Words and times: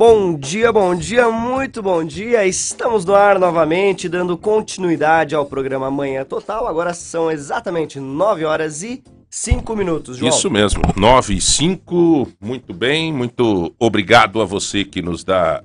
Bom 0.00 0.34
dia, 0.34 0.72
bom 0.72 0.94
dia, 0.94 1.30
muito 1.30 1.82
bom 1.82 2.02
dia. 2.02 2.46
Estamos 2.46 3.04
no 3.04 3.14
ar 3.14 3.38
novamente, 3.38 4.08
dando 4.08 4.34
continuidade 4.34 5.34
ao 5.34 5.44
programa 5.44 5.90
Manhã 5.90 6.24
Total. 6.24 6.66
Agora 6.66 6.94
são 6.94 7.30
exatamente 7.30 8.00
9 8.00 8.46
horas 8.46 8.82
e 8.82 9.04
5 9.28 9.76
minutos, 9.76 10.16
João. 10.16 10.30
Isso 10.30 10.50
mesmo, 10.50 10.80
9 10.96 11.34
e 11.34 11.40
5. 11.42 12.28
Muito 12.40 12.72
bem, 12.72 13.12
muito 13.12 13.74
obrigado 13.78 14.40
a 14.40 14.46
você 14.46 14.86
que 14.86 15.02
nos 15.02 15.22
dá 15.22 15.62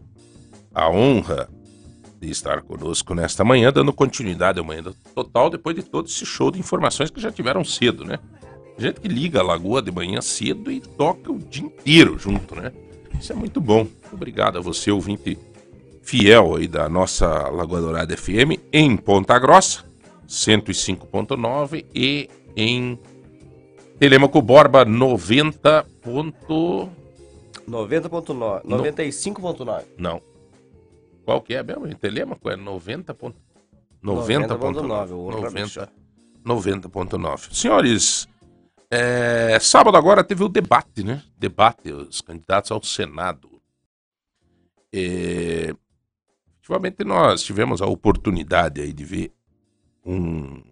a 0.74 0.90
honra 0.90 1.48
de 2.20 2.30
estar 2.30 2.62
conosco 2.62 3.16
nesta 3.16 3.46
manhã, 3.46 3.72
dando 3.72 3.94
continuidade 3.94 4.60
ao 4.60 4.66
Manhã 4.66 4.84
Total, 5.16 5.50
depois 5.50 5.78
de 5.78 5.84
todo 5.84 6.10
esse 6.10 6.26
show 6.26 6.52
de 6.52 6.60
informações 6.60 7.10
que 7.10 7.22
já 7.22 7.32
tiveram 7.32 7.64
cedo, 7.64 8.04
né? 8.04 8.20
Gente 8.78 9.00
que 9.00 9.08
liga 9.08 9.40
a 9.40 9.44
lagoa 9.44 9.82
de 9.82 9.94
manhã 9.94 10.20
cedo 10.20 10.70
e 10.70 10.82
toca 10.82 11.32
o 11.32 11.40
dia 11.40 11.64
inteiro 11.64 12.20
junto, 12.20 12.54
né? 12.54 12.74
Isso 13.20 13.32
é 13.32 13.36
muito 13.36 13.60
bom. 13.60 13.88
Obrigado 14.12 14.58
a 14.58 14.62
você, 14.62 14.92
ouvinte 14.92 15.38
fiel 16.02 16.56
aí 16.56 16.68
da 16.68 16.88
nossa 16.88 17.50
Lagoa 17.50 17.82
Dourada 17.82 18.16
FM 18.16 18.60
em 18.72 18.96
Ponta 18.96 19.38
Grossa, 19.40 19.84
105.9 20.28 21.86
e 21.94 22.30
em 22.56 23.00
Telemaco 24.00 24.42
Borba 24.42 24.86
90. 24.86 25.86
90.9, 27.68 28.64
95.9. 28.64 29.84
Não. 29.98 30.22
Qual 31.26 31.42
que 31.42 31.56
é 31.56 31.64
mesmo? 31.64 31.88
Em 31.88 31.96
Telemaco 31.96 32.50
é 32.50 32.56
90.9. 32.56 33.34
90.9. 34.04 35.90
90.9. 36.46 37.52
Senhores, 37.52 38.28
é, 38.90 39.60
sábado 39.60 39.98
agora 39.98 40.24
teve 40.24 40.44
o 40.44 40.50
debate, 40.50 41.04
né? 41.04 41.24
Debate, 41.38 41.92
os 41.92 42.22
candidatos 42.22 42.72
ao 42.72 42.84
Senado. 42.84 43.62
É, 44.94 45.74
efetivamente 46.58 47.04
nós 47.04 47.44
tivemos 47.44 47.82
a 47.82 47.86
oportunidade 47.86 48.82
aí 48.82 48.94
de 48.94 49.04
ver 49.04 49.34
um, 50.06 50.64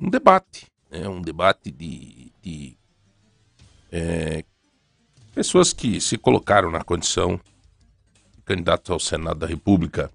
um 0.00 0.08
debate, 0.08 0.66
né? 0.90 1.08
um 1.08 1.20
debate 1.20 1.70
de, 1.70 2.32
de 2.40 2.76
é, 3.90 4.44
pessoas 5.34 5.72
que 5.72 6.00
se 6.00 6.16
colocaram 6.16 6.70
na 6.70 6.82
condição 6.82 7.40
de 8.36 8.42
candidatos 8.44 8.90
ao 8.90 8.98
Senado 8.98 9.40
da 9.40 9.46
República. 9.46 10.10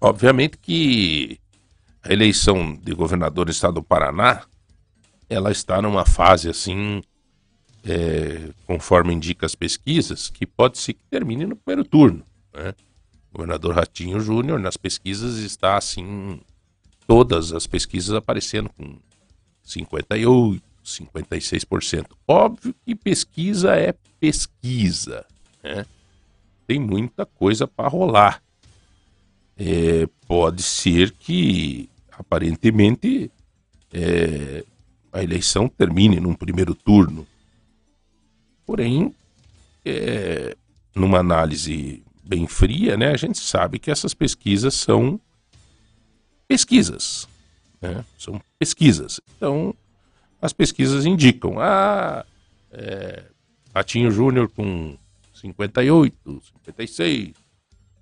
Obviamente 0.00 0.58
que 0.58 1.40
a 2.02 2.12
eleição 2.12 2.76
de 2.76 2.92
governador 2.94 3.46
do 3.46 3.50
estado 3.50 3.74
do 3.74 3.82
Paraná 3.82 4.44
ela 5.28 5.50
está 5.50 5.82
numa 5.82 6.04
fase 6.04 6.48
assim, 6.48 7.02
é, 7.84 8.50
conforme 8.66 9.14
indica 9.14 9.46
as 9.46 9.54
pesquisas, 9.54 10.28
que 10.28 10.46
pode 10.46 10.78
ser 10.78 10.94
que 10.94 11.02
termine 11.10 11.46
no 11.46 11.56
primeiro 11.56 11.88
turno. 11.88 12.22
Né? 12.52 12.74
O 13.30 13.38
governador 13.38 13.74
Ratinho 13.74 14.20
Júnior, 14.20 14.58
nas 14.58 14.76
pesquisas, 14.76 15.38
está 15.38 15.76
assim, 15.76 16.40
todas 17.06 17.52
as 17.52 17.66
pesquisas 17.66 18.14
aparecendo 18.14 18.70
com 18.70 18.98
58%, 19.64 20.60
56%. 20.84 22.06
Óbvio 22.26 22.74
que 22.84 22.94
pesquisa 22.94 23.74
é 23.74 23.92
pesquisa, 24.20 25.26
né? 25.62 25.84
Tem 26.66 26.80
muita 26.80 27.26
coisa 27.26 27.66
para 27.66 27.88
rolar. 27.88 28.42
É, 29.56 30.06
pode 30.26 30.62
ser 30.62 31.12
que, 31.12 31.88
aparentemente, 32.12 33.30
é, 33.92 34.64
a 35.16 35.22
eleição 35.22 35.68
termine 35.68 36.20
num 36.20 36.34
primeiro 36.34 36.74
turno. 36.74 37.26
Porém, 38.66 39.14
é, 39.84 40.56
numa 40.94 41.18
análise 41.18 42.02
bem 42.22 42.46
fria, 42.46 42.96
né, 42.96 43.12
a 43.12 43.16
gente 43.16 43.38
sabe 43.38 43.78
que 43.78 43.90
essas 43.90 44.12
pesquisas 44.12 44.74
são 44.74 45.18
pesquisas. 46.46 47.26
Né? 47.80 48.04
São 48.18 48.40
pesquisas. 48.58 49.20
Então, 49.36 49.74
as 50.40 50.52
pesquisas 50.52 51.06
indicam, 51.06 51.58
ah, 51.58 52.24
é, 52.72 53.22
Júnior 54.10 54.50
com 54.50 54.98
58, 55.34 56.42
56. 56.66 57.32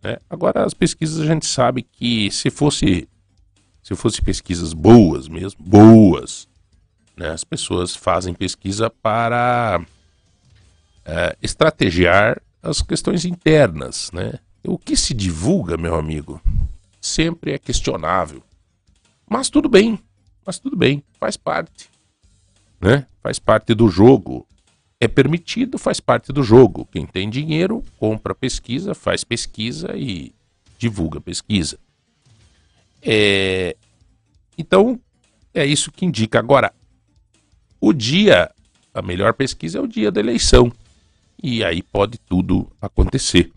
Né? 0.03 0.19
Agora, 0.29 0.65
as 0.65 0.75
pesquisas 0.75 1.21
a 1.21 1.27
gente 1.27 1.47
sabe 1.47 1.83
que 1.83 2.31
se 2.31 2.51
fosse 2.51 3.09
se 3.83 3.95
fosse 3.95 4.23
pesquisas 4.23 4.73
boas 4.73 5.29
mesmo, 5.29 5.63
boas, 5.63 6.49
né? 7.17 7.31
As 7.31 7.45
pessoas 7.45 7.95
fazem 7.95 8.35
pesquisa 8.35 8.91
para 8.91 9.85
é, 11.05 11.37
estrategiar 11.43 12.41
as 12.63 12.83
questões 12.83 13.25
internas. 13.25 14.11
Né? 14.13 14.35
O 14.65 14.79
que 14.79 14.97
se 14.97 15.15
divulga, 15.15 15.77
meu 15.77 15.95
amigo, 15.95 16.41
sempre 17.01 17.53
é 17.53 17.59
questionável. 17.59 18.43
Mas 19.29 19.49
tudo 19.49 19.69
bem, 19.69 19.99
mas 20.45 20.59
tudo 20.59 20.77
bem, 20.77 21.03
faz 21.19 21.37
parte. 21.37 21.89
Né? 22.81 23.07
Faz 23.23 23.39
parte 23.39 23.75
do 23.75 23.89
jogo. 23.89 24.47
É 25.01 25.09
permitido, 25.09 25.79
faz 25.79 26.01
parte 26.01 26.33
do 26.33 26.43
jogo. 26.43 26.89
Quem 26.91 27.07
tem 27.07 27.29
dinheiro, 27.29 27.83
compra 27.99 28.35
pesquisa, 28.35 28.95
faz 28.95 29.25
pesquisa 29.25 29.95
e 29.97 30.33
divulga 30.79 31.21
pesquisa. 31.21 31.79
É... 33.03 33.77
Então, 34.57 34.99
é 35.53 35.67
isso 35.67 35.91
que 35.91 36.05
indica. 36.05 36.39
Agora, 36.39 36.73
o 37.87 37.93
dia, 37.93 38.51
a 38.95 39.03
melhor 39.03 39.35
pesquisa 39.35 39.79
é 39.79 39.81
o 39.81 39.87
dia 39.87 40.11
da 40.11 40.19
eleição. 40.19 40.73
E 41.43 41.63
aí 41.63 41.83
pode 41.83 42.17
tudo 42.17 42.71
acontecer. 42.81 43.53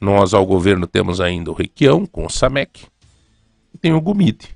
Nós, 0.00 0.34
ao 0.34 0.44
governo, 0.44 0.86
temos 0.86 1.20
ainda 1.20 1.50
o 1.50 1.54
Requião 1.54 2.06
com 2.06 2.26
o 2.26 2.30
Samec 2.30 2.86
e 3.72 3.78
tem 3.78 3.92
o 3.92 4.00
Gumide. 4.00 4.48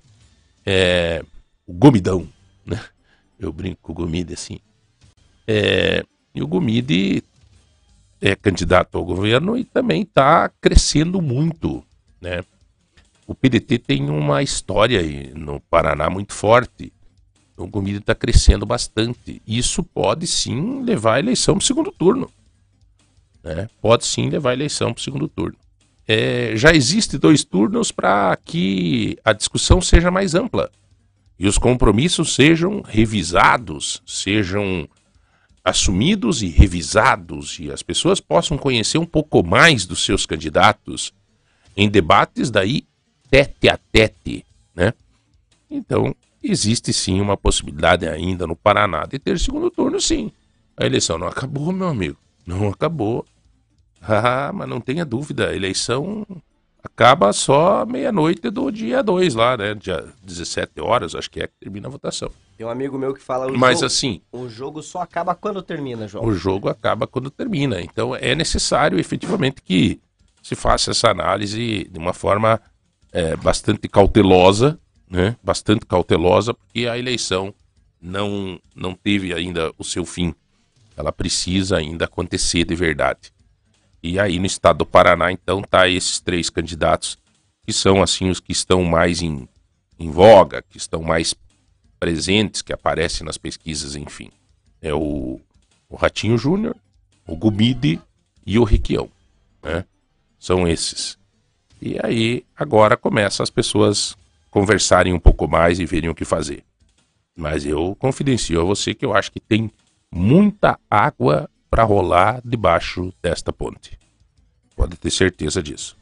É, 0.67 1.25
o 1.65 1.73
Gomidão, 1.73 2.27
né? 2.67 2.83
Eu 3.39 3.53
brinco 3.53 3.79
com 3.81 3.93
o 3.93 3.95
Gumide 3.95 4.35
assim. 4.35 4.59
É, 5.47 6.05
e 6.35 6.43
o 6.43 6.47
Gumide 6.47 7.23
é 8.21 8.35
candidato 8.35 8.99
ao 8.99 9.05
governo 9.05 9.57
e 9.57 9.65
também 9.65 10.03
está 10.03 10.49
crescendo 10.61 11.23
muito, 11.23 11.85
né? 12.21 12.43
O 13.25 13.37
PDT 13.37 13.79
tem 13.79 14.11
uma 14.11 14.43
história 14.43 15.01
no 15.35 15.61
Paraná 15.61 16.11
muito 16.11 16.33
forte 16.33 16.93
o 17.57 17.67
Gomide 17.67 17.99
está 17.99 18.15
crescendo 18.15 18.67
bastante. 18.67 19.41
Isso 19.47 19.83
pode 19.83 20.27
sim 20.27 20.83
levar 20.83 21.15
a 21.15 21.19
eleição 21.19 21.55
para 21.55 21.63
o 21.63 21.67
segundo 21.67 21.93
turno. 21.93 22.31
Né? 23.43 23.69
Pode 23.81 24.07
sim 24.07 24.29
levar 24.29 24.51
a 24.51 24.55
eleição 24.55 24.93
para 24.93 25.01
o 25.01 25.05
segundo 25.05 25.29
turno. 25.29 25.57
É, 26.07 26.53
já 26.57 26.75
existe 26.75 27.17
dois 27.17 27.45
turnos 27.45 27.91
para 27.91 28.37
que 28.37 29.17
a 29.25 29.33
discussão 29.33 29.81
seja 29.81 30.11
mais 30.11 30.35
ampla 30.35 30.71
e 31.39 31.47
os 31.47 31.57
compromissos 31.57 32.35
sejam 32.35 32.83
revisados, 32.83 34.03
sejam 34.07 34.89
assumidos 35.65 36.43
e 36.43 36.49
revisados 36.49 37.59
e 37.59 37.73
as 37.73 37.83
pessoas 37.83 38.21
possam 38.21 38.59
conhecer 38.59 38.99
um 38.99 39.07
pouco 39.07 39.43
mais 39.43 39.87
dos 39.87 40.05
seus 40.05 40.27
candidatos 40.27 41.13
em 41.75 41.89
debates 41.89 42.51
daí 42.51 42.87
tete 43.31 43.69
a 43.69 43.79
tete, 43.91 44.45
né? 44.75 44.93
Então, 45.71 46.15
existe 46.51 46.93
sim 46.93 47.21
uma 47.21 47.37
possibilidade 47.37 48.07
ainda 48.09 48.47
no 48.47 48.57
Paraná 48.57 49.05
de 49.05 49.19
ter 49.19 49.39
segundo 49.39 49.71
turno, 49.71 50.01
sim. 50.01 50.33
A 50.77 50.85
eleição 50.85 51.19
não 51.19 51.27
acabou, 51.27 51.73
meu 51.73 51.89
amigo. 51.89 52.17
Não 52.47 52.69
acabou. 52.69 53.25
Ah, 54.07 54.53
mas 54.53 54.69
não 54.69 54.83
tenha 54.83 55.03
dúvida, 55.03 55.49
a 55.49 55.57
eleição 55.57 56.27
acaba 56.85 57.33
só 57.33 57.87
meia-noite 57.87 58.51
do 58.51 58.71
dia 58.71 59.03
2 59.03 59.35
lá, 59.35 59.57
né? 59.57 59.75
Dia 59.75 60.05
17 60.23 60.79
horas, 60.79 61.15
acho 61.15 61.31
que 61.31 61.41
é 61.41 61.47
que 61.47 61.55
termina 61.59 61.89
a 61.89 61.91
votação. 61.91 62.31
Tem 62.59 62.67
um 62.67 62.71
amigo 62.71 62.99
meu 62.99 63.15
que 63.15 63.23
fala 63.23 63.51
o 63.51 63.59
Mas 63.59 63.79
jogo, 63.79 63.87
assim, 63.87 64.21
o 64.31 64.47
jogo 64.47 64.83
só 64.83 65.01
acaba 65.01 65.35
quando 65.35 65.63
termina, 65.63 66.07
João. 66.07 66.27
O 66.27 66.35
jogo 66.35 66.69
acaba 66.69 67.07
quando 67.07 67.31
termina. 67.31 67.81
Então 67.81 68.15
é 68.15 68.35
necessário 68.35 68.99
efetivamente 68.99 69.63
que 69.63 69.99
se 70.43 70.55
faça 70.55 70.91
essa 70.91 71.09
análise 71.09 71.89
de 71.91 71.99
uma 71.99 72.13
forma 72.13 72.61
é, 73.11 73.35
bastante 73.37 73.89
cautelosa, 73.89 74.79
né, 75.09 75.37
bastante 75.43 75.87
cautelosa, 75.87 76.55
porque 76.55 76.87
a 76.87 76.99
eleição 76.99 77.55
não, 78.01 78.61
não 78.75 78.95
teve 78.95 79.33
ainda 79.33 79.73
o 79.79 79.85
seu 79.85 80.05
fim. 80.05 80.35
Ela 80.97 81.13
precisa 81.13 81.79
ainda 81.79 82.05
acontecer 82.05 82.65
de 82.65 82.75
verdade. 82.75 83.33
E 84.03 84.19
aí 84.19 84.39
no 84.39 84.47
estado 84.47 84.79
do 84.79 84.87
Paraná, 84.87 85.33
então, 85.33 85.63
tá 85.63 85.89
esses 85.89 86.21
três 86.21 86.51
candidatos 86.51 87.19
que 87.65 87.73
são 87.73 88.03
assim 88.03 88.29
os 88.29 88.41
que 88.41 88.53
estão 88.53 88.85
mais 88.85 89.23
em, 89.23 89.49
em 89.99 90.11
voga, 90.11 90.63
que 90.63 90.77
estão 90.77 91.03
mais 91.03 91.35
presentes, 91.99 92.61
que 92.61 92.73
aparecem 92.73 93.25
nas 93.25 93.39
pesquisas, 93.39 93.97
enfim. 93.97 94.31
É 94.83 94.93
o, 94.93 95.41
o 95.89 95.97
Ratinho 95.97 96.37
Júnior, 96.37 96.77
o 97.27 97.35
Gumide 97.35 97.99
e 98.45 98.59
o 98.59 98.65
Requião. 98.65 99.09
Né? 99.63 99.87
São 100.39 100.69
esses. 100.69 101.17
E 101.81 101.99
aí 102.03 102.45
agora 102.55 102.97
começa 102.97 103.43
as 103.43 103.49
pessoas 103.49 104.15
conversarem 104.55 105.13
um 105.13 105.19
pouco 105.19 105.49
mais 105.49 105.81
e 105.81 105.85
verem 105.85 106.09
o 106.09 106.15
que 106.15 106.25
fazer. 106.25 106.63
Mas 107.37 107.67
eu 107.67 107.97
confidencio 107.97 108.61
a 108.61 108.65
você 108.65 108.95
que 108.95 109.05
eu 109.05 109.13
acho 109.13 109.33
que 109.33 109.41
tem 109.41 109.69
muita 110.13 110.79
água 110.89 111.51
para 111.69 111.83
rolar 111.83 112.41
debaixo 112.45 113.13
desta 113.21 113.53
ponte. 113.53 113.99
pode 114.77 114.97
ter 114.97 115.11
certeza 115.11 115.61
disso. 115.61 115.97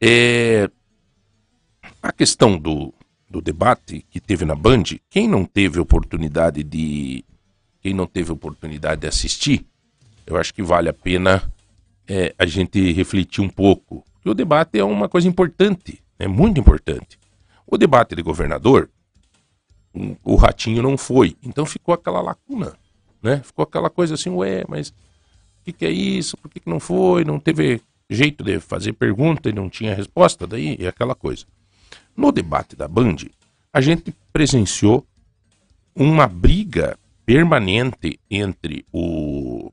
É, 0.00 0.70
a 2.00 2.12
questão 2.12 2.56
do, 2.56 2.94
do 3.28 3.40
debate 3.40 4.06
que 4.08 4.20
teve 4.20 4.44
na 4.44 4.54
Band, 4.54 4.84
quem 5.10 5.26
não 5.26 5.44
teve 5.44 5.80
oportunidade 5.80 6.62
de 6.62 7.24
quem 7.80 7.92
não 7.92 8.06
teve 8.06 8.30
oportunidade 8.30 9.00
de 9.00 9.08
assistir, 9.08 9.66
eu 10.24 10.36
acho 10.36 10.54
que 10.54 10.62
vale 10.62 10.88
a 10.88 10.92
pena 10.92 11.52
é, 12.06 12.32
a 12.38 12.46
gente 12.46 12.92
refletir 12.92 13.40
um 13.40 13.48
pouco. 13.48 14.04
Que 14.20 14.30
o 14.30 14.34
debate 14.34 14.78
é 14.78 14.84
uma 14.84 15.08
coisa 15.08 15.26
importante, 15.26 16.00
é 16.16 16.28
muito 16.28 16.60
importante. 16.60 17.20
O 17.66 17.76
debate 17.78 18.14
de 18.14 18.22
governador, 18.22 18.90
o 20.24 20.36
ratinho 20.36 20.82
não 20.82 20.96
foi, 20.96 21.36
então 21.42 21.66
ficou 21.66 21.94
aquela 21.94 22.20
lacuna, 22.20 22.76
né? 23.22 23.40
Ficou 23.44 23.62
aquela 23.62 23.90
coisa 23.90 24.14
assim, 24.14 24.30
ué, 24.30 24.64
mas 24.68 24.88
o 24.88 25.64
que, 25.64 25.72
que, 25.72 25.86
é 25.86 25.90
isso? 25.90 26.36
Por 26.36 26.50
que, 26.50 26.60
que 26.60 26.68
não 26.68 26.80
foi? 26.80 27.24
Não 27.24 27.38
teve 27.38 27.80
jeito 28.08 28.42
de 28.42 28.58
fazer 28.60 28.92
pergunta 28.92 29.48
e 29.48 29.52
não 29.52 29.68
tinha 29.68 29.94
resposta, 29.94 30.46
daí 30.46 30.76
é 30.80 30.88
aquela 30.88 31.14
coisa. 31.14 31.44
No 32.16 32.32
debate 32.32 32.74
da 32.74 32.88
Band, 32.88 33.16
a 33.72 33.80
gente 33.80 34.14
presenciou 34.32 35.06
uma 35.94 36.26
briga 36.26 36.98
permanente 37.24 38.18
entre 38.30 38.84
o, 38.92 39.70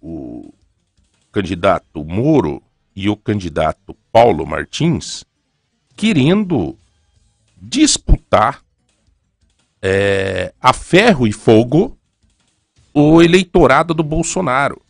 o 0.00 0.52
candidato 1.30 2.04
Moro 2.04 2.62
e 2.94 3.08
o 3.08 3.16
candidato 3.16 3.96
Paulo 4.12 4.46
Martins, 4.46 5.24
querendo 6.00 6.74
disputar 7.60 8.62
é, 9.82 10.50
a 10.58 10.72
ferro 10.72 11.26
e 11.26 11.32
fogo 11.32 11.94
o 12.94 13.20
eleitorado 13.20 13.92
do 13.92 14.02
Bolsonaro. 14.02 14.80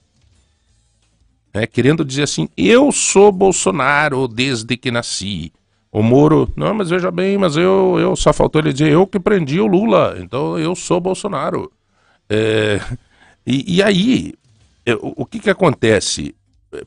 É, 1.52 1.66
querendo 1.66 2.04
dizer 2.04 2.22
assim, 2.22 2.48
eu 2.56 2.92
sou 2.92 3.32
Bolsonaro 3.32 4.28
desde 4.28 4.76
que 4.76 4.92
nasci. 4.92 5.52
O 5.90 6.00
Moro, 6.00 6.48
não, 6.54 6.72
mas 6.74 6.90
veja 6.90 7.10
bem, 7.10 7.36
mas 7.36 7.56
eu, 7.56 7.96
eu 7.98 8.14
só 8.14 8.32
faltou 8.32 8.60
ele 8.60 8.72
dizer, 8.72 8.92
eu 8.92 9.04
que 9.04 9.18
prendi 9.18 9.58
o 9.58 9.66
Lula, 9.66 10.16
então 10.20 10.56
eu 10.60 10.76
sou 10.76 11.00
Bolsonaro. 11.00 11.72
É, 12.28 12.80
e, 13.44 13.78
e, 13.78 13.82
aí, 13.82 14.32
é, 14.86 14.94
o, 14.94 15.12
o 15.16 15.26
que 15.26 15.40
que 15.40 15.50
acontece? 15.50 16.36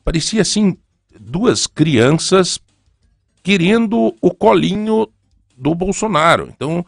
Parecia 0.02 0.40
assim, 0.40 0.78
duas 1.20 1.66
crianças 1.66 2.58
querendo 3.44 4.12
o 4.20 4.30
colinho 4.32 5.06
do 5.56 5.72
Bolsonaro. 5.74 6.48
Então, 6.48 6.84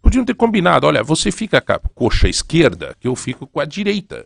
podiam 0.00 0.24
ter 0.24 0.34
combinado, 0.34 0.86
olha, 0.86 1.02
você 1.02 1.32
fica 1.32 1.60
com 1.60 1.72
a 1.72 1.78
coxa 1.78 2.28
esquerda, 2.28 2.94
que 3.00 3.08
eu 3.08 3.16
fico 3.16 3.46
com 3.46 3.58
a 3.58 3.64
direita. 3.64 4.24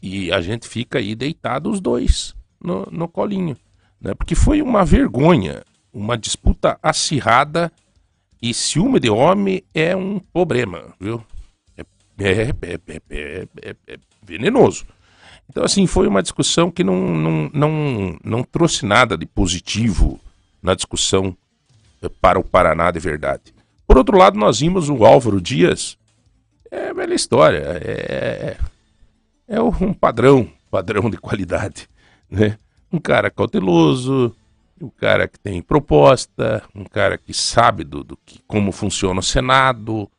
E 0.00 0.32
a 0.32 0.40
gente 0.40 0.66
fica 0.66 0.98
aí 0.98 1.14
deitado 1.14 1.70
os 1.70 1.80
dois 1.80 2.34
no, 2.62 2.88
no 2.90 3.08
colinho. 3.08 3.56
Né? 4.00 4.14
Porque 4.14 4.34
foi 4.34 4.62
uma 4.62 4.84
vergonha 4.84 5.62
uma 5.94 6.18
disputa 6.18 6.76
acirrada 6.82 7.70
e 8.42 8.52
ciúme 8.52 8.98
de 8.98 9.08
homem 9.08 9.62
é 9.72 9.94
um 9.94 10.18
problema, 10.18 10.92
viu? 11.00 11.24
É, 11.76 11.84
é, 12.18 12.80
é, 13.10 13.76
é, 13.86 13.96
venenoso. 14.22 14.84
Então, 15.48 15.64
assim, 15.64 15.86
foi 15.86 16.06
uma 16.06 16.22
discussão 16.22 16.70
que 16.70 16.82
não, 16.82 16.96
não, 16.96 17.50
não, 17.52 18.18
não 18.24 18.42
trouxe 18.42 18.84
nada 18.84 19.16
de 19.16 19.26
positivo 19.26 20.20
na 20.64 20.74
discussão 20.74 21.36
para 22.22 22.40
o 22.40 22.42
Paraná 22.42 22.90
de 22.90 22.98
verdade. 22.98 23.54
Por 23.86 23.98
outro 23.98 24.16
lado, 24.16 24.38
nós 24.38 24.60
vimos 24.60 24.88
o 24.88 25.04
Álvaro 25.04 25.40
Dias, 25.40 25.98
é 26.70 26.92
velha 26.94 27.14
história, 27.14 27.58
é, 27.58 28.56
é 29.46 29.60
um 29.60 29.92
padrão, 29.92 30.50
padrão 30.70 31.10
de 31.10 31.18
qualidade, 31.18 31.86
né? 32.30 32.58
Um 32.90 32.98
cara 32.98 33.30
cauteloso, 33.30 34.34
um 34.80 34.88
cara 34.88 35.28
que 35.28 35.38
tem 35.38 35.60
proposta, 35.60 36.62
um 36.74 36.84
cara 36.84 37.18
que 37.18 37.34
sabe 37.34 37.84
do, 37.84 38.02
do 38.02 38.16
que, 38.24 38.40
como 38.46 38.72
funciona 38.72 39.20
o 39.20 39.22
Senado. 39.22 40.10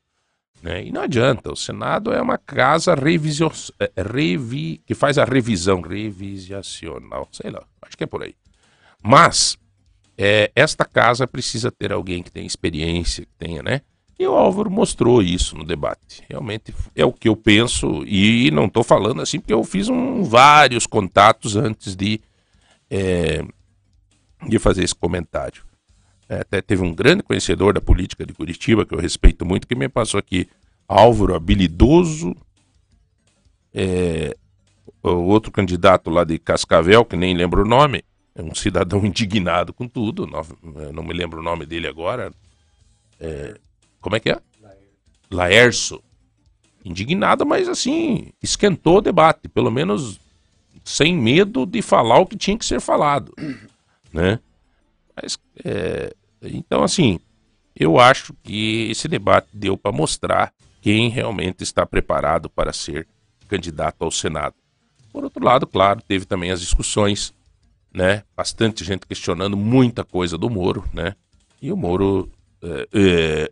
Né? 0.61 0.85
E 0.85 0.91
não 0.91 1.01
adianta, 1.01 1.51
o 1.51 1.55
Senado 1.55 2.11
é 2.11 2.21
uma 2.21 2.37
casa 2.37 2.93
revisio, 2.93 3.51
é, 3.79 3.91
é, 3.95 4.03
revi, 4.03 4.81
que 4.85 4.93
faz 4.93 5.17
a 5.17 5.23
revisão 5.23 5.81
revisacional, 5.81 7.27
sei 7.31 7.49
lá, 7.49 7.63
acho 7.81 7.97
que 7.97 8.03
é 8.03 8.07
por 8.07 8.23
aí. 8.23 8.35
Mas 9.01 9.57
é, 10.17 10.51
esta 10.55 10.85
casa 10.85 11.27
precisa 11.27 11.71
ter 11.71 11.91
alguém 11.91 12.23
que 12.23 12.31
tenha 12.31 12.47
experiência, 12.47 13.25
que 13.25 13.33
tenha, 13.37 13.61
né? 13.61 13.81
E 14.17 14.25
o 14.25 14.33
Álvaro 14.33 14.71
mostrou 14.71 15.21
isso 15.21 15.57
no 15.57 15.65
debate. 15.65 16.23
Realmente 16.29 16.73
é 16.95 17.03
o 17.03 17.11
que 17.11 17.27
eu 17.27 17.35
penso, 17.35 18.03
e 18.05 18.49
não 18.51 18.65
estou 18.65 18.83
falando 18.83 19.21
assim 19.21 19.39
porque 19.39 19.53
eu 19.53 19.63
fiz 19.63 19.89
um, 19.89 20.23
vários 20.23 20.87
contatos 20.87 21.57
antes 21.57 21.95
de 21.95 22.21
é, 22.89 23.43
de 24.47 24.57
fazer 24.59 24.83
esse 24.83 24.95
comentário. 24.95 25.63
É, 26.29 26.39
até 26.39 26.61
teve 26.61 26.81
um 26.81 26.93
grande 26.93 27.23
conhecedor 27.23 27.73
da 27.73 27.81
política 27.81 28.25
de 28.25 28.33
Curitiba, 28.33 28.85
que 28.85 28.93
eu 28.93 28.99
respeito 28.99 29.45
muito, 29.45 29.67
que 29.67 29.75
me 29.75 29.89
passou 29.89 30.17
aqui, 30.17 30.47
Álvaro 30.87 31.35
Habilidoso, 31.35 32.35
é, 33.73 34.35
o 35.03 35.09
outro 35.09 35.51
candidato 35.51 36.09
lá 36.09 36.23
de 36.23 36.39
Cascavel, 36.39 37.03
que 37.05 37.15
nem 37.15 37.35
lembro 37.35 37.63
o 37.63 37.67
nome, 37.67 38.03
é 38.35 38.43
um 38.43 38.53
cidadão 38.53 39.03
indignado 39.05 39.73
com 39.73 39.87
tudo, 39.87 40.27
não, 40.27 40.41
não 40.93 41.03
me 41.03 41.13
lembro 41.13 41.39
o 41.39 41.43
nome 41.43 41.65
dele 41.65 41.87
agora. 41.87 42.31
É, 43.19 43.57
como 44.01 44.15
é 44.15 44.19
que 44.19 44.29
é? 44.29 44.39
Laércio. 45.31 46.01
Indignado, 46.83 47.45
mas 47.45 47.67
assim, 47.67 48.31
esquentou 48.43 48.97
o 48.97 49.01
debate, 49.01 49.49
pelo 49.49 49.71
menos 49.71 50.19
sem 50.83 51.17
medo 51.17 51.65
de 51.65 51.81
falar 51.81 52.19
o 52.19 52.27
que 52.27 52.37
tinha 52.37 52.55
que 52.55 52.63
ser 52.63 52.79
falado 52.79 53.33
né? 54.13 54.39
Mas, 55.15 55.39
é, 55.63 56.13
então, 56.43 56.83
assim, 56.83 57.19
eu 57.75 57.99
acho 57.99 58.33
que 58.43 58.89
esse 58.89 59.07
debate 59.07 59.47
deu 59.53 59.77
para 59.77 59.91
mostrar 59.91 60.53
quem 60.81 61.09
realmente 61.09 61.63
está 61.63 61.85
preparado 61.85 62.49
para 62.49 62.71
ser 62.71 63.07
candidato 63.47 64.03
ao 64.03 64.11
Senado. 64.11 64.55
Por 65.11 65.23
outro 65.23 65.43
lado, 65.43 65.65
claro, 65.65 66.01
teve 66.01 66.25
também 66.25 66.51
as 66.51 66.61
discussões, 66.61 67.33
né? 67.95 68.23
Bastante 68.35 68.83
gente 68.83 69.07
questionando 69.07 69.55
muita 69.55 70.03
coisa 70.03 70.37
do 70.37 70.49
Moro, 70.49 70.83
né? 70.93 71.15
E 71.61 71.71
o 71.71 71.77
Moro 71.77 72.29
é, 72.61 72.87
é, 72.93 73.51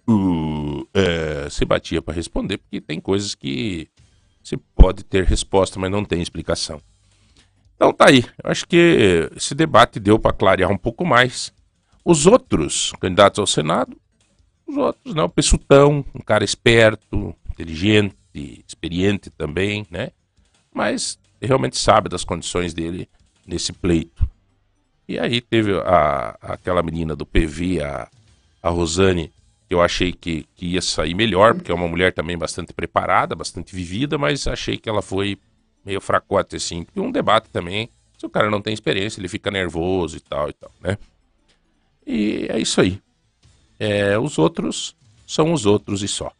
é, 0.94 1.50
se 1.50 1.64
batia 1.64 2.02
para 2.02 2.14
responder, 2.14 2.58
porque 2.58 2.82
tem 2.82 3.00
coisas 3.00 3.34
que 3.34 3.88
se 4.44 4.58
pode 4.58 5.04
ter 5.06 5.24
resposta, 5.24 5.80
mas 5.80 5.90
não 5.90 6.04
tem 6.04 6.22
explicação. 6.22 6.82
Então 7.76 7.94
tá 7.94 8.10
aí. 8.10 8.26
Eu 8.44 8.52
acho 8.52 8.68
que 8.68 9.30
esse 9.36 9.56
debate 9.56 10.00
deu 10.00 10.20
para 10.20 10.34
clarear 10.34 10.70
um 10.70 10.78
pouco 10.78 11.06
mais. 11.06 11.54
Os 12.04 12.28
outros 12.28 12.92
candidatos 13.00 13.40
ao 13.40 13.48
Senado, 13.48 13.96
os 14.68 14.76
outros, 14.76 15.16
né? 15.16 15.24
O 15.24 15.30
Pessutão, 15.30 16.04
um 16.14 16.20
cara 16.20 16.44
esperto, 16.44 17.34
inteligente, 17.50 18.16
experiente 18.68 19.30
também, 19.30 19.88
né? 19.90 20.12
Mas 20.74 21.18
realmente 21.42 21.78
sabe 21.78 22.10
das 22.10 22.26
condições 22.26 22.74
dele 22.74 23.08
nesse 23.48 23.72
pleito. 23.72 24.33
E 25.14 25.20
aí 25.20 25.40
teve 25.42 25.74
a, 25.80 26.36
aquela 26.42 26.82
menina 26.82 27.16
do 27.16 27.24
PV, 27.24 27.84
a, 27.84 28.10
a 28.64 28.70
Rosane, 28.70 29.32
que 29.68 29.76
eu 29.76 29.80
achei 29.80 30.12
que, 30.12 30.48
que 30.56 30.66
ia 30.66 30.82
sair 30.82 31.14
melhor, 31.14 31.54
porque 31.54 31.72
é 31.72 31.76
uma 31.76 31.88
mulher 31.88 32.12
também 32.12 32.36
bastante 32.36 32.74
preparada, 32.74 33.36
bastante 33.36 33.76
vivida, 33.76 34.18
mas 34.18 34.48
achei 34.48 34.76
que 34.76 34.90
ela 34.90 35.04
foi 35.04 35.38
meio 35.86 36.02
fracote 36.02 36.56
assim, 36.56 36.84
porque 36.84 37.00
um 37.00 37.12
debate 37.12 37.48
também, 37.52 37.90
se 38.18 38.26
o 38.26 38.30
cara 38.30 38.50
não 38.50 38.60
tem 38.60 38.74
experiência, 38.74 39.20
ele 39.20 39.28
fica 39.28 39.52
nervoso 39.52 40.18
e 40.18 40.20
tal 40.20 40.50
e 40.50 40.54
tal, 40.54 40.72
né? 40.82 40.98
E 42.08 42.48
é 42.50 42.60
isso 42.60 42.82
aí. 42.82 43.00
É, 43.80 44.18
os 44.18 44.40
outros 44.40 44.96
são 45.28 45.54
os 45.54 45.68
outros 45.68 46.02
e 46.02 46.08
só. 46.08 46.32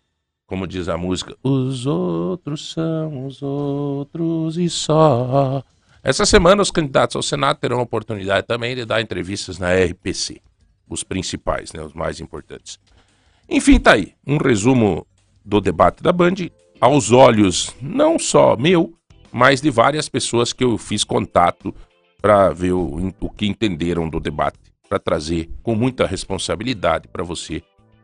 Como 0.48 0.66
diz 0.66 0.90
a 0.90 0.98
música, 0.98 1.38
os 1.44 1.86
outros 1.86 2.72
são 2.72 3.28
os 3.28 3.40
outros 3.44 4.58
e 4.58 4.68
só. 4.68 5.64
Essa 6.04 6.26
semana 6.26 6.62
os 6.62 6.70
candidatos 6.70 7.16
ao 7.16 7.24
Senado 7.24 7.60
terão 7.60 7.80
a 7.80 7.84
oportunidade 7.84 8.46
também 8.46 8.76
de 8.76 8.84
dar 8.84 9.02
entrevistas 9.02 9.58
na 9.58 9.74
RPC, 9.74 10.42
os 10.90 11.02
principais, 11.02 11.72
né, 11.72 11.82
os 11.82 11.94
mais 11.94 12.20
importantes. 12.20 12.78
Enfim, 13.48 13.80
tá 13.80 13.94
aí, 13.94 14.14
um 14.28 14.36
resumo 14.36 15.08
do 15.46 15.62
debate 15.62 16.04
da 16.04 16.12
Band, 16.12 16.36
aos 16.82 17.14
olhos 17.14 17.74
não 17.82 18.20
só 18.20 18.58
meu, 18.58 18.94
mas 19.32 19.62
de 19.62 19.70
várias 19.70 20.10
pessoas 20.10 20.52
que 20.52 20.66
eu 20.66 20.78
fiz 20.78 21.06
contato 21.06 21.74
para 22.22 22.50
ver 22.50 22.74
o, 22.74 23.14
o 23.22 23.30
que 23.30 23.46
entenderam 23.46 24.10
do 24.10 24.20
debate, 24.20 24.60
para 24.90 25.00
trazer 25.00 25.50
com 25.64 25.74
muita 25.74 26.06
responsabilidade 26.06 27.08
para 27.08 27.24
você, 27.24 27.64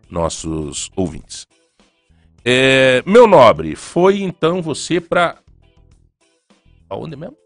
nossos 0.09 0.89
ouvintes. 0.95 1.45
É, 2.45 3.03
meu 3.05 3.27
nobre, 3.27 3.75
foi 3.75 4.21
então 4.21 4.61
você 4.61 5.01
para. 5.01 5.37
Aonde 6.89 7.17
mesmo? 7.17 7.37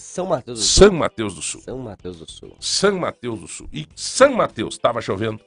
São 0.00 0.26
Mateus 0.26 0.58
do 0.58 0.64
Sul. 0.64 0.80
São 0.82 0.92
Mateus 0.92 1.34
do 1.34 1.42
Sul. 1.42 1.60
São 1.60 1.78
Mateus 1.78 2.16
do 2.18 2.26
Sul. 2.26 2.56
São 2.58 2.98
Mateus 2.98 3.40
do 3.40 3.48
Sul. 3.48 3.68
E 3.72 3.86
São 3.94 4.32
Mateus, 4.32 4.74
estava 4.74 5.00
chovendo? 5.00 5.40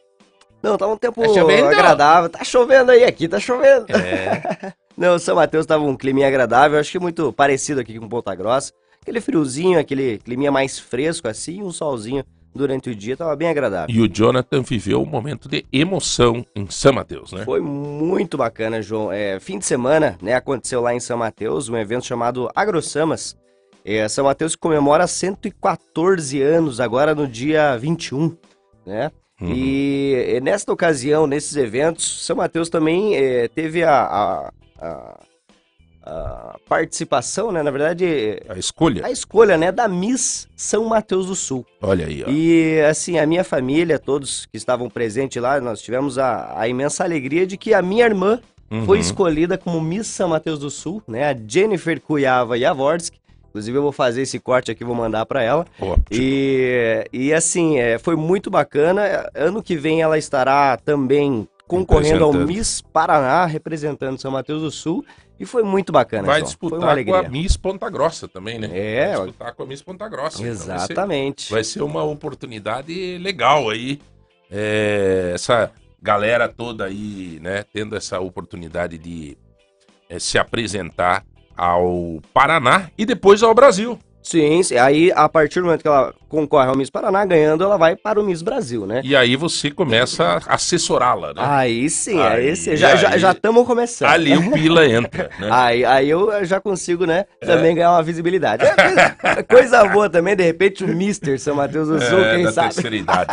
Não, 0.61 0.77
tá 0.77 0.87
um 0.87 0.95
tempo 0.95 1.21
tá 1.21 1.69
agradável. 1.69 2.29
Tá 2.29 2.43
chovendo 2.43 2.91
aí, 2.91 3.03
aqui 3.03 3.27
tá 3.27 3.39
chovendo. 3.39 3.85
É. 3.91 4.73
Não, 4.95 5.17
São 5.17 5.35
Mateus 5.35 5.65
tava 5.65 5.83
um 5.83 5.97
clima 5.97 6.25
agradável, 6.25 6.79
acho 6.79 6.91
que 6.91 6.99
muito 6.99 7.33
parecido 7.33 7.81
aqui 7.81 7.99
com 7.99 8.07
Ponta 8.07 8.33
Grossa. 8.35 8.71
aquele 9.01 9.19
friozinho, 9.19 9.79
aquele 9.79 10.19
climinha 10.19 10.51
mais 10.51 10.77
fresco 10.77 11.27
assim, 11.27 11.63
um 11.63 11.71
solzinho 11.71 12.23
durante 12.55 12.91
o 12.91 12.95
dia, 12.95 13.17
tava 13.17 13.35
bem 13.35 13.49
agradável. 13.49 13.93
E 13.93 13.99
o 13.99 14.07
Jonathan 14.07 14.61
viveu 14.61 15.01
um 15.01 15.05
momento 15.05 15.49
de 15.49 15.65
emoção 15.73 16.45
em 16.55 16.69
São 16.69 16.93
Mateus, 16.93 17.33
né? 17.33 17.43
Foi 17.43 17.59
muito 17.59 18.37
bacana, 18.37 18.81
João. 18.81 19.11
É, 19.11 19.39
fim 19.39 19.57
de 19.57 19.65
semana, 19.65 20.17
né, 20.21 20.35
aconteceu 20.35 20.79
lá 20.79 20.93
em 20.93 20.99
São 20.99 21.17
Mateus 21.17 21.67
um 21.67 21.75
evento 21.75 22.05
chamado 22.05 22.49
AgroSamas. 22.55 23.35
É, 23.85 24.07
São 24.07 24.25
Mateus 24.25 24.55
comemora 24.55 25.05
114 25.07 26.41
anos 26.41 26.79
agora 26.79 27.13
no 27.13 27.27
dia 27.27 27.75
21, 27.77 28.35
né? 28.85 29.11
Uhum. 29.41 29.51
E, 29.53 30.35
e 30.35 30.41
nesta 30.41 30.71
ocasião, 30.71 31.27
nesses 31.27 31.55
eventos, 31.57 32.25
São 32.25 32.37
Mateus 32.37 32.69
também 32.69 33.15
é, 33.17 33.47
teve 33.49 33.83
a, 33.83 33.91
a, 34.03 34.51
a, 34.79 35.19
a 36.05 36.55
participação, 36.69 37.51
né? 37.51 37.61
Na 37.61 37.71
verdade, 37.71 38.39
A 38.47 38.57
escolha. 38.57 39.05
a 39.05 39.11
escolha, 39.11 39.57
né, 39.57 39.69
da 39.71 39.87
Miss 39.87 40.47
São 40.55 40.85
Mateus 40.85 41.25
do 41.27 41.35
Sul. 41.35 41.65
Olha 41.81 42.05
aí, 42.05 42.23
ó. 42.25 42.29
E 42.29 42.79
assim, 42.89 43.17
a 43.19 43.25
minha 43.25 43.43
família, 43.43 43.99
todos 43.99 44.45
que 44.45 44.55
estavam 44.57 44.89
presentes 44.89 45.41
lá, 45.41 45.59
nós 45.59 45.81
tivemos 45.81 46.17
a, 46.17 46.57
a 46.57 46.67
imensa 46.67 47.03
alegria 47.03 47.45
de 47.45 47.57
que 47.57 47.73
a 47.73 47.81
minha 47.81 48.05
irmã 48.05 48.39
foi 48.85 48.97
Uhum. 48.97 49.01
escolhida 49.03 49.55
como 49.55 49.79
Miss 49.79 50.07
São 50.07 50.29
Mateus 50.29 50.57
do 50.59 50.69
Sul, 50.71 51.03
né? 51.07 51.29
A 51.29 51.35
Jennifer 51.47 51.99
Cuyava 52.01 52.57
Jaworski. 52.57 53.19
Inclusive, 53.53 53.77
eu 53.77 53.83
vou 53.83 53.91
fazer 53.91 54.23
esse 54.23 54.39
corte 54.39 54.71
aqui, 54.71 54.83
vou 54.83 54.95
mandar 54.95 55.27
para 55.27 55.43
ela. 55.43 55.63
Ótimo. 55.79 56.03
E, 56.11 57.07
e 57.13 57.31
assim, 57.31 57.77
é, 57.77 57.99
foi 57.99 58.15
muito 58.15 58.49
bacana. 58.49 59.29
Ano 59.35 59.61
que 59.61 59.75
vem 59.75 60.01
ela 60.01 60.17
estará 60.17 60.75
também 60.75 61.47
concorrendo 61.67 62.23
ao. 62.23 62.33
Miss 62.33 62.81
Paraná, 62.81 63.45
representando 63.45 64.19
São 64.19 64.31
Mateus 64.31 64.63
do 64.63 64.71
Sul. 64.71 65.05
E 65.39 65.45
foi 65.45 65.61
muito 65.61 65.91
bacana. 65.91 66.23
Vai 66.25 66.39
uma 66.41 66.45
disputar 66.47 67.03
com 67.05 67.13
a 67.13 67.23
Miss 67.29 67.55
Ponta 67.55 67.89
Grossa 67.91 68.27
também, 68.27 68.57
né? 68.57 68.69
É, 68.73 69.07
Vai 69.17 69.25
disputar 69.27 69.53
com 69.53 69.61
a 69.63 69.65
Miss 69.67 69.81
Ponta 69.83 70.09
Grossa. 70.09 70.41
Então 70.41 70.45
vai 70.65 70.79
ser- 70.79 70.93
Exatamente. 70.93 71.51
vai 71.51 71.63
ser 71.63 71.83
uma 71.83 72.03
oportunidade 72.03 73.19
legal 73.19 73.69
aí. 73.69 73.99
É, 74.49 75.31
essa 75.35 75.71
galera 76.01 76.49
toda 76.49 76.85
aí, 76.85 77.39
né, 77.39 77.63
tendo 77.71 77.95
essa 77.95 78.19
oportunidade 78.19 78.97
de 78.97 79.37
é, 80.09 80.17
se 80.17 80.37
apresentar 80.39 81.23
ao 81.57 82.19
Paraná 82.33 82.89
e 82.97 83.05
depois 83.05 83.43
ao 83.43 83.53
Brasil. 83.53 83.97
Sim, 84.21 84.63
sim. 84.63 84.77
Aí, 84.77 85.11
a 85.13 85.27
partir 85.27 85.59
do 85.59 85.65
momento 85.65 85.81
que 85.81 85.87
ela 85.87 86.13
concorre 86.29 86.69
ao 86.69 86.77
Miss 86.77 86.89
Paraná, 86.89 87.25
ganhando, 87.25 87.61
ela 87.61 87.75
vai 87.77 87.93
para 87.93 88.21
o 88.21 88.23
Miss 88.23 88.41
Brasil, 88.41 88.85
né? 88.85 89.01
E 89.03 89.17
aí 89.17 89.35
você 89.35 89.69
começa 89.69 90.39
a 90.47 90.55
assessorá-la, 90.55 91.33
né? 91.33 91.41
Aí 91.43 91.89
sim, 91.89 92.17
Aí, 92.21 92.47
aí, 92.47 92.55
sim. 92.55 92.77
Já 92.77 92.91
aí- 92.91 92.97
já 92.97 93.17
já 93.17 93.31
estamos 93.33 93.67
começando. 93.67 94.07
Ali 94.09 94.37
o 94.37 94.49
Pila 94.53 94.87
entra, 94.87 95.29
né? 95.37 95.49
Aí, 95.51 95.83
aí 95.83 96.09
eu 96.09 96.45
já 96.45 96.61
consigo, 96.61 97.05
né, 97.05 97.25
também 97.41 97.75
ganhar 97.75 97.91
uma 97.91 98.01
visibilidade. 98.01 98.63
É 98.65 98.73
coisa, 98.73 99.43
coisa 99.43 99.85
boa 99.89 100.09
também, 100.09 100.37
de 100.37 100.43
repente, 100.43 100.85
o 100.85 100.87
Mister 100.87 101.37
São 101.37 101.55
Mateus 101.55 101.89
do 101.89 101.99
Sul, 102.01 102.19
É, 102.23 102.35
quem 102.35 102.43
da 102.45 102.51
sabe. 102.53 102.73
terceira 102.75 102.95
idade. 102.95 103.27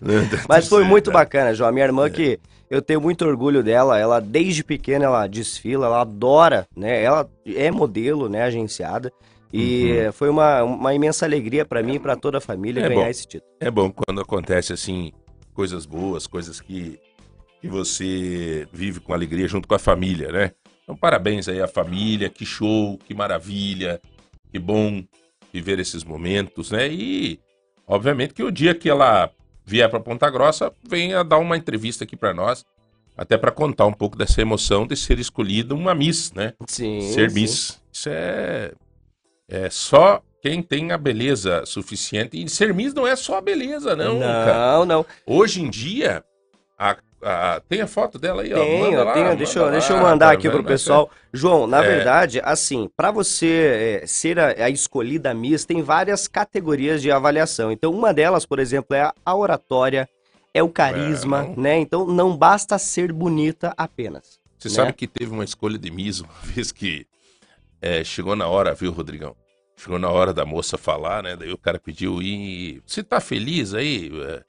Da 0.00 0.38
Mas 0.48 0.66
foi 0.66 0.82
muito 0.88 1.10
bacana, 1.12 1.52
João. 1.52 1.68
A 1.68 1.72
minha 1.72 1.84
irmã 1.84 2.08
que 2.08 2.40
eu 2.72 2.80
tenho 2.80 3.02
muito 3.02 3.26
orgulho 3.26 3.62
dela, 3.62 3.98
ela 3.98 4.18
desde 4.18 4.64
pequena 4.64 5.04
ela 5.04 5.26
desfila, 5.26 5.84
ela 5.84 6.00
adora, 6.00 6.66
né? 6.74 7.02
Ela 7.02 7.28
é 7.44 7.70
modelo, 7.70 8.30
né, 8.30 8.44
agenciada. 8.44 9.12
E 9.52 10.10
foi 10.14 10.30
uma, 10.30 10.62
uma 10.62 10.94
imensa 10.94 11.26
alegria 11.26 11.66
pra 11.66 11.82
mim 11.82 11.96
e 11.96 11.98
pra 11.98 12.16
toda 12.16 12.38
a 12.38 12.40
família 12.40 12.80
Uhum. 12.80 12.86
É 12.86 12.88
ganhar 12.88 13.04
bom. 13.04 13.10
esse 13.10 13.26
título. 13.26 13.52
É 13.60 13.70
bom 13.70 13.92
quando 13.92 14.22
acontece 14.22 14.72
assim, 14.72 15.12
coisas 15.52 15.84
boas, 15.84 16.26
coisas 16.26 16.62
que, 16.62 16.98
que 17.60 17.68
você 17.68 18.66
vive 18.72 19.00
com 19.00 19.12
alegria 19.12 19.46
junto 19.46 19.68
com 19.68 19.74
a 19.74 19.78
família, 19.78 20.32
né? 20.32 20.52
Então, 20.82 20.96
parabéns 20.96 21.48
aí 21.48 21.60
à 21.60 21.68
família, 21.68 22.30
que 22.30 22.46
show, 22.46 22.98
que 23.06 23.14
maravilha, 23.14 24.00
que 24.50 24.58
bom 24.58 25.04
viver 25.52 25.78
esses 25.78 26.02
momentos, 26.04 26.70
né? 26.70 26.88
E, 26.90 27.38
obviamente, 27.86 28.32
que 28.32 28.42
o 28.42 28.50
dia 28.50 28.74
que 28.74 28.88
ela 28.88 29.30
vier 29.64 29.88
para 29.88 30.00
Ponta 30.00 30.28
Grossa, 30.30 30.72
venha 30.82 31.22
dar 31.22 31.38
uma 31.38 31.56
entrevista 31.56 32.04
aqui 32.04 32.16
para 32.16 32.34
nós, 32.34 32.64
até 33.16 33.36
para 33.36 33.50
contar 33.50 33.86
um 33.86 33.92
pouco 33.92 34.16
dessa 34.16 34.40
emoção 34.40 34.86
de 34.86 34.96
ser 34.96 35.18
escolhida 35.18 35.74
uma 35.74 35.94
Miss, 35.94 36.32
né? 36.32 36.54
Sim. 36.66 37.00
ser 37.12 37.30
sim. 37.30 37.40
Miss. 37.40 37.82
Isso 37.92 38.08
é, 38.08 38.72
é 39.48 39.70
só 39.70 40.22
quem 40.42 40.62
tem 40.62 40.90
a 40.90 40.98
beleza 40.98 41.64
suficiente. 41.64 42.42
E 42.42 42.48
ser 42.48 42.74
Miss 42.74 42.92
não 42.92 43.06
é 43.06 43.14
só 43.14 43.38
a 43.38 43.40
beleza, 43.40 43.94
não, 43.94 44.18
cara. 44.18 44.78
Não, 44.78 44.84
não. 44.84 45.06
Hoje 45.26 45.62
em 45.62 45.70
dia, 45.70 46.24
a, 46.78 46.96
a- 47.22 47.60
tem 47.68 47.80
a 47.80 47.86
foto 47.86 48.18
dela 48.18 48.42
aí, 48.42 48.52
ó. 48.52 48.78
Manda 48.78 49.04
lá, 49.04 49.12
tenho. 49.12 49.36
Deixa, 49.36 49.58
eu, 49.58 49.70
deixa 49.70 49.92
eu 49.92 49.98
mandar 50.00 50.32
aqui 50.32 50.48
pro 50.50 50.64
pessoal. 50.64 51.10
João, 51.32 51.66
na 51.66 51.82
É. 51.84 51.88
verdade, 51.96 52.40
assim, 52.44 52.90
pra 52.96 53.10
você 53.10 54.00
é, 54.02 54.06
ser 54.06 54.38
a, 54.38 54.48
a 54.64 54.70
escolhida 54.70 55.32
Miss, 55.32 55.64
tem 55.64 55.82
várias 55.82 56.26
categorias 56.28 57.00
de 57.00 57.10
avaliação. 57.10 57.70
Então, 57.72 57.92
uma 57.92 58.12
delas, 58.12 58.44
por 58.44 58.58
exemplo, 58.58 58.94
é 58.96 59.10
a 59.24 59.34
oratória, 59.36 60.08
é 60.52 60.62
o 60.62 60.68
carisma, 60.68 61.42
Não. 61.44 61.56
né? 61.56 61.78
Então, 61.78 62.06
não 62.06 62.36
basta 62.36 62.76
ser 62.78 63.12
bonita 63.12 63.72
apenas. 63.76 64.38
Você 64.58 64.68
né? 64.68 64.74
sabe 64.74 64.92
que 64.92 65.06
teve 65.06 65.30
uma 65.32 65.44
escolha 65.44 65.78
de 65.78 65.90
Miss 65.90 66.20
uma 66.20 66.32
vez 66.42 66.70
que 66.72 67.06
é, 67.80 68.04
chegou 68.04 68.36
na 68.36 68.46
hora, 68.48 68.74
viu, 68.74 68.92
Rodrigão? 68.92 69.34
Chegou 69.76 69.98
na 69.98 70.08
hora 70.10 70.32
da 70.32 70.44
moça 70.44 70.78
falar, 70.78 71.22
né? 71.22 71.34
Daí 71.34 71.52
o 71.52 71.58
cara 71.58 71.78
pediu, 71.80 72.22
e 72.22 72.80
você 72.86 73.02
tá 73.02 73.20
feliz 73.20 73.74
aí? 73.74 74.12
É, 74.22 74.42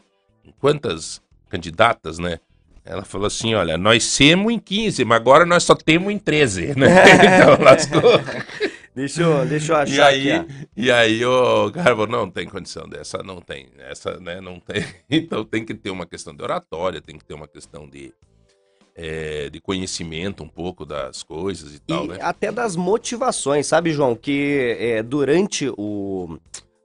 quantas 0.59 1.21
candidatas, 1.49 2.19
né? 2.19 2.39
Ela 2.85 3.05
falou 3.05 3.27
assim, 3.27 3.53
olha, 3.53 3.77
nós 3.77 4.17
temos 4.17 4.51
em 4.51 4.59
15, 4.59 5.05
mas 5.05 5.15
agora 5.17 5.45
nós 5.45 5.63
só 5.63 5.73
temos 5.73 6.11
em 6.11 6.19
13, 6.19 6.77
né? 6.77 6.87
então, 7.39 7.63
lascou. 7.63 8.01
Deixa 8.95 9.23
eu, 9.23 9.43
deixa 9.47 9.73
eu 9.73 9.77
E 9.77 9.81
achar 9.81 10.05
aí, 10.05 10.31
aqui. 10.31 10.67
e 10.77 10.91
aí 10.91 11.25
o 11.25 11.71
falou, 11.73 12.05
não 12.05 12.29
tem 12.29 12.47
condição 12.47 12.87
dessa, 12.87 13.23
não 13.23 13.41
tem, 13.41 13.69
essa, 13.79 14.19
né, 14.19 14.39
não 14.39 14.59
tem. 14.59 14.85
Então 15.09 15.43
tem 15.43 15.65
que 15.65 15.73
ter 15.73 15.89
uma 15.89 16.05
questão 16.05 16.35
de 16.35 16.43
oratória, 16.43 17.01
tem 17.01 17.17
que 17.17 17.25
ter 17.25 17.33
uma 17.33 17.47
questão 17.47 17.89
de, 17.89 18.13
é, 18.95 19.49
de 19.49 19.59
conhecimento 19.59 20.43
um 20.43 20.47
pouco 20.47 20.85
das 20.85 21.23
coisas 21.23 21.73
e 21.73 21.79
tal, 21.79 22.05
E 22.05 22.09
né? 22.09 22.17
até 22.21 22.51
das 22.51 22.75
motivações, 22.75 23.65
sabe, 23.65 23.91
João? 23.91 24.15
Que 24.15 24.77
é, 24.79 25.01
durante 25.01 25.73
o 25.75 26.37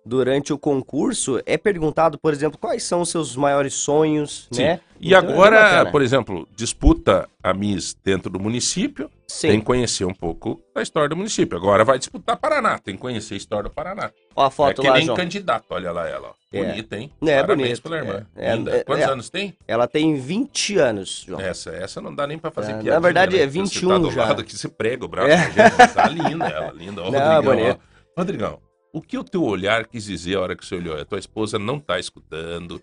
durante 0.09 0.53
o 0.53 0.59
concurso 0.59 1.41
é 1.45 1.59
perguntado, 1.59 2.19
por 2.19 2.33
exemplo, 2.33 2.59
quais 2.59 2.83
são 2.83 3.03
os 3.03 3.11
seus 3.11 3.37
maiores 3.37 3.75
sonhos, 3.75 4.49
Sim. 4.51 4.63
né? 4.63 4.81
E 5.01 5.09
Então, 5.15 5.19
é 5.29 5.33
agora, 5.33 5.61
bacana. 5.63 5.91
por 5.93 6.03
exemplo, 6.03 6.49
disputa 6.57 7.29
a 7.43 7.53
Miss 7.55 7.95
dentro 8.03 8.29
do 8.31 8.41
município, 8.41 9.09
Sim. 9.29 9.49
tem 9.49 9.61
que 9.61 9.67
conhecer 9.67 10.05
um 10.05 10.15
pouco 10.15 10.61
da 10.75 10.83
história 10.83 11.09
do 11.09 11.17
município. 11.17 11.57
Agora 11.57 11.85
vai 11.85 11.99
disputar 11.99 12.37
Paraná, 12.37 12.79
tem 12.79 12.95
que 12.97 13.01
conhecer 13.01 13.35
a 13.35 13.37
história 13.37 13.69
do 13.69 13.75
Paraná. 13.75 14.11
Ó 14.35 14.45
a 14.45 14.51
foto 14.51 14.81
é 14.81 14.83
que 14.83 14.89
lá, 14.89 14.95
nem 14.97 15.05
João. 15.07 15.17
candidato, 15.17 15.67
olha 15.71 15.93
lá 15.93 16.09
ela. 16.09 16.33
É. 16.53 16.65
Bonita, 16.65 16.97
hein? 16.97 17.13
É, 17.23 17.41
Parabéns 17.43 17.79
bonito, 17.79 17.83
pela 17.83 17.97
irmã. 17.99 18.27
é. 18.35 18.51
É, 18.51 18.79
é, 18.79 18.85
Quantos 18.85 19.05
é. 19.05 19.11
anos 19.11 19.29
tem? 19.31 19.55
Ela 19.69 19.87
tem 19.87 20.17
20 20.17 20.79
anos, 20.79 21.25
João. 21.29 21.41
Essa, 21.41 21.71
essa 21.71 22.01
não 22.01 22.15
dá 22.15 22.27
nem 22.27 22.39
pra 22.39 22.51
fazer 22.51 22.73
É, 22.73 22.83
na 22.83 22.99
verdade, 22.99 23.37
né? 23.37 23.43
é 23.43 23.47
Porque 23.47 23.61
21 23.61 23.89
Você 23.89 23.95
tá 23.95 23.99
do 23.99 24.11
já. 24.11 24.25
lado 24.25 24.41
aqui, 24.41 24.57
você 24.57 24.69
prega 24.69 25.05
o 25.05 25.09
braço. 25.09 25.29
É. 25.29 25.37
gente. 25.53 25.95
Tá 25.95 26.09
linda 26.09 26.47
ela, 26.47 26.73
linda. 26.73 27.03
Ó, 27.03 27.11
Não, 27.11 27.43
Rodrigão, 27.43 27.71
ó. 27.71 28.21
Rodrigão, 28.21 28.59
o 28.99 29.03
que 29.03 29.17
o 29.17 29.25
teu 29.25 29.45
olhar 29.45 29.87
quis 29.87 30.05
dizer 30.05 30.37
a 30.37 30.41
hora 30.41 30.57
que 30.57 30.67
você 30.67 30.75
olhou? 30.75 31.01
A 31.01 31.05
tua 31.05 31.19
esposa 31.19 31.59
não 31.59 31.79
tá 31.79 31.99
escutando. 31.99 32.83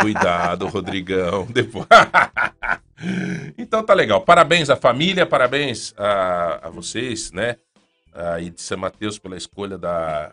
Cuidado, 0.00 0.66
Rodrigão. 0.68 1.46
Depois... 1.46 1.86
então 3.58 3.82
tá 3.82 3.92
legal. 3.92 4.20
Parabéns 4.20 4.70
à 4.70 4.76
família, 4.76 5.26
parabéns 5.26 5.92
a, 5.98 6.68
a 6.68 6.70
vocês, 6.70 7.32
né? 7.32 7.56
Aí 8.14 8.48
de 8.48 8.62
São 8.62 8.78
Mateus 8.78 9.18
pela 9.18 9.36
escolha 9.36 9.76
da. 9.76 10.32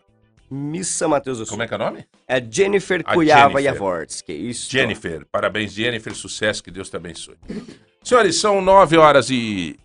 Miss 0.49 0.87
São 0.87 1.09
Mateus 1.09 1.39
do 1.39 1.45
Sul. 1.45 1.53
Como 1.53 1.63
é 1.63 1.67
que 1.67 1.73
é 1.73 1.77
o 1.77 1.79
nome? 1.79 2.05
É 2.27 2.39
Jennifer 2.39 3.01
A 3.03 3.13
Cuyava 3.15 3.59
Jennifer. 3.59 3.73
Jaworski. 3.73 4.33
Isso. 4.33 4.71
Jennifer. 4.71 5.25
Parabéns, 5.31 5.73
Jennifer. 5.73 6.13
Sucesso, 6.13 6.63
que 6.63 6.69
Deus 6.69 6.89
te 6.89 6.95
abençoe. 6.95 7.35
Senhores, 8.03 8.39
são 8.39 8.61
9 8.61 8.97
horas 8.97 9.29
e 9.31 9.79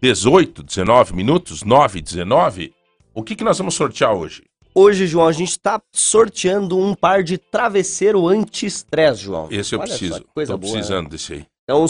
18, 0.00 0.62
19 0.62 1.12
minutos, 1.12 1.64
9 1.64 1.98
e 1.98 2.02
19. 2.02 2.72
O 3.12 3.22
que, 3.22 3.34
que 3.34 3.44
nós 3.44 3.58
vamos 3.58 3.74
sortear 3.74 4.14
hoje? 4.14 4.44
Hoje, 4.74 5.06
João, 5.06 5.26
a 5.26 5.32
gente 5.32 5.50
está 5.50 5.80
sorteando 5.92 6.78
um 6.78 6.94
par 6.94 7.22
de 7.22 7.36
travesseiro 7.36 8.26
anti-estresse, 8.26 9.20
João. 9.22 9.48
Esse 9.50 9.74
eu 9.74 9.80
Olha 9.80 9.88
só, 9.88 9.98
preciso. 9.98 10.20
que 10.20 10.26
coisa 10.34 10.52
Tô 10.54 10.58
boa, 10.58 10.72
né? 10.72 10.78
precisando 10.78 11.08
desse 11.10 11.32
aí. 11.34 11.46
É 11.68 11.74
um 11.74 11.86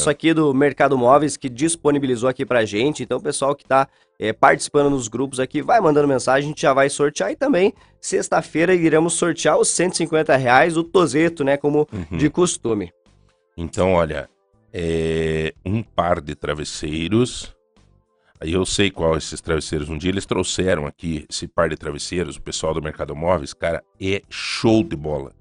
precisando. 0.00 0.10
aqui 0.10 0.34
do 0.34 0.52
Mercado 0.52 0.96
Móveis 0.98 1.36
que 1.36 1.48
disponibilizou 1.48 2.28
aqui 2.28 2.44
pra 2.44 2.64
gente. 2.64 3.02
Então, 3.02 3.18
o 3.18 3.22
pessoal 3.22 3.54
que 3.54 3.64
tá 3.64 3.86
é, 4.18 4.32
participando 4.32 4.90
nos 4.90 5.08
grupos 5.08 5.38
aqui 5.38 5.62
vai 5.62 5.80
mandando 5.80 6.08
mensagem, 6.08 6.46
a 6.46 6.48
gente 6.48 6.62
já 6.62 6.72
vai 6.72 6.88
sortear. 6.90 7.30
E 7.30 7.36
também, 7.36 7.72
sexta-feira, 8.00 8.74
iremos 8.74 9.12
sortear 9.14 9.58
os 9.58 9.68
150 9.68 10.34
reais, 10.36 10.76
o 10.76 10.82
Tozeto, 10.82 11.44
né? 11.44 11.56
Como 11.56 11.86
Uhum. 11.92 12.18
de 12.18 12.28
costume. 12.30 12.92
Então, 13.56 13.92
olha, 13.92 14.28
é 14.72 15.52
um 15.64 15.82
par 15.82 16.20
de 16.20 16.34
travesseiros. 16.34 17.53
Aí 18.44 18.52
eu 18.52 18.66
sei 18.66 18.90
qual 18.90 19.16
esses 19.16 19.40
travesseiros. 19.40 19.88
Um 19.88 19.96
dia 19.96 20.10
eles 20.10 20.26
trouxeram 20.26 20.86
aqui 20.86 21.24
esse 21.30 21.48
par 21.48 21.70
de 21.70 21.76
travesseiros, 21.76 22.36
o 22.36 22.42
pessoal 22.42 22.74
do 22.74 22.82
Mercado 22.82 23.16
Móveis, 23.16 23.54
cara, 23.54 23.82
é 23.98 24.20
show 24.28 24.84
de 24.84 24.94
bola. 24.94 25.32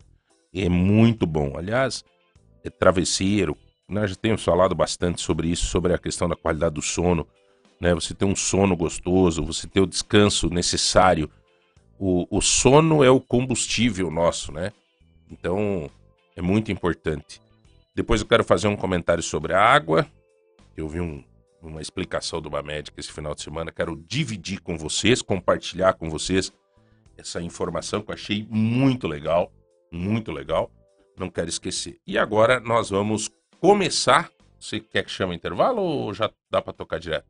É 0.56 0.70
muito 0.70 1.28
bom. 1.28 1.58
Aliás, 1.58 2.06
é 2.64 2.70
travesseiro. 2.70 3.58
Nós 3.90 4.12
já 4.12 4.16
temos 4.16 4.42
falado 4.42 4.74
bastante 4.74 5.22
sobre 5.22 5.50
isso, 5.50 5.66
sobre 5.66 5.94
a 5.94 5.98
questão 5.98 6.30
da 6.30 6.36
qualidade 6.38 6.76
do 6.76 6.82
sono. 6.82 7.28
Né? 7.78 7.94
Você 7.94 8.14
ter 8.14 8.24
um 8.24 8.38
sono 8.38 8.74
gostoso, 8.74 9.44
você 9.44 9.68
ter 9.68 9.82
o 9.82 9.86
descanso 9.86 10.50
necessário 10.50 11.30
o, 12.00 12.26
o 12.30 12.42
sono 12.42 13.04
é 13.04 13.10
o 13.10 13.20
combustível 13.20 14.10
nosso, 14.10 14.52
né? 14.54 14.72
Então, 15.30 15.90
é 16.38 16.42
muito 16.42 16.72
importante. 16.72 17.42
Depois 17.94 18.22
eu 18.22 18.28
quero 18.28 18.46
fazer 18.46 18.70
um 18.70 18.78
comentário 18.78 19.22
sobre 19.22 19.54
a 19.54 19.62
água. 19.62 20.08
Eu 20.76 20.88
vi 20.88 21.02
um, 21.02 21.22
uma 21.68 21.82
explicação 21.82 22.42
de 22.42 22.48
uma 22.48 22.62
médica 22.62 23.00
esse 23.00 23.12
final 23.12 23.34
de 23.34 23.42
semana. 23.42 23.72
Quero 23.72 23.96
dividir 24.08 24.62
com 24.62 24.78
vocês, 24.78 25.22
compartilhar 25.22 25.94
com 25.94 26.10
vocês 26.10 26.52
essa 27.18 27.42
informação 27.42 28.02
que 28.02 28.12
eu 28.12 28.16
achei 28.16 28.48
muito 28.50 29.08
legal. 29.08 29.52
Muito 29.92 30.32
legal. 30.32 30.72
Não 31.18 31.30
quero 31.30 31.50
esquecer. 31.50 32.00
E 32.06 32.18
agora 32.18 32.60
nós 32.60 32.90
vamos 32.90 33.30
começar. 33.60 34.30
Você 34.60 34.80
quer 34.80 35.04
que 35.04 35.12
chame 35.12 35.36
intervalo 35.36 35.82
ou 35.82 36.14
já 36.14 36.32
dá 36.50 36.62
para 36.62 36.74
tocar 36.74 37.00
direto? 37.00 37.28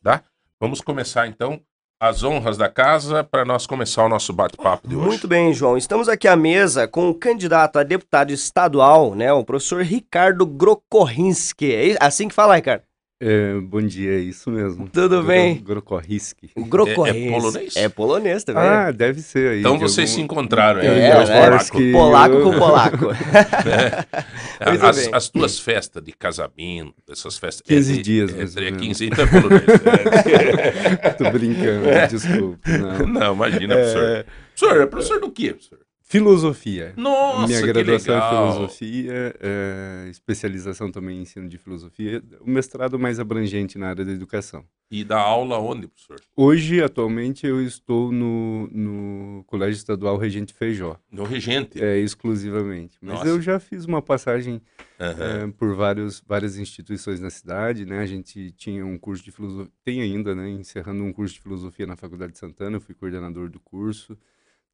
Dá? 0.00 0.22
Vamos 0.58 0.80
começar 0.80 1.26
então 1.26 1.60
as 1.98 2.22
honras 2.22 2.56
da 2.56 2.68
casa 2.68 3.24
para 3.24 3.44
nós 3.44 3.66
começar 3.66 4.04
o 4.04 4.08
nosso 4.08 4.32
bate-papo 4.32 4.86
de 4.86 4.94
hoje. 4.94 5.06
Muito 5.06 5.28
bem, 5.28 5.52
João. 5.52 5.76
Estamos 5.76 6.08
aqui 6.08 6.28
à 6.28 6.36
mesa 6.36 6.86
com 6.86 7.08
o 7.08 7.14
candidato 7.14 7.78
a 7.78 7.82
deputado 7.82 8.30
estadual, 8.30 9.14
né, 9.14 9.32
o 9.32 9.44
professor 9.44 9.82
Ricardo 9.82 10.44
Grokorrinski. 10.46 11.72
É 11.72 11.96
assim 12.00 12.28
que 12.28 12.34
fala, 12.34 12.56
Ricardo? 12.56 12.84
É, 13.18 13.54
bom 13.60 13.80
dia, 13.80 14.10
é 14.12 14.18
isso 14.18 14.50
mesmo. 14.50 14.90
Tudo 14.90 15.22
bem? 15.22 15.56
Grokorriski. 15.56 16.50
É- 16.54 16.60
é 16.60 17.30
polonês? 17.30 17.76
É 17.76 17.88
polonês 17.88 18.44
também. 18.44 18.62
Ah, 18.62 18.90
deve 18.90 19.22
ser 19.22 19.52
aí. 19.52 19.60
Então 19.60 19.78
vocês 19.78 20.10
se 20.10 20.16
algum- 20.20 20.24
encontraram 20.34 20.80
aí. 20.82 20.86
É, 20.86 21.14
dois 21.14 21.28
né? 21.30 21.92
Polaco 21.92 22.42
com 22.42 22.58
polaco. 22.58 23.06
Muito 24.68 24.84
As, 24.86 24.96
bem. 24.98 25.08
as 25.14 25.28
tuas 25.30 25.58
festas 25.58 26.02
de 26.04 26.12
casamento, 26.12 26.92
essas 27.10 27.38
festas. 27.38 27.62
15 27.66 27.98
é 27.98 28.02
dias, 28.02 28.30
É, 28.32 28.34
ou 28.60 28.66
é 28.66 28.70
menos. 28.70 28.82
15 28.86 29.06
então 29.06 29.24
é 29.24 29.28
polonês. 29.28 29.62
Tô 31.16 31.30
brincando, 31.30 31.88
É. 31.88 32.06
desculpa. 32.08 32.58
não. 32.68 33.06
Não, 33.06 33.34
imagina, 33.34 33.76
professor. 33.76 34.26
Professor, 34.58 34.80
é 34.82 34.86
professor 34.86 35.20
do 35.20 35.30
quê, 35.30 35.54
professor? 35.54 35.78
Filosofia. 36.08 36.94
Nossa, 36.96 37.48
Minha 37.48 37.60
graduação 37.66 38.16
é 38.16 38.28
filosofia, 38.30 39.36
é, 39.40 40.06
especialização 40.08 40.88
também 40.92 41.18
em 41.18 41.22
ensino 41.22 41.48
de 41.48 41.58
filosofia, 41.58 42.22
o 42.40 42.48
mestrado 42.48 42.96
mais 42.96 43.18
abrangente 43.18 43.76
na 43.76 43.88
área 43.88 44.04
da 44.04 44.12
educação. 44.12 44.64
E 44.88 45.02
dá 45.02 45.18
aula 45.18 45.58
onde, 45.58 45.88
professor? 45.88 46.20
Hoje, 46.36 46.80
atualmente, 46.80 47.44
eu 47.44 47.60
estou 47.60 48.12
no, 48.12 48.68
no 48.68 49.42
Colégio 49.48 49.78
Estadual 49.78 50.16
Regente 50.16 50.54
Feijó, 50.54 50.96
No 51.10 51.24
Regente. 51.24 51.82
é, 51.82 51.98
exclusivamente. 51.98 52.96
Mas 53.02 53.14
Nossa. 53.18 53.28
eu 53.28 53.40
já 53.42 53.58
fiz 53.58 53.84
uma 53.84 54.00
passagem 54.00 54.62
Aham. 55.00 55.24
é, 55.24 55.46
por 55.58 55.74
vários, 55.74 56.22
várias 56.24 56.56
instituições 56.56 57.20
na 57.20 57.30
cidade, 57.30 57.84
né? 57.84 57.98
A 57.98 58.06
gente 58.06 58.52
tinha 58.52 58.86
um 58.86 58.96
curso 58.96 59.24
de 59.24 59.32
filosofia, 59.32 59.72
tem 59.84 60.00
ainda, 60.00 60.36
né? 60.36 60.48
Encerrando 60.50 61.02
um 61.02 61.12
curso 61.12 61.34
de 61.34 61.40
filosofia 61.40 61.84
na 61.84 61.96
Faculdade 61.96 62.34
de 62.34 62.38
Santana, 62.38 62.76
eu 62.76 62.80
fui 62.80 62.94
coordenador 62.94 63.50
do 63.50 63.58
curso, 63.58 64.16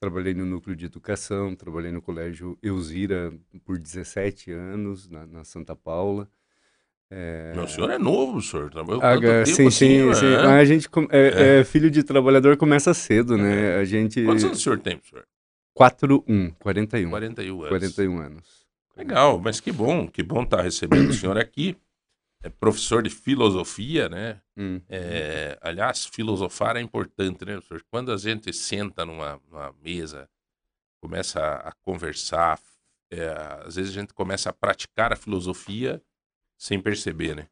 trabalhei 0.03 0.35
no 0.35 0.45
núcleo 0.45 0.75
de 0.75 0.87
educação, 0.87 1.55
trabalhei 1.55 1.93
no 1.93 2.03
colégio 2.03 2.59
Elzira 2.61 3.33
por 3.65 3.79
17 3.79 4.51
anos, 4.51 5.09
na, 5.09 5.25
na 5.25 5.45
Santa 5.45 5.77
Paula. 5.77 6.29
É, 7.09 7.53
Meu 7.55 7.69
senhor 7.69 7.89
é 7.89 7.99
novo, 7.99 8.33
professor. 8.33 8.69
Trabalhou 8.69 9.01
ah, 9.01 9.13
tanto 9.13 9.21
tempo 9.21 9.47
sim, 9.47 9.71
sim, 9.71 10.11
assim, 10.11 10.21
sim. 10.21 10.27
é? 10.27 10.39
A 10.39 10.65
gente, 10.65 10.91
com- 10.91 11.07
é, 11.09 11.61
é, 11.61 11.65
filho 11.65 11.89
de 11.89 12.03
trabalhador 12.03 12.57
começa 12.57 12.93
cedo, 12.93 13.39
né? 13.39 13.77
A 13.77 13.85
gente... 13.85 14.25
Quantos 14.25 14.43
anos 14.43 14.59
o 14.59 14.61
senhor 14.61 14.81
tem, 14.81 14.97
professor? 14.97 15.25
41, 15.73 16.51
41. 16.59 17.09
41 17.09 17.59
anos. 17.61 17.69
41 17.69 18.19
anos. 18.19 18.67
Legal, 18.97 19.39
mas 19.39 19.61
que 19.61 19.71
bom, 19.71 20.09
que 20.09 20.23
bom 20.25 20.43
estar 20.43 20.63
recebendo 20.63 21.11
o 21.11 21.15
senhor 21.15 21.39
aqui. 21.39 21.77
É 22.43 22.49
professor 22.49 23.03
de 23.03 23.11
filosofia, 23.11 24.09
né? 24.09 24.41
Hum. 24.57 24.81
É, 24.89 25.57
aliás, 25.61 26.07
filosofar 26.07 26.77
é 26.77 26.81
importante, 26.81 27.45
né, 27.45 27.53
professor? 27.55 27.85
Quando 27.91 28.11
a 28.13 28.17
gente 28.17 28.53
senta 28.53 29.05
numa, 29.05 29.41
numa 29.49 29.73
mesa, 29.83 30.29
começa 31.01 31.41
a, 31.41 31.69
a 31.69 31.73
conversar, 31.83 32.59
é, 33.11 33.29
às 33.65 33.77
vezes 33.77 33.91
a 33.93 34.01
gente 34.01 34.13
começa 34.13 34.51
a 34.51 34.53
praticar 34.53 35.13
a 35.13 35.17
filosofia 35.17 36.03
sem 36.59 36.81
perceber, 36.81 37.37
né? 37.37 37.47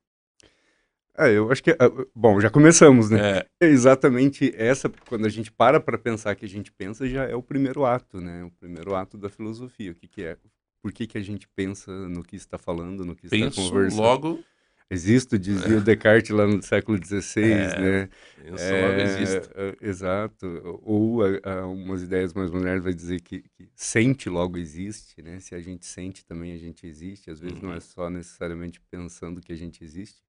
É, 1.16 1.31
eu 1.37 1.50
acho 1.53 1.62
que... 1.62 1.70
ah, 1.72 1.76
Bom, 2.14 2.40
já 2.40 2.50
começamos, 2.50 3.11
né? 3.11 3.38
É, 3.38 3.46
É 3.61 3.66
exatamente 3.66 4.53
essa, 4.57 4.88
quando 5.09 5.26
a 5.26 5.29
gente 5.29 5.53
para 5.53 5.79
para 5.79 5.98
pensar 5.98 6.35
que 6.35 6.44
a 6.44 6.48
gente 6.48 6.72
pensa, 6.72 7.07
já 7.09 7.24
é 7.24 7.35
o 7.35 7.42
primeiro 7.42 7.85
ato, 7.85 8.20
né? 8.20 8.44
O 8.44 8.50
primeiro 8.50 8.94
ato 8.94 9.18
da 9.18 9.29
filosofia. 9.29 9.92
O 9.92 9.94
que, 9.94 10.09
que 10.09 10.22
é? 10.24 10.37
Por 10.83 10.92
que, 10.92 11.07
que 11.07 11.18
a 11.18 11.20
gente 11.20 11.46
pensa 11.48 11.92
no 12.09 12.22
que 12.22 12.37
está 12.37 12.57
falando, 12.57 13.05
no 13.05 13.14
que 13.14 13.26
está 13.26 13.37
penso 13.37 13.61
conversando? 13.61 14.00
logo, 14.00 14.44
Existe, 14.90 15.38
dizia 15.38 15.79
o 15.79 15.81
Descartes 15.81 16.31
lá 16.31 16.46
no 16.46 16.61
século 16.62 16.98
XVI, 16.98 17.76
É, 17.76 17.76
né? 17.76 18.09
penso 18.35 18.74
logo 18.76 19.00
existe. 19.00 19.50
é, 19.55 19.76
exato. 19.81 20.46
Ou 20.83 21.22
a- 21.22 21.66
umas 21.66 22.03
ideias 22.03 22.35
mais 22.35 22.50
modernas 22.50 22.83
vai 22.85 22.92
dizer 22.94 23.20
que, 23.20 23.42
que 23.42 23.68
sente 23.76 24.29
logo 24.29 24.59
existe, 24.59 25.22
né? 25.22 25.38
Se 25.40 25.55
a 25.55 25.61
gente 25.61 25.87
sente 25.87 26.24
também 26.24 26.53
a 26.53 26.59
gente 26.59 26.87
existe. 26.87 27.31
Às 27.31 27.38
vezes 27.40 27.61
não 27.61 27.72
Uhum. 27.72 27.74
é 27.74 27.81
só 27.81 28.11
necessariamente 28.11 28.81
pensando 28.90 29.40
que 29.40 29.53
a 29.53 29.57
gente 29.57 29.85
existe. 29.85 30.20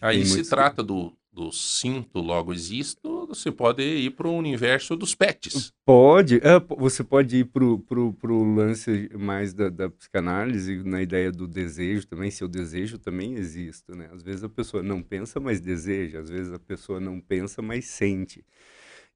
Aí 0.00 0.24
se 0.24 0.30
muitos- 0.32 0.48
trata 0.48 0.82
do, 0.82 1.12
do 1.32 1.50
sinto 1.52 2.20
logo 2.20 2.52
existo, 2.52 3.26
você 3.26 3.50
pode 3.52 3.82
ir 3.82 4.10
para 4.10 4.28
o 4.28 4.36
universo 4.36 4.96
dos 4.96 5.14
pets. 5.14 5.72
Pode, 5.84 6.36
é, 6.36 6.58
você 6.76 7.04
pode 7.04 7.38
ir 7.38 7.44
pro, 7.46 7.78
pro 7.78 8.54
lance 8.54 9.08
mais 9.18 9.52
da, 9.54 9.68
da 9.68 9.88
psicanálise, 9.90 10.82
na 10.84 11.00
ideia 11.02 11.30
do 11.30 11.46
desejo 11.46 12.06
também, 12.06 12.30
se 12.30 12.42
eu 12.42 12.48
desejo 12.48 12.98
também 12.98 13.34
existo, 13.34 13.94
né? 13.94 14.08
Às 14.12 14.22
vezes 14.22 14.44
a 14.44 14.48
pessoa 14.48 14.82
não 14.82 15.02
pensa, 15.02 15.38
mas 15.40 15.60
deseja, 15.60 16.20
às 16.20 16.28
vezes 16.28 16.52
a 16.52 16.58
pessoa 16.58 16.98
não 17.00 17.20
pensa, 17.20 17.62
mas 17.62 17.86
sente. 17.86 18.44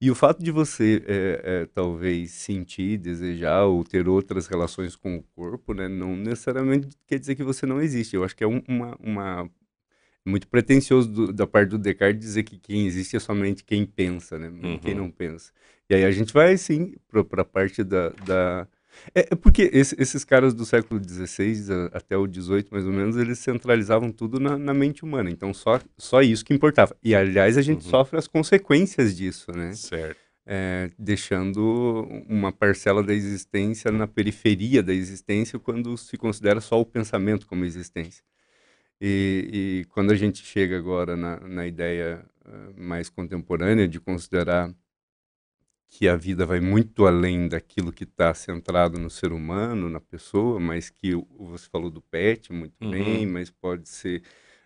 E 0.00 0.10
o 0.10 0.14
fato 0.14 0.42
de 0.42 0.50
você, 0.50 1.02
é, 1.06 1.40
é, 1.62 1.66
talvez, 1.66 2.32
sentir, 2.32 2.98
desejar 2.98 3.64
ou 3.66 3.84
ter 3.84 4.08
outras 4.08 4.46
relações 4.48 4.96
com 4.96 5.16
o 5.16 5.22
corpo, 5.34 5.72
né? 5.74 5.86
Não 5.88 6.16
necessariamente 6.16 6.88
quer 7.06 7.18
dizer 7.20 7.36
que 7.36 7.44
você 7.44 7.66
não 7.66 7.80
existe. 7.80 8.16
Eu 8.16 8.24
acho 8.24 8.34
que 8.34 8.42
é 8.42 8.46
um- 8.48 8.62
uma, 8.68 8.96
uma 9.00 9.50
muito 10.24 10.46
pretensioso 10.48 11.08
do- 11.08 11.32
da 11.32 11.46
parte 11.46 11.70
do 11.70 11.78
Descartes 11.78 12.20
dizer 12.20 12.42
que 12.44 12.58
quem 12.58 12.86
existe 12.86 13.16
é 13.16 13.20
somente 13.20 13.64
quem 13.64 13.84
pensa, 13.84 14.38
né? 14.38 14.48
não 14.50 14.78
Quem 14.78 14.92
Uhum. 14.94 15.00
não 15.02 15.10
pensa. 15.10 15.52
E 15.90 15.94
aí 15.94 16.04
a 16.04 16.10
gente 16.10 16.32
vai, 16.32 16.56
sim, 16.56 16.94
para 17.08 17.42
a 17.42 17.44
parte 17.44 17.82
da... 17.82 18.10
da... 18.26 18.68
É, 19.14 19.28
é 19.32 19.34
porque 19.34 19.70
esse- 19.72 19.96
esses 19.98 20.22
caras 20.24 20.52
do 20.54 20.64
século 20.66 21.00
XVI 21.02 21.88
até 21.92 22.16
o 22.16 22.26
XVIII, 22.26 22.66
mais 22.70 22.84
ou 22.86 22.92
menos, 22.92 23.16
eles 23.16 23.38
centralizavam 23.38 24.10
tudo 24.12 24.38
na, 24.38 24.56
na 24.58 24.72
mente 24.74 25.02
humana. 25.02 25.30
Então, 25.30 25.52
só, 25.52 25.80
só 25.98 26.20
isso 26.22 26.44
que 26.44 26.52
importava. 26.54 26.94
E, 27.02 27.14
aliás, 27.14 27.56
a 27.58 27.62
gente 27.62 27.84
Uhum. 27.84 27.90
sofre 27.90 28.18
as 28.18 28.28
consequências 28.28 29.16
disso, 29.16 29.50
né? 29.52 29.72
Certo. 29.72 30.16
É, 30.44 30.90
deixando 30.98 32.06
uma 32.28 32.52
parcela 32.52 33.02
da 33.02 33.14
existência 33.14 33.90
na 33.92 34.06
periferia 34.08 34.82
da 34.82 34.92
existência 34.92 35.58
quando 35.58 35.96
se 35.96 36.16
considera 36.16 36.60
só 36.60 36.80
o 36.80 36.84
pensamento 36.84 37.46
como 37.46 37.64
existência. 37.64 38.22
E, 39.02 39.80
e 39.82 39.86
quando 39.86 40.12
a 40.12 40.16
gente 40.16 40.44
chega 40.44 40.78
agora 40.78 41.16
na, 41.16 41.40
na 41.40 41.66
ideia 41.66 42.24
eh, 42.46 42.74
mais 42.80 43.10
contemporânea 43.10 43.88
de 43.88 44.00
considerar 44.00 44.72
que 45.88 46.08
a 46.08 46.16
vida 46.16 46.46
vai 46.46 46.60
muito 46.60 47.06
além 47.06 47.48
daquilo 47.48 47.92
que 47.92 48.04
está 48.04 48.32
centrado 48.34 48.98
no 48.98 49.10
ser 49.10 49.32
humano, 49.32 49.90
na 49.90 50.00
pessoa, 50.00 50.58
mas 50.58 50.88
que 50.88 51.14
você 51.38 51.68
falou 51.68 51.90
do 51.90 52.00
pet 52.00 52.52
muito 52.52 52.76
Uhum. 52.80 52.86
bem, 52.86 53.26
mas 53.26 53.50
pode 53.50 53.88
ser 53.88 54.22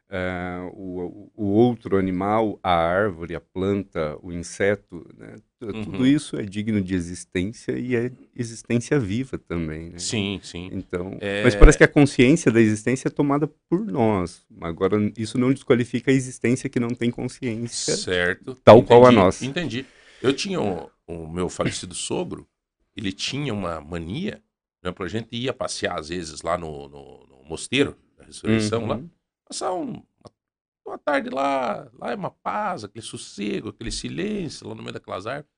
ah, 0.09 0.69
o, 0.73 1.31
o 1.35 1.45
outro 1.47 1.97
animal, 1.99 2.61
a 2.63 2.73
árvore, 2.75 3.35
a 3.35 3.41
planta, 3.41 4.17
o 4.23 4.33
inseto, 4.33 5.05
né? 5.17 5.37
Tu- 5.59 5.73
Tudo 5.73 5.99
Uhum. 6.01 6.07
isso 6.07 6.37
é 6.37 6.43
digno 6.45 6.83
de 6.83 6.95
existência 6.95 7.73
e 7.79 7.97
é 7.97 8.13
existência 8.35 9.01
viva 9.01 9.39
também, 9.39 9.89
né? 9.91 9.99
Sim, 9.99 10.39
sim. 10.43 10.69
Então, 10.71 11.17
É- 11.19 11.43
mas 11.43 11.55
parece 11.55 11.79
que 11.79 11.85
a 11.85 11.89
consciência 11.89 12.53
da 12.53 12.61
existência 12.61 13.09
é 13.09 13.11
tomada 13.11 13.47
por 13.69 13.85
nós. 13.87 14.45
Agora, 14.61 14.97
isso 15.17 15.39
não 15.39 15.51
desqualifica 15.53 16.11
a 16.11 16.15
existência 16.15 16.69
que 16.69 16.79
não 16.79 16.89
tem 16.91 17.11
consciência. 17.11 17.97
Certo. 17.97 18.55
Tal 18.63 18.83
qual 18.83 19.07
a 19.07 19.13
nossa. 19.13 19.47
Entendi. 19.47 19.87
Eu 20.21 20.35
tinha 20.35 20.61
o, 20.61 20.91
o 21.07 21.27
meu 21.27 21.49
falecido 21.49 21.95
sogro, 21.95 22.47
ele 22.95 23.11
tinha 23.13 23.55
uma 23.55 23.81
mania, 23.81 24.43
por 24.83 24.87
exemplo, 24.89 25.05
a 25.07 25.09
gente 25.09 25.29
ia 25.35 25.55
passear 25.55 25.99
às 25.99 26.11
vezes 26.11 26.43
lá 26.43 26.59
no, 26.59 26.87
no, 26.89 27.27
no 27.29 27.45
mosteiro 27.49 27.97
da 28.19 28.25
ressurreição, 28.27 28.87
lá, 28.87 28.97
Uhum. 28.97 29.09
passar 29.49 29.73
um- 29.73 30.03
uma, 30.87 30.99
tarde 30.99 31.31
lá, 31.31 31.91
lá 31.95 32.13
é 32.13 32.15
uma 32.15 32.31
paz, 32.31 32.85
aquele 32.85 33.05
sossego, 33.05 33.71
aquele 33.71 33.91
silêncio 33.91 34.69
lá 34.69 34.75
no 34.75 34.83
meio 34.83 34.95
daquelas 34.95 35.27
árvores. 35.27 35.51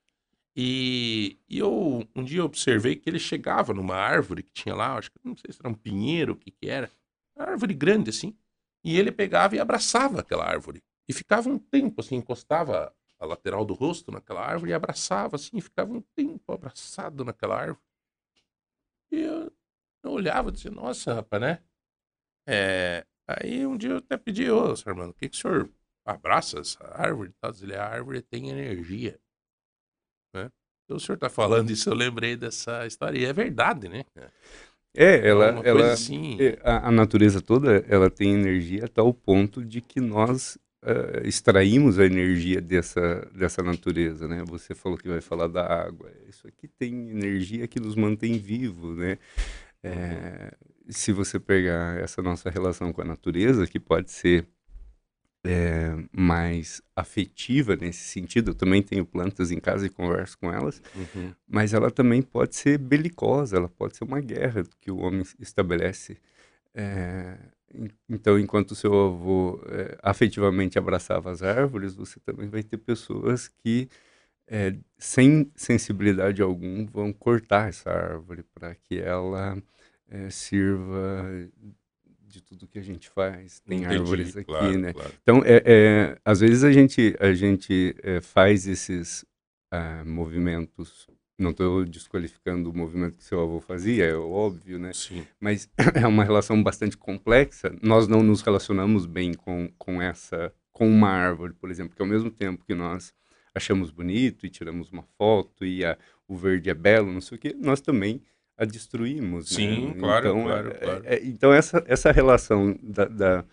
E, 0.57 1.39
e 1.49 1.59
eu 1.59 2.05
um 2.17 2.25
dia 2.25 2.45
observei 2.45 2.97
que 2.97 3.09
ele 3.09 3.19
chegava 3.19 3.73
numa 3.73 3.95
árvore 3.95 4.43
que 4.43 4.53
tinha 4.53 4.75
lá, 4.75 4.97
acho 4.97 5.11
que 5.11 5.19
não 5.23 5.37
sei 5.37 5.53
se 5.53 5.61
era 5.61 5.69
um 5.69 5.75
pinheiro, 5.75 6.33
o 6.33 6.37
que 6.37 6.51
que 6.51 6.69
era, 6.69 6.91
uma 7.37 7.47
árvore 7.47 7.75
grande 7.75 8.11
assim, 8.11 8.37
e 8.83 8.99
ele 8.99 9.13
pegava 9.13 9.55
e 9.55 9.61
abraçava 9.61 10.21
aquela 10.21 10.45
árvore. 10.45 10.83
E 11.09 11.13
ficava 11.13 11.49
um 11.49 11.59
tempo 11.59 12.01
assim, 12.01 12.17
encostava 12.17 12.93
a 13.19 13.27
lateral 13.27 13.65
do 13.65 13.75
rosto 13.75 14.11
naquela 14.11 14.45
árvore 14.45 14.71
e 14.71 14.75
abraçava 14.75 15.37
assim, 15.37 15.61
ficava 15.61 15.93
um 15.93 16.01
tempo 16.01 16.53
abraçado 16.53 17.25
naquela 17.25 17.57
árvore. 17.57 17.81
E 19.11 19.21
eu, 19.21 19.53
eu 20.03 20.11
olhava 20.11 20.49
e 20.49 20.53
dizia, 20.53 20.71
nossa, 20.71 21.15
rapaz, 21.15 21.41
né? 21.41 21.63
É, 22.47 23.07
aí 23.29 23.67
um 23.67 23.77
dia 23.77 23.91
eu 23.91 23.97
até 23.99 24.17
pedi, 24.17 24.51
ô, 24.51 24.75
senhor 24.75 24.95
Armando, 24.95 25.11
o 25.11 25.15
que, 25.15 25.29
que 25.29 25.37
o 25.37 25.41
senhor 25.41 25.69
abraça 26.05 26.61
essa 26.61 26.79
árvore? 26.95 27.33
tal? 27.41 27.53
Ele, 27.61 27.77
a 27.77 27.87
árvore 27.87 28.23
tem 28.23 28.49
energia. 28.49 29.19
Né? 30.35 30.51
O 30.91 30.99
senhor 30.99 31.17
está 31.17 31.29
falando 31.29 31.71
isso, 31.71 31.91
eu 31.91 31.95
lembrei 31.95 32.37
dessa 32.37 32.87
história. 32.87 33.19
E 33.19 33.25
é 33.27 33.33
verdade, 33.33 33.89
né? 33.89 34.05
É, 34.97 35.29
ela, 35.29 35.61
ela 35.65 35.93
assim... 35.93 36.39
É, 36.41 36.59
a, 36.65 36.89
a, 36.89 36.91
natureza 36.91 37.43
toda, 37.43 37.85
ela 37.89 38.11
tem 38.11 38.33
energia 38.33 38.87
a 38.87 38.89
tal 38.89 39.13
ponto 39.13 39.63
de 39.63 39.83
que 39.83 40.01
nós 40.01 40.57
uh, 40.83 41.27
extraímos 41.27 41.99
a 41.99 42.07
energia 42.07 42.61
dessa, 42.61 43.29
dessa 43.35 43.63
natureza, 43.63 44.27
né? 44.27 44.43
Você 44.47 44.75
falou 44.75 44.97
que 44.97 45.09
vai 45.09 45.21
falar 45.21 45.49
da 45.49 45.65
água. 45.65 46.11
Isso 46.27 46.47
aqui 46.49 46.67
tem 46.67 47.11
energia 47.11 47.69
que 47.69 47.79
nos 47.79 47.95
mantém 47.95 48.39
vivos, 48.39 48.97
né? 48.97 49.19
É, 49.83 50.55
se 50.89 51.13
você 51.13 51.39
pegar 51.39 51.99
essa 51.99 52.23
nossa 52.23 52.51
relação 52.51 52.93
com 52.93 53.03
a 53.03 53.05
natureza, 53.05 53.67
que 53.67 53.79
pode 53.79 54.11
ser 54.11 54.47
é, 55.45 55.95
mais 56.13 56.83
afetiva 56.97 57.77
nesse 57.77 58.05
sentido. 58.05 58.51
Eu 58.51 58.55
também 58.55 58.83
tenho 58.83 59.05
plantas 59.05 59.51
em 59.51 59.61
casa 59.61 59.87
e 59.87 59.91
converso 59.91 60.39
com 60.39 60.53
elas, 60.53 60.83
uhum. 60.95 61.33
mas 61.47 61.73
ela 61.73 61.91
também 61.91 62.23
pode 62.23 62.57
ser 62.57 62.79
belicosa, 62.79 63.57
ela 63.57 63.69
pode 63.69 63.97
ser 63.97 64.05
uma 64.05 64.21
guerra 64.21 64.65
que 64.81 64.91
o 64.91 64.99
homem 64.99 65.23
estabelece. 65.39 66.19
É, 66.75 67.37
então, 68.09 68.39
enquanto 68.39 68.73
o 68.73 68.75
seu 68.75 68.93
avô 68.93 69.61
é, 69.67 69.99
afetivamente 70.03 70.79
abraçava 70.79 71.31
as 71.31 71.43
árvores, 71.43 71.95
você 71.95 72.19
também 72.21 72.49
vai 72.49 72.63
ter 72.63 72.79
pessoas 72.79 73.49
que, 73.49 73.89
é, 74.47 74.75
sem 74.97 75.51
sensibilidade 75.55 76.43
alguma, 76.43 76.87
vão 76.87 77.13
cortar 77.13 77.69
essa 77.69 77.91
árvore 77.91 78.43
para 78.55 78.75
que 78.75 78.99
ela 78.99 79.57
é, 80.09 80.31
sirva 80.31 81.49
de 82.29 82.43
tudo 82.43 82.67
que 82.67 82.79
a 82.79 82.83
gente 82.83 83.09
faz. 83.09 83.61
Tem 83.61 83.81
Entendi, 83.81 83.97
árvores 83.97 84.37
aqui, 84.37 84.47
claro, 84.47 84.79
né? 84.79 84.93
Claro. 84.93 85.13
Então, 85.23 85.43
é, 85.45 85.63
é, 85.65 86.19
às 86.25 86.41
vezes 86.41 86.63
a 86.63 86.71
gente, 86.71 87.17
a 87.19 87.33
gente 87.33 87.97
é, 88.03 88.21
faz 88.21 88.67
esses 88.67 89.25
uh, 89.73 90.07
movimentos. 90.07 91.07
Não 91.39 91.51
estou 91.51 91.85
desqualificando 91.85 92.69
o 92.69 92.77
movimento 92.77 93.17
que 93.17 93.23
seu 93.23 93.41
avô 93.41 93.61
fazia, 93.61 94.05
é 94.05 94.15
óbvio, 94.15 94.79
né? 94.79 94.93
Sim. 94.93 95.25
Mas 95.41 95.71
é 95.95 96.07
uma 96.07 96.25
relação 96.25 96.61
bastante 96.63 96.97
complexa. 96.97 97.75
Nós 97.81 98.09
não 98.09 98.23
nos 98.23 98.43
relacionamos 98.43 99.07
bem 99.07 99.33
com, 99.33 99.71
com 99.79 100.03
essa, 100.03 100.53
com 100.73 100.89
uma 100.89 101.11
árvore, 101.11 101.53
por 101.53 101.71
exemplo, 101.71 101.95
que 101.95 102.03
ao 102.03 102.09
mesmo 102.09 102.31
tempo 102.31 102.65
que 102.65 102.75
nós 102.75 103.15
achamos 103.55 103.91
bonito 103.91 104.47
e 104.47 104.51
tiramos 104.51 104.91
uma 104.91 105.05
foto 105.17 105.65
e 105.65 105.85
a, 105.85 105.97
o 106.27 106.37
verde 106.37 106.71
é 106.71 106.75
belo, 106.75 107.13
não 107.13 107.21
sei 107.21 107.39
o 107.39 107.41
quê, 107.41 107.55
nós 107.59 107.81
também 107.81 108.21
a 108.59 108.65
destruímos. 108.65 109.53
Né? 109.53 109.57
Sim, 109.57 109.87
né? 109.87 109.95
claro, 109.99 110.29
então, 110.29 110.43
claro, 110.43 110.69
é, 110.69 110.75
claro. 110.75 111.03
É, 111.05 111.25
então, 111.25 111.53
essa, 111.53 111.83
essa 111.87 112.11
relação 112.11 112.77
da, 112.83 113.05
da, 113.05 113.45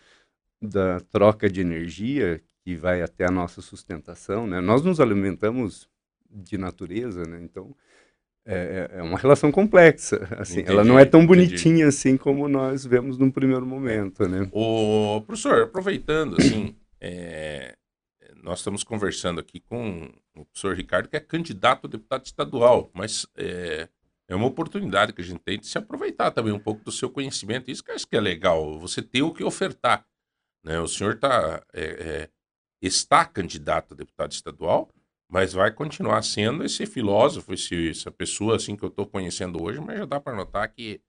da, 0.60 1.00
troca 1.12 1.48
de 1.48 1.62
energia 1.62 2.42
que 2.64 2.76
vai 2.76 3.04
até 3.04 3.26
a 3.26 3.32
nossa 3.32 3.62
sustentação, 3.62 4.48
né? 4.48 4.60
nós 4.60 4.82
nos 4.82 5.00
alimentamos 5.00 5.88
de 6.28 6.58
natureza, 6.58 7.24
né? 7.24 7.40
então 7.44 7.76
é, 8.44 8.90
é, 8.92 9.00
é 9.00 9.04
uma 9.04 9.20
relação 9.20 9.52
complexa. 9.52 10.28
Assim, 10.38 10.62
entendi, 10.62 10.72
ela 10.72 10.84
não 10.84 10.98
é 10.98 11.06
tão 11.06 11.26
bonitinha 11.26 11.76
entendi. 11.76 11.84
assim 11.84 12.18
como 12.18 12.48
nós 12.48 12.84
vemos 12.84 13.18
num 13.18 13.30
primeiro 13.30 13.66
momento. 13.66 14.28
Né? 14.28 14.50
O 14.52 15.22
professor, 15.22 15.64
aproveitando, 15.64 16.36
assim, 16.40 16.76
é, 17.00 17.76
nós 18.44 18.60
estamos 18.60 18.84
conversando 18.84 19.40
aqui 19.40 19.60
com 19.60 20.12
o 20.36 20.46
professor 20.46 20.76
Ricardo, 20.76 21.08
que 21.10 21.16
é 21.16 21.20
candidato 21.20 21.86
a 21.86 21.90
deputado 21.90 22.26
estadual, 22.26 22.92
mas 22.94 23.26
é, 23.36 23.88
é 24.28 24.36
uma 24.36 24.48
oportunidade 24.48 25.14
que 25.14 25.22
a 25.22 25.24
gente 25.24 25.40
tem 25.40 25.60
de 25.60 25.68
se 25.68 25.78
aproveitar 25.78 26.32
também 26.32 26.52
um 26.52 26.60
pouco 26.60 26.84
do 26.84 26.92
seu 26.92 27.10
conhecimento. 27.10 27.70
Isso 27.70 27.84
que 27.84 27.92
eu 27.92 27.96
acho 27.96 28.08
que 28.08 28.16
é 28.16 28.22
legal, 28.22 28.80
você 28.80 29.02
ter 29.02 29.22
o 29.22 29.34
que 29.34 29.44
ofertar. 29.44 30.06
Né? 30.64 30.80
O 30.80 30.88
senhor 30.88 31.20
tá, 31.20 31.64
é, 31.74 31.84
é, 31.84 32.30
está 32.82 33.24
candidato 33.24 33.94
a 33.94 33.98
deputado 33.98 34.32
estadual, 34.32 34.90
mas 35.30 35.54
vai 35.54 35.72
continuar 35.72 36.24
sendo 36.24 36.64
esse 36.64 36.86
filósofo, 36.86 37.54
esse, 37.54 37.90
essa 37.90 38.12
pessoa 38.12 38.56
assim 38.56 38.76
que 38.76 38.84
eu 38.84 38.90
estou 38.90 39.06
conhecendo 39.06 39.62
hoje, 39.62 39.80
mas 39.80 40.00
já 40.00 40.06
dá 40.06 40.20
para 40.20 40.36
notar 40.36 40.68
que 40.70 41.00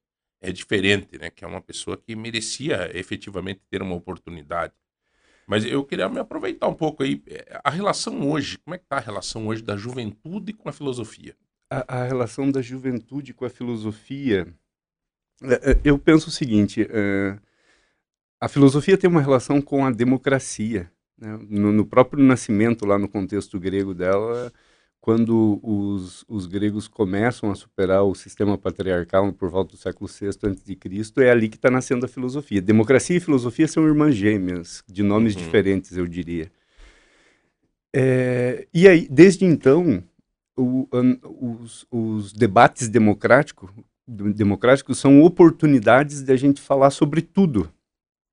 é 0.41 0.53
diferente, 0.53 1.19
né? 1.19 1.31
que 1.31 1.45
é 1.45 1.49
uma 1.49 1.63
pessoa 1.63 1.97
que 1.97 2.15
merecia 2.15 2.91
efetivamente 2.97 3.63
ter 3.71 3.81
uma 3.81 3.95
oportunidade. 3.95 4.75
Mas 5.47 5.65
eu 5.65 5.85
queria 5.85 6.09
me 6.09 6.19
aproveitar 6.19 6.67
um 6.67 6.75
pouco 6.75 7.03
aí. 7.03 7.23
É, 7.27 7.61
a 7.65 7.71
relação 7.71 8.29
hoje, 8.29 8.59
como 8.59 8.75
é 8.75 8.79
que 8.79 8.85
está 8.85 8.97
a 8.97 9.01
relação 9.01 9.47
hoje 9.47 9.63
da 9.63 9.77
juventude 9.77 10.53
com 10.53 10.69
a 10.69 10.73
filosofia? 10.73 11.37
A, 11.71 12.01
a, 12.01 12.05
relação 12.05 12.51
da 12.51 12.63
juventude 12.63 13.35
com 13.35 13.45
a 13.45 13.51
filosofia, 13.51 14.47
é, 15.43 15.73
é, 15.73 15.81
eu 15.85 15.99
penso 15.99 16.29
o 16.29 16.33
seguinte: 16.33 16.87
é, 16.91 17.39
a 18.41 18.49
filosofia 18.49 18.97
tem 18.97 19.09
uma 19.09 19.21
relação 19.21 19.61
com 19.61 19.85
a 19.85 19.91
democracia. 19.91 20.91
Né? 21.19 21.39
No, 21.49 21.73
no, 21.73 21.87
próprio 21.87 22.23
nascimento, 22.23 22.85
lá 22.85 22.99
no 22.99 23.09
contexto 23.09 23.59
grego 23.59 23.95
dela, 23.95 24.53
quando 25.01 25.59
os, 25.63 26.25
os 26.29 26.47
gregos 26.47 26.89
começam 26.89 27.51
a 27.51 27.55
superar 27.55 28.03
o 28.05 28.15
sistema 28.15 28.59
patriarcal 28.59 29.33
por 29.33 29.49
volta 29.49 29.73
do 29.73 29.79
século 29.79 30.11
VI 30.11 30.29
a.C., 30.29 31.25
é 31.25 31.31
ali 31.31 31.49
que 31.49 31.57
está 31.57 31.71
nascendo 31.71 32.05
a 32.05 32.09
filosofia. 32.09 32.61
Democracia 32.61 33.17
e 33.17 33.21
filosofia 33.21 33.69
são 33.69 33.87
irmãs 33.87 34.15
gêmeas, 34.15 34.83
de 34.87 35.03
nomes 35.03 35.35
uhum. 35.35 35.43
diferentes, 35.43 35.97
eu 35.97 36.07
diria. 36.07 36.51
É, 37.95 38.67
e 38.75 38.87
aí, 38.87 39.09
desde 39.09 39.45
então, 39.47 40.03
o, 40.57 40.89
os, 41.23 41.87
os, 41.91 42.33
debates 42.33 42.89
democrático, 42.89 43.73
democráticos 44.07 44.99
são 44.99 45.23
oportunidades 45.23 46.23
de 46.23 46.33
a 46.33 46.37
gente 46.37 46.61
falar 46.61 46.91
sobre 46.91 47.21
tudo, 47.21 47.71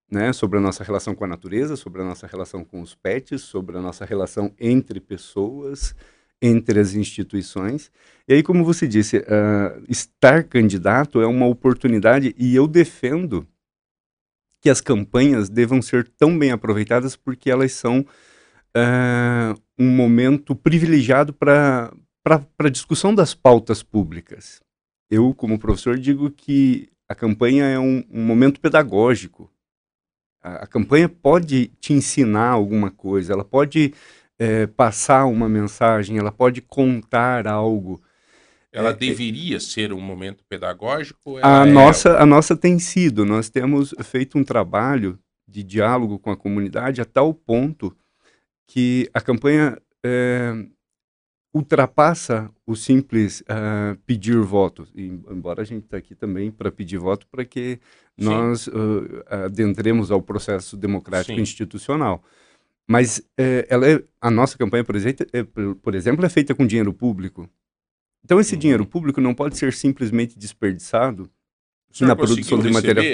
né? 0.09 0.31
Sobre 0.31 0.57
a 0.57 0.61
nossa 0.61 0.83
relação 0.83 1.13
com 1.13 1.25
a 1.25 1.27
natureza, 1.27 1.75
sobre 1.75 2.01
a 2.01 2.05
nossa 2.05 2.27
relação 2.27 2.63
com 2.63 2.81
os 2.81 2.95
pets, 2.95 3.41
sobre 3.41 3.77
a 3.77 3.81
nossa 3.81 4.05
relação 4.05 4.53
entre 4.59 4.99
pessoas, 4.99 5.95
entre 6.41 6.79
as 6.79 6.93
instituições. 6.93 7.91
E 8.27 8.33
aí, 8.33 8.43
como 8.43 8.63
você 8.63 8.87
disse, 8.87 9.17
uh, 9.17 9.83
estar 9.89 10.43
candidato 10.43 11.21
é 11.21 11.25
uma 11.25 11.47
oportunidade 11.47 12.35
e 12.37 12.55
eu 12.55 12.67
defendo 12.67 13.47
que 14.61 14.69
as 14.69 14.79
campanhas 14.79 15.49
devam 15.49 15.81
ser 15.81 16.07
tão 16.07 16.37
bem 16.37 16.51
aproveitadas 16.51 17.15
porque 17.17 17.51
elas 17.51 17.73
são 17.73 17.99
uh, 17.99 19.61
um 19.77 19.89
momento 19.89 20.55
privilegiado 20.55 21.33
para 21.33 21.93
para 22.23 22.47
a 22.59 22.69
discussão 22.69 23.13
das 23.13 23.33
pautas 23.33 23.83
públicas. 23.83 24.61
Eu, 25.09 25.33
como 25.33 25.59
professor, 25.59 25.97
digo 25.97 26.31
que 26.31 26.89
a 27.07 27.13
campanha 27.13 27.65
é 27.65 27.77
um, 27.77 28.03
um 28.09 28.23
momento 28.23 28.59
pedagógico. 28.59 29.51
A, 30.41 30.63
a, 30.63 30.67
campanha 30.67 31.09
pode 31.09 31.67
te 31.79 31.93
ensinar 31.93 32.49
alguma 32.49 32.89
coisa, 32.89 33.33
ela 33.33 33.43
pode 33.43 33.93
é, 34.39 34.65
passar 34.67 35.25
uma 35.25 35.47
mensagem, 35.47 36.17
ela 36.17 36.31
pode 36.31 36.61
contar 36.61 37.45
algo. 37.47 38.01
Ela 38.71 38.89
é, 38.89 38.93
deveria 38.93 39.59
ser 39.59 39.93
um 39.93 40.01
momento 40.01 40.43
pedagógico? 40.49 41.37
A, 41.43 41.67
é... 41.67 41.71
nossa, 41.71 42.17
a 42.17 42.25
nossa 42.25 42.55
tem 42.55 42.79
sido. 42.79 43.25
Nós 43.25 43.49
temos 43.49 43.93
feito 44.03 44.37
um 44.37 44.43
trabalho 44.43 45.19
de 45.47 45.61
diálogo 45.61 46.17
com 46.17 46.31
a 46.31 46.37
comunidade 46.37 47.01
a 47.01 47.05
tal 47.05 47.33
ponto 47.33 47.95
que 48.65 49.09
a 49.13 49.21
campanha 49.21 49.77
é, 50.03 50.65
ultrapassa 51.53 52.49
o 52.65 52.75
simples 52.75 53.41
uh, 53.41 53.95
pedir 54.05 54.39
voto. 54.41 54.87
E, 54.95 55.05
embora 55.05 55.61
a 55.61 55.65
gente 55.65 55.83
está 55.83 55.97
aqui 55.97 56.15
também 56.15 56.49
para 56.49 56.71
pedir 56.71 56.97
voto 56.97 57.27
para 57.27 57.45
que 57.45 57.79
Sim. 58.17 58.25
nós 58.25 58.67
uh, 58.67 59.23
adentremos 59.27 60.09
ao 60.09 60.21
processo 60.21 60.75
democrático 60.75 61.35
Sim. 61.35 61.41
institucional. 61.41 62.23
Mas 62.87 63.19
uh, 63.19 63.65
ela 63.69 63.87
é, 63.87 64.03
a 64.19 64.31
nossa 64.31 64.57
campanha, 64.57 64.83
por 64.83 64.95
exemplo, 64.95 65.25
é, 65.31 65.43
por 65.81 65.93
exemplo, 65.93 66.25
é 66.25 66.29
feita 66.29 66.55
com 66.55 66.65
dinheiro 66.65 66.91
público. 66.91 67.47
Então 68.25 68.39
esse 68.39 68.55
uhum. 68.55 68.59
dinheiro 68.59 68.85
público 68.85 69.21
não 69.21 69.35
pode 69.35 69.57
ser 69.57 69.73
simplesmente 69.73 70.37
desperdiçado 70.37 71.29
na 72.01 72.15
produção 72.15 72.59
de 72.59 72.71
material. 72.71 73.05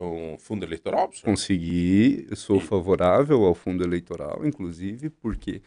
Um 0.00 0.36
fundo 0.36 0.64
eleitoral? 0.64 1.10
Consegui, 1.22 2.26
sou 2.34 2.58
favorável 2.58 3.44
ao 3.44 3.54
fundo 3.54 3.84
eleitoral, 3.84 4.44
inclusive, 4.44 5.10
porque 5.10 5.62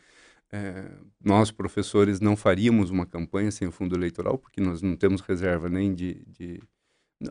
é, 0.55 0.89
nós, 1.21 1.51
professores, 1.51 2.21
não 2.21 2.37
faríamos 2.37 2.89
uma 2.89 3.05
campanha 3.05 3.51
sem 3.51 3.67
o 3.67 3.71
fundo 3.71 3.93
eleitoral, 3.93 4.37
porque 4.37 4.61
nós 4.61 4.81
não 4.81 4.95
temos 4.95 5.19
reserva 5.19 5.67
nem 5.67 5.93
de. 5.93 6.23
de... 6.27 6.61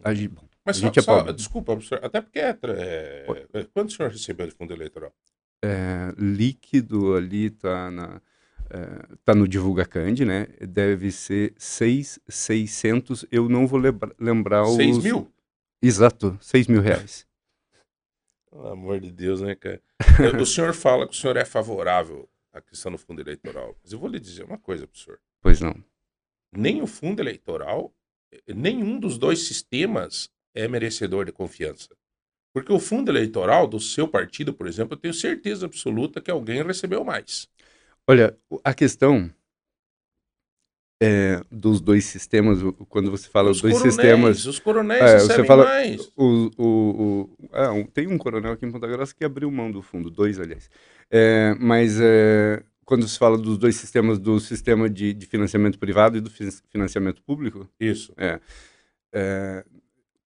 A 0.03 0.13
gente, 0.13 0.35
Mas 0.65 0.77
a 0.77 0.81
só, 0.81 0.87
gente 0.87 0.99
é 0.99 1.03
só, 1.03 1.33
desculpa, 1.33 1.73
professor, 1.73 2.01
até 2.03 2.21
porque 2.21 2.39
é, 2.39 2.59
é, 2.69 3.47
é, 3.55 3.65
quanto 3.73 3.89
o 3.89 3.93
senhor 3.93 4.11
recebeu 4.11 4.47
de 4.47 4.53
fundo 4.53 4.75
eleitoral? 4.75 5.13
É, 5.65 6.13
líquido 6.19 7.15
ali 7.15 7.47
está 7.47 7.91
na. 7.91 8.21
É, 8.71 9.17
tá 9.25 9.35
no 9.35 9.47
Divulga 9.47 9.85
Cande, 9.87 10.25
né? 10.25 10.49
Deve 10.61 11.11
ser 11.11 11.55
6,600. 11.57 13.27
Eu 13.31 13.49
não 13.49 13.67
vou 13.67 13.79
lembra, 13.79 14.15
lembrar 14.19 14.65
os. 14.65 14.77
6 14.77 14.99
mil? 14.99 15.33
Exato, 15.83 16.37
6 16.41 16.67
mil 16.67 16.81
reais. 16.81 17.27
Pelo 18.51 18.69
amor 18.69 19.01
de 19.01 19.11
Deus, 19.11 19.41
né, 19.41 19.55
cara? 19.55 19.81
o 20.41 20.47
senhor 20.47 20.75
fala 20.75 21.07
que 21.07 21.15
o 21.15 21.17
senhor 21.17 21.37
é 21.37 21.45
favorável 21.45 22.29
a 22.55 22.61
questão 22.61 22.93
do 22.93 22.99
fundo 22.99 23.21
eleitoral. 23.21 23.77
Mas 23.83 23.93
eu 23.93 23.99
vou 23.99 24.09
lhe 24.09 24.21
dizer 24.21 24.45
uma 24.45 24.59
coisa, 24.59 24.87
professor. 24.87 25.21
Pois 25.43 25.61
não. 25.61 25.75
Nem 26.53 26.81
o 26.81 26.87
fundo 26.87 27.21
eleitoral, 27.21 27.93
nenhum 28.49 28.99
dos 28.99 29.19
dois 29.19 29.41
sistemas 29.41 30.31
é 30.55 30.69
merecedor 30.69 31.25
de 31.25 31.33
confiança. 31.33 31.89
Porque 32.53 32.73
o 32.73 32.79
fundo 32.79 33.11
eleitoral 33.11 33.67
do 33.67 33.81
seu 33.81 34.07
partido, 34.07 34.55
por 34.55 34.69
exemplo, 34.69 34.95
eu 34.95 35.01
tenho 35.01 35.13
certeza 35.13 35.67
absoluta 35.67 36.21
que 36.21 36.31
alguém 36.31 36.63
recebeu 36.63 37.05
mais. 37.05 37.49
Olha, 38.07 38.39
a 38.63 38.73
questão 38.73 39.29
é, 41.03 41.43
dos 41.51 41.81
dois 41.81 42.05
sistemas, 42.05 42.61
quando 42.89 43.11
você 43.11 43.29
fala 43.29 43.51
Os 43.51 43.61
dois 43.61 43.75
coronéis, 43.75 43.95
sistemas. 43.95 44.47
Os 44.47 44.59
coronéis 44.59 45.03
É, 45.03 45.19
você 45.19 45.45
fala- 45.45 45.65
mais. 45.65 46.13
O, 46.17 46.51
o, 46.57 46.67
o- 46.67 47.37
ah, 47.53 47.73
um- 47.73 47.85
tem 47.85 48.07
um 48.07 48.17
coronel 48.17 48.53
aqui 48.53 48.65
em 48.65 48.71
Ponta 48.71 48.87
Grossa 48.87 49.15
que 49.15 49.25
abriu 49.25 49.51
mão 49.51 49.71
do 49.71 49.83
fundo, 49.83 50.11
dois, 50.11 50.39
aliás. 50.39 50.71
É, 51.11 51.55
mas 51.61 51.99
é, 52.01 52.63
quando 52.85 53.07
se 53.09 53.19
fala 53.19 53.37
dos 53.37 53.59
dois 53.59 53.77
sistemas, 53.77 54.19
do 54.19 54.39
sistema 54.41 54.89
de, 54.89 55.13
de 55.13 55.27
financiamento 55.27 55.79
privado 55.79 56.17
e 56.17 56.21
do 56.21 56.31
fin- 56.31 56.49
financiamento 56.71 57.23
público, 57.23 57.69
Isso. 57.79 58.13
é, 58.17 58.41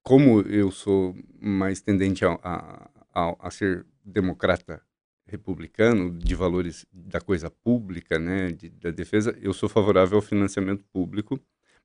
como 0.03 0.41
eu 0.43 0.71
sou 0.71 1.15
mais 1.41 1.81
tendente 1.81 2.25
a, 2.25 2.39
a, 2.43 2.91
a- 3.15 3.37
a 3.41 3.51
ser 3.51 3.85
democrata 4.05 4.81
republicano, 5.29 6.11
de 6.19 6.35
valores 6.35 6.85
da 6.93 7.21
coisa 7.21 7.51
pública, 7.51 8.19
né, 8.19 8.51
de- 8.53 8.71
da 8.71 8.91
defesa, 8.91 9.37
eu 9.41 9.53
sou 9.53 9.69
favorável 9.69 10.17
ao 10.17 10.23
financiamento 10.23 10.85
público, 10.93 11.39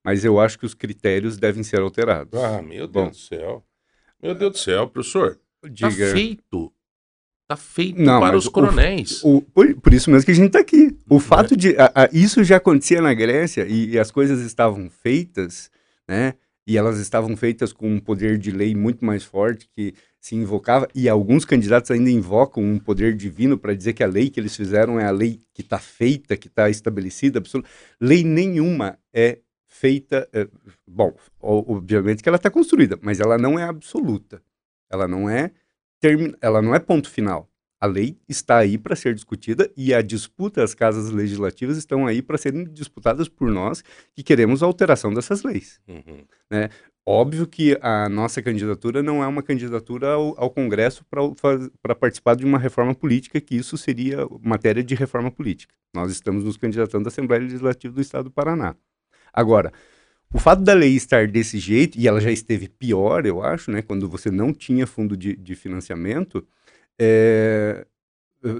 mas 0.03 0.23
eu 0.25 0.39
acho 0.39 0.57
que 0.57 0.65
os 0.65 0.73
critérios 0.73 1.37
devem 1.37 1.63
ser 1.63 1.79
alterados. 1.81 2.39
Ah, 2.41 2.61
meu 2.61 2.87
Deus 2.87 2.91
Bom. 2.91 3.09
do 3.09 3.15
céu. 3.15 3.63
Meu 4.21 4.33
Deus 4.33 4.53
do 4.53 4.57
céu, 4.57 4.87
professor. 4.87 5.39
Tá 5.61 5.69
Diga. 5.69 6.11
feito. 6.11 6.73
Tá 7.47 7.57
feito 7.57 8.01
Não, 8.01 8.19
para 8.21 8.37
os 8.37 8.45
o- 8.45 8.51
coronéis. 8.51 9.21
O- 9.23 9.41
por, 9.41 9.73
por 9.75 9.93
isso 9.93 10.09
mesmo 10.09 10.25
que 10.25 10.31
a 10.31 10.35
gente 10.35 10.47
está 10.47 10.59
aqui. 10.59 10.97
O 11.09 11.19
fato 11.19 11.55
de. 11.57 11.75
a- 11.77 11.91
a- 11.93 12.09
isso 12.13 12.43
já 12.43 12.55
acontecia 12.57 13.01
na 13.01 13.13
Grécia 13.13 13.65
e, 13.67 13.91
e 13.91 13.99
as 13.99 14.11
coisas 14.11 14.39
estavam 14.41 14.89
feitas, 14.89 15.69
né? 16.07 16.35
E 16.65 16.77
elas 16.77 16.97
estavam 16.99 17.35
feitas 17.35 17.73
com 17.73 17.89
um 17.93 17.99
poder 17.99 18.37
de 18.37 18.49
lei 18.49 18.73
muito 18.73 19.03
mais 19.03 19.23
forte 19.25 19.67
que 19.75 19.93
se 20.23 20.37
invocava, 20.37 20.87
e 20.95 21.09
alguns 21.09 21.43
candidatos 21.43 21.91
ainda 21.91 22.09
invocam 22.09 22.63
um 22.63 22.79
poder 22.79 23.13
divino 23.13 23.57
para 23.57 23.75
dizer 23.75 23.91
que 23.91 24.01
a 24.01 24.07
lei 24.07 24.29
que 24.29 24.39
eles 24.39 24.55
fizeram 24.55 24.97
é 24.97 25.03
a 25.05 25.11
lei 25.11 25.41
que 25.53 25.61
está 25.61 25.77
feita, 25.77 26.37
que 26.37 26.47
está 26.47 26.69
estabelecida. 26.69 27.39
absoluta. 27.39 27.69
Lei 27.99 28.23
nenhuma 28.23 28.97
é 29.13 29.39
feita. 29.67 30.29
é, 30.31 30.47
bom, 30.87 31.13
obviamente 31.41 32.23
que 32.23 32.29
ela 32.29 32.37
está 32.37 32.49
construída, 32.49 32.97
mas 33.01 33.19
ela 33.19 33.37
não 33.37 33.59
é 33.59 33.63
absoluta. 33.63 34.41
Ela 34.89 35.09
não 35.09 35.29
é 35.29 35.51
termi- 35.99 36.33
ela 36.39 36.61
não 36.61 36.73
é 36.73 36.79
ponto 36.79 37.09
final. 37.09 37.49
A 37.81 37.85
lei 37.85 38.17
está 38.29 38.59
aí 38.59 38.77
para 38.77 38.95
ser 38.95 39.13
discutida 39.13 39.69
e 39.75 39.93
a 39.93 40.01
disputa, 40.01 40.63
as 40.63 40.73
casas 40.73 41.09
legislativas 41.09 41.75
estão 41.75 42.07
aí 42.07 42.21
para 42.21 42.37
serem 42.37 42.63
disputadas 42.63 43.27
por 43.27 43.51
nós 43.51 43.83
que 44.15 44.23
queremos 44.23 44.63
a 44.63 44.65
alteração 44.65 45.13
dessas 45.13 45.43
leis. 45.43 45.81
Uhum. 45.85 46.23
Óbvio 47.05 47.45
que 47.45 47.77
a 47.81 48.07
nossa 48.07 48.41
candidatura 48.41 49.03
não 49.03 49.21
é 49.21 49.27
uma 49.27 49.43
candidatura 49.43 50.13
ao, 50.13 50.39
ao 50.39 50.49
Congresso 50.49 51.05
para 51.81 51.95
participar 51.95 52.35
de 52.35 52.45
uma 52.45 52.57
reforma 52.57 52.95
política, 52.95 53.41
que 53.41 53.55
isso 53.55 53.77
seria 53.77 54.25
matéria 54.41 54.81
de 54.81 54.95
reforma 54.95 55.29
política. 55.29 55.75
Nós 55.93 56.11
estamos 56.11 56.45
nos 56.45 56.55
candidatando 56.55 57.05
à 57.05 57.09
Assembleia 57.09 57.43
Legislativa 57.43 57.93
do 57.93 57.99
Estado 57.99 58.25
do 58.25 58.31
Paraná. 58.31 58.73
Agora, 59.33 59.73
o 60.33 60.39
fato 60.39 60.63
da 60.63 60.73
lei 60.73 60.95
estar 60.95 61.27
desse 61.27 61.59
jeito, 61.59 61.99
e 61.99 62.07
ela 62.07 62.21
já 62.21 62.31
esteve 62.31 62.69
pior, 62.69 63.25
eu 63.25 63.43
acho, 63.43 63.69
né, 63.69 63.81
quando 63.81 64.07
você 64.07 64.31
não 64.31 64.53
tinha 64.53 64.87
fundo 64.87 65.17
de, 65.17 65.35
de 65.35 65.55
financiamento, 65.55 66.47
é, 66.97 67.85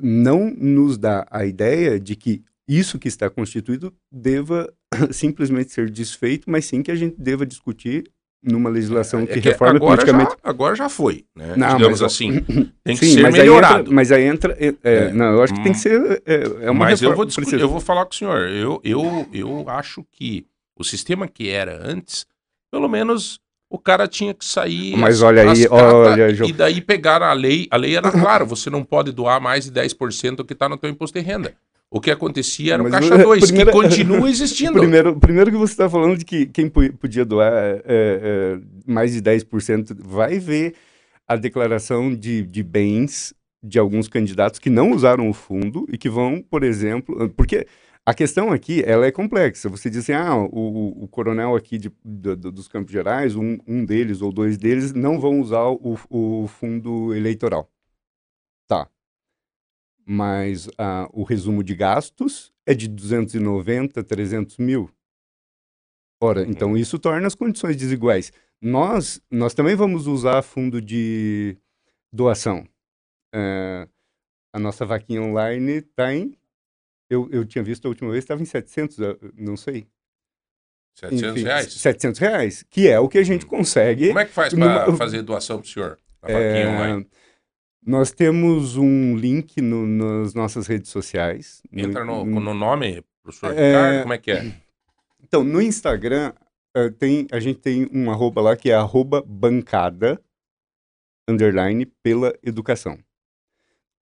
não 0.02 0.50
nos 0.52 0.98
dá 0.98 1.26
a 1.32 1.46
ideia 1.46 1.98
de 1.98 2.16
que 2.18 2.44
isso 2.68 3.00
que 3.00 3.08
está 3.08 3.30
constituído 3.30 3.94
deva 4.12 4.72
simplesmente 5.12 5.72
ser 5.72 5.90
desfeito, 5.90 6.50
mas 6.50 6.66
sim 6.66 6.84
que 6.84 6.92
a 6.92 6.96
gente 6.96 7.16
deva 7.18 7.46
discutir 7.46 8.12
numa 8.44 8.70
legislação 8.70 9.22
É 9.22 9.26
que, 9.28 9.40
que 9.42 9.50
reforme 9.50 9.78
agora, 9.78 9.96
politicamente. 9.96 10.32
já, 10.32 10.38
agora 10.44 10.76
já 10.76 10.90
foi, 10.90 11.24
né? 11.36 11.54
Não, 11.56 11.78
Digamos 11.78 12.02
mas, 12.02 12.14
assim. 12.14 12.40
Tem 12.84 12.98
que 12.98 13.06
Sim, 13.06 13.14
ser 13.14 13.22
mas 13.22 13.34
aí 13.36 13.40
melhorado. 13.42 13.80
entra, 13.82 13.94
mas 13.94 14.12
aí 14.12 14.24
entra. 14.24 14.58
é, 14.60 14.68
é, 14.68 14.76
É. 14.84 15.14
Não, 15.14 15.26
eu 15.34 15.44
acho 15.44 15.54
que 15.54 15.64
tem 15.64 15.72
que 15.72 15.78
ser. 15.80 16.22
É, 16.26 16.44
é 16.66 16.72
uma 16.72 16.86
Mas 16.86 17.02
eu 17.02 17.16
vou, 17.16 17.26
discutir, 17.26 17.60
eu 17.60 17.70
vou 17.70 17.80
falar 17.80 18.06
com 18.06 18.12
o 18.12 18.16
senhor. 18.16 18.50
Eu, 18.50 18.82
eu, 18.84 19.28
eu 19.34 19.66
acho 19.70 20.06
que 20.12 20.46
o 20.78 20.84
sistema 20.84 21.28
que 21.28 21.50
era 21.50 21.80
antes, 21.82 22.26
pelo 22.72 22.90
menos 22.90 23.40
o 23.70 23.80
cara 23.80 24.08
tinha 24.08 24.34
que 24.34 24.44
sair. 24.46 24.96
Mas 24.98 25.16
as- 25.16 25.22
olha 25.24 25.42
aí, 25.44 25.68
cartas 25.68 25.94
olha, 25.94 26.34
João. 26.34 26.50
E 26.50 26.54
daí 26.54 26.82
pegar 26.82 27.22
a 27.24 27.34
lei. 27.34 27.68
A 27.72 27.78
lei 27.78 27.96
era 27.96 28.12
clara, 28.12 28.44
você 28.44 28.70
não 28.70 28.84
pode 28.84 29.12
doar 29.12 29.40
mais 29.42 29.66
de 29.66 29.72
10% 29.72 30.36
do 30.36 30.46
que 30.46 30.54
está 30.54 30.68
no 30.68 30.78
teu 30.78 30.90
imposto 30.90 31.18
de 31.18 31.26
renda. 31.26 31.54
O 31.96 32.02
que 32.02 32.10
acontecia 32.10 32.74
era 32.74 32.82
o 32.82 32.90
Mas, 32.90 32.94
Caixa 32.94 33.14
eh, 33.14 33.24
2, 33.24 33.46
primeira- 33.46 33.72
que 33.72 33.78
continua 33.78 34.28
existindo. 34.30 34.80
Primeiro, 34.80 35.16
primeiro 35.20 35.52
que 35.52 35.58
você 35.58 35.74
está 35.74 35.88
falando 35.88 36.18
de 36.18 36.26
que 36.26 36.48
quem 36.48 36.68
po- 36.68 36.92
podia 36.94 37.24
doar 37.24 37.54
é, 37.54 37.82
é, 37.86 38.60
mais 38.88 39.14
de 39.14 39.22
10%, 39.22 39.96
vai 40.04 40.40
ver 40.40 40.74
a 41.28 41.36
declaração 41.36 42.14
de, 42.16 42.42
de 42.42 42.64
bens 42.64 43.34
de 43.62 43.78
alguns 43.78 44.08
candidatos 44.08 44.60
que 44.60 44.72
não 44.72 44.92
usaram 44.92 45.30
o 45.30 45.34
fundo 45.34 45.86
e 45.88 45.98
que 45.98 46.10
vão, 46.10 46.42
por 46.50 46.64
exemplo, 46.64 47.30
porque 47.38 47.66
a 48.06 48.14
questão 48.14 48.52
aqui 48.52 48.84
ela 48.86 49.06
é 49.06 49.12
complexa. 49.12 49.70
Você 49.70 49.88
diz 49.88 50.00
assim, 50.00 50.14
ah, 50.14 50.36
o, 50.36 51.04
o 51.04 51.08
coronel 51.08 51.56
aqui 51.56 51.78
de- 51.78 51.92
do- 52.04 52.36
dos 52.52 52.68
Campos 52.68 52.92
Gerais, 52.92 53.36
um, 53.36 53.58
um 53.68 53.86
deles 53.86 54.20
ou 54.22 54.34
dois 54.34 54.58
deles, 54.58 54.94
não 54.94 55.20
vão 55.20 55.40
usar 55.40 55.68
o, 55.70 55.98
o 56.10 56.48
fundo 56.48 57.14
eleitoral. 57.14 57.70
Mas 60.06 60.70
ah, 60.78 61.08
o 61.14 61.24
resumo 61.24 61.64
de 61.64 61.76
gastos 61.76 62.52
é 62.66 62.74
de 62.74 62.88
290, 62.88 64.04
300 64.04 64.58
mil. 64.58 64.90
Ora, 66.22 66.44
então 66.44 66.78
isso 66.78 66.98
torna 67.00 67.28
as 67.28 67.36
condições 67.36 67.76
desiguais. 67.76 68.32
Nós, 68.62 69.22
nós 69.30 69.54
também 69.54 69.76
vamos 69.76 70.08
usar 70.08 70.42
fundo 70.42 70.82
de 70.82 71.58
doação. 72.12 72.66
É, 73.34 73.88
a 74.54 74.60
nossa 74.60 74.86
vaquinha 74.86 75.22
online 75.22 75.80
está 75.80 76.14
em. 76.14 76.38
Eu, 77.10 77.30
eu 77.32 77.46
tinha 77.46 77.64
visto 77.64 77.86
a 77.86 77.90
última 77.90 78.12
vez, 78.12 78.24
estava 78.24 78.42
em 78.42 78.46
700, 78.46 78.98
eu 79.00 79.20
não 79.38 79.58
sei. 79.58 79.86
700 80.96 81.32
Enfim, 81.32 81.44
reais? 81.44 81.74
700 81.74 82.20
reais, 82.20 82.64
que 82.70 82.88
é 82.88 83.00
o 83.00 83.10
que 83.10 83.18
a 83.18 83.24
gente 83.24 83.46
consegue. 83.46 84.08
Como 84.08 84.20
é 84.20 84.26
que 84.26 84.32
faz 84.32 84.54
para 84.54 84.96
fazer 84.96 85.22
doação 85.24 85.60
pro 85.60 85.70
senhor? 85.70 86.00
Na 86.22 86.30
É, 86.30 86.34
vaquinha 86.34 86.70
online? 86.70 87.08
Nós 87.86 88.12
temos 88.12 88.78
um 88.78 89.16
link 89.18 89.60
no- 89.62 89.86
nas 89.88 90.34
nossas 90.34 90.68
redes 90.68 90.90
sociais. 90.90 91.62
Entra 91.72 92.06
no, 92.06 92.24
no- 92.26 92.40
no 92.40 92.54
nome, 92.54 93.04
professor 93.22 93.54
É, 93.58 93.68
Ricardo? 93.68 94.02
Como 94.04 94.14
é 94.14 94.18
que 94.18 94.32
é? 94.32 94.44
Então, 95.26 95.44
no 95.44 95.60
Instagram, 95.62 96.32
eh, 96.76 96.90
tem, 96.92 97.28
a 97.32 97.40
gente 97.40 97.60
tem 97.60 97.90
um 97.92 98.12
arroba 98.12 98.40
lá 98.40 98.56
que 98.56 98.70
é 98.70 98.76
arroba 98.76 99.24
bancada, 99.26 100.22
underline, 101.28 101.86
pela 102.04 102.38
educação. 102.44 103.00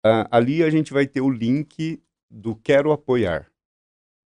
Ah, 0.05 0.27
ali 0.29 0.61
a 0.63 0.69
gente 0.69 0.93
vai 0.93 1.07
ter 1.07 1.21
o 1.21 1.29
link 1.29 1.99
do 2.29 2.55
Quero 2.55 2.91
Apoiar. 2.91 3.47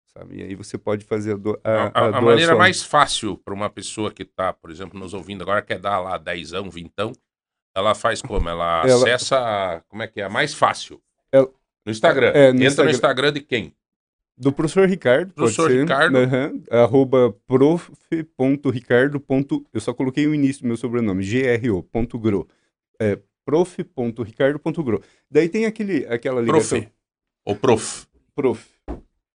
Sabe? 0.07 0.37
E 0.37 0.41
aí 0.43 0.55
você 0.55 0.75
pode 0.77 1.05
fazer 1.05 1.33
a, 1.33 1.37
do, 1.37 1.59
a, 1.63 1.69
A, 1.71 1.87
a- 1.87 2.17
a 2.17 2.21
maneira 2.21 2.55
mais 2.55 2.81
fácil 2.81 3.37
para 3.37 3.53
uma 3.53 3.69
pessoa 3.69 4.11
que 4.11 4.23
está, 4.23 4.51
por 4.51 4.71
exemplo, 4.71 4.99
nos 4.99 5.13
ouvindo 5.13 5.43
agora, 5.43 5.61
quer 5.61 5.77
dar 5.77 5.99
lá 5.99 6.17
dezão, 6.17 6.69
vintão, 6.69 7.11
ela 7.75 7.93
faz 7.95 8.21
como? 8.21 8.47
Ela, 8.49 8.84
Ela- 8.86 8.95
acessa, 8.95 9.38
a- 9.39 9.81
como 9.89 10.03
é 10.03 10.07
que 10.07 10.21
é? 10.21 10.23
A 10.25 10.29
mais 10.29 10.53
fácil. 10.53 11.01
Ela- 11.31 11.49
No 11.86 11.91
Instagram. 11.91 12.27
É, 12.29 12.47
no 12.51 12.57
Entra 12.60 12.65
Instagram. 12.67 12.86
no 12.91 12.95
Instagram 12.95 13.34
de 13.34 13.41
quem? 13.41 13.73
Do 14.38 14.51
professor 14.51 14.88
Ricardo, 14.88 15.34
Professor 15.34 15.63
pode 15.63 15.73
ser. 15.75 15.81
Ricardo. 15.81 16.17
Aham, 16.17 16.62
arroba 16.71 17.36
prof.ricardo. 17.47 19.23
Eu 19.73 19.81
só 19.81 19.93
coloquei 19.93 20.25
o 20.27 20.34
início 20.34 20.63
do 20.63 20.67
meu 20.67 20.77
sobrenome, 20.77 21.23
gro, 21.23 21.84
ponto 21.84 22.17
gro. 22.17 22.47
É, 22.99 23.19
prof.ricardo.gro. 23.45 25.03
Daí 25.29 25.47
tem 25.49 25.65
aquele, 25.65 26.05
aquela 26.07 26.41
ligação. 26.41 26.79
Prof. 26.81 26.93
Ou 27.45 27.55
prof. 27.55 28.07
Prof. 28.36 28.69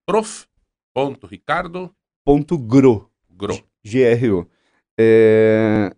Prof. 0.06 0.46
Ponto 0.94 1.26
Ricardo 1.26 1.94
Ponto 2.24 2.56
gro. 2.58 3.10
Gro. 3.30 3.62
G-R-O. 3.84 4.48
É... 4.98 5.94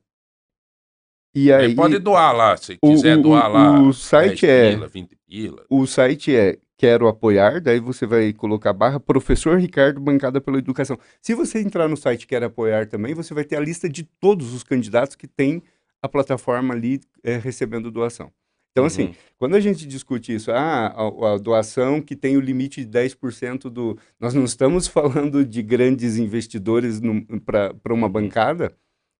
E 1.44 1.52
aí, 1.52 1.74
pode 1.74 1.98
doar 1.98 2.34
lá, 2.34 2.56
se 2.56 2.78
o- 2.82 2.90
quiser 2.90 3.16
o- 3.18 3.22
doar 3.22 3.50
o- 3.50 3.52
lá. 3.52 3.80
o 3.82 3.92
site 3.92 4.44
10 4.44 4.44
é- 4.44 4.70
pila, 4.74 4.88
20 4.88 5.16
pila. 5.28 5.64
o 5.70 5.86
site 5.86 6.34
é 6.34 6.58
Quero 6.76 7.08
Apoiar, 7.08 7.60
daí 7.60 7.80
você 7.80 8.06
vai 8.06 8.32
colocar 8.32 8.72
barra 8.72 9.00
Professor 9.00 9.58
Ricardo 9.58 10.00
Bancada 10.00 10.40
pela 10.40 10.58
Educação. 10.58 10.96
Se 11.20 11.34
você 11.34 11.58
entrar 11.60 11.88
no 11.88 11.96
site 11.96 12.24
Quero 12.26 12.46
Apoiar 12.46 12.86
também, 12.86 13.14
você 13.14 13.34
vai 13.34 13.42
ter 13.44 13.56
a 13.56 13.60
lista 13.60 13.88
de 13.88 14.04
todos 14.20 14.54
os 14.54 14.62
candidatos 14.62 15.16
que 15.16 15.26
tem 15.26 15.60
a 16.00 16.08
plataforma 16.08 16.72
ali 16.74 17.00
é, 17.24 17.36
recebendo 17.36 17.90
doação. 17.90 18.30
Então, 18.70 18.84
assim, 18.86 19.06
Uhum. 19.06 19.14
quando 19.38 19.56
a 19.56 19.60
gente 19.60 19.84
discute 19.88 20.32
isso, 20.32 20.52
ah, 20.52 20.86
a, 20.94 21.34
a 21.34 21.38
doação 21.38 22.00
que 22.00 22.14
tem 22.14 22.36
o 22.36 22.40
limite 22.40 22.84
de 22.84 22.86
10% 22.86 23.68
do. 23.68 23.98
Nós 24.20 24.34
não 24.34 24.44
estamos 24.44 24.86
falando 25.32 25.44
de 25.44 25.62
grandes 25.62 26.16
investidores 26.16 27.00
para 27.44 27.92
uma 27.92 28.08
bancada 28.08 28.72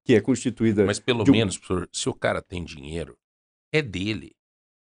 que 0.09 0.15
é 0.15 0.23
constituída. 0.23 0.87
Mas 0.87 0.99
pelo 0.99 1.23
um- 1.23 1.31
menos, 1.31 1.59
professor, 1.59 1.87
se 1.93 2.09
o 2.09 2.15
cara 2.15 2.41
tem 2.41 2.65
dinheiro, 2.65 3.15
é 3.71 3.83
dele. 3.83 4.33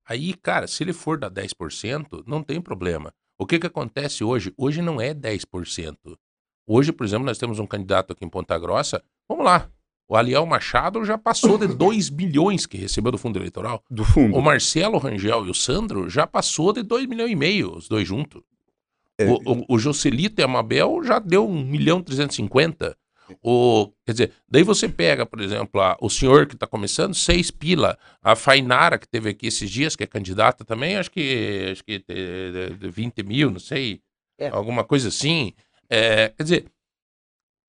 Aí, 0.04 0.34
cara, 0.34 0.66
se 0.66 0.84
ele 0.84 0.94
for 0.94 1.16
dar 1.20 1.30
10%, 1.30 2.24
não 2.26 2.42
tem 2.42 2.60
problema. 2.60 3.14
O 3.40 3.46
que 3.46 3.60
que 3.60 3.68
acontece 3.68 4.24
hoje? 4.24 4.52
Hoje 4.58 4.82
não 4.82 5.00
é 5.00 5.14
10%. 5.14 6.18
Hoje, 6.68 6.92
por 6.92 7.06
exemplo, 7.06 7.24
nós 7.24 7.38
temos 7.38 7.60
um 7.60 7.68
candidato 7.68 8.14
aqui 8.14 8.26
em 8.26 8.30
Ponta 8.30 8.58
Grossa. 8.58 9.04
Vamos 9.30 9.46
lá. 9.46 9.70
O 10.10 10.16
Aliel 10.16 10.44
Machado 10.48 11.06
já 11.06 11.20
passou 11.20 11.56
de 11.56 11.68
2 11.78 12.10
bilhões 12.10 12.66
que 12.66 12.78
recebeu 12.78 13.12
do 13.12 13.18
fundo 13.20 13.38
eleitoral. 13.38 13.84
do 13.92 14.04
fundo. 14.04 14.36
O 14.36 14.42
Marcelo 14.42 14.98
Rangel 14.98 15.46
e 15.46 15.52
o 15.52 15.54
Sandro 15.54 16.10
já 16.10 16.26
passou 16.26 16.74
de 16.74 16.82
2 16.82 17.06
milhões 17.06 17.32
e 17.32 17.36
meio, 17.36 17.76
os 17.78 17.88
dois 17.88 18.08
juntos. 18.08 18.42
É. 19.20 19.30
O, 19.30 19.36
o, 19.46 19.66
o 19.76 19.78
Joselito 19.78 20.42
e 20.42 20.44
a 20.44 20.48
Mabel 20.48 21.04
já 21.04 21.20
deu 21.20 21.48
1 21.48 21.64
milhão 21.64 22.02
350. 22.02 22.98
O, 23.42 23.92
quer 24.06 24.12
dizer, 24.12 24.32
daí 24.50 24.64
você 24.64 24.88
pega, 24.88 25.26
por 25.26 25.42
exemplo, 25.42 25.82
a, 25.82 25.98
o 26.02 26.10
senhor 26.10 26.46
que 26.46 26.56
está 26.56 26.68
começando, 26.68 27.14
seis 27.14 27.52
pila. 27.52 27.98
A 28.22 28.36
Fainara, 28.36 28.98
que 28.98 29.08
teve 29.08 29.30
aqui 29.30 29.48
esses 29.48 29.70
dias, 29.70 29.96
que 29.96 30.04
é 30.04 30.08
candidata 30.08 30.64
também, 30.64 30.98
acho 30.98 31.12
que, 31.12 31.70
acho 31.72 31.84
que 31.84 32.00
de, 32.00 32.76
de 32.78 32.90
20 32.90 33.24
mil, 33.24 33.52
não 33.52 33.60
sei, 33.60 34.02
é. 34.40 34.50
alguma 34.50 34.84
coisa 34.84 35.10
assim. 35.10 35.54
É, 35.90 36.30
quer 36.30 36.44
dizer, 36.44 36.66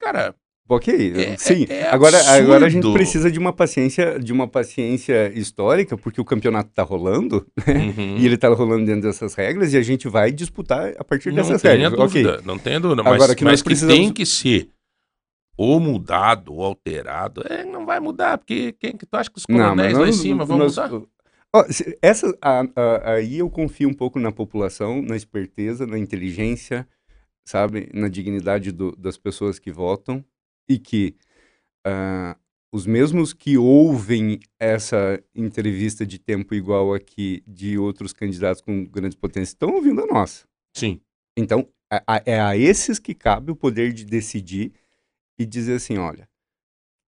cara, 0.01 0.35
Ok, 0.69 1.13
é, 1.17 1.37
sim. 1.37 1.67
É, 1.69 1.81
é 1.81 1.91
agora, 1.91 2.19
agora 2.31 2.67
a 2.67 2.69
gente 2.69 2.91
precisa 2.93 3.31
de 3.31 3.39
uma 3.39 3.53
paciência, 3.53 4.19
de 4.19 4.33
uma 4.33 4.47
paciência 4.47 5.31
histórica, 5.35 5.99
porque 5.99 6.21
o 6.21 6.25
campeonato 6.25 6.71
está 6.71 6.83
rolando, 6.83 7.47
né? 7.67 7.93
Uhum. 7.97 8.17
e 8.17 8.25
ele 8.25 8.37
está 8.37 8.49
rolando 8.49 8.87
dentro 8.87 9.03
dessas 9.03 9.35
regras, 9.35 9.75
e 9.75 9.77
a 9.77 9.83
gente 9.83 10.09
vai 10.09 10.31
disputar 10.31 10.95
a 10.97 11.05
partir 11.05 11.33
dessas 11.33 11.61
regras. 11.61 11.93
Dúvida, 11.93 12.35
okay. 12.35 12.47
Não 12.47 12.59
tenho 12.59 12.81
dúvida, 12.81 13.03
mas, 13.03 13.15
agora, 13.15 13.35
que, 13.35 13.45
mas 13.45 13.61
precisamos... 13.61 13.95
que 13.95 14.01
tem 14.01 14.13
que 14.13 14.25
ser 14.25 14.69
ou 15.63 15.79
mudado 15.79 16.53
ou 16.53 16.65
alterado, 16.65 17.43
é, 17.49 17.65
não 17.65 17.87
vai 17.87 18.01
mudar, 18.01 18.39
porque 18.39 18.73
quem 18.73 18.97
que 18.97 19.07
tu 19.07 19.15
acha 19.15 19.31
que 19.31 19.39
os 19.39 19.47
coronéis 19.47 19.97
lá 19.97 20.09
em 20.09 20.13
cima 20.13 20.45
vão 20.45 20.59
nós, 20.59 20.77
mudar? 20.77 21.03
Ó, 21.55 21.65
essa, 22.01 22.37
a, 22.41 22.61
a, 22.75 23.13
aí 23.13 23.39
eu 23.39 23.49
confio 23.49 23.89
um 23.89 23.95
pouco 23.95 24.19
na 24.19 24.33
população, 24.33 25.01
na 25.03 25.15
esperteza, 25.15 25.87
na 25.87 25.99
inteligência, 25.99 26.89
sabe, 27.45 27.89
na 27.93 28.09
dignidade 28.09 28.73
do, 28.73 28.97
das 28.97 29.17
pessoas 29.17 29.59
que 29.59 29.71
votam 29.71 30.25
e 30.69 30.79
que 30.79 31.15
uh, 31.87 32.35
os 32.73 32.87
mesmos 32.87 33.33
que 33.33 33.59
ouvem 33.59 34.41
essa 34.59 35.23
entrevista 35.35 36.07
de 36.07 36.19
tempo 36.19 36.55
igual 36.55 36.95
aqui 36.95 37.43
de 37.47 37.79
outros 37.79 38.13
candidatos 38.13 38.63
com 38.63 38.85
grandes 38.87 39.17
potências 39.17 39.51
estão 39.51 39.75
ouvindo 39.75 40.03
a 40.03 40.07
nossa. 40.07 40.47
Sim. 40.75 41.01
Então, 41.37 41.69
a, 41.93 42.03
a, 42.17 42.23
é 42.25 42.41
a 42.41 42.57
esses 42.57 42.99
que 42.99 43.15
cabe 43.15 43.53
o 43.53 43.57
poder 43.57 43.93
de 43.93 44.05
decidir 44.07 44.73
e 45.39 45.47
dizer 45.47 45.75
assim, 45.75 45.99
olha, 45.99 46.29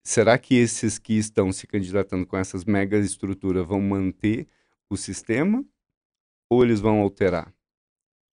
será 0.05 0.37
que 0.39 0.55
esses 0.55 0.99
que 0.99 1.15
estão 1.15 1.53
se 1.53 1.67
candidatando 1.67 2.27
com 2.27 2.37
essas 2.37 2.65
mega 2.65 2.99
estruturas 2.99 3.67
vão 3.67 3.81
manter 3.81 4.47
o 4.91 4.97
sistema 4.97 5.65
ou 6.51 6.65
eles 6.65 6.81
vão 6.81 7.01
alterar? 7.01 7.53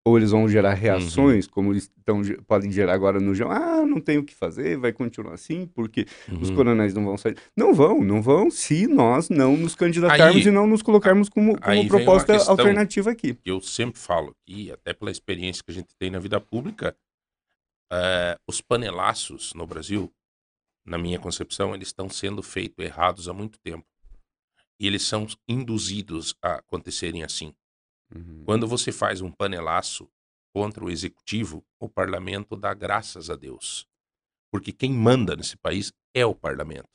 Ou 0.03 0.17
eles 0.17 0.31
vão 0.31 0.49
gerar 0.49 0.71
uhum. 0.71 0.81
reações, 0.81 1.45
uhum. 1.45 1.53
como 1.53 1.73
eles 1.73 1.91
tão, 2.05 2.23
podem 2.47 2.73
gerar 2.73 2.95
agora 2.95 3.21
no 3.21 3.35
João. 3.35 3.51
Ah, 3.51 3.85
não 3.85 4.01
tem 4.01 4.17
o 4.17 4.25
que 4.25 4.35
fazer, 4.35 4.79
vai 4.79 4.95
continuar 4.95 5.35
assim, 5.35 5.67
porque 5.67 6.07
uhum. 6.27 6.41
os 6.41 6.51
coronéis 6.51 6.95
não 6.95 7.05
vão 7.05 7.19
sair. 7.19 7.37
Não 7.55 7.75
vão, 7.75 8.03
não 8.03 8.23
vão, 8.23 8.51
se 8.51 8.87
nós 8.87 9.29
não 9.29 9.59
nos 9.59 9.75
candidatarmos 9.75 10.43
aí, 10.43 10.49
e 10.49 10.51
não 10.51 10.67
nos 10.67 10.81
colocarmos 10.81 11.29
como, 11.29 11.61
como 11.61 11.87
proposta 11.87 12.35
alternativa 12.51 13.11
aqui. 13.11 13.37
Eu 13.45 13.61
sempre 13.61 14.01
falo, 14.01 14.35
e 14.49 14.73
até 14.73 14.95
pela 14.95 15.11
experiência 15.11 15.63
que 15.63 15.71
a 15.71 15.75
gente 15.75 15.95
tem 15.99 16.11
na 16.11 16.19
vida 16.19 16.41
pública, 16.41 16.97
uh, 17.93 18.39
os 18.47 18.61
panelaços 18.61 19.53
no 19.55 19.67
Brasil, 19.67 20.13
na 20.85 20.99
minha 20.99 21.19
concepção, 21.19 21.75
eles 21.75 21.89
estão 21.89 22.09
sendo 22.09 22.43
feitos 22.43 22.85
errados 22.85 23.29
há 23.29 23.33
muito 23.33 23.59
tempo. 23.61 23.87
E 24.79 24.87
eles 24.87 25.03
são 25.03 25.27
induzidos 25.47 26.35
a 26.43 26.55
acontecerem 26.55 27.23
assim. 27.23 27.55
Uhum. 28.15 28.43
Quando 28.45 28.67
você 28.67 28.91
faz 28.91 29.21
um 29.21 29.31
panelaço 29.31 30.09
contra 30.55 30.85
o 30.85 30.91
executivo, 30.91 31.65
o 31.79 31.89
parlamento 31.89 32.57
dá 32.57 32.73
graças 32.73 33.29
a 33.31 33.37
Deus. 33.37 33.87
Porque 34.51 34.73
quem 34.73 34.93
manda 34.93 35.37
nesse 35.37 35.57
país 35.57 35.93
é 36.15 36.25
o 36.25 36.35
parlamento. 36.35 36.89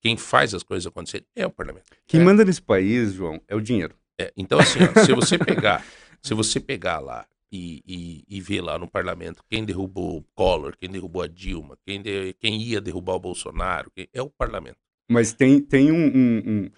Quem 0.00 0.16
faz 0.16 0.54
as 0.54 0.62
coisas 0.62 0.86
acontecerem 0.86 1.26
é 1.36 1.46
o 1.46 1.50
parlamento. 1.50 1.86
Quem 2.06 2.20
é. 2.20 2.24
manda 2.24 2.44
nesse 2.44 2.62
país, 2.62 3.12
João, 3.12 3.40
é 3.46 3.54
o 3.54 3.60
dinheiro. 3.60 3.96
É, 4.18 4.32
então, 4.36 4.58
assim, 4.58 4.78
ó, 4.82 5.04
se 5.04 5.12
você 5.12 5.38
pegar, 5.38 5.84
se 6.22 6.34
você 6.34 6.60
pegar 6.60 6.98
lá 6.98 7.26
e, 7.52 7.82
e, 7.86 8.24
e 8.36 8.40
ver 8.40 8.62
lá 8.62 8.78
no 8.78 8.88
parlamento 8.88 9.44
quem 9.48 9.62
derrubou 9.62 10.16
o 10.16 10.22
Collor, 10.34 10.74
quem 10.76 10.88
derrubou 10.88 11.22
a 11.22 11.26
Dilma, 11.28 11.76
quem, 11.84 12.00
de, 12.00 12.32
quem 12.40 12.60
ia 12.62 12.80
derrubar 12.80 13.16
o 13.16 13.20
Bolsonaro, 13.20 13.90
quem, 13.94 14.08
é 14.12 14.22
o 14.22 14.30
parlamento. 14.30 14.78
Mas 15.08 15.34
tem, 15.34 15.60
tem 15.60 15.92
um, 15.92 16.06
um, 16.06 16.42
um 16.46 16.70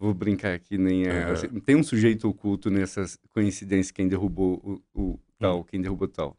vou 0.00 0.14
brincar 0.14 0.54
aqui, 0.54 0.78
nem 0.78 1.06
é. 1.06 1.26
Uhum. 1.30 1.60
Tem 1.60 1.76
um 1.76 1.82
sujeito 1.82 2.26
oculto 2.26 2.70
nessas 2.70 3.18
coincidências, 3.32 3.90
quem 3.90 4.08
derrubou 4.08 4.82
o, 4.94 5.12
o 5.12 5.20
tal, 5.38 5.58
uhum. 5.58 5.64
quem 5.64 5.80
derrubou 5.82 6.08
tal, 6.08 6.36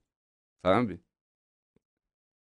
sabe? 0.66 1.00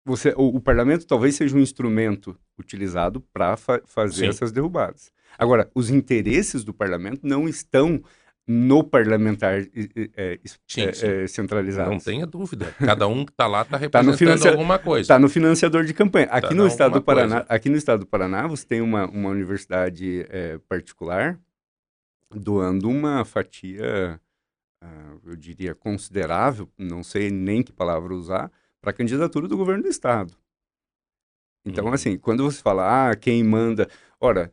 Você, 0.05 0.33
o, 0.35 0.55
o, 0.55 0.61
parlamento 0.61 1.05
talvez 1.05 1.35
seja 1.35 1.55
um 1.55 1.59
instrumento 1.59 2.37
utilizado 2.57 3.21
para 3.33 3.55
fa 3.55 3.81
fazer 3.85 4.25
Sim. 4.25 4.29
essas 4.29 4.51
derrubadas. 4.51 5.11
Agora, 5.37 5.69
os 5.75 5.89
interesses 5.89 6.63
do 6.63 6.73
parlamento 6.73 7.21
não 7.23 7.47
estão 7.47 8.03
no 8.47 8.83
parlamentar 8.83 9.61
é, 10.15 10.39
sim, 10.67 10.81
é, 10.81 10.93
sim. 10.93 11.05
É, 11.05 11.27
centralizado. 11.27 11.91
Não 11.91 11.99
tenha 11.99 12.25
dúvida. 12.25 12.73
Cada 12.79 13.07
um 13.07 13.23
que 13.25 13.31
está 13.31 13.47
lá 13.47 13.61
está 13.61 13.77
representando 13.77 14.41
tá 14.41 14.49
alguma 14.49 14.79
coisa. 14.79 15.01
Está 15.01 15.19
no 15.19 15.29
financiador 15.29 15.85
de 15.85 15.93
campanha. 15.93 16.27
Aqui 16.31 16.49
tá 16.49 16.55
no 16.55 16.67
estado 16.67 16.93
do 16.93 17.01
Paraná, 17.01 17.35
coisa. 17.37 17.53
aqui 17.53 17.69
no 17.69 17.77
estado 17.77 17.99
do 18.01 18.07
Paraná, 18.07 18.47
você 18.47 18.65
tem 18.65 18.81
uma, 18.81 19.05
uma 19.05 19.29
universidade 19.29 20.25
é, 20.29 20.57
particular 20.67 21.39
doando 22.33 22.89
uma 22.89 23.25
fatia, 23.25 24.19
uh, 24.83 25.21
eu 25.25 25.35
diria 25.35 25.75
considerável, 25.75 26.69
não 26.77 27.03
sei 27.03 27.29
nem 27.29 27.61
que 27.61 27.71
palavra 27.71 28.13
usar, 28.13 28.51
para 28.79 28.91
a 28.91 28.93
candidatura 28.93 29.47
do 29.47 29.57
governo 29.57 29.83
do 29.83 29.89
estado. 29.89 30.33
Então, 31.65 31.87
hum. 31.87 31.93
assim, 31.93 32.17
quando 32.17 32.43
você 32.43 32.61
fala, 32.61 33.11
ah, 33.11 33.15
quem 33.15 33.43
manda, 33.43 33.87
ora 34.19 34.51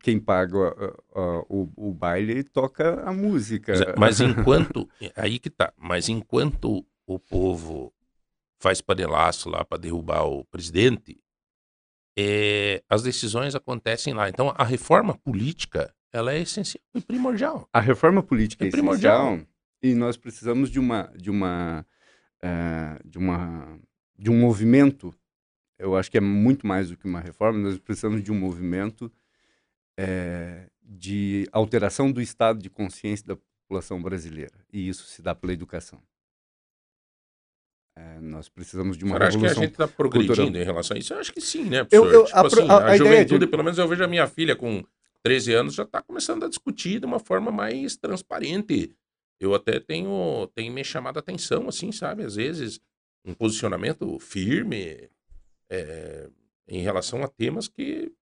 quem 0.00 0.18
paga 0.18 0.56
uh, 0.56 1.20
uh, 1.20 1.46
o, 1.48 1.90
o 1.90 1.94
baile 1.94 2.42
toca 2.42 3.02
a 3.02 3.12
música. 3.12 3.72
Mas 3.96 4.20
enquanto. 4.20 4.88
aí 5.16 5.38
que 5.38 5.50
tá. 5.50 5.72
Mas 5.76 6.08
enquanto 6.08 6.84
o 7.06 7.18
povo 7.18 7.92
faz 8.60 8.80
panelaço 8.80 9.48
lá 9.48 9.64
para 9.64 9.78
derrubar 9.78 10.24
o 10.24 10.44
presidente, 10.44 11.18
é, 12.18 12.82
as 12.88 13.02
decisões 13.02 13.54
acontecem 13.54 14.12
lá. 14.12 14.28
Então 14.28 14.52
a 14.56 14.64
reforma 14.64 15.16
política 15.16 15.94
ela 16.12 16.32
é 16.32 16.40
essencial 16.40 16.82
e 16.94 17.00
primordial. 17.00 17.68
A 17.72 17.80
reforma 17.80 18.22
política 18.22 18.64
é, 18.64 18.68
é 18.68 18.70
primordial 18.70 19.40
e 19.82 19.94
nós 19.94 20.16
precisamos 20.16 20.70
de 20.70 20.78
uma 20.78 21.10
de 21.16 21.30
uma 21.30 21.86
uh, 22.42 23.08
de 23.08 23.18
uma 23.18 23.78
de 24.18 24.30
um 24.30 24.38
movimento. 24.38 25.14
Eu 25.78 25.96
acho 25.96 26.10
que 26.10 26.18
é 26.18 26.20
muito 26.20 26.66
mais 26.66 26.90
do 26.90 26.96
que 26.96 27.06
uma 27.06 27.20
reforma. 27.20 27.58
Nós 27.58 27.78
precisamos 27.78 28.22
de 28.22 28.30
um 28.30 28.38
movimento 28.38 29.10
é, 29.98 30.68
de 30.82 31.46
alteração 31.52 32.10
do 32.10 32.20
estado 32.20 32.60
de 32.60 32.70
consciência 32.70 33.26
da 33.26 33.36
população 33.36 34.02
brasileira. 34.02 34.54
E 34.72 34.88
isso 34.88 35.04
se 35.06 35.22
dá 35.22 35.34
pela 35.34 35.52
educação. 35.52 36.02
É, 37.96 38.20
nós 38.20 38.48
precisamos 38.48 38.96
de 38.96 39.04
uma 39.04 39.14
Cara, 39.14 39.28
acho 39.28 39.38
que 39.38 39.46
a 39.46 39.54
gente 39.54 39.72
está 39.72 39.86
progredindo 39.86 40.34
cultural. 40.34 40.62
em 40.62 40.64
relação 40.64 40.96
a 40.96 40.98
isso. 40.98 41.12
Eu 41.12 41.18
acho 41.18 41.32
que 41.32 41.40
sim, 41.40 41.64
né, 41.64 41.84
professor? 41.84 42.06
Eu, 42.06 42.20
eu, 42.20 42.24
tipo 42.24 42.38
a, 42.38 42.46
assim, 42.46 42.68
a, 42.68 42.72
a, 42.72 42.90
a 42.92 42.96
juventude, 42.96 43.44
de... 43.44 43.46
pelo 43.46 43.62
menos 43.62 43.78
eu 43.78 43.86
vejo 43.86 44.02
a 44.02 44.08
minha 44.08 44.26
filha 44.26 44.56
com 44.56 44.82
13 45.22 45.52
anos, 45.52 45.74
já 45.74 45.82
está 45.82 46.02
começando 46.02 46.44
a 46.44 46.48
discutir 46.48 47.00
de 47.00 47.06
uma 47.06 47.18
forma 47.18 47.52
mais 47.52 47.96
transparente. 47.96 48.94
Eu 49.38 49.54
até 49.54 49.78
tenho, 49.78 50.48
tenho 50.54 50.72
me 50.72 50.82
chamado 50.84 51.18
a 51.18 51.20
atenção, 51.20 51.68
assim, 51.68 51.92
sabe? 51.92 52.24
Às 52.24 52.36
vezes, 52.36 52.80
um 53.24 53.34
posicionamento 53.34 54.18
firme 54.18 55.10
é, 55.68 56.28
em 56.66 56.80
relação 56.80 57.22
a 57.22 57.28
temas 57.28 57.68
que 57.68 58.12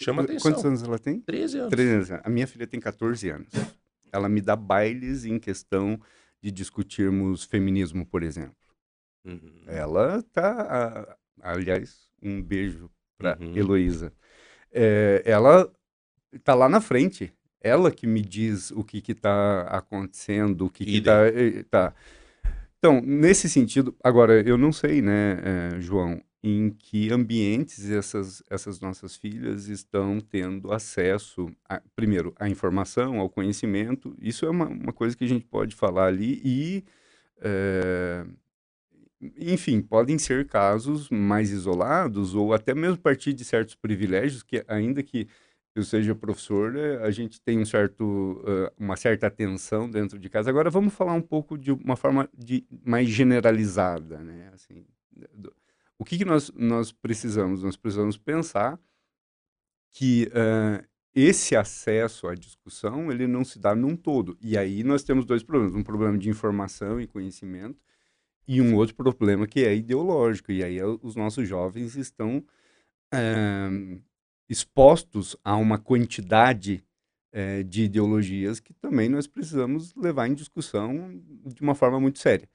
Chama 0.00 0.22
atenção. 0.22 0.50
Quantos 0.50 0.64
anos 0.64 0.82
ela 0.82 0.98
tem? 0.98 1.20
13 1.20 1.58
anos. 1.58 1.70
13 1.70 1.92
anos. 1.92 2.24
A 2.24 2.30
minha 2.30 2.46
filha 2.46 2.66
tem 2.66 2.80
14 2.80 3.28
anos. 3.28 3.48
Ela 4.12 4.28
me 4.28 4.40
dá 4.40 4.56
bailes 4.56 5.24
em 5.24 5.38
questão 5.38 6.00
de 6.42 6.50
discutirmos 6.50 7.44
feminismo, 7.44 8.04
por 8.06 8.22
exemplo. 8.22 8.54
Uhum. 9.24 9.64
Ela 9.66 10.22
tá. 10.32 11.16
Aliás, 11.40 12.10
um 12.22 12.42
beijo 12.42 12.90
para 13.18 13.38
uhum. 13.40 13.56
Heloísa. 13.56 14.12
É, 14.70 15.22
ela 15.24 15.70
tá 16.42 16.54
lá 16.54 16.68
na 16.68 16.80
frente. 16.80 17.32
Ela 17.60 17.90
que 17.90 18.06
me 18.06 18.20
diz 18.20 18.70
o 18.72 18.84
que 18.84 19.02
está 19.10 19.62
acontecendo, 19.62 20.66
o 20.66 20.70
que, 20.70 20.84
está. 20.84 21.30
Tá. 21.70 21.94
Então, 22.78 23.00
nesse 23.00 23.48
sentido, 23.48 23.96
agora, 24.04 24.46
eu 24.46 24.58
não 24.58 24.70
sei, 24.70 25.00
né, 25.00 25.40
é, 25.42 25.80
João? 25.80 26.22
Em 26.46 26.68
que 26.68 27.10
ambientes 27.10 27.90
essas, 27.90 28.42
essas 28.50 28.78
nossas 28.78 29.16
filhas 29.16 29.66
estão 29.68 30.20
tendo 30.20 30.74
acesso, 30.74 31.50
a, 31.66 31.80
primeiro, 31.96 32.34
à 32.38 32.46
informação, 32.50 33.18
ao 33.18 33.30
conhecimento. 33.30 34.14
Isso 34.20 34.44
é 34.44 34.50
uma, 34.50 34.66
uma 34.66 34.92
coisa 34.92 35.16
que 35.16 35.24
a 35.24 35.26
gente 35.26 35.46
pode 35.46 35.74
falar 35.74 36.08
ali 36.08 36.42
e, 36.44 36.84
é, 37.40 38.26
enfim, 39.38 39.80
podem 39.80 40.18
ser 40.18 40.46
casos 40.46 41.08
mais 41.08 41.50
isolados 41.50 42.34
ou 42.34 42.52
até 42.52 42.74
mesmo 42.74 42.98
partir 42.98 43.32
de 43.32 43.42
certos 43.42 43.74
privilégios 43.74 44.42
que, 44.42 44.62
ainda 44.68 45.02
que 45.02 45.26
eu 45.74 45.82
seja 45.82 46.14
professor, 46.14 46.72
né, 46.72 46.98
a 46.98 47.10
gente 47.10 47.40
tem 47.40 47.58
um 47.58 47.64
certo, 47.64 48.04
uh, 48.04 48.70
uma 48.78 48.96
certa 48.96 49.28
atenção 49.28 49.90
dentro 49.90 50.18
de 50.18 50.28
casa. 50.28 50.50
Agora, 50.50 50.68
vamos 50.68 50.92
falar 50.92 51.14
um 51.14 51.22
pouco 51.22 51.56
de 51.56 51.72
uma 51.72 51.96
forma 51.96 52.28
de, 52.36 52.66
mais 52.84 53.08
generalizada, 53.08 54.18
né? 54.18 54.50
Assim, 54.54 54.84
do, 55.34 55.52
o 55.98 56.04
que, 56.04 56.18
que 56.18 56.24
nós, 56.24 56.50
nós 56.54 56.92
precisamos? 56.92 57.62
Nós 57.62 57.76
precisamos 57.76 58.16
pensar 58.16 58.78
que 59.92 60.28
uh, 60.28 60.84
esse 61.14 61.54
acesso 61.56 62.26
à 62.28 62.34
discussão 62.34 63.10
ele 63.12 63.26
não 63.26 63.44
se 63.44 63.58
dá 63.58 63.74
num 63.74 63.96
todo. 63.96 64.36
E 64.40 64.58
aí 64.58 64.82
nós 64.82 65.04
temos 65.04 65.24
dois 65.24 65.42
problemas. 65.42 65.74
Um 65.74 65.84
problema 65.84 66.18
de 66.18 66.28
informação 66.28 67.00
e 67.00 67.06
conhecimento 67.06 67.80
E 68.48 68.60
um 68.60 68.76
outro 68.76 68.94
problema 68.96 69.46
que 69.46 69.64
é 69.64 69.74
ideológico, 69.76 70.52
e 70.52 70.64
aí 70.64 70.78
é 70.78 70.86
os 70.86 71.16
nossos 71.16 71.48
jovens 71.48 71.96
estão 71.96 72.44
é, 73.12 73.68
expostos 74.48 75.36
a 75.44 75.56
uma 75.56 75.78
quantidade 75.78 76.84
é, 77.32 77.62
de 77.62 77.84
ideologias 77.84 78.60
que 78.60 78.74
também 78.74 79.08
nós 79.08 79.26
precisamos 79.26 79.94
levar 79.96 80.28
em 80.28 80.34
discussão 80.34 81.20
de 81.46 81.62
uma 81.62 81.74
forma 81.74 82.00
muito 82.00 82.18
séria. 82.18 82.48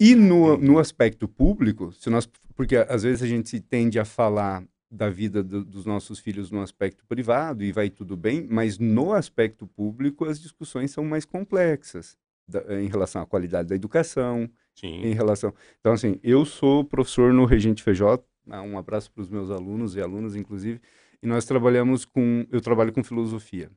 E 0.00 0.14
no, 0.14 0.56
no 0.56 0.78
aspecto 0.78 1.28
público, 1.28 1.92
se 1.92 2.10
nós, 2.10 2.28
porque 2.54 2.76
às 2.76 3.02
vezes 3.04 3.22
a 3.22 3.26
gente 3.26 3.60
tende 3.60 3.98
a 3.98 4.04
falar 4.04 4.64
da 4.90 5.10
vida 5.10 5.42
do, 5.42 5.64
dos 5.64 5.84
nossos 5.84 6.18
filhos 6.18 6.50
no 6.50 6.60
aspecto 6.60 7.04
privado 7.06 7.64
e 7.64 7.72
vai 7.72 7.90
tudo 7.90 8.16
bem, 8.16 8.46
mas 8.48 8.78
no 8.78 9.12
aspecto 9.12 9.66
público 9.66 10.24
as 10.24 10.40
discussões 10.40 10.90
são 10.90 11.04
mais 11.04 11.24
complexas 11.24 12.16
da, 12.46 12.80
em 12.80 12.88
relação 12.88 13.22
à 13.22 13.26
qualidade 13.26 13.68
da 13.68 13.74
educação, 13.74 14.48
Sim. 14.74 15.02
em 15.02 15.12
relação. 15.12 15.52
Então 15.80 15.92
assim, 15.92 16.18
eu 16.22 16.44
sou 16.44 16.84
professor 16.84 17.32
no 17.32 17.44
Regente 17.44 17.82
Feijó, 17.82 18.18
ah, 18.48 18.62
um 18.62 18.78
abraço 18.78 19.10
para 19.10 19.22
os 19.22 19.28
meus 19.28 19.50
alunos 19.50 19.96
e 19.96 20.00
alunas 20.00 20.36
inclusive, 20.36 20.80
e 21.22 21.26
nós 21.26 21.44
trabalhamos 21.44 22.04
com, 22.04 22.46
eu 22.50 22.60
trabalho 22.60 22.92
com 22.92 23.02
filosofia. 23.02 23.70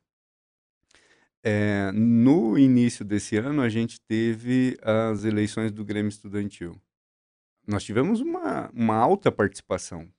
É, 1.43 1.91
no 1.93 2.57
início 2.57 3.05
desse 3.05 3.37
ano, 3.37 3.61
a 3.61 3.69
gente 3.69 4.01
teve 4.01 4.77
as 4.81 5.23
eleições 5.23 5.71
do 5.71 5.85
Grêmio 5.85 6.09
Estudantil. 6.09 6.75
Nós 7.65 7.83
tivemos 7.83 8.21
uma, 8.21 8.69
uma 8.73 8.95
alta 8.95 9.31
participação. 9.31 10.09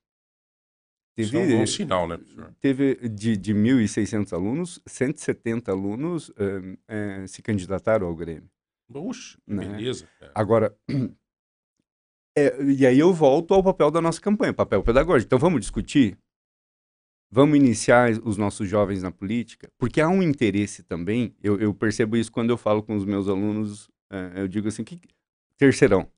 Teve, 1.15 1.27
Isso 1.27 1.37
é 1.37 1.39
um 1.39 1.59
bom 1.59 1.65
sinal, 1.65 2.07
né, 2.07 2.17
professor? 2.17 2.55
Teve 2.61 2.95
de, 3.09 3.35
de 3.35 3.53
1.600 3.53 4.31
alunos, 4.31 4.81
170 4.85 5.71
alunos 5.71 6.31
é, 6.37 7.23
é, 7.23 7.27
se 7.27 7.41
candidataram 7.41 8.07
ao 8.07 8.15
Grêmio. 8.15 8.49
Puxa, 8.91 9.37
né? 9.45 9.65
beleza. 9.65 10.07
Cara. 10.19 10.31
Agora, 10.33 10.77
e 12.77 12.85
aí 12.85 12.97
eu 12.97 13.13
volto 13.13 13.53
ao 13.53 13.63
papel 13.63 13.91
da 13.91 14.01
nossa 14.01 14.21
campanha, 14.21 14.53
papel 14.53 14.81
pedagógico. 14.81 15.27
Então 15.27 15.39
vamos 15.39 15.59
discutir 15.59 16.17
Vamos 17.31 17.57
iniciar 17.57 18.11
os 18.23 18.37
nossos 18.37 18.67
jovens 18.67 19.03
na 19.03 19.11
política? 19.11 19.69
Porque 19.77 20.01
há 20.01 20.09
um 20.09 20.23
interesse 20.23 20.81
também, 20.81 21.35
eu, 21.43 21.59
eu 21.59 21.73
percebo 21.73 22.17
isso 22.17 22.31
quando 22.31 22.49
eu 22.49 22.57
falo 22.57 22.81
com 22.81 22.95
os 22.95 23.05
meus 23.05 23.27
alunos, 23.27 23.89
é, 24.09 24.41
eu 24.41 24.47
digo 24.47 24.67
assim, 24.67 24.83
que, 24.83 24.99
terceirão, 25.57 26.09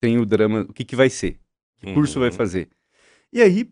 tem 0.00 0.18
o 0.18 0.26
drama, 0.26 0.66
o 0.68 0.72
que, 0.72 0.84
que 0.84 0.94
vai 0.94 1.08
ser? 1.08 1.40
Que 1.78 1.94
curso 1.94 2.20
vai 2.20 2.28
uhum. 2.28 2.34
fazer? 2.34 2.68
E 3.32 3.40
aí 3.40 3.70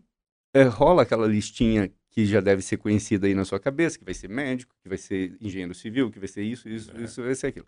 é, 0.53 0.63
rola 0.63 1.03
aquela 1.03 1.27
listinha 1.27 1.91
que 2.09 2.25
já 2.25 2.41
deve 2.41 2.63
ser 2.63 2.77
conhecida 2.77 3.27
aí 3.27 3.35
na 3.35 3.45
sua 3.45 3.59
cabeça, 3.59 3.99
que 3.99 4.03
vai 4.03 4.13
ser 4.13 4.27
médico, 4.27 4.75
que 4.81 4.89
vai 4.89 4.97
ser 4.97 5.37
engenheiro 5.39 5.75
civil, 5.75 6.09
que 6.09 6.17
vai 6.17 6.27
ser 6.27 6.41
isso, 6.41 6.67
isso, 6.67 6.91
é. 6.95 7.03
isso, 7.03 7.21
vai 7.21 7.35
ser 7.35 7.47
aquilo. 7.47 7.67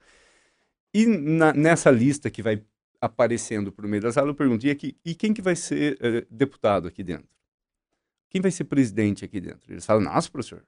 E 0.92 1.06
na, 1.06 1.54
nessa 1.54 1.92
lista 1.92 2.32
que 2.32 2.42
vai 2.42 2.64
aparecendo 3.00 3.72
por 3.72 3.86
meio 3.86 4.02
das 4.02 4.18
aulas, 4.18 4.32
eu 4.32 4.36
pergunto, 4.36 4.66
e, 4.66 4.72
aqui, 4.72 4.98
e 5.06 5.14
quem 5.14 5.34
que 5.34 5.42
vai 5.42 5.56
ser 5.56 5.98
é, 6.02 6.26
deputado 6.32 6.88
aqui 6.88 7.04
dentro? 7.04 7.28
Quem 8.30 8.42
vai 8.42 8.52
ser 8.52 8.66
presidente 8.66 9.26
aqui 9.26 9.40
dentro? 9.40 9.72
Eles 9.72 9.86
falam, 9.86 10.04
nossa, 10.04 10.30
professor, 10.30 10.64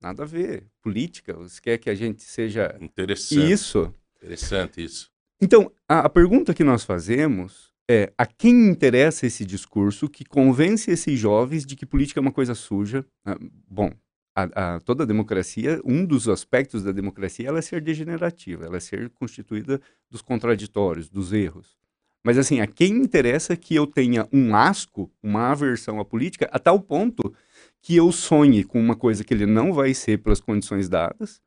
nada 0.00 0.22
a 0.22 0.26
ver. 0.26 0.66
Política, 0.82 1.32
você 1.34 1.60
quer 1.60 1.78
que 1.78 1.88
a 1.88 1.94
gente 1.94 2.22
seja 2.22 2.76
Interessante. 2.80 3.52
isso? 3.52 3.94
Interessante 4.16 4.84
isso. 4.84 5.10
Então, 5.40 5.72
a, 5.88 6.00
a 6.00 6.08
pergunta 6.08 6.54
que 6.54 6.64
nós 6.64 6.84
fazemos 6.84 7.72
é 7.88 8.12
a 8.16 8.26
quem 8.26 8.68
interessa 8.68 9.26
esse 9.26 9.44
discurso 9.44 10.08
que 10.08 10.24
convence 10.24 10.90
esses 10.90 11.18
jovens 11.18 11.66
de 11.66 11.76
que 11.76 11.84
política 11.84 12.20
é 12.20 12.22
uma 12.22 12.32
coisa 12.32 12.54
suja. 12.54 13.04
Ah, 13.24 13.36
bom, 13.68 13.90
a, 14.34 14.74
a, 14.76 14.80
toda 14.80 15.04
a 15.04 15.06
democracia, 15.06 15.80
um 15.84 16.04
dos 16.04 16.28
aspectos 16.28 16.82
da 16.82 16.92
democracia 16.92 17.48
ela 17.48 17.58
é 17.58 17.62
ser 17.62 17.80
degenerativa, 17.80 18.64
ela 18.66 18.76
é 18.76 18.80
ser 18.80 19.10
constituída 19.10 19.80
dos 20.10 20.22
contraditórios, 20.22 21.08
dos 21.08 21.32
erros. 21.32 21.76
Mas 22.24 22.38
assim, 22.38 22.60
a 22.60 22.66
quem 22.66 22.94
interessa 22.94 23.54
que 23.54 23.74
eu 23.74 23.86
tenha 23.86 24.26
um 24.32 24.56
asco, 24.56 25.12
uma 25.22 25.50
aversão 25.52 26.00
à 26.00 26.04
política, 26.04 26.48
a 26.50 26.58
tal 26.58 26.80
ponto 26.80 27.34
que 27.82 27.94
eu 27.94 28.10
sonhe 28.10 28.64
com 28.64 28.80
uma 28.80 28.96
coisa 28.96 29.22
que 29.22 29.34
ele 29.34 29.44
não 29.44 29.74
vai 29.74 29.92
ser 29.92 30.18
pelas 30.18 30.40
condições 30.40 30.88
dadas. 30.88 31.42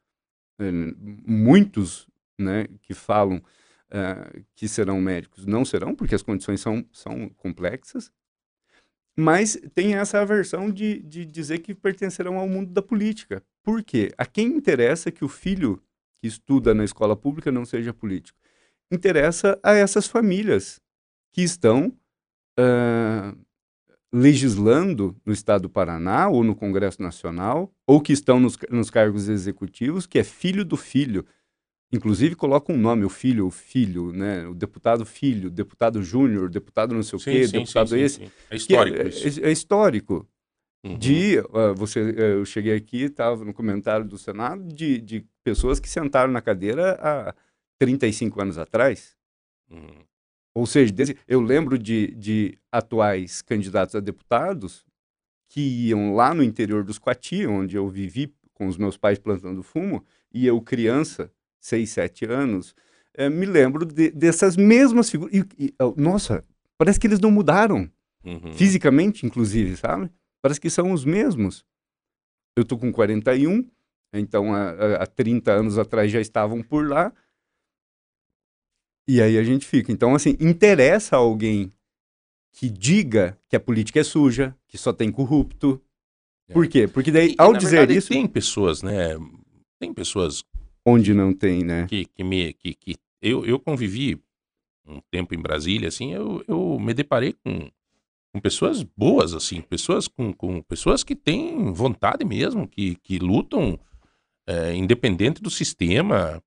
Eh, 0.59 0.71
muitos 1.25 2.07
né, 2.39 2.67
que 2.83 2.93
falam 2.93 3.37
uh, 3.37 4.43
que 4.55 4.67
serão 4.67 5.01
médicos 5.01 5.45
não 5.45 5.65
serão, 5.65 5.95
porque 5.95 6.13
as 6.13 6.21
condições 6.21 6.61
são, 6.61 6.85
são 6.91 7.29
complexas. 7.29 8.11
Mas 9.15 9.59
tem 9.73 9.95
essa 9.95 10.21
aversão 10.21 10.69
de, 10.69 10.99
de 10.99 11.25
dizer 11.25 11.59
que 11.59 11.73
pertencerão 11.73 12.37
ao 12.37 12.47
mundo 12.47 12.71
da 12.71 12.83
política. 12.83 13.43
Por 13.63 13.83
quê? 13.83 14.11
A 14.15 14.25
quem 14.25 14.47
interessa 14.47 15.11
que 15.11 15.25
o 15.25 15.27
filho 15.27 15.81
que 16.19 16.27
estuda 16.27 16.73
na 16.75 16.85
escola 16.85 17.15
pública 17.15 17.51
não 17.51 17.65
seja 17.65 17.91
político? 17.91 18.37
Interessa 18.91 19.59
a 19.63 19.73
essas 19.73 20.07
famílias 20.07 20.79
que 21.33 21.41
estão 21.41 21.93
uh, 22.59 23.37
legislando 24.11 25.15
no 25.25 25.33
Estado 25.33 25.63
do 25.63 25.69
Paraná 25.69 26.29
ou 26.29 26.43
no 26.43 26.55
Congresso 26.55 27.01
Nacional, 27.01 27.71
ou 27.85 28.01
que 28.01 28.13
estão 28.13 28.39
nos, 28.39 28.57
nos 28.69 28.89
cargos 28.89 29.29
executivos, 29.29 30.05
que 30.05 30.19
é 30.19 30.23
filho 30.23 30.63
do 30.63 30.77
filho. 30.77 31.25
Inclusive 31.91 32.35
coloca 32.35 32.71
um 32.71 32.77
nome, 32.77 33.05
o 33.05 33.09
filho, 33.09 33.45
o 33.45 33.51
filho, 33.51 34.11
né? 34.11 34.45
O 34.47 34.53
deputado 34.53 35.05
filho, 35.05 35.49
deputado 35.49 36.03
júnior, 36.03 36.49
deputado 36.49 36.93
não 36.93 37.03
sei 37.03 37.17
o 37.17 37.21
quê, 37.21 37.47
sim, 37.47 37.59
deputado 37.59 37.89
sim, 37.89 37.99
esse. 37.99 38.15
Sim, 38.17 38.31
é 38.49 38.55
histórico 38.55 39.01
é, 39.01 39.07
isso. 39.07 39.39
É, 39.39 39.49
é 39.49 39.51
histórico. 39.51 40.27
Uhum. 40.85 40.97
De, 40.97 41.39
uh, 41.39 41.73
você, 41.75 42.01
uh, 42.01 42.19
eu 42.19 42.45
cheguei 42.45 42.75
aqui, 42.75 43.03
estava 43.03 43.43
no 43.43 43.53
comentário 43.53 44.05
do 44.05 44.17
Senado, 44.17 44.63
de, 44.63 44.99
de 44.99 45.25
pessoas 45.43 45.79
que 45.79 45.89
sentaram 45.89 46.31
na 46.31 46.41
cadeira 46.41 46.97
há 47.01 47.33
35 47.79 48.41
anos 48.41 48.57
atrás. 48.57 49.15
Uhum. 49.69 50.03
Ou 50.55 50.65
seja, 50.65 50.93
eu 51.27 51.39
lembro 51.39 51.77
de, 51.77 52.07
de 52.15 52.57
atuais 52.71 53.41
candidatos 53.41 53.93
a 53.93 53.99
deputados 53.99 54.85
que 55.49 55.61
iam 55.61 56.15
lá 56.15 56.33
no 56.33 56.43
interior 56.43 56.83
dos 56.83 56.97
Coati, 56.97 57.45
onde 57.45 57.75
eu 57.75 57.87
vivi 57.87 58.33
com 58.53 58.67
os 58.67 58.77
meus 58.77 58.97
pais 58.97 59.19
plantando 59.19 59.61
fumo, 59.61 60.03
e 60.33 60.47
eu, 60.47 60.59
criança, 60.59 61.31
6, 61.59 61.89
7 61.89 62.25
anos, 62.25 62.75
é, 63.13 63.29
me 63.29 63.45
lembro 63.45 63.85
de, 63.85 64.09
dessas 64.11 64.57
mesmas 64.57 65.09
figuras. 65.09 65.33
E, 65.33 65.45
e, 65.57 65.73
nossa, 65.95 66.43
parece 66.77 66.99
que 66.99 67.07
eles 67.07 67.19
não 67.19 67.31
mudaram. 67.31 67.89
Uhum. 68.25 68.53
Fisicamente, 68.53 69.25
inclusive, 69.25 69.77
sabe? 69.77 70.09
Parece 70.41 70.59
que 70.59 70.69
são 70.69 70.91
os 70.91 71.05
mesmos. 71.05 71.63
Eu 72.55 72.65
tô 72.65 72.77
com 72.77 72.91
41, 72.91 73.63
então 74.13 74.53
há, 74.53 75.03
há 75.03 75.05
30 75.05 75.51
anos 75.51 75.77
atrás 75.77 76.11
já 76.11 76.19
estavam 76.19 76.61
por 76.61 76.87
lá. 76.87 77.13
E 79.07 79.21
aí 79.21 79.37
a 79.37 79.43
gente 79.43 79.65
fica. 79.65 79.91
Então, 79.91 80.13
assim, 80.13 80.35
interessa 80.39 81.15
alguém 81.15 81.71
que 82.51 82.69
diga 82.69 83.37
que 83.47 83.55
a 83.55 83.59
política 83.59 83.99
é 83.99 84.03
suja, 84.03 84.55
que 84.67 84.77
só 84.77 84.91
tem 84.91 85.11
corrupto. 85.11 85.81
É. 86.49 86.53
Por 86.53 86.67
quê? 86.67 86.87
Porque 86.87 87.11
daí, 87.11 87.31
e, 87.31 87.35
ao 87.37 87.53
dizer 87.53 87.77
verdade, 87.77 87.97
isso. 87.97 88.09
Tem 88.09 88.27
pessoas, 88.27 88.81
né? 88.81 89.15
Tem 89.79 89.93
pessoas. 89.93 90.43
Onde 90.85 91.13
não 91.13 91.33
tem, 91.33 91.63
né? 91.63 91.85
Que, 91.87 92.05
que 92.05 92.23
me. 92.23 92.53
Que, 92.53 92.73
que... 92.73 92.95
Eu, 93.21 93.45
eu 93.45 93.59
convivi 93.59 94.21
um 94.87 95.01
tempo 95.11 95.35
em 95.35 95.41
Brasília, 95.41 95.89
assim, 95.89 96.13
eu, 96.13 96.43
eu 96.47 96.79
me 96.79 96.93
deparei 96.93 97.33
com, 97.33 97.69
com 98.33 98.39
pessoas 98.39 98.83
boas, 98.83 99.33
assim, 99.33 99.61
pessoas 99.61 100.07
com, 100.07 100.31
com 100.31 100.61
pessoas 100.61 101.03
que 101.03 101.15
têm 101.15 101.73
vontade 101.73 102.23
mesmo, 102.23 102.67
que, 102.67 102.95
que 102.95 103.19
lutam 103.19 103.77
é, 104.47 104.73
independente 104.73 105.41
do 105.41 105.49
sistema. 105.49 106.41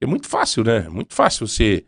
É 0.00 0.06
muito 0.06 0.28
fácil, 0.28 0.62
né? 0.62 0.88
Muito 0.90 1.14
fácil 1.14 1.48
você 1.48 1.86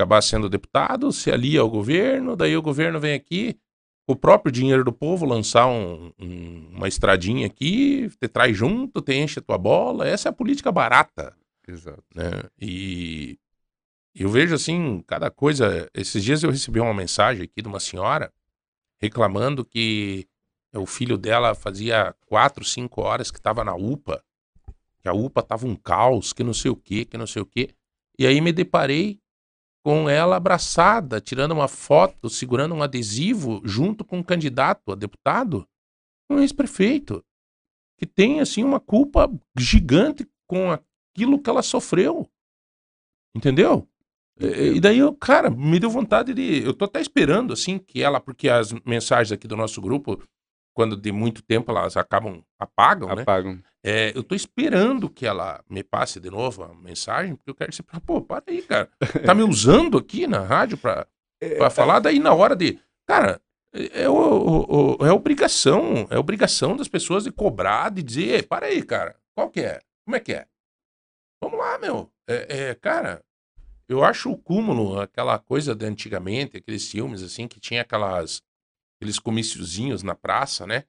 acabar 0.00 0.22
sendo 0.22 0.48
deputado, 0.48 1.12
se 1.12 1.30
alia 1.30 1.60
ao 1.60 1.68
governo, 1.68 2.34
daí 2.34 2.56
o 2.56 2.62
governo 2.62 2.98
vem 2.98 3.14
aqui, 3.14 3.58
o 4.06 4.16
próprio 4.16 4.50
dinheiro 4.50 4.82
do 4.82 4.92
povo, 4.92 5.26
lançar 5.26 5.66
um, 5.66 6.10
um, 6.18 6.70
uma 6.72 6.88
estradinha 6.88 7.46
aqui, 7.46 8.10
te 8.20 8.26
traz 8.26 8.56
junto, 8.56 9.02
te 9.02 9.14
enche 9.14 9.38
a 9.38 9.42
tua 9.42 9.58
bola. 9.58 10.08
Essa 10.08 10.28
é 10.28 10.30
a 10.30 10.32
política 10.32 10.72
barata. 10.72 11.36
Exato. 11.68 12.02
Né? 12.14 12.30
E 12.60 13.38
eu 14.14 14.28
vejo 14.28 14.54
assim, 14.54 15.04
cada 15.06 15.30
coisa. 15.30 15.88
Esses 15.94 16.24
dias 16.24 16.42
eu 16.42 16.50
recebi 16.50 16.80
uma 16.80 16.94
mensagem 16.94 17.44
aqui 17.44 17.62
de 17.62 17.68
uma 17.68 17.78
senhora 17.78 18.32
reclamando 19.00 19.64
que 19.64 20.26
o 20.74 20.86
filho 20.86 21.16
dela 21.16 21.54
fazia 21.54 22.14
quatro, 22.26 22.64
cinco 22.64 23.02
horas 23.02 23.30
que 23.30 23.38
estava 23.38 23.62
na 23.62 23.74
UPA, 23.74 24.22
que 25.00 25.08
a 25.08 25.12
UPA 25.12 25.40
estava 25.40 25.66
um 25.66 25.76
caos, 25.76 26.32
que 26.32 26.42
não 26.42 26.52
sei 26.52 26.70
o 26.70 26.76
que, 26.76 27.04
que 27.04 27.16
não 27.16 27.26
sei 27.26 27.42
o 27.42 27.46
que. 27.46 27.70
E 28.18 28.26
aí 28.26 28.40
me 28.40 28.52
deparei 28.52 29.20
com 29.82 30.08
ela 30.08 30.36
abraçada, 30.36 31.20
tirando 31.20 31.52
uma 31.52 31.68
foto, 31.68 32.28
segurando 32.28 32.74
um 32.74 32.82
adesivo 32.82 33.60
junto 33.64 34.04
com 34.04 34.18
um 34.18 34.22
candidato 34.22 34.92
a 34.92 34.94
deputado, 34.94 35.66
um 36.30 36.38
ex-prefeito, 36.38 37.24
que 37.98 38.06
tem 38.06 38.40
assim 38.40 38.62
uma 38.62 38.80
culpa 38.80 39.30
gigante 39.58 40.26
com 40.46 40.70
aquilo 40.70 41.40
que 41.40 41.50
ela 41.50 41.62
sofreu. 41.62 42.28
Entendeu? 43.34 43.88
E 44.40 44.80
daí, 44.80 44.98
eu, 44.98 45.14
cara, 45.14 45.50
me 45.50 45.78
deu 45.78 45.90
vontade 45.90 46.32
de. 46.32 46.64
Eu 46.64 46.72
tô 46.72 46.86
até 46.86 46.98
esperando, 46.98 47.52
assim, 47.52 47.78
que 47.78 48.02
ela, 48.02 48.18
porque 48.18 48.48
as 48.48 48.72
mensagens 48.86 49.32
aqui 49.32 49.46
do 49.46 49.56
nosso 49.56 49.82
grupo 49.82 50.22
quando 50.74 50.96
de 50.96 51.10
muito 51.12 51.42
tempo 51.42 51.70
elas 51.70 51.96
acabam, 51.96 52.42
apagam, 52.58 53.14
né? 53.14 53.22
Apagam. 53.22 53.62
É, 53.84 54.12
eu 54.14 54.22
tô 54.22 54.34
esperando 54.34 55.08
que 55.08 55.26
ela 55.26 55.64
me 55.68 55.82
passe 55.82 56.20
de 56.20 56.30
novo 56.30 56.62
a 56.62 56.74
mensagem, 56.74 57.34
porque 57.34 57.50
eu 57.50 57.54
quero 57.54 57.72
ser, 57.72 57.82
pô, 58.06 58.20
para 58.20 58.44
aí, 58.46 58.62
cara. 58.62 58.88
Tá 59.24 59.34
me 59.34 59.42
usando 59.48 59.98
aqui 59.98 60.26
na 60.26 60.40
rádio 60.40 60.76
pra, 60.78 61.06
pra 61.58 61.70
falar, 61.70 61.98
daí 62.00 62.18
na 62.18 62.32
hora 62.34 62.54
de. 62.54 62.78
Cara, 63.06 63.40
é, 63.72 64.08
o, 64.08 64.14
o- 64.14 64.96
o- 65.00 65.06
é 65.06 65.12
obrigação, 65.12 66.06
é 66.10 66.18
obrigação 66.18 66.76
das 66.76 66.88
pessoas 66.88 67.24
de 67.24 67.30
cobrar, 67.32 67.90
de 67.90 68.02
dizer, 68.02 68.46
para 68.46 68.66
aí, 68.66 68.82
cara, 68.82 69.16
qual 69.34 69.48
que 69.50 69.60
é? 69.60 69.80
Como 70.04 70.16
é 70.16 70.20
que 70.20 70.32
é? 70.34 70.46
Vamos 71.42 71.58
lá, 71.58 71.78
meu. 71.78 72.10
É, 72.28 72.68
é, 72.70 72.74
cara, 72.74 73.22
eu 73.88 74.04
acho 74.04 74.30
o 74.30 74.36
cúmulo, 74.38 75.00
aquela 75.00 75.38
coisa 75.38 75.74
de 75.74 75.86
antigamente, 75.86 76.56
aqueles 76.58 76.88
filmes 76.90 77.22
assim, 77.22 77.48
que 77.48 77.58
tinha 77.58 77.82
aquelas, 77.82 78.42
aqueles 79.00 79.18
comíciozinhos 79.18 80.02
na 80.02 80.14
praça, 80.14 80.66
né? 80.66 80.84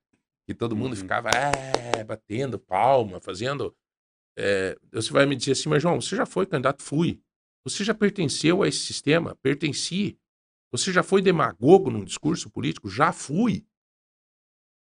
Que 0.45 0.53
todo 0.53 0.76
mundo 0.76 0.91
Uhum. 0.91 0.97
ficava 0.97 1.30
é, 1.30 2.03
batendo 2.03 2.59
palma, 2.59 3.22
fazendo. 3.22 3.74
é, 4.38 4.78
você 4.91 5.12
vai 5.12 5.26
me 5.26 5.36
dizer 5.36 5.53
assim, 5.53 5.70
mas 5.70 5.82
João, 5.82 5.99
você 6.01 6.16
já 6.16 6.26
foi 6.26 6.45
candidato? 6.45 6.84
Fui. 6.84 7.22
Você 7.66 7.84
já 7.84 7.93
pertenceu 7.93 8.64
a 8.64 8.68
esse 8.68 8.80
sistema? 8.80 9.36
Pertenci. 9.41 10.18
Você 10.72 10.91
já 10.91 11.03
foi 11.03 11.22
demagogo 11.22 11.89
num 11.91 12.03
discurso 12.03 12.49
político? 12.49 12.89
Já 12.89 13.12
fui. 13.14 13.66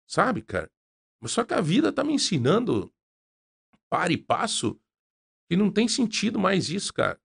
Sabe, 0.09 0.43
cara? 0.43 0.71
Mas 1.21 1.33
Só 1.33 1.45
que 1.45 1.55
a 1.55 1.61
vida 1.61 1.93
tá 1.93 2.05
me 2.05 2.13
ensinando, 2.13 2.93
para 3.91 4.13
e 4.13 4.17
passo, 4.19 4.79
que 5.49 5.57
não 5.57 5.71
tem 5.71 5.89
sentido 5.89 6.39
mais 6.39 6.69
isso, 6.71 6.93
cara. 6.93 7.21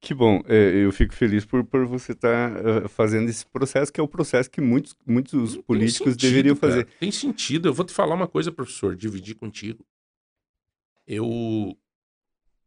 Que 0.00 0.14
bom, 0.14 0.40
é, 0.46 0.84
eu 0.84 0.90
fico 0.92 1.12
feliz 1.14 1.44
por, 1.44 1.62
por 1.62 1.84
você 1.84 2.12
estar 2.12 2.88
fazendo 2.88 3.28
esse 3.28 3.44
processo, 3.46 3.92
que 3.92 4.00
é 4.00 4.02
o 4.02 4.08
processo 4.08 4.50
que 4.50 4.60
muitos, 4.60 4.96
muitos 5.06 5.56
Não 5.56 5.62
políticos 5.62 6.12
sentido, 6.12 6.30
deveriam 6.30 6.56
cara. 6.56 6.72
fazer. 6.72 6.84
Tem 6.98 7.12
sentido. 7.12 7.68
Eu 7.68 7.74
vou 7.74 7.84
te 7.84 7.92
falar 7.92 8.14
uma 8.14 8.26
coisa, 8.26 8.50
professor, 8.50 8.96
dividir 8.96 9.34
contigo. 9.34 9.86
Eu 11.06 11.76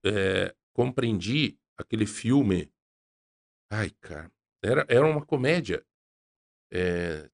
é, 0.06 0.54
compreendi 0.74 1.58
aquele 1.76 2.06
filme. 2.06 2.72
Ai, 3.72 3.90
cara. 4.00 4.32
Era, 4.62 4.86
era 4.88 5.06
uma 5.06 5.26
comédia. 5.26 5.84
É, 6.72 7.30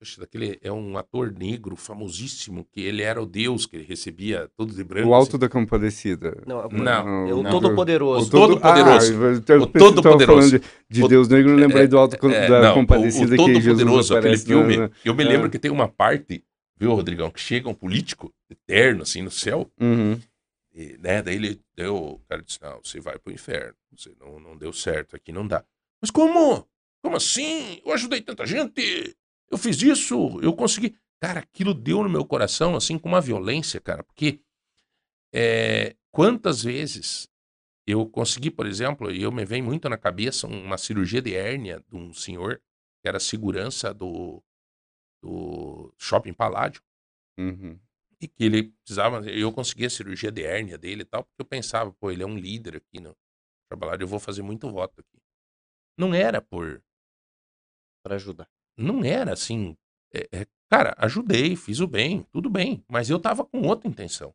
poxa, 0.00 0.18
daquele, 0.22 0.58
é 0.62 0.72
um 0.72 0.96
ator 0.96 1.30
negro 1.30 1.76
famosíssimo, 1.76 2.64
que 2.72 2.80
ele 2.80 3.02
era 3.02 3.22
o 3.22 3.26
deus, 3.26 3.66
que 3.66 3.76
ele 3.76 3.84
recebia 3.84 4.50
todo 4.56 4.72
de 4.74 4.82
branco. 4.82 5.08
O 5.10 5.14
Alto 5.14 5.28
assim. 5.30 5.38
da 5.38 5.48
Compadecida. 5.48 6.42
Não, 6.46 6.66
Não, 6.70 7.28
é 7.28 7.34
o 7.34 7.42
não. 7.42 7.50
Todo-Poderoso. 7.50 8.26
O 8.26 8.30
Todo-Poderoso. 8.30 9.12
Ah, 9.12 9.14
eu- 9.14 9.56
eu 9.56 9.62
O 9.62 9.66
Todo-Poderoso. 9.66 10.26
falando 10.50 10.60
de, 10.60 10.68
de 10.88 11.04
O- 11.04 11.08
Deus 11.08 11.28
Negro, 11.28 11.50
eu 11.52 11.56
lembrei 11.56 11.86
do 11.86 11.98
Alto 11.98 12.16
É, 12.28 12.48
da 12.48 12.60
não, 12.62 12.74
Compadecida 12.74 13.36
o, 13.36 13.42
o 13.42 13.46
que 13.46 13.54
Jesus 13.60 13.66
Todo-Poderoso, 13.78 14.16
aquele 14.16 14.38
filme. 14.38 14.76
na- 14.78 14.88
na- 14.88 14.90
Eu 15.04 15.14
me 15.14 15.22
lembro 15.22 15.46
É. 15.48 15.50
que 15.50 15.58
tem 15.58 15.70
uma 15.70 15.86
parte, 15.86 16.42
viu, 16.78 16.94
Rodrigão, 16.94 17.30
que 17.30 17.38
chega 17.40 17.68
um 17.68 17.74
político 17.74 18.32
eterno, 18.50 19.02
assim, 19.02 19.20
no 19.20 19.30
céu. 19.30 19.70
Uhum. 19.80 20.18
E, 20.74 20.96
né, 21.02 21.20
daí 21.20 21.34
ele 21.34 21.60
deu, 21.76 21.94
o 21.96 22.20
cara 22.28 22.40
disse, 22.42 22.58
não, 22.62 22.80
você 22.82 23.00
vai 23.00 23.18
pro 23.18 23.32
inferno, 23.32 23.74
você 23.94 24.12
não, 24.18 24.40
não 24.40 24.56
deu 24.56 24.72
certo, 24.72 25.14
aqui 25.14 25.30
não 25.32 25.46
dá. 25.46 25.62
Mas 26.00 26.10
como? 26.10 26.66
Como 27.02 27.16
assim? 27.16 27.80
Eu 27.84 27.92
ajudei 27.92 28.20
tanta 28.20 28.46
gente, 28.46 29.16
eu 29.50 29.58
fiz 29.58 29.80
isso, 29.82 30.40
eu 30.42 30.52
consegui. 30.54 30.96
Cara, 31.22 31.40
aquilo 31.40 31.74
deu 31.74 32.02
no 32.02 32.08
meu 32.08 32.24
coração, 32.24 32.74
assim, 32.76 32.98
com 32.98 33.08
uma 33.08 33.20
violência, 33.20 33.80
cara, 33.80 34.02
porque 34.02 34.40
é, 35.34 35.96
quantas 36.10 36.62
vezes 36.62 37.28
eu 37.86 38.08
consegui, 38.08 38.50
por 38.50 38.66
exemplo, 38.66 39.10
e 39.10 39.22
eu 39.22 39.32
me 39.32 39.44
vem 39.44 39.62
muito 39.62 39.88
na 39.88 39.98
cabeça 39.98 40.46
uma 40.46 40.78
cirurgia 40.78 41.22
de 41.22 41.34
hérnia 41.34 41.84
de 41.88 41.96
um 41.96 42.14
senhor 42.14 42.60
que 43.02 43.08
era 43.08 43.20
segurança 43.20 43.92
do, 43.94 44.42
do 45.22 45.94
Shopping 45.98 46.34
Paládio 46.34 46.82
Uhum. 47.38 47.80
e 48.20 48.28
que 48.28 48.44
ele 48.44 48.72
precisava, 48.84 49.24
eu 49.30 49.50
consegui 49.52 49.86
a 49.86 49.90
cirurgia 49.90 50.30
de 50.30 50.44
hérnia 50.44 50.76
dele 50.76 51.02
e 51.02 51.04
tal, 51.06 51.24
porque 51.24 51.40
eu 51.40 51.46
pensava, 51.46 51.92
pô, 51.94 52.10
ele 52.10 52.22
é 52.22 52.26
um 52.26 52.36
líder 52.36 52.76
aqui 52.76 53.00
no 53.00 53.16
trabalho, 53.68 54.02
eu 54.02 54.08
vou 54.08 54.20
fazer 54.20 54.42
muito 54.42 54.70
voto 54.70 55.00
aqui. 55.00 55.22
Não 55.98 56.14
era 56.14 56.42
por, 56.42 56.82
Pra 58.02 58.14
ajudar. 58.16 58.48
Não 58.80 59.04
era 59.04 59.32
assim, 59.32 59.76
é- 60.12 60.28
é, 60.32 60.46
cara, 60.68 60.94
ajudei, 60.98 61.54
fiz 61.56 61.80
o 61.80 61.86
bem, 61.86 62.22
tudo 62.32 62.48
bem, 62.50 62.84
mas 62.88 63.10
eu 63.10 63.18
tava 63.20 63.44
com 63.44 63.62
outra 63.62 63.88
intenção. 63.88 64.34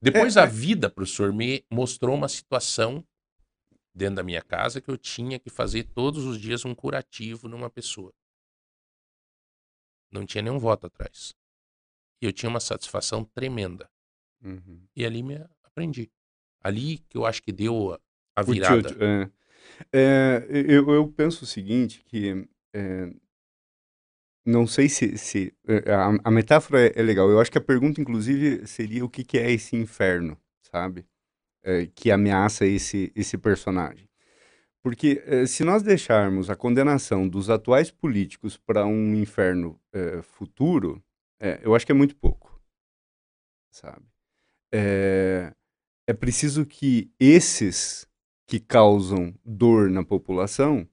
Depois 0.00 0.36
É, 0.36 0.40
a 0.40 0.44
é. 0.44 0.46
vida, 0.46 0.88
professor, 0.88 1.32
me 1.32 1.64
mostrou 1.70 2.14
uma 2.14 2.28
situação 2.28 3.04
dentro 3.94 4.16
da 4.16 4.22
minha 4.22 4.40
casa 4.40 4.80
que 4.80 4.90
eu 4.90 4.96
tinha 4.96 5.38
que 5.38 5.50
fazer 5.50 5.84
todos 5.84 6.24
os 6.24 6.40
dias 6.40 6.64
um 6.64 6.74
curativo 6.74 7.48
numa 7.48 7.68
pessoa. 7.68 8.12
Não 10.10 10.24
tinha 10.24 10.42
nenhum 10.42 10.58
voto 10.58 10.86
atrás. 10.86 11.34
E 12.22 12.26
eu 12.26 12.32
tinha 12.32 12.48
uma 12.48 12.60
satisfação 12.60 13.24
tremenda. 13.24 13.88
Uhum. 14.42 14.82
E 14.96 15.04
ali 15.04 15.22
me 15.22 15.36
aprendi. 15.64 16.10
Ali 16.62 16.98
que 17.08 17.16
eu 17.16 17.24
acho 17.26 17.42
que 17.42 17.52
deu 17.52 17.94
a, 17.94 18.00
a 18.36 18.42
virada. 18.42 18.88
tilt, 18.88 19.00
é. 19.02 19.30
É, 19.92 20.46
eu, 20.50 20.90
eu 20.90 21.08
penso 21.12 21.44
o 21.44 21.46
seguinte, 21.46 22.02
que 22.06 22.48
é, 22.74 23.12
não 24.44 24.66
sei 24.66 24.88
se, 24.88 25.16
se 25.18 25.52
é, 25.66 25.92
a, 25.92 26.18
a 26.24 26.30
metáfora 26.30 26.86
é, 26.86 26.92
é 26.96 27.02
legal. 27.02 27.30
Eu 27.30 27.40
acho 27.40 27.50
que 27.50 27.58
a 27.58 27.62
pergunta, 27.62 28.00
inclusive, 28.00 28.66
seria 28.66 29.04
o 29.04 29.08
que, 29.08 29.24
que 29.24 29.38
é 29.38 29.50
esse 29.50 29.76
inferno, 29.76 30.36
sabe? 30.62 31.06
É, 31.62 31.86
que 31.86 32.10
ameaça 32.10 32.66
esse, 32.66 33.12
esse 33.14 33.36
personagem. 33.36 34.08
Porque 34.82 35.22
é, 35.26 35.46
se 35.46 35.62
nós 35.62 35.82
deixarmos 35.82 36.48
a 36.48 36.56
condenação 36.56 37.28
dos 37.28 37.50
atuais 37.50 37.90
políticos 37.90 38.56
para 38.56 38.86
um 38.86 39.14
inferno 39.14 39.78
futuro, 40.22 41.02
é, 41.38 41.58
eu 41.62 41.74
acho 41.74 41.84
que 41.84 41.92
é 41.92 41.94
muito 41.94 42.14
pouco, 42.16 42.60
sabe? 43.70 44.06
É, 44.72 45.52
é 46.06 46.12
preciso 46.12 46.64
que 46.64 47.10
esses 47.18 48.06
que 48.46 48.60
causam 48.60 49.34
dor 49.44 49.90
na 49.90 50.04
população 50.04 50.88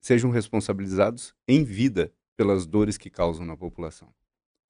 sejam 0.00 0.30
responsabilizados 0.30 1.34
em 1.46 1.64
vida 1.64 2.12
pelas 2.40 2.64
dores 2.64 2.96
que 2.96 3.10
causam 3.10 3.44
na 3.44 3.54
população. 3.54 4.08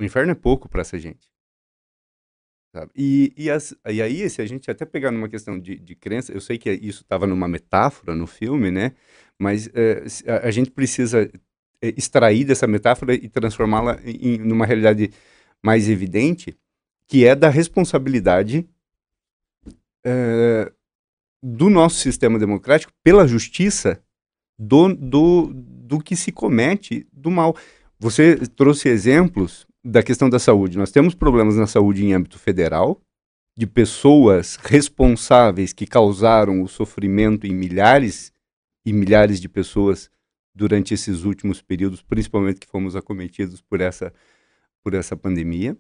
O 0.01 0.05
inferno 0.05 0.33
é 0.33 0.35
pouco 0.35 0.69
para 0.69 0.81
essa 0.81 0.99
gente. 0.99 1.31
sabe? 2.75 2.91
E, 2.97 3.33
e, 3.37 3.49
as- 3.49 3.77
e 3.89 4.03
aí, 4.03 4.29
se 4.29 4.43
a 4.43 4.47
gente 4.47 4.69
até 4.69 4.85
pegar 4.85 5.13
numa 5.13 5.29
questão 5.29 5.57
de, 5.57 5.79
de 5.79 5.95
crença, 5.95 6.33
eu 6.33 6.41
sei 6.41 6.59
que 6.59 6.69
isso 6.69 7.03
estava 7.03 7.29
numa 7.29 7.47
metáfora 7.47 8.13
no 8.17 8.27
filme, 8.27 8.73
né? 8.73 8.93
Mas 9.39 9.69
é, 9.73 10.03
a, 10.49 10.51
gente 10.51 10.73
precisa 10.73 11.31
é, 11.81 11.89
extrair 11.97 12.45
dessa 12.45 12.67
metáfora 12.67 13.15
e 13.15 13.29
transformá-la 13.29 14.01
em 14.05 14.37
numa 14.39 14.67
realidade 14.67 15.13
mais 15.63 15.89
evidente, 15.89 16.59
que 17.07 17.25
é 17.25 17.37
da 17.37 17.49
responsabilidade 17.49 18.69
é, 20.05 20.73
do 21.41 21.71
nosso 21.71 21.99
sistema 22.01 22.37
democrático 22.37 22.93
pela 23.05 23.29
justiça 23.29 24.03
do, 24.63 24.95
do, 24.95 25.53
do 25.55 25.99
que 25.99 26.15
se 26.15 26.31
comete 26.31 27.07
do 27.11 27.31
mal. 27.31 27.57
Você 27.99 28.37
trouxe 28.37 28.91
exemplos 28.91 29.67
da 29.83 30.03
questão 30.03 30.29
da 30.29 30.39
saúde. 30.39 30.77
Nós 30.77 30.91
temos 30.91 31.15
problemas 31.15 31.57
na 31.57 31.67
saúde 31.67 32.05
em 32.05 32.13
âmbito 32.13 32.39
federal, 32.39 33.01
de 33.57 33.67
pessoas 33.67 34.57
responsáveis 34.57 35.73
que 35.73 35.87
causaram 35.87 36.63
o 36.63 36.69
sofrimento 36.69 37.47
em 37.47 37.55
milhares 37.55 38.33
e 38.85 38.93
milhares 38.93 39.41
de 39.41 39.49
pessoas 39.49 40.11
durante 40.55 40.93
esses 40.93 41.25
últimos 41.25 41.63
períodos, 41.63 42.03
principalmente 42.03 42.61
que 42.61 42.69
fomos 42.69 42.95
acometidos 42.95 43.63
por 43.63 43.81
essa, 43.81 44.13
por 44.83 44.93
essa 44.93 45.17
pandemia. 45.17 45.77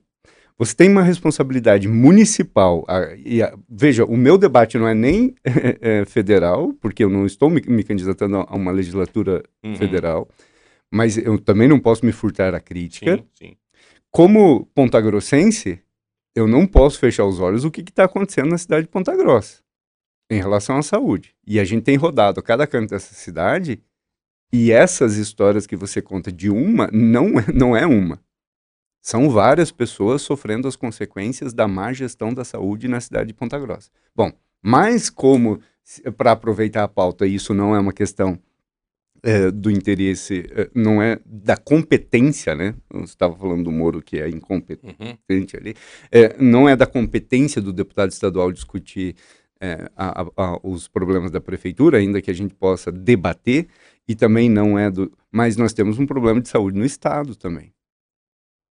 Você 0.61 0.74
tem 0.76 0.90
uma 0.90 1.02
responsabilidade 1.02 1.88
municipal. 1.88 2.84
a- 2.86 3.14
e 3.16 3.42
a- 3.42 3.56
veja, 3.66 4.04
o 4.04 4.14
meu 4.16 4.36
debate 4.36 4.76
não 4.76 4.86
é 4.86 4.92
nem 4.94 5.34
eh, 5.42 6.04
federal, 6.06 6.74
porque 6.74 7.02
eu 7.02 7.08
não 7.08 7.24
estou 7.24 7.48
me, 7.48 7.62
me 7.66 7.82
candidatando 7.82 8.36
a 8.46 8.54
uma 8.54 8.70
legislatura 8.70 9.42
Uhum. 9.64 9.74
federal, 9.76 10.28
mas 10.92 11.16
eu 11.16 11.38
também 11.38 11.66
não 11.66 11.80
posso 11.80 12.04
me 12.04 12.12
furtar 12.12 12.54
a 12.54 12.61
crítica. 12.61 13.16
Sim, 13.16 13.24
sim. 13.32 13.56
Como 14.11 14.66
pontagrossense, 14.74 15.80
eu 16.36 16.46
não 16.46 16.66
posso 16.66 16.98
fechar 16.98 17.24
os 17.24 17.40
olhos 17.40 17.64
o 17.64 17.70
que 17.70 17.80
está 17.80 18.04
acontecendo 18.04 18.50
na 18.50 18.58
cidade 18.58 18.82
de 18.82 18.88
Ponta 18.92 19.16
Grossa 19.16 19.62
em 20.30 20.38
relação 20.38 20.76
à 20.76 20.82
saúde. 20.82 21.34
E 21.46 21.58
a 21.58 21.64
gente 21.64 21.84
tem 21.84 21.96
rodado 21.96 22.38
a 22.38 22.42
cada 22.42 22.66
canto 22.66 22.90
dessa 22.90 23.14
cidade 23.14 23.80
e 24.52 24.70
essas 24.72 25.16
histórias 25.16 25.66
que 25.66 25.74
você 25.74 26.02
conta 26.02 26.30
de 26.30 26.50
uma 26.50 26.88
não 26.92 27.38
é, 27.40 27.46
não 27.52 27.74
é 27.76 27.86
uma. 27.86 28.20
São 29.01 29.30
várias 29.30 29.70
pessoas 29.72 30.22
sofrendo 30.22 30.68
as 30.68 30.76
consequências 30.76 31.53
da 31.53 31.66
má 31.66 31.92
gestão 31.92 32.32
da 32.34 32.44
saúde 32.44 32.86
na 32.88 33.01
cidade 33.01 33.28
de 33.28 33.34
Ponta 33.34 33.59
Grossa. 33.59 33.90
Bom, 34.14 34.30
mas 34.62 35.09
como, 35.09 35.61
para 36.16 36.32
aproveitar 36.32 36.84
a 36.84 36.88
pauta, 36.88 37.26
isso 37.26 37.55
não 37.55 37.74
é 37.74 37.80
uma 37.80 37.92
questão 37.92 38.38
é, 39.22 39.51
do 39.51 39.70
interesse, 39.70 40.46
é, 40.51 40.70
não 40.74 41.03
é 41.03 41.18
da 41.26 41.57
competência, 41.57 42.55
né? 42.55 42.74
Você 42.90 43.05
estava 43.12 43.36
falando 43.36 43.64
do 43.64 43.72
Moro 43.72 44.01
que 44.03 44.18
é 44.18 44.28
incompetente 44.28 44.86
Uhum. 45.30 45.61
ali, 45.61 45.74
é, 46.11 46.36
não 46.42 46.66
é 46.68 46.74
da 46.74 46.86
competência 46.86 47.61
do 47.61 47.72
deputado 47.72 48.11
estadual 48.11 48.51
discutir 48.53 49.14
é, 49.62 49.90
a- 49.94 50.22
a- 50.22 50.26
a- 50.55 50.61
os 50.62 50.88
problemas 50.88 51.30
da 51.30 51.38
prefeitura, 51.38 51.98
ainda 51.98 52.22
que 52.22 52.30
a 52.30 52.34
gente 52.34 52.55
possa 52.55 52.90
debater, 52.90 53.66
e 54.09 54.14
também 54.14 54.48
não 54.48 54.78
é 54.78 54.90
do. 54.90 55.12
Mas 55.30 55.55
nós 55.55 55.74
temos 55.74 55.98
um 55.98 56.07
problema 56.07 56.40
de 56.40 56.48
saúde 56.48 56.78
no 56.78 56.84
estado 56.86 57.36
também. 57.36 57.70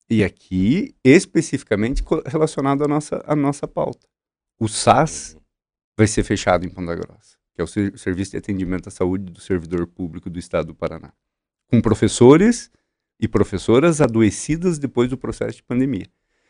E 0.09 0.23
aqui, 0.23 0.95
especificamente 1.03 2.03
relacionado 2.25 2.83
à 2.83 2.87
nossa, 2.87 3.23
à 3.25 3.35
nossa 3.35 3.67
pauta. 3.67 4.07
O 4.59 4.67
SAS 4.67 5.35
vai 5.97 6.07
ser 6.07 6.23
fechado 6.23 6.65
em 6.65 6.69
Ponta 6.69 6.93
Grossa, 6.95 7.37
que 7.53 7.61
é 7.61 7.63
o 7.63 7.67
Ser- 7.67 7.97
Serviço 7.97 8.31
de 8.31 8.37
Atendimento 8.37 8.87
à 8.87 8.91
Saúde 8.91 9.31
do 9.31 9.41
Servidor 9.41 9.87
Público 9.87 10.29
do 10.29 10.37
Estado 10.37 10.67
do 10.67 10.75
Paraná. 10.75 11.11
Com 11.67 11.81
professores 11.81 12.69
e 13.19 13.27
professoras 13.27 13.99
adoecidas 14.01 14.77
depois 14.77 15.09
do 15.09 15.17
processo 15.17 15.57
de 15.57 15.63
pandemia. 15.63 16.05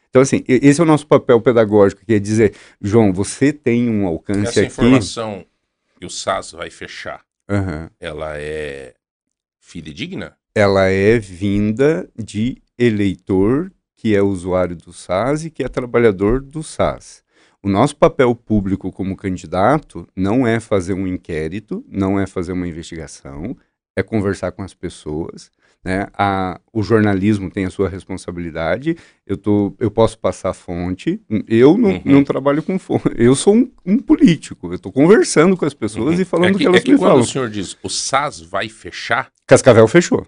Então, 0.10 0.22
assim, 0.22 0.44
esse 0.48 0.80
é 0.80 0.84
o 0.84 0.88
nosso 0.88 1.06
papel 1.08 1.40
pedagógico, 1.42 2.06
que 2.06 2.14
é 2.14 2.20
dizer, 2.20 2.56
João, 2.82 3.12
você 3.14 3.52
tem 3.54 3.90
um 3.90 4.06
alcance 4.08 4.48
Essa 4.48 4.60
aqui. 4.62 4.68
informação 4.68 5.46
que 6.00 6.06
o 6.06 6.10
SAS 6.10 6.52
vai 6.54 6.70
fechar, 6.70 7.24
Aham. 7.50 7.90
ela 8.00 8.38
é 8.38 8.94
fidedigna? 9.60 10.38
ela 10.58 10.86
é 10.86 11.20
vinda 11.20 12.10
de 12.16 12.62
eleitor 12.78 13.72
que 13.96 14.16
é 14.16 14.22
usuário 14.22 14.76
do 14.76 14.92
SAS 14.94 15.46
e 15.46 15.50
que 15.50 15.64
é 15.64 15.68
trabalhador 15.68 16.42
do 16.42 16.62
SAS. 16.62 17.24
O 17.64 17.70
nosso 17.70 17.96
papel 17.96 18.36
público 18.36 18.92
como 18.92 19.16
candidato 19.16 20.08
não 20.16 20.46
é 20.46 20.60
fazer 20.60 20.94
um 20.94 21.08
inquérito, 21.08 21.84
não 21.90 22.20
é 22.20 22.28
fazer 22.28 22.52
uma 22.52 22.68
investigação, 22.68 23.58
é 23.98 24.04
conversar 24.04 24.52
com 24.52 24.62
as 24.62 24.74
pessoas. 24.74 25.50
Né? 25.84 26.06
A, 26.14 26.60
o 26.74 26.84
jornalismo 26.84 27.50
tem 27.50 27.66
a 27.66 27.70
sua 27.72 27.88
responsabilidade. 27.90 28.96
Eu, 29.26 29.38
tô, 29.38 29.74
eu 29.80 29.90
posso 29.90 30.20
passar 30.20 30.54
fonte. 30.54 31.20
Eu 31.48 31.78
não, 31.78 31.92
Uhum. 31.92 32.02
não 32.06 32.24
trabalho 32.24 32.62
com 32.62 32.78
fonte. 32.78 33.06
Eu 33.16 33.34
sou 33.36 33.56
um, 33.56 33.72
um 33.86 33.98
político. 33.98 34.68
Eu 34.68 34.76
estou 34.76 34.92
conversando 34.92 35.56
com 35.56 35.66
as 35.66 35.74
pessoas 35.74 36.16
Uhum. 36.16 36.22
e 36.22 36.26
falando 36.26 36.48
é 36.50 36.52
o 36.52 36.54
que, 36.58 36.60
que 36.60 36.68
elas 36.68 36.82
é 36.82 36.84
que 36.84 36.92
me 36.92 36.98
quando 36.98 37.08
falam. 37.10 37.24
o 37.24 37.26
senhor 37.28 37.50
diz 37.50 37.78
o 37.82 37.90
SAS 37.90 38.42
vai 38.42 38.68
fechar, 38.70 39.32
Cascavel 39.48 39.88
fechou. 39.88 40.28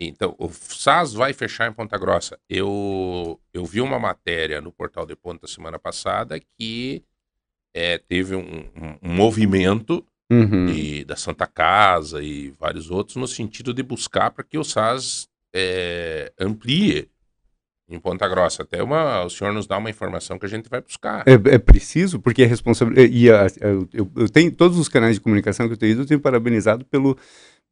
Então 0.00 0.34
o 0.38 0.48
SAS 0.50 1.12
vai 1.12 1.32
fechar 1.32 1.68
em 1.68 1.72
Ponta 1.72 1.98
Grossa. 1.98 2.38
Eu, 2.48 3.40
eu 3.52 3.64
vi 3.64 3.80
uma 3.80 3.98
matéria 3.98 4.60
no 4.60 4.70
Portal 4.72 5.04
de 5.06 5.16
Ponta 5.16 5.46
semana 5.46 5.78
passada 5.78 6.38
que 6.58 7.02
é, 7.74 7.98
teve 7.98 8.34
um, 8.36 8.40
um- 8.76 8.98
um 9.02 9.14
movimento 9.14 10.04
Uhum. 10.30 10.68
e 10.68 11.04
da 11.06 11.16
Santa 11.16 11.46
Casa 11.46 12.22
e 12.22 12.50
vários 12.60 12.90
outros 12.90 13.16
no 13.16 13.26
sentido 13.26 13.72
de 13.72 13.82
buscar 13.82 14.30
para 14.30 14.44
que 14.44 14.58
o 14.58 14.62
SAS 14.64 15.26
é, 15.56 16.30
amplie 16.38 17.08
em 17.88 17.98
Ponta 17.98 18.28
Grossa. 18.28 18.62
Até 18.62 18.82
uma, 18.82 19.24
o 19.24 19.30
senhor 19.30 19.54
nos 19.54 19.66
dá 19.66 19.78
uma 19.78 19.88
informação 19.88 20.38
que 20.38 20.44
a 20.44 20.48
gente 20.48 20.68
vai 20.68 20.82
buscar. 20.82 21.24
É, 21.26 21.32
é 21.54 21.58
preciso, 21.58 22.20
porque 22.20 22.42
é 22.42 22.46
responsabilidade. 22.46 23.10
E 23.16 23.30
a- 23.32 23.46
a- 23.46 23.48
eu, 23.90 24.10
eu 24.16 24.28
tenho 24.28 24.52
todos 24.52 24.78
os 24.78 24.86
canais 24.86 25.14
de 25.16 25.20
comunicação 25.22 25.66
que 25.66 25.72
eu 25.72 25.78
tenho 25.78 25.92
ido, 25.92 26.02
eu 26.02 26.06
tenho 26.06 26.20
parabenizado 26.20 26.84
pelo, 26.84 27.16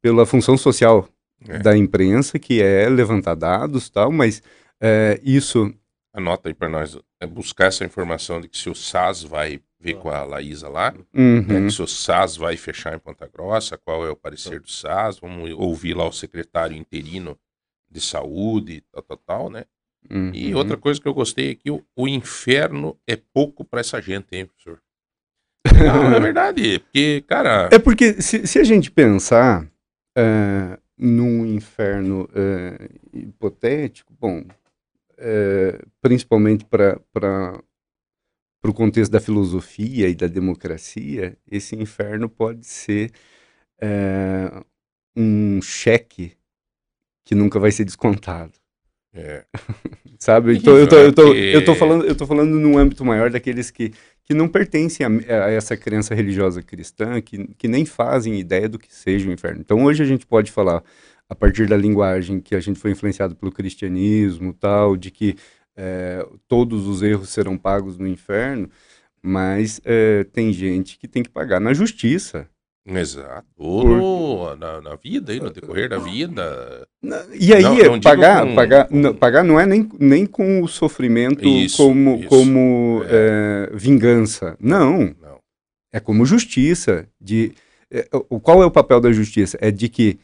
pela 0.01 0.25
função 0.25 0.57
social 0.57 1.07
É. 1.49 1.59
da 1.59 1.77
imprensa, 1.77 2.39
que 2.39 2.63
é 2.63 2.89
levantar 2.89 3.35
dados 3.35 3.87
e 3.87 3.93
tal, 3.93 4.11
mas 4.11 4.43
é, 4.81 5.21
isso. 5.23 5.73
Anota 6.13 6.49
aí 6.49 6.55
para 6.55 6.69
nós, 6.69 6.99
é 7.21 7.27
buscar 7.27 7.67
essa 7.67 7.85
informação 7.85 8.41
de 8.41 8.49
que 8.49 8.57
se 8.57 8.71
o 8.71 8.75
SAS 8.75 9.23
vai 9.23 9.61
ver 9.79 9.95
com 9.95 10.09
a 10.09 10.25
Laísa 10.25 10.69
lá, 10.69 10.95
Uhum, 11.15 11.43
né, 11.47 11.67
que 11.67 11.71
se 11.71 11.83
o 11.83 11.87
SAS 11.87 12.37
vai 12.37 12.57
fechar 12.57 12.95
em 12.95 12.99
Ponta 12.99 13.29
Grossa, 13.29 13.77
qual 13.77 14.07
é 14.07 14.11
o 14.11 14.17
parecer 14.17 14.61
do 14.61 14.71
SAS, 14.71 15.19
vamos 15.21 15.51
ouvir 15.53 15.95
lá 15.95 16.07
o 16.09 16.13
secretário 16.13 16.77
interino 16.77 17.39
de 17.91 18.01
saúde, 18.01 18.83
tal, 18.91 19.03
tal, 19.03 19.17
tal, 19.19 19.51
né? 19.51 19.65
uhum. 20.11 20.31
E 20.35 20.55
outra 20.55 20.77
coisa 20.79 21.01
que 21.01 21.07
eu 21.07 21.15
gostei 21.15 21.51
é 21.51 21.55
que 21.55 21.71
o, 21.71 21.85
o 21.95 22.09
inferno 22.09 22.99
é 23.07 23.17
pouco 23.17 23.63
para 23.65 23.81
essa 23.81 24.01
gente, 24.01 24.29
hein, 24.33 24.47
professor? 24.47 24.81
Não, 25.85 26.15
é 26.15 26.21
verdade, 26.21 26.79
porque, 26.79 27.23
cara, 27.29 27.69
É 27.71 27.79
porque 27.79 28.23
se, 28.23 28.47
se 28.47 28.59
a 28.59 28.65
gente 28.65 28.91
pensar 28.91 29.67
é, 30.17 30.79
num 30.99 31.47
inferno 31.47 32.29
é, 32.35 32.89
hipotético, 33.13 34.13
bom, 34.19 34.45
é, 35.19 35.81
principalmente 36.03 36.65
para 36.65 37.01
o 38.65 38.73
contexto 38.75 39.13
da 39.13 39.21
filosofia 39.21 40.09
e 40.09 40.15
da 40.15 40.27
democracia, 40.27 41.37
esse 41.51 41.77
inferno 41.77 42.29
pode 42.29 42.67
ser 42.67 43.13
é, 43.81 44.65
um 45.17 45.63
cheque 45.63 46.37
que 47.25 47.35
nunca 47.35 47.59
vai 47.61 47.73
ser 47.73 47.85
descontado. 47.85 48.53
é, 49.15 49.47
Sabe? 50.21 50.57
Então, 50.57 50.79
eu, 50.79 50.89
tô, 50.89 50.97
eu, 50.97 51.15
tô, 51.15 51.23
porque- 51.25 51.51
eu, 51.53 51.65
tô 51.65 51.75
falando, 51.75 52.05
eu 52.07 52.17
tô 52.17 52.27
falando 52.27 52.59
num 52.59 52.79
âmbito 52.79 53.05
maior 53.05 53.31
daqueles 53.31 53.71
que, 53.71 53.93
que 54.27 54.35
não 54.35 54.49
pertencem 54.49 55.07
a, 55.07 55.45
a 55.45 55.51
essa 55.51 55.77
crença 55.77 56.15
religiosa 56.15 56.61
cristã, 56.61 57.21
que, 57.23 57.47
que 57.55 57.69
nem 57.69 57.87
fazem 57.87 58.39
ideia 58.39 58.69
do 58.69 58.79
que 58.79 58.93
seja 58.93 59.29
o 59.29 59.33
inferno. 59.33 59.61
Então, 59.61 59.85
hoje 59.85 60.03
a 60.03 60.07
gente 60.07 60.27
pode 60.27 60.51
falar, 60.51 60.83
a 61.29 61.35
partir 61.35 61.69
da 61.69 61.77
linguagem 61.77 62.41
que 62.41 62.57
a 62.57 62.61
gente 62.61 62.79
foi 62.79 62.91
influenciado 62.91 63.37
pelo 63.37 63.53
cristianismo, 63.53 64.53
tal, 64.53 64.97
de 64.97 65.13
que 65.13 65.37
é, 65.77 66.27
todos 66.49 66.89
os 66.89 67.03
erros 67.03 67.29
serão 67.29 67.57
pagos 67.57 67.97
no 67.97 68.07
inferno, 68.07 68.69
mas 69.23 69.81
é, 69.85 70.25
tem 70.25 70.53
gente 70.53 70.99
que 70.99 71.07
tem 71.07 71.23
que 71.23 71.31
pagar 71.31 71.61
na 71.61 71.73
justiça. 71.73 72.49
Exato, 72.87 73.47
no- 73.59 74.55
na, 74.57 74.81
na 74.81 74.97
vida, 74.97 75.33
aí, 75.33 75.41
no 75.41 75.51
decorrer 75.51 75.89
da 75.89 75.99
vida, 75.99 76.87
E 77.35 77.53
aí, 77.55 77.63
Não, 77.63 77.79
é 77.81 77.89
não 77.89 78.01
pagar, 78.01 78.47
com- 78.47 78.55
pagar, 78.55 78.89
não, 78.91 79.15
pagar 79.15 79.45
não 79.45 79.59
é 79.61 79.67
nem, 79.67 79.89
nem 79.99 80.27
com 80.27 80.63
o 80.63 80.69
sofrimento 80.69 81.47
Isso, 81.47 81.77
como, 81.77 82.17
isso. 82.21 82.29
como 82.29 83.03
é, 83.09 83.71
vingança. 83.75 84.57
Não, 84.61 85.15
não. 85.21 85.39
é 85.93 85.99
como 86.01 86.25
justiça. 86.25 87.09
De, 87.21 87.53
é, 87.91 88.09
o, 88.29 88.39
qual 88.41 88.63
é 88.63 88.67
o 88.67 88.71
papel 88.71 89.01
da 89.01 89.13
justiça? 89.13 89.59
É 89.61 89.71
de 89.71 89.89
que 89.89 90.19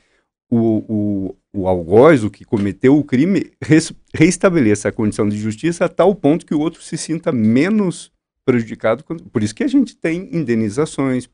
o, 0.50 0.84
o, 0.88 1.36
o 1.62 1.68
algoz, 1.68 2.22
o 2.24 2.30
que 2.30 2.44
cometeu 2.44 2.96
o 2.96 3.04
crime, 3.04 3.50
res, 3.62 3.92
reestabeleça 4.14 4.88
a 4.88 4.92
condição 4.92 5.28
de 5.28 5.36
justiça 5.38 5.86
a 5.86 5.88
tal 5.88 6.14
ponto 6.14 6.44
que 6.46 6.54
o 6.54 6.60
outro 6.60 6.82
se 6.82 6.96
sinta 6.96 7.32
menos 7.32 8.11
prejudicado. 8.44 9.04
Por 9.04 9.42
isso 9.42 9.54
que 9.54 9.64
a 9.64 9.68
gente 9.68 9.96
tem 9.96 10.28
indenizações, 10.32 11.28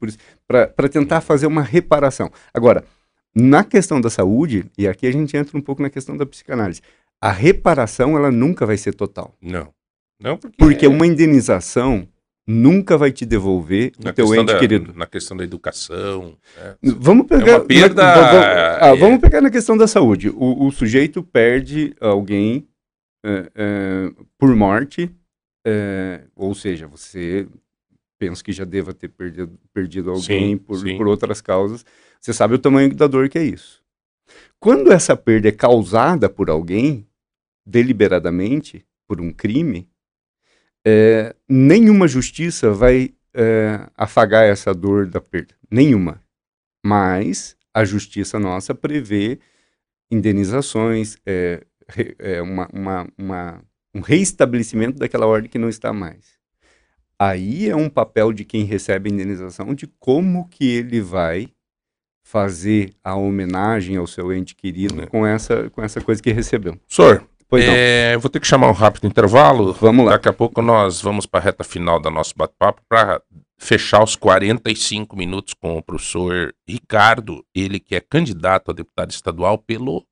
para 0.46 0.88
tentar 0.88 1.20
fazer 1.20 1.46
uma 1.46 1.62
reparação. 1.62 2.30
Agora, 2.52 2.84
na 3.34 3.62
questão 3.64 4.00
da 4.00 4.11
saúde, 4.11 4.66
e 4.76 4.86
aqui 4.88 5.06
a 5.06 5.12
gente 5.12 5.36
entra 5.36 5.56
um 5.56 5.61
pouco 5.61 5.82
na 5.82 5.90
questão 5.90 6.16
da 6.16 6.26
psicanálise, 6.26 6.80
a 7.20 7.30
reparação 7.30 8.16
ela 8.16 8.30
nunca 8.30 8.64
vai 8.66 8.76
ser 8.76 8.94
total. 8.94 9.34
Não. 9.40 9.68
Não, 10.20 10.36
porque, 10.36 10.56
Porque 10.59 10.86
uma 10.86 11.06
indenização 11.06 12.09
nunca 12.46 12.96
vai 12.96 13.12
te 13.12 13.24
devolver 13.26 13.92
na 14.02 14.11
o 14.11 14.12
teu 14.12 14.34
ente 14.34 14.46
da, 14.52 14.59
querido. 14.59 14.92
Na 14.96 15.06
questão 15.06 15.36
da 15.36 15.44
educação. 15.44 16.34
né? 16.56 16.74
Vamos 16.82 17.26
pegar. 17.26 17.59
uma 17.59 17.64
perda, 17.64 18.02
na- 18.02 18.14
va- 18.14 18.32
va- 18.32 18.78
ah, 18.80 18.88
é. 18.88 18.96
vamos 18.96 19.20
pegar 19.20 19.40
na 19.40 19.50
questão 19.50 19.76
da 19.76 19.86
saúde. 19.86 20.30
O, 20.30 20.66
o 20.66 20.72
sujeito 20.72 21.22
perde 21.22 21.94
alguém 22.00 22.66
é, 23.24 23.50
é, 23.54 24.11
por 24.38 24.54
morte, 24.56 25.11
é, 25.66 26.24
ou 26.34 26.54
seja, 26.54 26.86
você 26.86 27.46
pensa 28.18 28.42
que 28.42 28.52
já 28.52 28.64
deva 28.64 28.92
ter 28.92 29.09
perdido, 29.09 29.59
perdido 29.72 30.11
alguém 30.11 30.56
Sim, 30.56 30.59
por, 30.59 30.78
sim. 30.78 30.96
por 30.96 31.06
outras 31.06 31.40
causas. 31.40 31.84
Você 32.20 32.32
sabe 32.32 32.54
o 32.54 32.59
tamanho 32.59 32.94
da 32.94 33.06
dor 33.06 33.28
que 33.28 33.38
é 33.38 33.44
isso. 33.44 33.82
Quando 34.61 34.92
essa 34.92 35.16
perda 35.16 35.48
é 35.48 35.52
causada 35.52 36.28
por 36.28 36.50
alguém, 36.50 37.06
deliberadamente, 37.64 38.84
por 39.06 39.20
um 39.20 39.32
crime, 39.32 39.88
é, 40.86 41.34
nenhuma 41.48 42.09
justiça 42.09 42.72
vai 42.72 43.14
é, 43.34 43.88
afagar 43.94 44.44
essa 44.44 44.74
dor 44.74 45.06
da 45.06 45.20
perda. 45.20 45.54
Nenhuma. 45.70 46.22
Mas 46.84 47.56
a 47.72 47.84
justiça 47.84 48.38
nossa 48.38 48.74
prevê 48.74 49.38
indenizações, 50.11 51.16
é, 51.26 51.64
é, 52.18 52.42
uma, 52.42 52.68
uma, 52.72 53.09
uma- 53.16 53.64
um 53.95 54.01
reestabelecimento 54.01 54.99
daquela 54.99 55.26
ordem 55.26 55.51
que 55.51 55.59
não 55.59 55.68
está 55.68 55.93
mais. 55.93 56.39
Aí 57.18 57.68
é 57.68 57.74
um 57.74 57.89
papel 57.89 58.32
de 58.32 58.45
quem 58.45 58.64
recebe 58.64 59.11
a 59.11 59.12
indenização 59.12 59.74
de 59.74 59.86
como 59.99 60.49
que 60.49 60.68
ele 60.68 61.01
vai 61.01 61.49
fazer 62.22 62.93
a 63.03 63.16
homenagem 63.16 63.97
ao 63.97 64.07
seu 64.07 64.32
ente 64.32 64.55
querido 64.55 65.03
É. 65.03 65.07
com, 65.07 65.26
essa, 65.26 65.70
com 65.70 65.82
essa 65.82 66.01
coisa 66.01 66.22
que 66.22 66.30
recebeu. 66.30 66.76
Professor, 66.76 67.26
Pois 67.49 67.64
é, 67.66 68.14
vou 68.18 68.28
ter 68.28 68.41
que 68.41 68.47
chamar 68.47 68.68
um 68.68 68.72
rápido 68.72 69.07
intervalo. 69.07 69.72
Vamos 69.72 70.05
lá. 70.05 70.12
Daqui 70.12 70.28
a 70.28 70.32
pouco 70.34 70.61
nós 70.61 71.01
vamos 71.01 71.24
para 71.24 71.41
a 71.41 71.43
reta 71.43 71.64
final 71.64 71.99
do 71.99 72.11
nosso 72.11 72.34
bate-papo 72.36 72.82
para 72.86 73.22
fechar 73.57 74.05
os 74.05 74.14
45 74.14 75.16
minutos 75.16 75.55
com 75.55 75.78
o 75.78 75.82
professor 75.82 76.55
Ricardo, 76.68 77.43
ele 77.55 77.80
que 77.80 77.95
é 77.95 78.01
candidato 78.01 78.70
a 78.70 78.74
deputado 78.74 79.11
estadual 79.11 79.57
pelo 79.57 80.05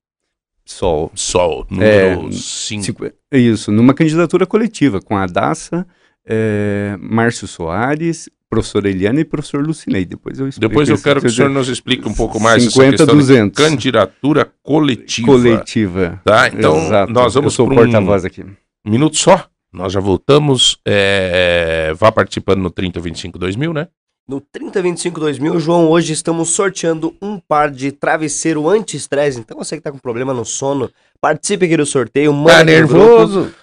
Sol. 0.67 1.11
Sol, 1.15 1.65
É, 1.79 2.13
número 2.15 2.33
5. 2.33 2.83
Cinqu- 2.83 3.13
Isso, 3.31 3.71
numa 3.71 3.93
candidatura 3.93 4.45
coletiva 4.45 4.99
com 5.01 5.15
a 5.17 5.25
Daça, 5.25 5.85
é, 6.27 6.95
Márcio 6.99 7.47
Soares, 7.47 8.29
professora 8.49 8.89
Eliana 8.89 9.19
e 9.21 9.25
professor 9.25 9.65
Lucinei. 9.65 10.05
Depois 10.05 10.39
eu 10.39 10.47
explico. 10.47 10.69
Depois 10.69 10.89
eu 10.89 10.97
quero 10.97 11.21
que 11.21 11.27
o 11.27 11.29
senhor 11.29 11.49
nos 11.49 11.67
explique 11.69 12.07
um 12.07 12.13
pouco 12.13 12.39
mais 12.39 12.63
essa 12.63 12.71
50, 12.71 12.91
questão 12.97 13.07
de 13.15 13.21
200. 13.21 13.63
candidatura 13.65 14.51
coletiva. 14.63 15.27
Coletiva. 15.27 16.21
Tá? 16.23 16.47
Então, 16.49 16.77
Exato. 16.77 17.11
nós 17.13 17.33
vamos 17.33 17.53
Eu 17.53 17.55
sou 17.55 17.65
o 17.65 17.69
pra 17.69 17.81
um- 17.81 17.83
porta-voz 17.83 18.25
aqui. 18.25 18.45
minuto 18.85 19.17
só. 19.17 19.47
Nós 19.73 19.91
já 19.93 19.99
voltamos. 19.99 20.77
é, 20.85 21.93
vá 21.97 22.11
participando 22.11 22.59
no 22.61 22.69
3025 22.69 23.37
2000, 23.37 23.73
né? 23.73 23.87
No 24.29 24.41
3025-2000, 24.41 25.57
João, 25.57 25.89
hoje 25.89 26.11
estamos 26.11 26.49
sorteando 26.49 27.15
um 27.21 27.39
par 27.39 27.71
de 27.71 27.93
travesseiro 27.93 28.67
anti-estresse. 28.67 29.39
Então 29.39 29.57
você 29.57 29.77
que 29.77 29.81
tá 29.81 29.89
com 29.89 29.97
problema 29.97 30.33
no 30.33 30.43
sono, 30.43 30.91
participe 31.21 31.65
aqui 31.65 31.77
do 31.77 31.85
sorteio. 31.85 32.33
Tá 32.43 32.61
nervoso? 32.61 33.53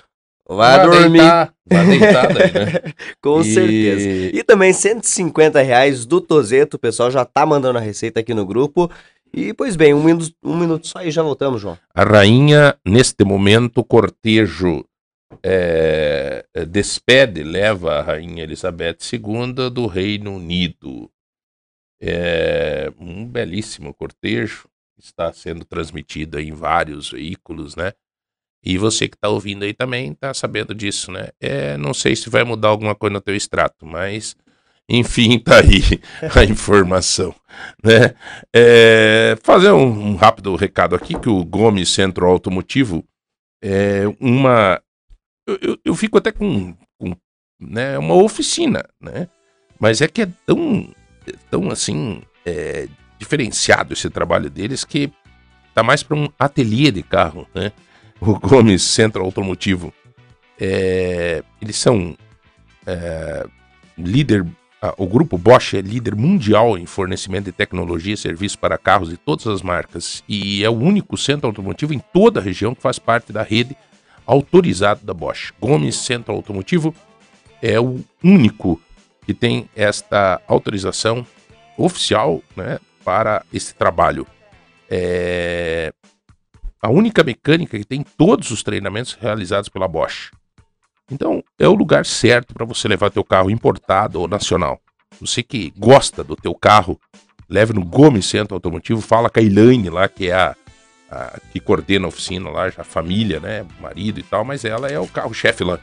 Vai, 0.49 0.79
vai 0.79 0.87
dormir. 0.87 1.19
Deitar, 1.19 1.55
vai 1.69 1.87
deitar 1.87 2.33
daí, 2.33 2.53
né? 2.55 2.93
com 3.21 3.43
e... 3.43 3.45
certeza. 3.45 4.09
E 4.39 4.43
também 4.43 4.73
150 4.73 5.61
reais 5.61 6.07
do 6.07 6.19
Tozeto. 6.19 6.79
O 6.79 6.81
pessoal 6.81 7.11
já 7.11 7.27
tá 7.27 7.45
mandando 7.45 7.77
a 7.77 7.83
receita 7.83 8.21
aqui 8.21 8.33
no 8.33 8.47
grupo. 8.47 8.91
E, 9.35 9.53
pois 9.53 9.77
bem, 9.77 9.93
um 9.93 10.03
minuto, 10.03 10.33
um 10.43 10.57
minuto 10.57 10.87
só 10.87 11.03
e 11.03 11.11
já 11.11 11.23
voltamos, 11.23 11.61
João. 11.61 11.77
A 11.95 12.05
rainha, 12.05 12.75
neste 12.87 13.23
momento, 13.23 13.85
cortejo 13.85 14.83
é, 15.43 16.45
despede, 16.69 17.43
leva 17.43 17.95
a 17.95 18.03
rainha 18.03 18.43
Elizabeth 18.43 18.99
II 19.13 19.71
do 19.71 19.87
Reino 19.87 20.37
Unido. 20.37 21.11
É 22.01 22.93
um 22.99 23.27
belíssimo 23.27 23.95
cortejo, 23.95 24.69
está 24.99 25.33
sendo 25.33 25.65
transmitido 25.65 26.39
em 26.39 26.53
vários 26.53 27.11
veículos, 27.11 27.77
né? 27.77 27.93
E 28.63 28.79
você 28.79 29.09
que 29.09 29.17
está 29.17 29.29
ouvindo 29.29 29.65
aí 29.65 29.75
também 29.75 30.13
está 30.13 30.33
sabendo 30.33 30.75
disso, 30.75 31.13
né? 31.13 31.29
É, 31.41 31.77
não 31.77 31.93
sei 31.93 32.17
se 32.17 32.31
vai 32.31 32.45
mudar 32.45 32.69
alguma 32.69 32.95
coisa 32.95 33.13
no 33.13 33.21
teu 33.21 33.37
extrato, 33.37 33.85
mas 33.85 34.35
enfim, 34.89 35.39
tá 35.41 35.59
aí 35.59 36.01
a 36.35 36.45
informação. 36.45 37.35
Né? 37.83 38.15
É, 38.55 39.37
fazer 39.43 39.71
um, 39.73 40.11
um, 40.11 40.17
rápido 40.17 40.55
recado 40.57 40.95
aqui, 40.95 41.19
que 41.19 41.29
o 41.29 41.45
Gomes 41.45 41.91
Centro 41.91 42.27
Automotivo 42.27 43.05
é 43.63 44.05
uma. 44.21 44.81
Eu, 45.47 45.59
eu, 45.61 45.79
eu 45.85 45.95
fico 45.95 46.19
até 46.19 46.33
com, 46.33 46.75
com 46.99 47.15
né, 47.61 47.99
uma 47.99 48.15
oficina, 48.15 48.85
né? 49.01 49.29
Mas 49.79 50.01
é 50.01 50.09
que 50.09 50.23
é 50.23 50.29
tão, 50.47 50.95
tão 51.51 51.71
assim, 51.71 52.23
é, 52.45 52.89
diferenciado 53.19 53.93
esse 53.93 54.09
trabalho 54.09 54.49
deles 54.49 54.85
que 54.85 55.13
tá 55.75 55.83
mais 55.83 56.03
para 56.03 56.17
um 56.17 56.29
ateliê 56.39 56.91
de 56.91 57.03
carro, 57.03 57.47
né? 57.55 57.73
O 58.21 58.39
Gomes 58.39 58.83
Centro 58.83 59.23
Automotivo. 59.25 59.93
É, 60.59 61.43
eles 61.61 61.77
são 61.77 62.17
é, 62.87 63.47
líder 63.99 64.47
o 64.99 65.07
grupo 65.07 65.39
Bosch 65.39 65.75
é 65.75 65.81
líder 65.81 66.15
mundial 66.15 66.77
em 66.77 66.85
fornecimento 66.85 67.47
de 67.47 67.53
tecnologia 67.53 68.13
e 68.13 68.19
serviços 68.19 68.57
para 68.57 68.77
carros 68.77 69.09
de 69.09 69.17
todas 69.17 69.47
as 69.47 69.63
marcas 69.63 70.23
e 70.29 70.63
é 70.63 70.69
o 70.69 70.75
único 70.75 71.17
centro 71.17 71.47
automotivo 71.47 71.95
em 71.95 71.99
toda 71.99 72.41
a 72.41 72.43
região 72.43 72.75
que 72.75 72.83
faz 72.83 72.99
parte 72.99 73.33
da 73.33 73.43
rede 73.43 73.77
autorizada 74.27 75.01
da 75.03 75.15
Bosch. 75.15 75.53
Gomes 75.61 75.97
Centro 75.97 76.35
Automotivo 76.35 76.95
é 77.63 77.79
o 77.81 78.01
único 78.23 78.81
que 79.27 79.35
tem 79.35 79.69
esta 79.75 80.41
autorização 80.47 81.27
oficial 81.77 82.43
né, 82.57 82.79
para 83.05 83.45
esse 83.53 83.75
trabalho. 83.75 84.27
É 84.89 85.93
a 86.85 86.91
única 86.91 87.25
mecânica 87.25 87.79
que 87.79 87.85
tem 87.85 88.05
todos 88.19 88.51
os 88.51 88.63
treinamentos 88.63 89.15
realizados 89.15 89.71
pela 89.71 89.89
Bosch. 89.89 90.31
Então, 91.11 91.43
é 91.59 91.67
o 91.67 91.75
lugar 91.75 92.05
certo 92.05 92.53
para 92.53 92.67
você 92.67 92.87
levar 92.87 93.11
teu 93.11 93.25
carro 93.25 93.51
importado 93.51 94.21
ou 94.21 94.29
nacional. 94.29 94.79
Você 95.19 95.43
que 95.43 95.73
gosta 95.79 96.23
do 96.23 96.37
teu 96.37 96.55
carro, 96.55 97.01
leve 97.49 97.73
no 97.73 97.83
Gomes 97.83 98.27
Centro 98.27 98.55
Automotivo, 98.55 99.01
fala 99.01 99.31
com 99.31 99.41
a 99.41 99.43
Elaine 99.43 99.89
lá, 99.89 100.09
que 100.09 100.29
é 100.29 100.35
a, 100.35 100.55
a 101.15 101.39
que 101.53 101.61
coordena 101.61 102.07
a 102.07 102.09
oficina 102.09 102.51
lá, 102.51 102.67
a 102.67 102.85
família, 102.85 103.39
né, 103.39 103.65
marido 103.81 104.19
e 104.19 104.23
tal, 104.23 104.45
mas 104.45 104.65
ela 104.65 104.89
é 104.89 104.99
o 104.99 105.07
carro-chefe 105.07 105.63
lá. 105.63 105.79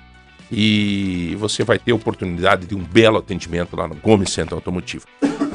E 0.51 1.35
você 1.39 1.63
vai 1.63 1.79
ter 1.79 1.93
a 1.93 1.95
oportunidade 1.95 2.67
de 2.67 2.75
um 2.75 2.83
belo 2.83 3.17
atendimento 3.17 3.75
lá 3.75 3.87
no 3.87 3.95
Gomes 3.95 4.31
Centro 4.31 4.55
Automotivo. 4.55 5.05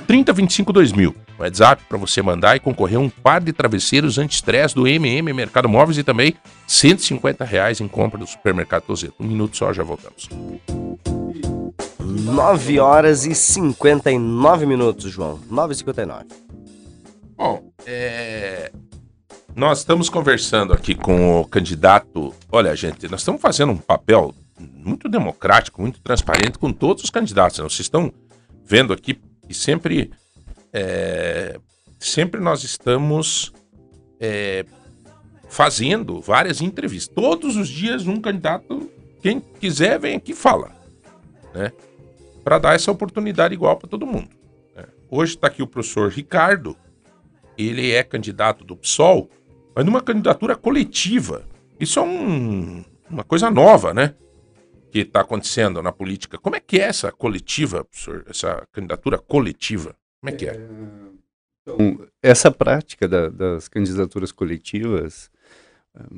3025 0.07 0.73
2000, 0.73 1.15
WhatsApp 1.39 1.83
para 1.89 1.99
você 1.99 2.23
mandar 2.23 2.57
e 2.57 2.61
concorrer 2.61 2.97
a 2.97 3.01
um 3.01 3.11
par 3.11 3.41
de 3.41 3.53
travesseiros 3.53 4.19
anti-estresse 4.19 4.75
do 4.75 4.87
MM 4.87 5.33
Mercado 5.33 5.69
Móveis 5.69 5.99
e 5.99 6.05
também 6.05 6.35
150 6.67 7.45
reais 7.45 7.81
em 7.81 7.89
compra 7.89 8.19
do 8.19 8.27
supermercado 8.27 8.85
Tozeto. 8.85 9.15
Um 9.21 9.27
minuto 9.27 9.57
só, 9.57 9.73
já 9.73 9.83
voltamos. 9.83 10.29
9 11.99 12.79
horas 12.79 13.27
e 13.27 13.35
59 13.35 14.65
minutos, 14.65 15.11
João. 15.11 15.41
9 15.51 15.73
e 15.73 15.77
59. 15.77 16.25
Bom, 17.37 17.71
é... 17.85 18.71
nós 19.57 19.79
estamos 19.79 20.11
conversando 20.11 20.75
aqui 20.75 20.95
com 20.95 21.41
o 21.41 21.47
candidato. 21.47 22.35
Olha, 22.53 22.77
gente, 22.77 23.09
nós 23.09 23.23
estamos 23.23 23.41
fazendo 23.41 23.73
um 23.73 23.79
papel 23.79 24.35
muito 24.61 25.09
democrático, 25.09 25.81
muito 25.81 25.99
transparente 26.03 26.59
com 26.59 26.71
todos 26.71 27.05
os 27.05 27.09
candidatos. 27.09 27.57
Vocês 27.61 27.81
estão 27.81 28.13
vendo 28.67 28.93
aqui 28.93 29.19
e 29.49 29.55
sempre, 29.55 30.11
é, 30.75 31.59
sempre 31.99 32.39
nós 32.39 32.65
estamos 32.65 33.51
é, 34.21 34.67
fazendo 35.49 36.21
várias 36.21 36.61
entrevistas. 36.61 37.15
Todos 37.15 37.57
os 37.57 37.67
dias 37.67 38.07
um 38.07 38.21
candidato, 38.21 38.91
quem 39.23 39.41
quiser, 39.41 39.99
vem 39.99 40.17
aqui 40.17 40.33
e 40.33 40.37
fala. 40.37 40.71
Né? 41.55 41.73
Para 42.45 42.59
dar 42.59 42.75
essa 42.75 42.93
oportunidade 42.93 43.55
igual 43.55 43.79
para 43.79 43.89
todo 43.89 44.05
mundo. 44.05 44.29
Né? 44.77 44.85
Hoje 45.11 45.35
está 45.35 45.47
aqui 45.47 45.63
o 45.63 45.67
professor 45.67 46.11
Ricardo. 46.11 46.77
Ele 47.57 47.93
é 47.93 48.03
candidato 48.03 48.63
do 48.63 48.77
PSOL, 48.77 49.31
mas 49.77 49.85
numa 49.85 50.01
candidatura 50.01 50.57
coletiva. 50.57 51.45
Isso 51.79 51.99
é 51.99 52.03
um, 52.03 52.83
uma 53.11 53.23
coisa 53.23 53.51
nova, 53.51 53.93
né? 53.93 54.15
que 54.91 55.01
está 55.01 55.21
acontecendo 55.21 55.83
na 55.83 55.93
política. 55.93 56.39
Como 56.39 56.57
é 56.57 56.61
que 56.61 56.81
é 56.81 56.85
essa 56.85 57.13
coletiva, 57.13 57.85
professor? 57.85 58.25
Essa 58.27 58.67
candidatura 58.73 59.19
coletiva? 59.19 59.95
Como 60.21 60.35
é 60.35 60.37
que 60.37 60.47
é? 60.47 60.55
é 60.55 60.69
então, 61.63 62.09
essa 62.23 62.51
prática 62.51 63.07
da, 63.07 63.29
das 63.29 63.69
candidaturas 63.69 64.33
coletivas, 64.33 65.31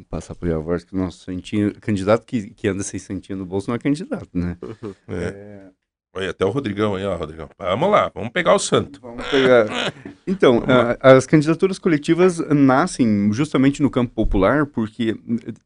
passar 0.08 0.36
por 0.36 0.48
a 0.48 0.58
voz 0.58 0.84
que 0.84 0.94
o 0.94 0.98
nosso 0.98 1.24
santinho, 1.24 1.74
candidato 1.80 2.24
que, 2.24 2.50
que 2.50 2.68
anda 2.68 2.84
sem 2.84 3.00
santinho 3.00 3.38
no 3.38 3.46
bolso 3.46 3.68
não 3.68 3.74
é 3.74 3.78
candidato, 3.78 4.28
né? 4.32 4.56
É. 5.08 5.24
é 5.24 5.70
Olha, 6.18 6.30
até 6.30 6.44
o 6.44 6.50
Rodrigão 6.50 6.96
aí, 6.96 7.04
ó, 7.04 7.14
Rodrigão. 7.14 7.48
Vamos 7.56 7.90
lá, 7.92 8.10
vamos 8.12 8.30
pegar 8.30 8.52
o 8.52 8.58
santo. 8.58 9.00
Vamos 9.00 9.24
pegar. 9.28 9.66
Então, 10.30 10.62
a, 10.66 11.16
as 11.16 11.26
candidaturas 11.26 11.78
coletivas 11.78 12.38
nascem 12.50 13.32
justamente 13.32 13.80
no 13.80 13.88
campo 13.88 14.12
popular, 14.12 14.66
porque 14.66 15.16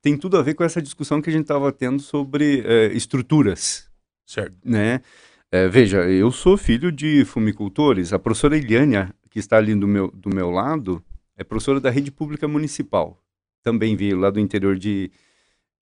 tem 0.00 0.16
tudo 0.16 0.36
a 0.36 0.42
ver 0.42 0.54
com 0.54 0.62
essa 0.62 0.80
discussão 0.80 1.20
que 1.20 1.28
a 1.28 1.32
gente 1.32 1.42
estava 1.42 1.72
tendo 1.72 2.00
sobre 2.00 2.62
é, 2.64 2.86
estruturas. 2.92 3.90
Certo. 4.24 4.54
Né? 4.64 5.00
É, 5.50 5.66
veja, 5.66 6.08
eu 6.08 6.30
sou 6.30 6.56
filho 6.56 6.92
de 6.92 7.24
fumicultores. 7.24 8.12
A 8.12 8.20
professora 8.20 8.56
Eliânia, 8.56 9.12
que 9.28 9.40
está 9.40 9.56
ali 9.56 9.74
do 9.74 9.88
meu, 9.88 10.12
do 10.12 10.32
meu 10.32 10.48
lado, 10.48 11.02
é 11.36 11.42
professora 11.42 11.80
da 11.80 11.90
rede 11.90 12.12
pública 12.12 12.46
municipal. 12.46 13.20
Também 13.64 13.96
veio 13.96 14.16
lá 14.16 14.30
do 14.30 14.38
interior 14.38 14.78
de, 14.78 15.10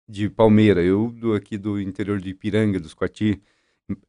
de 0.08 0.30
Palmeira. 0.30 0.82
Eu, 0.82 1.10
do, 1.10 1.34
aqui 1.34 1.58
do 1.58 1.78
interior 1.78 2.18
de 2.18 2.30
Ipiranga, 2.30 2.80
dos 2.80 2.94
Coati 2.94 3.42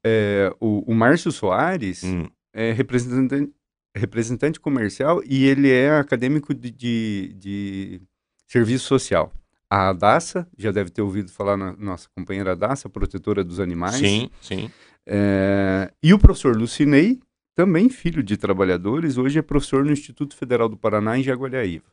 é, 0.04 0.54
o, 0.60 0.92
o 0.92 0.96
Márcio 0.96 1.32
Soares 1.32 2.04
hum. 2.04 2.28
é 2.54 2.72
representante, 2.72 3.54
representante 3.96 4.60
comercial 4.60 5.22
e 5.26 5.46
ele 5.46 5.70
é 5.70 5.92
acadêmico 5.92 6.54
de, 6.54 6.72
de, 6.72 7.34
de 7.38 8.02
serviço 8.48 8.86
social. 8.86 9.32
A 9.70 9.90
Adassa, 9.90 10.48
já 10.58 10.72
deve 10.72 10.90
ter 10.90 11.02
ouvido 11.02 11.32
falar 11.32 11.56
na 11.56 11.74
nossa 11.78 12.10
companheira 12.16 12.52
Adassa, 12.52 12.90
protetora 12.90 13.44
dos 13.44 13.60
animais. 13.60 13.96
Sim, 13.96 14.30
sim. 14.42 14.70
É, 15.08 15.92
e 16.04 16.14
o 16.14 16.20
professor 16.20 16.56
Lucinei, 16.56 17.20
também 17.56 17.90
filho 17.90 18.22
de 18.22 18.38
trabalhadores, 18.38 19.18
hoje 19.18 19.40
é 19.40 19.42
professor 19.42 19.86
no 19.86 19.92
Instituto 19.92 20.36
Federal 20.36 20.68
do 20.68 20.78
Paraná, 20.78 21.18
em 21.18 21.24
Jaguariaíva. 21.24 21.86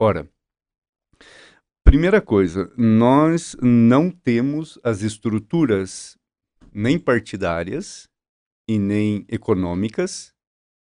Ora, 0.00 0.28
primeira 1.84 2.20
coisa, 2.20 2.72
nós 2.76 3.56
não 3.62 4.10
temos 4.10 4.78
as 4.82 5.02
estruturas 5.02 6.18
nem 6.76 6.98
partidárias 6.98 8.06
e 8.68 8.78
nem 8.78 9.24
econômicas 9.30 10.34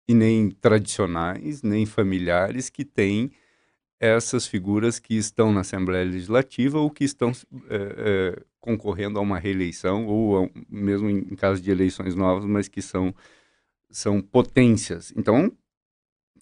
e 0.09 0.14
nem 0.14 0.49
tradicionais, 0.49 1.64
nem 1.64 1.84
familiares 1.84 2.70
que 2.70 2.84
têm 2.84 3.32
essas 3.99 4.47
figuras 4.47 5.01
que 5.01 5.16
estão 5.16 5.53
na 5.53 5.62
Assembleia 5.62 6.05
Legislativa 6.05 6.78
ou 6.78 6.88
que 6.93 7.03
estão 7.03 7.32
é, 7.68 7.76
é, 8.38 8.43
concorrendo 8.61 9.18
a 9.18 9.22
uma 9.22 9.36
reeleição 9.36 10.07
ou 10.07 10.45
a, 10.45 10.51
mesmo 10.68 11.11
em, 11.11 11.34
caso 11.34 11.61
de 11.61 11.72
eleições 11.72 12.14
novas, 12.14 12.45
mas 12.45 12.68
que 12.68 12.80
são, 12.80 13.12
são 13.91 14.22
potências. 14.22 15.12
Então, 15.16 15.53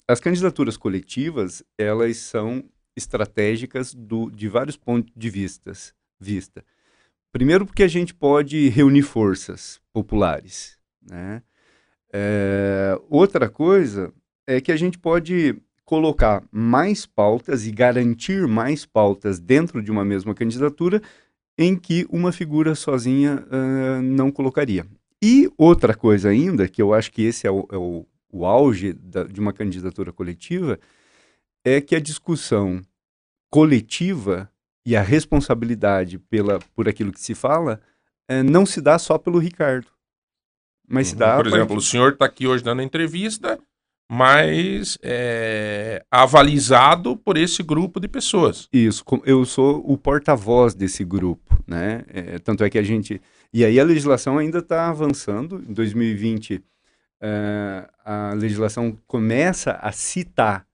as 0.07 0.21
candidaturas 0.21 0.77
coletivas, 0.77 1.65
elas 1.79 2.19
são 2.19 2.63
estratégicas 2.95 3.95
do, 3.95 4.31
de 4.31 4.47
vários 4.47 4.77
pontos 4.77 5.11
de 5.17 5.31
vistas, 5.31 5.95
vista. 6.21 6.63
Primeiro, 7.33 7.67
porque 7.67 7.83
a 7.83 7.89
gente 7.89 8.15
pode 8.15 8.69
reunir 8.69 9.03
forças 9.03 9.81
populares. 9.93 10.79
Né? 11.03 11.43
É, 12.13 12.99
outra 13.09 13.49
coisa 13.49 14.13
é 14.47 14.61
que 14.61 14.73
a 14.73 14.77
gente 14.77 14.99
pode 14.99 15.61
colocar 15.85 16.43
mais 16.51 17.07
pautas 17.07 17.67
e 17.67 17.71
garantir 17.71 18.47
mais 18.47 18.85
pautas 18.85 19.39
dentro 19.39 19.83
de 19.83 19.91
uma 19.91 20.05
mesma 20.05 20.35
candidatura 20.35 21.03
em 21.57 21.77
que 21.77 22.07
uma 22.11 22.31
figura 22.31 22.75
sozinha 22.75 23.45
uh, 23.47 24.03
não 24.03 24.31
colocaria. 24.31 24.87
E 25.23 25.51
outra 25.57 25.95
coisa 25.95 26.29
ainda, 26.29 26.69
que 26.69 26.81
eu 26.81 26.95
acho 26.95 27.11
que 27.11 27.23
esse 27.23 27.47
é 27.47 27.51
o, 27.51 27.67
é 27.73 27.77
o, 27.77 28.07
o 28.31 28.47
auge 28.47 28.93
da, 28.93 29.25
de 29.25 29.41
uma 29.41 29.53
candidatura 29.53 30.13
coletiva, 30.13 30.79
é 31.65 31.81
que 31.81 31.97
a 31.97 32.01
discussão 32.01 32.81
coletiva 33.51 34.51
e 34.89 34.97
a 34.97 35.03
responsabilidade 35.03 36.19
pela, 36.19 36.59
por 36.75 36.89
aquilo 36.89 37.13
que 37.13 37.21
se 37.21 37.35
fala 37.35 37.79
é, 38.27 38.43
não 38.43 38.65
se 38.65 38.81
dá 38.81 38.99
só 38.99 39.19
pelo 39.19 39.39
Ricardo. 39.39 39.87
Mas 40.89 41.09
se 41.09 41.13
Uhum. 41.13 41.19
dá. 41.19 41.37
Por 41.37 41.47
exemplo, 41.47 41.77
o 41.77 41.81
senhor 41.83 42.13
está 42.15 42.25
aqui 42.25 42.47
hoje 42.47 42.65
dando 42.65 42.81
entrevista, 42.81 43.59
mas 44.11 44.97
é, 45.03 46.03
avalizado 46.11 47.19
por 47.19 47.37
esse 47.37 47.63
grupo 47.63 48.01
de 48.01 48.09
pessoas. 48.09 48.67
Isso, 48.73 49.05
eu 49.27 49.45
sou 49.45 49.83
o 49.87 49.99
porta-voz 49.99 50.75
desse 50.75 51.05
grupo, 51.05 51.63
né? 51.67 52.05
É, 52.09 52.39
tanto 52.39 52.65
é 52.65 52.71
que 52.71 52.79
a 52.79 52.83
gente. 52.83 53.21
E 53.53 53.67
aí 53.67 53.79
a 53.79 53.85
legislação 53.85 54.39
ainda 54.39 54.61
está 54.61 54.89
avançando. 54.89 55.63
Em 55.69 55.75
2020, 55.75 56.65
é, 57.21 57.87
a 58.03 58.33
legislação 58.35 58.97
começa 59.07 59.73
a 59.73 59.93
citar 59.93 60.67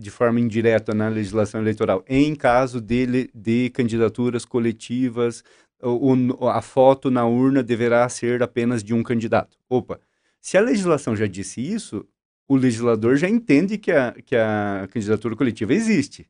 de 0.00 0.10
forma 0.10 0.40
indireta 0.40 0.94
na 0.94 1.08
legislação 1.08 1.60
eleitoral, 1.60 2.02
em 2.08 2.34
caso 2.34 2.80
de, 2.80 3.30
de 3.34 3.70
candidaturas 3.70 4.44
coletivas, 4.44 5.44
o- 5.82 6.14
o- 6.40 6.48
a 6.48 6.62
foto 6.62 7.10
na 7.10 7.26
urna 7.26 7.62
deverá 7.62 8.08
ser 8.08 8.42
apenas 8.42 8.82
de 8.82 8.94
um 8.94 9.02
candidato. 9.02 9.56
Opa, 9.68 10.00
se 10.40 10.56
a 10.56 10.60
legislação 10.60 11.14
já 11.14 11.26
disse 11.26 11.60
isso, 11.60 12.06
o 12.48 12.56
legislador 12.56 13.16
já 13.16 13.28
entende 13.28 13.78
que 13.78 13.92
a, 13.92 14.12
que 14.12 14.34
a 14.34 14.88
candidatura 14.90 15.36
coletiva 15.36 15.72
existe. 15.74 16.26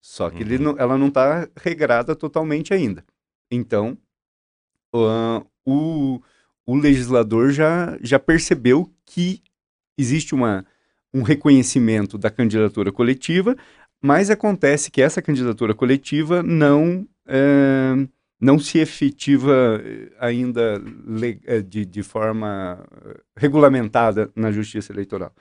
Só 0.00 0.30
que 0.30 0.44
Uhum. 0.44 0.58
não- 0.60 0.76
ela 0.78 0.96
não 0.96 1.08
está 1.08 1.48
regrada 1.56 2.14
totalmente 2.14 2.72
ainda. 2.72 3.04
Então, 3.50 3.98
ah, 4.94 5.44
o, 5.64 6.20
o 6.64 6.76
legislador 6.76 7.50
já, 7.50 7.98
já 8.00 8.18
percebeu 8.18 8.90
que 9.04 9.42
existe 9.98 10.34
uma, 10.34 10.64
um 11.14 11.22
reconhecimento 11.22 12.18
da 12.18 12.30
candidatura 12.30 12.92
coletiva, 12.92 13.56
mas 14.02 14.30
acontece 14.30 14.90
que 14.90 15.00
essa 15.02 15.22
candidatura 15.22 15.74
coletiva 15.74 16.42
não, 16.42 17.06
eh, 17.26 17.94
não 18.40 18.58
se 18.58 18.78
efetiva 18.78 19.80
eh, 19.82 20.12
ainda 20.20 20.80
eh, 21.46 21.62
de, 21.62 21.84
de 21.86 22.02
forma 22.02 22.84
eh, 23.06 23.20
regulamentada 23.36 24.30
na 24.36 24.52
justiça 24.52 24.92
eleitoral. 24.92 25.32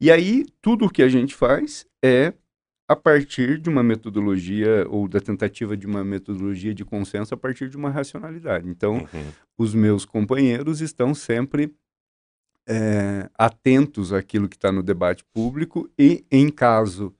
E 0.00 0.10
aí, 0.10 0.46
tudo 0.62 0.86
o 0.86 0.90
que 0.90 1.02
a 1.02 1.08
gente 1.08 1.34
faz 1.34 1.84
é 2.04 2.32
a 2.88 2.94
partir 2.94 3.58
de 3.58 3.68
uma 3.70 3.82
metodologia 3.82 4.86
ou 4.90 5.08
da 5.08 5.18
tentativa 5.18 5.76
de 5.76 5.86
uma 5.86 6.04
metodologia 6.04 6.74
de 6.74 6.84
consenso 6.84 7.32
a 7.34 7.36
partir 7.36 7.68
de 7.68 7.76
uma 7.76 7.90
racionalidade. 7.90 8.68
Então, 8.68 8.96
Uhum. 9.12 9.24
os 9.58 9.74
meus 9.74 10.04
companheiros 10.04 10.80
estão 10.80 11.14
sempre 11.14 11.72
eh, 12.66 13.28
atentos 13.36 14.12
àquilo 14.12 14.48
que 14.48 14.56
está 14.56 14.72
no 14.72 14.82
debate 14.82 15.24
público 15.24 15.90
e, 15.98 16.24
em 16.30 16.50
caso 16.50 17.14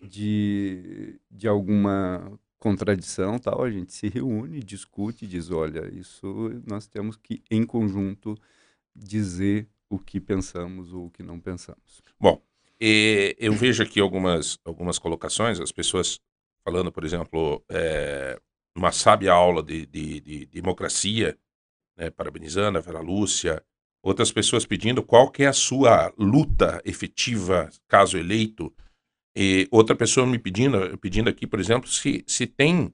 de, 0.00 1.18
de 1.30 1.48
alguma 1.48 2.38
contradição, 2.58 3.38
tal, 3.38 3.62
a 3.64 3.70
gente 3.70 3.92
se 3.92 4.08
reúne, 4.08 4.60
discute 4.60 5.26
diz, 5.26 5.50
olha, 5.50 5.88
isso 5.94 6.50
nós 6.66 6.86
temos 6.86 7.16
que, 7.16 7.42
em 7.50 7.64
conjunto, 7.64 8.36
dizer 8.94 9.68
o 9.88 9.98
que 9.98 10.20
pensamos 10.20 10.92
ou 10.92 11.06
o 11.06 11.10
que 11.10 11.22
não 11.22 11.40
pensamos. 11.40 12.02
E 12.80 13.36
eu 13.38 13.52
vejo 13.52 13.82
aqui 13.82 14.00
algumas, 14.00 14.58
algumas 14.64 14.98
colocações, 14.98 15.60
as 15.60 15.70
pessoas 15.72 16.18
falando, 16.64 16.90
por 16.90 17.04
exemplo, 17.04 17.62
é, 17.68 18.40
uma 18.74 18.90
sábia 18.92 19.32
aula 19.32 19.62
de, 19.62 19.84
de- 19.86 20.20
de 20.20 20.46
democracia, 20.46 21.38
né, 21.96 22.10
parabenizando 22.10 22.78
a 22.78 22.80
Vera 22.80 23.00
Lúcia, 23.00 23.62
outras 24.02 24.32
pessoas 24.32 24.64
pedindo 24.64 25.02
qual 25.02 25.30
que 25.30 25.42
é 25.42 25.46
a 25.46 25.52
sua 25.52 26.12
luta 26.16 26.80
efetiva 26.84 27.68
caso 27.86 28.16
eleito, 28.16 28.72
e 29.36 29.68
outra 29.70 29.94
pessoa 29.94 30.26
me 30.26 30.38
pedindo, 30.38 30.98
pedindo 30.98 31.30
aqui, 31.30 31.46
por 31.46 31.60
exemplo, 31.60 31.88
se, 31.88 32.24
se 32.26 32.46
tem, 32.46 32.90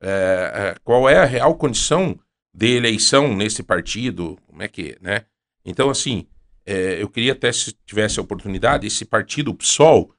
é, 0.00 0.74
qual 0.82 1.08
é 1.08 1.18
a 1.18 1.24
real 1.24 1.54
condição 1.54 2.18
de 2.52 2.74
eleição 2.74 3.34
nesse 3.36 3.62
partido, 3.62 4.38
como 4.46 4.62
é 4.62 4.68
que, 4.68 4.96
né? 5.00 5.26
Então, 5.64 5.90
assim, 5.90 6.26
é, 6.64 7.00
eu 7.00 7.08
queria 7.08 7.32
até 7.32 7.52
se 7.52 7.72
tivesse 7.84 8.18
a 8.18 8.22
oportunidade, 8.22 8.86
esse 8.86 9.04
partido, 9.04 9.50
o 9.50 9.54
PSOL, 9.54 10.12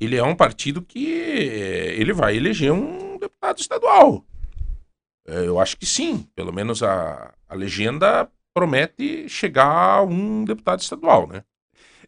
ele 0.00 0.16
é 0.16 0.24
um 0.24 0.34
partido 0.34 0.82
que 0.82 1.06
ele 1.06 2.12
vai 2.12 2.36
eleger 2.36 2.72
um 2.72 3.18
deputado 3.18 3.60
estadual. 3.60 4.24
Eu 5.24 5.60
acho 5.60 5.76
que 5.76 5.86
sim, 5.86 6.26
pelo 6.34 6.52
menos 6.52 6.82
a, 6.82 7.32
a 7.48 7.54
legenda 7.54 8.28
promete 8.54 9.28
chegar 9.28 9.98
a 9.98 10.02
um 10.02 10.44
deputado 10.44 10.80
estadual, 10.80 11.26
né? 11.28 11.44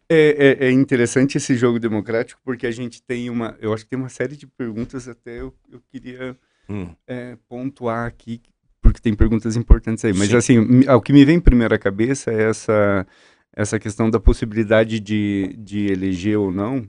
É, 0.07 0.57
é- 0.61 0.67
é 0.67 0.71
interessante 0.71 1.37
esse 1.37 1.55
jogo 1.55 1.79
democrático 1.79 2.39
porque 2.43 2.67
a 2.67 2.71
gente 2.71 3.01
tem 3.01 3.29
uma, 3.29 3.57
eu 3.59 3.73
acho 3.73 3.83
que 3.83 3.89
tem 3.89 3.97
uma 3.99 4.09
série 4.09 4.37
de 4.37 4.45
perguntas 4.45 5.07
até 5.07 5.39
eu, 5.41 5.53
eu 5.71 5.81
queria 5.91 6.37
Hum, 6.69 6.95
é, 7.07 7.37
pontuar 7.47 8.07
aqui, 8.07 8.41
porque 8.81 9.01
tem 9.01 9.13
perguntas 9.15 9.55
importantes 9.55 10.05
aí. 10.05 10.13
Mas 10.13 10.29
Sim. 10.29 10.37
assim, 10.37 10.59
o 10.89 11.01
que 11.01 11.13
me 11.13 11.25
vem 11.25 11.39
primeiro 11.39 11.75
à 11.75 11.79
cabeça 11.79 12.31
é 12.31 12.43
essa, 12.49 13.07
essa 13.55 13.79
questão 13.79 14.09
da 14.09 14.19
possibilidade 14.19 14.99
de, 14.99 15.55
de 15.57 15.87
eleger 15.87 16.37
ou 16.39 16.51
não. 16.51 16.87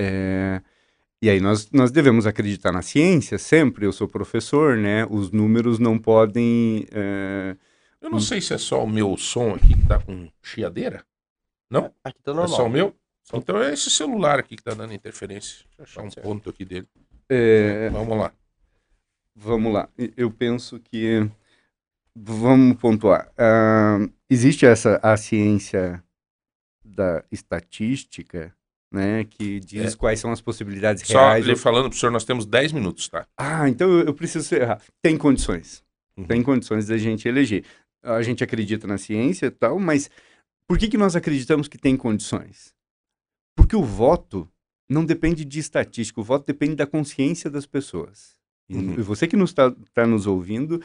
É, 0.00 0.62
e 1.22 1.30
aí 1.30 1.40
nós, 1.40 1.70
nós 1.72 1.90
devemos 1.90 2.26
acreditar 2.26 2.72
na 2.72 2.82
ciência 2.82 3.38
sempre, 3.38 3.86
eu 3.86 3.92
sou 3.92 4.08
professor, 4.08 4.76
né? 4.76 5.06
Os 5.10 5.32
números 5.32 5.78
não 5.78 5.98
podem... 5.98 6.86
é, 8.02 8.06
eu 8.06 8.10
não 8.10 8.20
sei 8.20 8.40
se 8.40 8.54
é 8.54 8.58
só 8.58 8.82
o 8.84 8.88
meu 8.88 9.16
som 9.16 9.54
aqui 9.54 9.74
que 9.76 9.86
tá 9.86 9.98
com 10.00 10.28
chiadeira. 10.42 11.04
Não? 11.70 11.92
Aqui 12.02 12.22
tá 12.22 12.32
É 12.32 12.34
só 12.34 12.40
o 12.42 12.46
normal. 12.48 12.68
meu? 12.70 12.96
Só- 13.22 13.36
Então 13.36 13.62
é 13.62 13.72
esse 13.74 13.90
celular 13.90 14.38
aqui 14.38 14.56
que 14.56 14.62
tá 14.62 14.72
dando 14.74 14.94
interferência. 14.94 15.64
Deixa 15.76 15.80
eu 15.80 15.84
achar 15.84 16.02
um 16.02 16.10
Certo. 16.10 16.24
ponto 16.26 16.48
aqui 16.50 16.64
dele. 16.64 16.88
é, 17.28 17.90
Vamos 17.90 18.16
lá. 18.18 18.32
Vamos 19.36 19.72
lá. 19.72 19.88
Eu 20.16 20.30
penso 20.30 20.80
que. 20.80 21.28
Vamos 22.16 22.76
pontuar. 22.78 23.30
Ah, 23.38 23.98
existe 24.28 24.66
essa 24.66 24.98
a 25.02 25.16
ciência 25.16 26.02
da 26.84 27.22
estatística, 27.30 28.52
né, 28.90 29.22
que 29.24 29.60
diz 29.60 29.94
quais 29.94 30.18
são 30.18 30.32
as 30.32 30.40
possibilidades 30.40 31.02
É. 31.04 31.06
Só 31.12 31.20
reais. 31.20 31.46
lhe 31.46 31.54
falando 31.54 31.88
pro 31.90 31.96
senhor, 31.98 32.10
nós 32.10 32.24
temos 32.24 32.44
10 32.46 32.72
minutos, 32.72 33.08
tá? 33.08 33.24
Ah, 33.36 33.68
então 33.68 33.88
eu, 33.90 34.06
eu 34.06 34.14
preciso 34.14 34.52
errar. 34.54 34.80
Tem 35.00 35.16
condições. 35.16 35.84
Uhum. 36.16 36.24
Tem 36.24 36.42
condições 36.42 36.86
da 36.88 36.96
gente 36.98 37.28
eleger. 37.28 37.64
A 38.02 38.22
gente 38.22 38.44
acredita 38.44 38.86
na 38.86 38.96
ciência 38.98 39.46
e 39.46 39.50
tal, 39.50 39.78
mas 39.78 40.10
por 40.66 40.78
que, 40.78 40.88
que 40.88 40.96
nós 40.98 41.16
acreditamos 41.16 41.68
que 41.68 41.78
tem 41.78 41.96
condições? 41.96 42.72
Porque 43.56 43.74
o 43.76 43.82
voto 43.82 44.48
não 44.88 45.04
depende 45.04 45.44
de 45.44 45.58
estatística, 45.58 46.20
o 46.20 46.24
voto 46.24 46.46
depende 46.46 46.74
da 46.76 46.86
consciência 46.86 47.50
das 47.50 47.66
pessoas. 47.66 48.36
E, 48.68 48.76
Uhum. 48.76 49.02
você 49.02 49.26
que 49.26 49.36
nos 49.36 49.50
está 49.50 50.06
nos 50.06 50.26
ouvindo, 50.26 50.82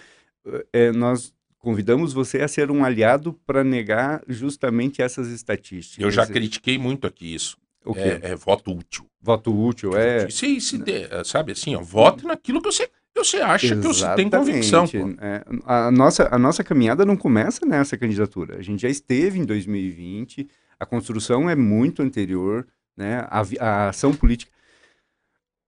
eh, 0.73 0.91
nós 0.91 1.33
convidamos 1.59 2.11
você 2.13 2.41
a 2.41 2.47
ser 2.47 2.69
um 2.71 2.83
aliado 2.83 3.33
para 3.45 3.63
negar 3.63 4.21
justamente 4.27 5.01
essas 5.01 5.27
estatísticas. 5.29 6.03
Eu 6.03 6.11
já 6.11 6.25
critiquei 6.27 6.77
muito 6.77 7.07
aqui 7.07 7.33
isso. 7.33 7.57
O 7.85 7.93
quê? 7.93 8.19
É, 8.21 8.31
é 8.31 8.35
voto 8.35 8.71
útil. 8.73 9.05
Voto 9.21 9.53
útil, 9.57 9.95
é. 9.95 10.29
Se, 10.29 10.59
se 10.59 10.77
de- 10.77 11.07
sabe 11.25 11.51
assim, 11.53 11.75
ó, 11.75 11.81
vote 11.81 12.25
naquilo 12.25 12.61
que 12.61 12.69
você, 12.71 12.89
você 13.15 13.37
acha 13.37 13.75
que 13.75 13.81
você 13.87 14.15
tem 14.15 14.29
convicção. 14.29 14.83
Exatamente. 14.85 15.19
É, 15.21 15.43
a, 15.65 15.91
nossa, 15.91 16.27
a 16.31 16.37
nossa 16.39 16.63
caminhada 16.63 17.05
não 17.05 17.15
começa 17.15 17.65
nessa 17.65 17.97
candidatura. 17.97 18.57
A 18.57 18.61
gente 18.61 18.81
já 18.81 18.89
esteve 18.89 19.39
em 19.39 19.45
2020, 19.45 20.47
a 20.79 20.85
construção 20.85 21.49
é 21.49 21.55
muito 21.55 22.01
anterior, 22.01 22.67
né? 22.97 23.25
a, 23.29 23.41
a 23.59 23.89
ação 23.89 24.13
política. 24.13 24.51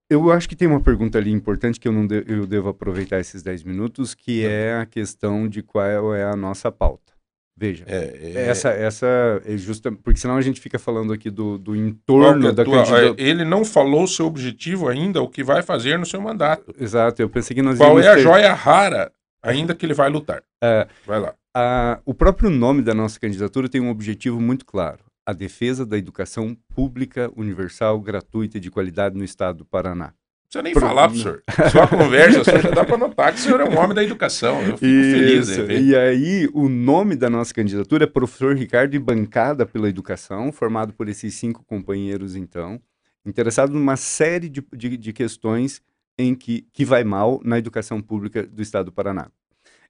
Eu 0.09 0.31
acho 0.31 0.47
que 0.47 0.55
tem 0.55 0.67
uma 0.67 0.79
pergunta 0.81 1.17
ali 1.17 1.31
importante 1.31 1.79
que 1.79 1.87
eu, 1.87 1.91
não 1.91 2.05
de- 2.05 2.23
eu 2.27 2.45
devo 2.45 2.69
aproveitar 2.69 3.19
esses 3.19 3.41
10 3.41 3.63
minutos, 3.63 4.13
que 4.13 4.45
é 4.45 4.75
a 4.79 4.85
questão 4.85 5.47
de 5.47 5.63
qual 5.63 6.13
é 6.13 6.23
a 6.23 6.35
nossa 6.35 6.71
pauta. 6.71 7.13
Veja, 7.57 7.85
É, 7.87 8.33
é, 8.35 8.47
essa, 8.49 8.69
essa 8.69 9.41
é 9.45 9.55
justa, 9.57 9.89
porque 9.91 10.19
senão 10.19 10.35
a 10.35 10.41
gente 10.41 10.59
fica 10.59 10.77
falando 10.77 11.13
aqui 11.13 11.29
do, 11.29 11.57
do 11.57 11.73
entorno 11.75 12.49
é 12.49 12.51
da 12.51 12.65
tua- 12.65 12.83
candidatura. 12.83 13.15
é, 13.23 13.29
Ele 13.29 13.45
não 13.45 13.63
falou 13.63 14.03
o 14.03 14.07
seu 14.07 14.25
objetivo 14.25 14.89
ainda, 14.89 15.21
o 15.21 15.29
que 15.29 15.41
vai 15.43 15.61
fazer 15.63 15.97
no 15.97 16.05
seu 16.05 16.19
mandato. 16.21 16.73
Exato, 16.77 17.21
eu 17.21 17.29
pensei 17.29 17.55
que 17.55 17.61
nós 17.61 17.77
Qual 17.77 17.97
é 17.99 18.07
a 18.09 18.15
ter- 18.15 18.21
joia 18.21 18.53
rara 18.53 19.09
ainda 19.41 19.73
que 19.73 19.85
ele 19.85 19.93
vai 19.93 20.09
lutar? 20.09 20.43
É. 20.61 20.85
Vai 21.05 21.19
lá. 21.21 21.33
A- 21.55 21.99
o 22.05 22.13
próprio 22.13 22.49
nome 22.49 22.81
da 22.81 22.93
nossa 22.93 23.17
candidatura 23.17 23.69
tem 23.69 23.79
um 23.79 23.89
objetivo 23.89 24.41
muito 24.41 24.65
claro: 24.65 24.99
a 25.25 25.31
defesa 25.31 25.85
da 25.85 25.97
educação 25.97 26.57
pública, 26.75 27.31
universal, 27.37 28.01
gratuita 28.01 28.57
e 28.57 28.59
de 28.59 28.69
qualidade 28.69 29.17
no 29.17 29.23
estado 29.23 29.59
do 29.59 29.65
Paraná. 29.65 30.11
Precisa 30.45 30.63
nem 30.63 30.73
Pro- 30.73 30.81
falar 30.81 31.09
pro 31.09 31.17
senhor. 31.17 31.43
Só 31.71 31.83
a 31.83 31.87
conversa, 31.87 32.43
só 32.43 32.57
já 32.59 32.69
dá 32.69 32.85
para 32.85 32.97
notar 32.97 33.33
que 33.33 33.39
o 33.39 33.41
senhor 33.41 33.59
é 33.59 33.65
um 33.65 33.77
homem 33.77 33.93
da 33.95 34.03
educação. 34.03 34.59
Eu 34.61 34.77
fico 34.77 34.79
feliz 34.79 35.49
Isso. 35.49 35.61
em 35.61 35.65
ver. 35.65 35.81
E 35.81 35.95
aí, 35.95 36.49
o 36.53 36.69
nome 36.69 37.15
da 37.15 37.29
nossa 37.29 37.53
candidatura 37.53 38.05
é 38.05 38.07
Professor 38.07 38.55
Ricardo 38.55 38.97
Bancada 38.99 39.65
pela 39.65 39.89
Educação, 39.89 40.51
formado 40.51 40.93
por 40.93 41.09
esses 41.09 41.33
cinco 41.33 41.63
companheiros, 41.65 42.35
então, 42.35 42.79
interessado 43.25 43.73
numa 43.73 43.97
série 43.97 44.47
de, 44.47 44.63
de, 44.73 44.95
de 44.97 45.13
questões 45.13 45.81
em 46.17 46.33
que, 46.33 46.65
que 46.71 46.85
vai 46.85 47.03
mal 47.03 47.41
na 47.43 47.57
educação 47.57 48.01
pública 48.01 48.43
do 48.43 48.61
estado 48.61 48.85
do 48.85 48.91
Paraná. 48.93 49.27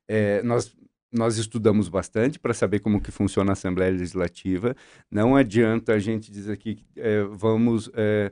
É, 0.08 0.41
nós, 0.41 0.76
nós 1.12 1.38
estudamos 1.38 1.88
bastante 1.89 2.39
para 2.39 2.53
saber 2.53 2.80
como 2.80 2.99
que 3.01 3.12
funciona 3.12 3.51
a 3.51 3.53
Assembleia 3.53 3.91
Legislativa. 3.91 4.76
Não 5.12 5.36
adianta 5.36 5.93
a 5.93 5.99
gente 5.99 6.32
dizer 6.32 6.53
aqui 6.53 6.76
que 6.76 6.86
é, 6.97 7.24
vamos 7.30 7.91
é, 7.93 8.32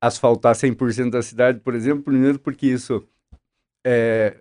asfaltar 0.00 0.54
100% 0.54 1.10
da 1.10 1.22
cidade, 1.22 1.60
por 1.60 1.74
exemplo, 1.74 2.04
primeiro 2.04 2.38
porque 2.38 2.66
isso 2.66 3.06
é, 3.86 4.40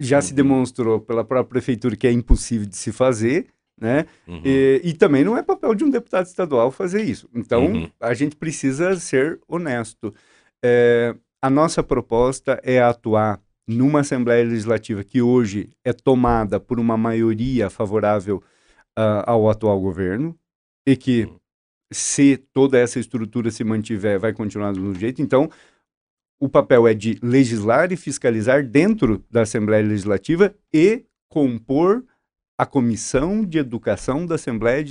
já 0.00 0.16
uhum. 0.16 0.22
se 0.22 0.34
demonstrou 0.34 1.00
pela 1.00 1.24
própria 1.24 1.60
prefeitura 1.60 1.96
que 1.96 2.06
é 2.06 2.12
impossível 2.12 2.66
de 2.66 2.76
se 2.76 2.92
fazer, 2.92 3.46
né? 3.80 4.06
Uhum. 4.26 4.42
E, 4.44 4.80
e, 4.84 4.92
também 4.94 5.22
não 5.22 5.36
é 5.36 5.42
papel 5.42 5.74
de 5.74 5.84
um 5.84 5.90
deputado 5.90 6.26
estadual 6.26 6.70
fazer 6.70 7.02
isso. 7.02 7.28
Então, 7.34 7.66
uhum. 7.66 7.90
a 8.00 8.14
gente 8.14 8.36
precisa 8.36 8.96
ser 8.96 9.38
honesto. 9.46 10.14
É, 10.64 11.14
a 11.42 11.50
nossa 11.50 11.82
proposta 11.82 12.60
é 12.62 12.80
atuar 12.80 13.40
numa 13.68 14.00
Assembleia 14.00 14.44
Legislativa 14.44 15.02
que 15.02 15.20
hoje 15.20 15.70
é 15.84 15.92
tomada 15.92 16.58
por 16.60 16.78
uma 16.78 16.96
maioria 16.96 17.68
favorável 17.68 18.42
uh, 18.98 19.22
ao 19.26 19.50
atual 19.50 19.80
governo 19.80 20.38
e 20.86 20.96
que, 20.96 21.24
uhum. 21.24 21.38
Se 21.92 22.36
toda 22.52 22.78
essa 22.78 22.98
estrutura 22.98 23.50
se 23.50 23.62
mantiver, 23.64 24.18
vai 24.18 24.32
continuar 24.32 24.72
do 24.72 24.80
mesmo 24.80 24.98
jeito. 24.98 25.22
Então, 25.22 25.50
o 26.40 26.48
papel 26.48 26.86
é 26.86 26.94
de 26.94 27.18
legislar 27.22 27.92
e 27.92 27.96
fiscalizar 27.96 28.66
dentro 28.66 29.24
da 29.30 29.42
Assembleia 29.42 29.86
Legislativa 29.86 30.54
e 30.72 31.04
compor 31.28 32.04
a 32.58 32.64
Comissão 32.64 33.44
de 33.44 33.58
Educação 33.58 34.26
da 34.26 34.34
Assembleia 34.36 34.84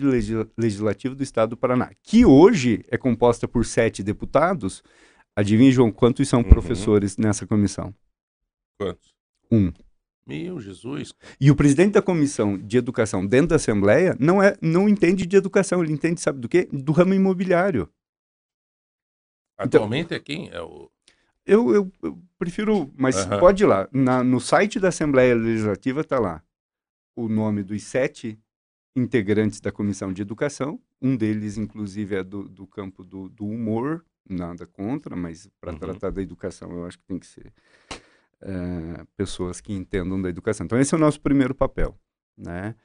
Legislativa 0.57 1.15
do 1.15 1.23
Estado 1.23 1.51
do 1.51 1.57
Paraná, 1.57 1.91
que 2.03 2.25
hoje 2.25 2.83
é 2.89 2.97
composta 2.97 3.47
por 3.47 3.65
sete 3.65 4.03
deputados. 4.03 4.83
Adivinha, 5.35 5.71
João, 5.71 5.91
quantos 5.91 6.27
são 6.29 6.41
uhum. 6.41 6.49
professores 6.49 7.17
nessa 7.17 7.45
comissão? 7.45 7.93
Quantos? 8.79 9.13
Um. 9.51 9.71
Meu 10.25 10.59
Jesus. 10.59 11.13
E 11.39 11.51
o 11.51 11.55
presidente 11.55 11.93
da 11.93 12.01
comissão 12.01 12.57
de 12.57 12.77
educação 12.77 13.25
dentro 13.25 13.49
da 13.49 13.55
Assembleia 13.57 14.15
não, 14.19 14.41
é, 14.41 14.57
não 14.61 14.89
entende 14.89 15.25
de 15.25 15.35
educação, 15.35 15.83
ele 15.83 15.93
entende, 15.93 16.19
sabe 16.19 16.39
do 16.39 16.49
quê? 16.49 16.67
Do 16.71 16.91
ramo 16.91 17.13
imobiliário. 17.13 17.87
Atualmente 19.57 20.05
então, 20.05 20.17
é 20.17 20.19
quem? 20.19 20.49
É 20.49 20.61
o... 20.61 20.89
eu, 21.45 21.73
eu, 21.73 21.91
eu 22.01 22.21
prefiro, 22.39 22.91
mas 22.97 23.25
uhum. 23.25 23.39
pode 23.39 23.63
ir 23.63 23.67
lá. 23.67 23.87
Na, 23.91 24.23
no 24.23 24.39
site 24.39 24.79
da 24.79 24.89
Assembleia 24.89 25.35
Legislativa 25.35 26.01
está 26.01 26.19
lá 26.19 26.43
o 27.15 27.29
nome 27.29 27.63
dos 27.63 27.83
sete 27.83 28.37
integrantes 28.95 29.59
da 29.59 29.71
comissão 29.71 30.11
de 30.11 30.21
educação. 30.21 30.81
Um 31.01 31.15
deles, 31.15 31.57
inclusive, 31.57 32.15
é 32.15 32.23
do, 32.23 32.49
do 32.49 32.65
campo 32.65 33.03
do, 33.03 33.29
do, 33.29 33.45
humor, 33.45 34.03
nada 34.27 34.65
contra, 34.65 35.15
mas 35.15 35.47
para 35.61 35.73
uhum. 35.73 35.79
tratar 35.79 36.09
da 36.09 36.21
educação 36.21 36.71
eu 36.71 36.85
acho 36.85 36.97
que 36.97 37.05
tem 37.05 37.19
que 37.19 37.27
ser 37.27 37.53
é, 38.45 39.03
pessoas 39.17 39.59
que 39.59 39.73
entendam 39.73 40.21
da 40.21 40.29
educação. 40.29 40.65
Então, 40.65 40.79
esse 40.79 40.93
é 40.93 40.97
o 40.97 41.01
nosso 41.01 41.19
primeiro 41.19 41.55
papel. 41.55 41.97
Né? 42.37 42.75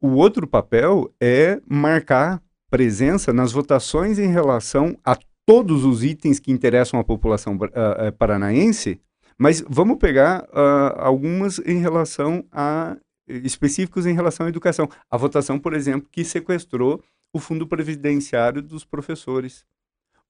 O 0.00 0.10
outro 0.10 0.46
papel 0.46 1.12
é 1.20 1.60
marcar 1.68 2.40
presença 2.70 3.32
nas 3.32 3.50
votações 3.50 4.18
em 4.18 4.28
relação 4.28 4.96
a 5.04 5.18
todos 5.44 5.84
os 5.84 6.04
itens 6.04 6.38
que 6.38 6.52
interessam 6.52 7.00
a 7.00 7.04
população 7.04 7.56
uh, 7.56 8.12
paranaense, 8.18 9.00
mas 9.36 9.64
vamos 9.68 9.96
pegar 9.98 10.44
uh, 10.44 10.98
algumas 10.98 11.58
em 11.60 11.78
relação 11.78 12.44
a 12.52 12.96
específicos 13.26 14.06
em 14.06 14.14
relação 14.14 14.46
à 14.46 14.48
educação. 14.48 14.88
A 15.10 15.16
votação, 15.16 15.58
por 15.58 15.74
exemplo, 15.74 16.08
que 16.10 16.24
sequestrou 16.24 17.02
o 17.32 17.38
fundo 17.38 17.66
previdenciário 17.66 18.62
dos 18.62 18.84
professores. 18.84 19.64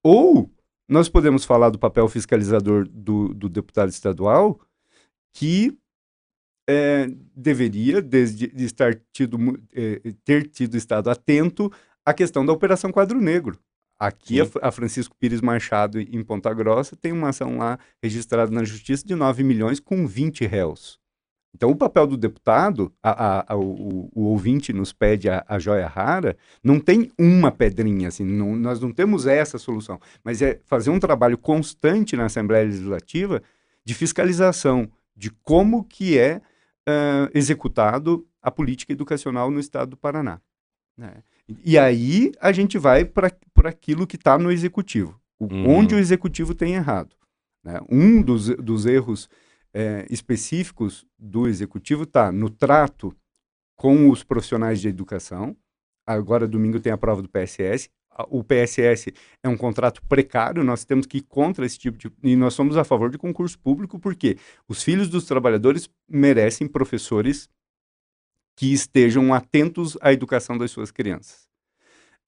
Ou 0.03 0.51
nós 0.89 1.09
podemos 1.09 1.45
falar 1.45 1.71
do 1.71 1.79
papel 1.79 2.09
fiscalizador 2.09 2.89
do, 2.89 3.35
do 3.35 3.49
deputado 3.49 3.91
estadual, 3.91 4.59
que 5.39 5.79
é, 6.69 7.09
deveria, 7.33 8.03
desde 8.03 8.49
de 8.49 8.65
estar 8.65 9.01
tido, 9.13 9.39
é, 9.73 10.13
ter 10.25 10.49
tido 10.49 10.77
estado 10.77 11.09
atento 11.09 11.73
à 12.05 12.13
questão 12.13 12.45
da 12.45 12.53
Operação 12.53 12.91
Quadro 12.91 13.21
Negro. 13.21 13.57
Aqui, 14.01 14.41
a, 14.41 14.47
a, 14.63 14.73
Francisco 14.73 15.15
Pires 15.17 15.41
Machado, 15.41 16.01
em 16.01 16.25
Ponta 16.25 16.53
Grossa, 16.53 16.97
tem 16.97 17.13
uma 17.13 17.29
ação 17.29 17.57
lá 17.57 17.79
registrada 18.03 18.51
na 18.51 18.65
Justiça 18.65 19.07
de 19.07 19.15
9 19.15 19.45
milhões 19.45 19.79
com 19.79 20.09
20 20.09 20.45
réus. 20.45 20.99
Então, 21.55 21.71
o 21.71 21.77
papel 21.77 22.09
do 22.09 22.17
deputado, 22.17 22.93
a, 23.01 23.11
a, 23.11 23.53
a, 23.53 23.57
o, 23.57 24.11
o, 24.13 24.25
ouvinte 24.25 24.73
nos 24.73 24.93
pede 24.93 25.29
a, 25.31 25.59
joia 25.61 25.87
rara, 25.87 26.37
não 26.65 26.81
tem 26.81 27.13
uma 27.17 27.53
pedrinha, 27.53 28.09
assim, 28.09 28.25
não, 28.25 28.57
nós 28.57 28.81
não 28.81 28.91
temos 28.93 29.25
essa 29.25 29.57
solução, 29.57 30.01
mas 30.25 30.43
é 30.43 30.59
fazer 30.65 30.91
um 30.91 30.99
trabalho 30.99 31.39
constante 31.39 32.17
na 32.17 32.25
Assembleia 32.25 32.65
Legislativa 32.65 33.41
de 33.85 33.95
fiscalização 33.95 34.91
de 35.19 35.31
como 35.43 35.83
que 35.83 36.17
é 36.17 36.37
uh, 36.89 37.29
executado 37.35 38.25
a 38.41 38.53
política 38.53 38.93
educacional 38.93 39.51
no 39.51 39.59
estado 39.59 39.91
do 39.91 39.97
Paraná. 39.97 40.41
Né? 40.97 41.25
E 41.65 41.77
aí 41.77 42.31
a 42.41 42.53
gente 42.53 42.79
vai 42.79 43.05
para 43.05 43.33
aquilo 43.65 44.07
que 44.07 44.15
está 44.15 44.39
no 44.39 44.53
executivo, 44.53 45.21
uhum. 45.41 45.69
onde 45.69 45.97
o 45.97 45.99
executivo 45.99 46.55
tem 46.55 46.75
errado. 46.75 47.17
Né? 47.65 47.81
Um 47.91 48.23
dos, 48.23 48.49
dos 48.57 48.87
erros 48.87 49.29
é, 49.75 50.07
específicos 50.09 51.05
do 51.19 51.49
executivo 51.49 52.05
está 52.05 52.31
no 52.31 52.49
trato 52.49 53.13
com 53.77 54.09
os 54.09 54.23
profissionais 54.23 54.81
de 54.81 54.89
educação. 54.89 55.57
Agora, 56.07 56.47
domingo, 56.47 56.79
tem 56.79 56.93
a 56.93 56.99
prova 56.99 57.23
do 57.23 57.29
PSS. 57.29 57.91
O 58.29 58.43
PSS 58.43 59.13
é 59.43 59.49
um 59.49 59.57
contrato 59.57 60.03
precário, 60.09 60.65
nós 60.65 60.85
temos 60.85 61.07
que 61.07 61.19
ir 61.19 61.23
contra 61.23 61.65
esse 61.65 61.79
tipo 61.79 61.97
de. 61.97 62.11
E 62.23 62.35
nós 62.35 62.55
somos 62.55 62.77
a 62.77 62.85
favor 62.85 63.11
de 63.11 63.19
concurso 63.19 63.59
público, 63.59 63.99
porque 63.99 64.37
os 64.69 64.83
filhos 64.83 65.09
dos 65.09 65.25
trabalhadores 65.25 65.89
merecem 66.09 66.67
professores 66.67 67.49
que 68.57 68.73
estejam 68.73 69.33
atentos 69.33 69.97
à 70.01 70.13
educação 70.13 70.59
das 70.59 70.73
suas 70.73 70.91
crianças. 70.91 71.49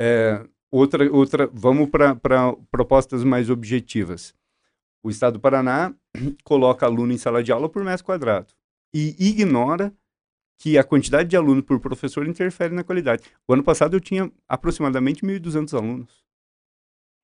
É, 0.01 0.47
outra, 0.71 1.11
outra, 1.13 1.51
vamos 1.53 1.91
para 1.91 2.17
propostas 2.71 3.25
mais 3.25 3.51
objetivas. 3.51 4.33
O 5.03 5.11
Estado 5.11 5.35
do 5.35 5.41
Paraná 5.41 5.93
coloca 6.45 6.87
aluno 6.87 7.13
em 7.13 7.19
sala 7.19 7.43
de 7.43 7.51
aula 7.51 7.69
por 7.69 7.83
metro 7.83 8.05
quadrado 8.05 8.55
e 8.95 9.17
ignora 9.19 9.93
que 10.61 10.77
a 10.77 10.85
quantidade 10.85 11.31
de 11.31 11.37
aluno 11.37 11.63
por 11.63 11.81
professor 11.81 12.29
interfere 12.29 12.75
na 12.75 12.85
qualidade. 12.85 13.23
O 13.49 13.55
ano 13.55 13.65
passado 13.65 13.97
eu 13.97 14.01
tinha 14.01 14.31
aproximadamente 14.47 15.23
1.200 15.23 15.73
alunos. 15.73 16.23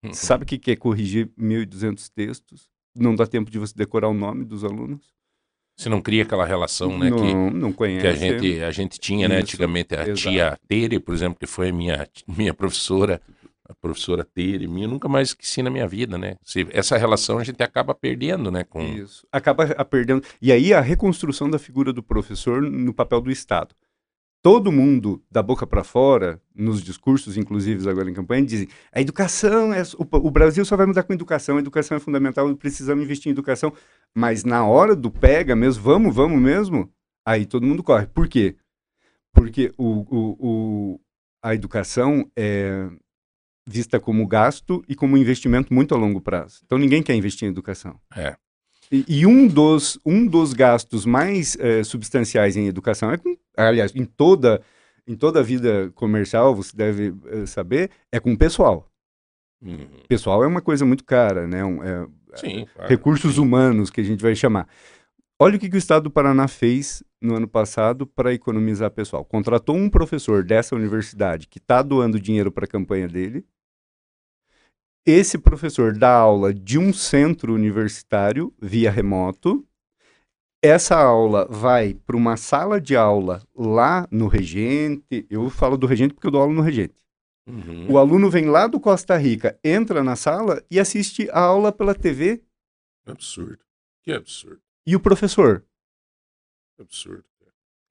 Uhum. 0.03 0.15
Sabe 0.15 0.45
o 0.45 0.47
que 0.47 0.71
é 0.71 0.75
corrigir 0.75 1.31
1.200 1.39 2.09
textos? 2.09 2.71
Não 2.97 3.15
dá 3.15 3.27
tempo 3.27 3.51
de 3.51 3.59
você 3.59 3.75
decorar 3.77 4.09
o 4.09 4.15
nome 4.15 4.43
dos 4.43 4.65
alunos? 4.65 5.15
Você 5.79 5.91
não 5.91 6.01
cria 6.01 6.23
aquela 6.23 6.47
relação, 6.47 6.99
né? 6.99 7.11
Não, 7.11 7.19
que, 7.19 7.35
não 7.35 7.73
conhece. 7.75 8.01
Que 8.01 8.07
a 8.07 8.15
gente, 8.15 8.61
a 8.63 8.71
gente 8.71 8.99
tinha, 8.99 9.29
né? 9.29 9.37
Antigamente, 9.37 9.95
a 9.95 10.05
exato. 10.05 10.15
tia 10.15 10.59
Tere, 10.67 10.99
por 10.99 11.15
exemplo, 11.15 11.39
que 11.39 11.47
foi 11.47 11.71
minha, 11.71 12.09
minha 12.27 12.55
professora, 12.55 13.21
a 13.69 13.75
professora 13.75 14.25
Tere, 14.25 14.67
minha, 14.69 14.89
nunca 14.89 15.09
mais 15.09 15.29
esqueci 15.29 15.63
na 15.63 15.71
minha 15.71 15.87
vida, 15.87 16.17
né? 16.17 16.37
Se, 16.43 16.67
essa 16.71 16.97
relação 16.97 17.39
a 17.39 17.45
gente 17.45 17.63
acaba 17.63 17.95
perdendo, 17.95 18.51
né? 18.51 18.65
Com... 18.65 18.81
Isso, 18.83 19.27
acaba 19.31 19.67
perdendo. 19.85 20.23
E 20.41 20.53
aí 20.53 20.73
a 20.73 20.81
reconstrução 20.81 21.51
da 21.51 21.59
figura 21.59 21.93
do 21.93 22.03
professor 22.03 22.63
no 22.63 22.95
papel 22.95 23.21
do 23.21 23.31
Estado. 23.31 23.75
Todo 24.43 24.71
mundo, 24.71 25.21
da 25.29 25.43
boca 25.43 25.67
para 25.67 25.83
fora, 25.83 26.41
nos 26.55 26.81
discursos, 26.81 27.37
inclusive 27.37 27.89
agora 27.91 28.09
em 28.09 28.15
campanha, 28.15 28.47
dizem 28.47 28.69
a 28.93 29.01
educação, 29.01 29.75
é, 29.75 29.83
o, 29.99 30.07
o 30.19 30.31
Brasil 30.31 30.65
só 30.65 30.77
vai 30.77 30.87
mudar 30.87 31.03
com 31.03 31.13
educação, 31.13 31.57
a 31.57 31.61
educação 31.61 31.97
é 31.97 32.01
fundamental, 32.01 32.55
precisamos 32.55 33.03
investir 33.03 33.29
em 33.29 33.33
educação. 33.33 33.73
Mas 34.15 34.45
na 34.45 34.65
hora 34.65 34.95
do 34.95 35.11
pega 35.11 35.57
mesmo, 35.57 35.83
vamos, 35.83 36.15
vamos 36.15 36.41
mesmo, 36.41 36.89
aí 37.27 37.45
todo 37.45 37.67
mundo 37.67 37.83
corre. 37.83 38.07
Por 38.07 38.29
quê? 38.29 38.55
Porque 39.35 39.73
o, 39.77 40.07
o, 40.09 40.37
o 40.39 41.01
a 41.43 41.55
educação 41.55 42.31
é, 42.37 42.89
vista 43.67 43.99
como 43.99 44.27
gasto 44.27 44.85
e 44.89 44.95
como 44.95 45.17
investimento 45.17 45.75
muito 45.75 45.95
a 45.95 45.99
longo 45.99 46.21
prazo. 46.21 46.61
Então 46.65 46.79
ninguém 46.79 47.03
quer 47.03 47.15
investir 47.15 47.47
em 47.47 47.51
educação. 47.51 47.99
É. 48.15 48.37
E, 48.91 49.05
e 49.09 49.27
um, 49.27 49.49
dos, 49.49 49.99
um 50.07 50.27
dos 50.27 50.53
gastos 50.53 51.05
mais 51.05 51.57
é, 51.59 51.83
substanciais 51.83 52.57
em 52.57 52.69
educação 52.69 53.11
é 53.11 53.17
com, 53.17 53.37
aliás, 53.57 53.95
em 53.95 54.05
toda 54.05 54.63
em 55.09 55.15
toda 55.15 55.39
a 55.39 55.43
vida 55.43 55.91
comercial, 55.95 56.55
você 56.55 56.77
deve 56.77 57.15
é, 57.27 57.47
saber, 57.47 57.91
é 58.11 58.19
com 58.19 58.35
pessoal. 58.35 58.91
Uhum. 59.63 59.89
Pessoal 60.09 60.43
é 60.43 60.47
uma 60.47 60.61
coisa 60.61 60.85
muito 60.85 61.05
cara, 61.05 61.47
né? 61.47 61.65
Um, 61.65 61.83
é, 61.83 62.07
Sim, 62.35 62.67
claro. 62.75 62.91
Recursos 62.91 63.39
humanos, 63.39 63.89
que 63.89 64.01
a 64.01 64.05
gente 64.05 64.21
vai 64.21 64.35
chamar. 64.35 64.69
Olha 65.39 65.57
o 65.57 65.61
que, 65.61 65.69
que 65.69 65.77
o 65.77 65.79
Estado 65.79 66.05
do 66.05 66.11
Paraná 66.11 66.49
fez 66.49 67.05
no 67.21 67.37
ano 67.37 67.47
passado 67.47 68.07
para 68.07 68.33
economizar 68.33 68.91
pessoal. 68.91 69.25
Contratou 69.25 69.77
um 69.77 69.89
professor 69.89 70.43
dessa 70.43 70.75
universidade 70.75 71.47
que 71.47 71.59
está 71.59 71.83
doando 71.83 72.19
dinheiro 72.19 72.51
para 72.51 72.65
a 72.65 72.69
campanha 72.69 73.07
dele, 73.07 73.45
esse 75.07 75.39
professor 75.39 75.97
dá 75.97 76.13
aula 76.13 76.53
de 76.53 76.79
um 76.79 76.93
centro 76.93 77.55
universitário 77.55 78.53
via 78.61 78.91
remoto. 78.91 79.65
Essa 80.61 80.97
aula 80.97 81.47
vai 81.49 81.95
para 81.95 82.17
uma 82.17 82.37
sala 82.37 82.81
de 82.81 82.97
aula 82.97 83.41
lá 83.55 84.09
no 84.11 84.27
Regente. 84.27 85.25
Eu 85.31 85.49
falo 85.49 85.77
do 85.77 85.87
Regente 85.87 86.13
porque 86.13 86.27
eu 86.27 86.31
dou 86.33 86.41
aula 86.41 86.53
no 86.53 86.61
Regente. 86.61 86.95
Uhum. 87.47 87.93
O 87.93 87.99
aluno 87.99 88.29
vem 88.29 88.47
lá 88.47 88.67
do 88.67 88.81
Costa 88.81 89.17
Rica, 89.17 89.57
entra 89.63 90.03
na 90.03 90.17
sala 90.17 90.61
e 90.69 90.81
assiste 90.81 91.31
a 91.31 91.39
aula 91.39 91.71
pela 91.71 91.95
TV. 91.95 92.43
Absurdo. 93.07 93.61
Que 94.03 94.13
absurdo. 94.13 94.61
E 94.85 94.97
o 94.97 95.01
professor? 95.01 95.65
Absurdo. 96.81 97.25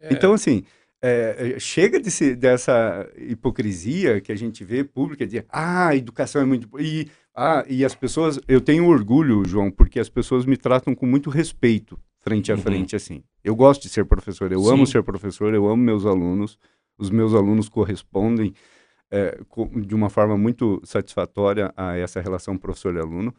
É... 0.01 0.13
Então, 0.13 0.33
assim, 0.33 0.65
é, 1.07 1.55
é, 1.55 1.59
chega 1.59 1.99
desse, 1.99 2.35
dessa 2.35 3.07
hipocrisia 3.15 4.19
que 4.19 4.31
a 4.31 4.35
gente 4.35 4.63
vê 4.63 4.83
pública 4.83 5.27
de 5.27 5.45
ah, 5.49 5.89
a 5.89 5.95
educação 5.95 6.41
é 6.41 6.45
muito 6.45 6.67
e 6.79 7.07
ah, 7.35 7.65
e 7.67 7.83
as 7.83 7.93
pessoas, 7.93 8.39
eu 8.47 8.61
tenho 8.61 8.87
orgulho, 8.87 9.43
João, 9.45 9.69
porque 9.69 9.99
as 9.99 10.09
pessoas 10.09 10.45
me 10.45 10.55
tratam 10.55 10.95
com 10.95 11.05
muito 11.05 11.29
respeito 11.29 11.99
frente 12.21 12.51
a 12.51 12.55
uhum. 12.55 12.61
frente 12.61 12.95
assim. 12.95 13.23
Eu 13.43 13.55
gosto 13.55 13.83
de 13.83 13.89
ser 13.89 14.05
professor, 14.05 14.51
eu 14.51 14.63
Sim. 14.63 14.71
amo 14.71 14.87
ser 14.87 15.03
professor, 15.03 15.53
eu 15.53 15.67
amo 15.67 15.83
meus 15.83 16.05
alunos, 16.05 16.57
os 16.97 17.11
meus 17.11 17.35
alunos 17.35 17.69
correspondem 17.69 18.53
é, 19.11 19.37
de 19.85 19.93
uma 19.93 20.09
forma 20.09 20.35
muito 20.37 20.81
satisfatória 20.83 21.71
a 21.77 21.95
essa 21.97 22.19
relação 22.19 22.57
professor-aluno, 22.57 23.35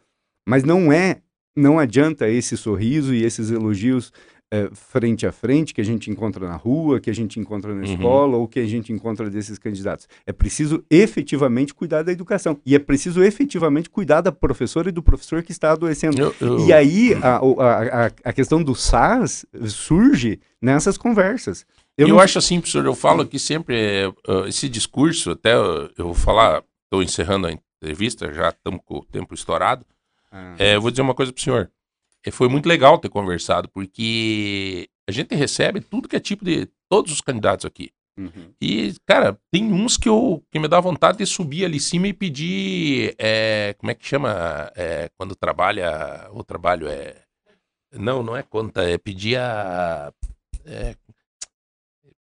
mas 0.46 0.62
não 0.62 0.92
é, 0.92 1.22
não 1.56 1.78
adianta 1.78 2.28
esse 2.28 2.56
sorriso 2.56 3.12
e 3.12 3.24
esses 3.24 3.50
elogios 3.50 4.12
é, 4.50 4.68
frente 4.72 5.26
a 5.26 5.32
frente 5.32 5.74
que 5.74 5.80
a 5.80 5.84
gente 5.84 6.10
encontra 6.10 6.46
na 6.46 6.56
rua, 6.56 7.00
que 7.00 7.10
a 7.10 7.14
gente 7.14 7.40
encontra 7.40 7.74
na 7.74 7.84
uhum. 7.84 7.94
escola 7.94 8.36
ou 8.36 8.46
que 8.46 8.60
a 8.60 8.66
gente 8.66 8.92
encontra 8.92 9.28
desses 9.28 9.58
candidatos. 9.58 10.08
É 10.24 10.32
preciso 10.32 10.84
efetivamente 10.90 11.74
cuidar 11.74 12.02
da 12.02 12.12
educação 12.12 12.58
e 12.64 12.74
é 12.74 12.78
preciso 12.78 13.22
efetivamente 13.22 13.90
cuidar 13.90 14.20
da 14.20 14.30
professora 14.30 14.88
e 14.88 14.92
do 14.92 15.02
professor 15.02 15.42
que 15.42 15.52
está 15.52 15.72
adoecendo. 15.72 16.20
Eu, 16.20 16.34
eu... 16.40 16.66
E 16.66 16.72
aí 16.72 17.14
a, 17.14 17.36
a, 17.36 18.04
a, 18.06 18.12
a, 18.24 18.32
questão 18.32 18.62
do 18.62 18.74
SAS 18.74 19.44
surge 19.66 20.40
nessas 20.62 20.96
conversas. 20.96 21.66
Eu, 21.98 22.08
eu 22.08 22.14
não... 22.14 22.20
acho 22.20 22.38
assim, 22.38 22.60
professor, 22.60 22.84
eu 22.84 22.94
falo 22.94 23.26
que 23.26 23.38
sempre 23.38 24.06
uh, 24.28 24.46
esse 24.46 24.68
discurso, 24.68 25.30
até 25.32 25.58
uh, 25.58 25.90
eu 25.96 26.04
vou 26.06 26.14
falar, 26.14 26.62
estou 26.84 27.02
encerrando 27.02 27.46
a 27.46 27.52
entrevista, 27.52 28.32
já 28.32 28.50
estamos 28.50 28.80
com 28.84 28.98
o 28.98 29.04
tempo 29.04 29.34
estourado. 29.34 29.84
Ah, 30.30 30.54
é, 30.58 30.76
eu 30.76 30.80
vou 30.80 30.90
dizer 30.90 31.02
uma 31.02 31.14
coisa 31.14 31.32
para 31.32 31.40
o 31.40 31.42
senhor 31.42 31.70
foi 32.30 32.48
muito 32.48 32.68
legal 32.68 32.98
ter 32.98 33.08
conversado, 33.08 33.68
porque 33.68 34.88
a 35.08 35.12
gente 35.12 35.34
recebe 35.34 35.80
tudo 35.80 36.08
que 36.08 36.16
é 36.16 36.20
tipo 36.20 36.44
de. 36.44 36.68
todos 36.88 37.12
os 37.12 37.20
candidatos 37.20 37.64
aqui. 37.64 37.90
Uhum. 38.18 38.50
E, 38.60 38.94
cara, 39.06 39.38
tem 39.52 39.70
uns 39.72 39.98
que, 39.98 40.08
eu, 40.08 40.42
que 40.50 40.58
me 40.58 40.68
dá 40.68 40.80
vontade 40.80 41.18
de 41.18 41.26
subir 41.26 41.66
ali 41.66 41.76
em 41.76 41.80
cima 41.80 42.08
e 42.08 42.12
pedir. 42.12 43.14
É, 43.18 43.74
como 43.78 43.90
é 43.90 43.94
que 43.94 44.06
chama? 44.06 44.70
É, 44.74 45.10
quando 45.16 45.36
trabalha. 45.36 46.28
O 46.32 46.42
trabalho 46.42 46.88
é. 46.88 47.14
Não, 47.92 48.22
não 48.22 48.36
é 48.36 48.42
conta, 48.42 48.82
é 48.82 48.98
pedir 48.98 49.36
a. 49.38 50.12
É, 50.64 50.96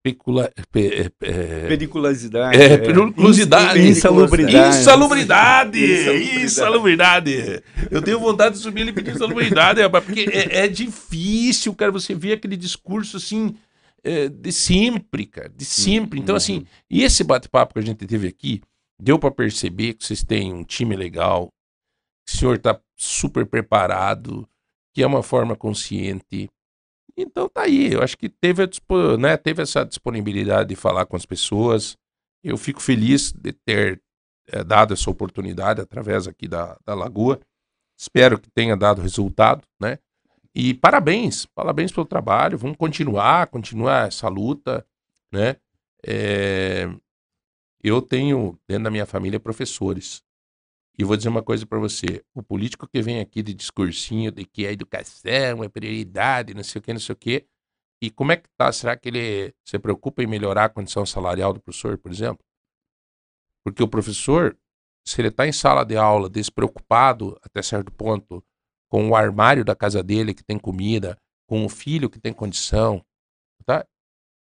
Pecula, 0.03 0.51
pe, 0.69 1.09
pe, 1.17 1.27
periculosidade. 1.69 2.61
É, 2.61 2.77
periculosidade. 2.77 3.79
Insalubridade. 3.79 4.77
Insalubridade. 4.77 6.43
Insalubridade. 6.43 7.63
Eu 7.89 8.01
tenho 8.01 8.19
vontade 8.19 8.55
de 8.55 8.61
subir 8.61 8.85
e 8.85 8.91
pedir 8.91 9.15
insalubridade, 9.15 9.79
porque 10.05 10.29
é, 10.29 10.65
é, 10.65 10.67
difícil, 10.67 11.73
cara, 11.73 11.89
você 11.89 12.13
ver 12.13 12.33
aquele 12.33 12.57
discurso 12.57 13.15
assim, 13.15 13.55
é, 14.03 14.27
de 14.27 14.51
sempre, 14.51 15.25
cara, 15.25 15.47
de 15.47 15.63
sempre. 15.63 16.19
Então, 16.19 16.35
assim, 16.35 16.57
uhum. 16.57 16.65
e 16.89 17.03
esse 17.03 17.23
bate-papo 17.23 17.73
que 17.73 17.79
a 17.79 17.83
gente 17.83 18.05
teve 18.05 18.27
aqui, 18.27 18.61
deu 18.99 19.17
para 19.17 19.31
perceber 19.31 19.93
que 19.93 20.05
vocês 20.05 20.21
têm 20.21 20.53
um 20.53 20.65
time 20.65 20.97
legal, 20.97 21.47
que 22.27 22.33
o 22.33 22.37
senhor 22.37 22.55
está 22.57 22.77
super 22.97 23.45
preparado, 23.45 24.45
que 24.93 25.01
é 25.01 25.07
uma 25.07 25.23
forma 25.23 25.55
consciente, 25.55 26.49
então 27.17 27.47
tá 27.47 27.63
aí, 27.63 27.93
eu 27.93 28.01
acho 28.01 28.17
que 28.17 28.27
teve, 28.27 28.63
a, 28.63 29.17
né, 29.17 29.37
teve 29.37 29.61
essa 29.61 29.85
disponibilidade 29.85 30.69
de 30.69 30.75
falar 30.75 31.05
com 31.05 31.15
as 31.15 31.25
pessoas. 31.25 31.97
Eu 32.43 32.57
fico 32.57 32.81
feliz 32.81 33.31
de 33.31 33.53
ter 33.53 34.01
é, 34.47 34.63
dado 34.63 34.93
essa 34.93 35.09
oportunidade 35.09 35.79
através 35.81 36.27
aqui 36.27 36.47
da, 36.47 36.77
da 36.85 36.93
Lagoa. 36.93 37.39
Espero 37.97 38.39
que 38.39 38.49
tenha 38.49 38.75
dado 38.75 39.01
resultado, 39.01 39.65
né? 39.79 39.99
E 40.55 40.73
parabéns, 40.73 41.45
parabéns 41.45 41.91
pelo 41.91 42.05
trabalho. 42.05 42.57
Vamos 42.57 42.77
continuar, 42.77 43.47
continuar 43.47 44.07
essa 44.07 44.27
luta, 44.27 44.85
né? 45.31 45.55
É, 46.05 46.89
eu 47.83 48.01
tenho 48.01 48.59
dentro 48.67 48.85
da 48.85 48.91
minha 48.91 49.05
família 49.05 49.39
professores. 49.39 50.23
E 50.97 51.03
vou 51.03 51.17
dizer 51.17 51.29
uma 51.29 51.43
coisa 51.43 51.65
para 51.65 51.79
você: 51.79 52.23
o 52.33 52.43
político 52.43 52.87
que 52.87 53.01
vem 53.01 53.19
aqui 53.19 53.41
de 53.41 53.53
discursinho 53.53 54.31
de 54.31 54.45
que 54.45 54.67
a 54.67 54.71
educação 54.71 55.63
é 55.63 55.69
prioridade, 55.69 56.53
não 56.53 56.63
sei 56.63 56.79
o 56.79 56.81
que, 56.81 56.93
não 56.93 56.99
sei 56.99 57.13
o 57.13 57.17
que, 57.17 57.47
e 58.01 58.11
como 58.11 58.31
é 58.33 58.37
que 58.37 58.49
tá? 58.57 58.71
Será 58.71 58.97
que 58.97 59.07
ele 59.07 59.55
se 59.65 59.79
preocupa 59.79 60.21
em 60.21 60.27
melhorar 60.27 60.65
a 60.65 60.69
condição 60.69 61.05
salarial 61.05 61.53
do 61.53 61.61
professor, 61.61 61.97
por 61.97 62.11
exemplo? 62.11 62.43
Porque 63.63 63.81
o 63.81 63.87
professor, 63.87 64.57
se 65.07 65.21
ele 65.21 65.29
está 65.29 65.47
em 65.47 65.53
sala 65.53 65.85
de 65.85 65.95
aula 65.95 66.29
despreocupado 66.29 67.39
até 67.41 67.61
certo 67.61 67.91
ponto 67.91 68.43
com 68.89 69.09
o 69.09 69.15
armário 69.15 69.63
da 69.63 69.75
casa 69.75 70.03
dele 70.03 70.33
que 70.33 70.43
tem 70.43 70.59
comida, 70.59 71.17
com 71.47 71.65
o 71.65 71.69
filho 71.69 72.09
que 72.09 72.19
tem 72.19 72.33
condição, 72.33 73.03
tá? 73.65 73.87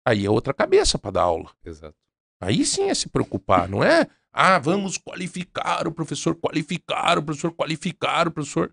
Aí 0.06 0.24
é 0.24 0.30
outra 0.30 0.54
cabeça 0.54 0.98
para 0.98 1.10
dar 1.10 1.22
aula. 1.22 1.52
Exato. 1.62 1.96
Aí 2.40 2.64
sim 2.64 2.88
é 2.88 2.94
se 2.94 3.10
preocupar, 3.10 3.68
não 3.68 3.84
é 3.84 4.08
ah, 4.32 4.58
vamos 4.58 4.96
qualificar 4.96 5.86
o 5.88 5.92
professor, 5.92 6.34
qualificar 6.36 7.18
o 7.18 7.22
professor, 7.22 7.52
qualificar 7.52 8.28
o 8.28 8.30
professor. 8.30 8.72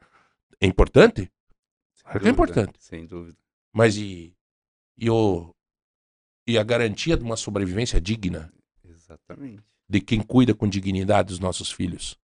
É 0.62 0.68
importante? 0.68 1.32
É 2.24 2.30
importante. 2.30 2.74
Sem 2.80 3.06
dúvida. 3.06 3.38
Mas 3.74 3.98
e, 3.98 4.36
e, 4.98 5.10
o, 5.10 5.54
e 6.46 6.58
a 6.58 6.64
garantia 6.64 7.18
de 7.18 7.24
uma 7.24 7.36
sobrevivência 7.36 8.00
digna? 8.00 8.52
Exatamente. 8.84 9.64
De 9.90 10.00
quem 10.00 10.22
cuida 10.22 10.54
com 10.54 10.68
dignidade 10.68 11.30
dos 11.30 11.40
nossos 11.40 11.72
filhos. 11.72 12.18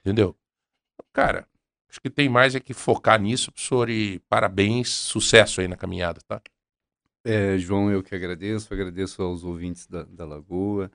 Entendeu? 0.00 0.36
Cara, 1.12 1.48
acho 1.88 2.00
que 2.00 2.10
tem 2.10 2.28
mais 2.28 2.54
é 2.54 2.60
que 2.60 2.74
focar 2.74 3.20
nisso, 3.20 3.52
professor, 3.52 3.88
e 3.88 4.18
parabéns, 4.28 4.88
sucesso 4.88 5.60
aí 5.60 5.68
na 5.68 5.76
caminhada, 5.76 6.20
tá? 6.26 6.42
É, 7.24 7.58
João, 7.58 7.90
eu 7.90 8.02
que 8.02 8.14
agradeço, 8.14 8.72
agradeço 8.72 9.22
aos 9.22 9.44
ouvintes 9.44 9.86
da, 9.86 10.04
da 10.04 10.24
Lagoa 10.24 10.90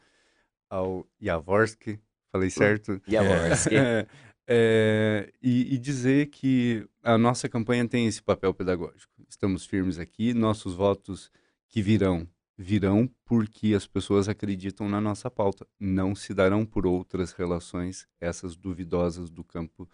ao 0.73 1.07
Jaworski, 1.21 1.99
falei 2.31 2.47
hum, 2.47 2.51
certo? 2.51 3.01
Jaworski. 3.07 3.75
É, 3.77 4.07
é, 4.45 5.33
e, 5.41 5.75
e, 5.75 5.77
dizer 5.77 6.27
que 6.27 6.85
a 7.01 7.17
nossa 7.17 7.47
campanha 7.47 7.87
tem 7.87 8.07
esse 8.07 8.21
papel 8.21 8.53
pedagógico. 8.53 9.13
Estamos 9.29 9.65
firmes 9.65 9.97
aqui, 9.97 10.33
nossos 10.33 10.73
votos 10.73 11.31
que 11.69 11.81
virão, 11.81 12.27
virão 12.57 13.09
porque 13.23 13.73
as 13.73 13.87
pessoas 13.87 14.27
acreditam 14.27 14.89
na 14.89 14.99
nossa 14.99 15.31
pauta. 15.31 15.65
Não 15.79 16.13
se 16.13 16.33
darão 16.33 16.65
por 16.65 16.85
outras 16.85 17.31
relações, 17.31 18.05
essas 18.19 18.57
duvidosas 18.57 19.29
do 19.29 19.45
campo 19.45 19.89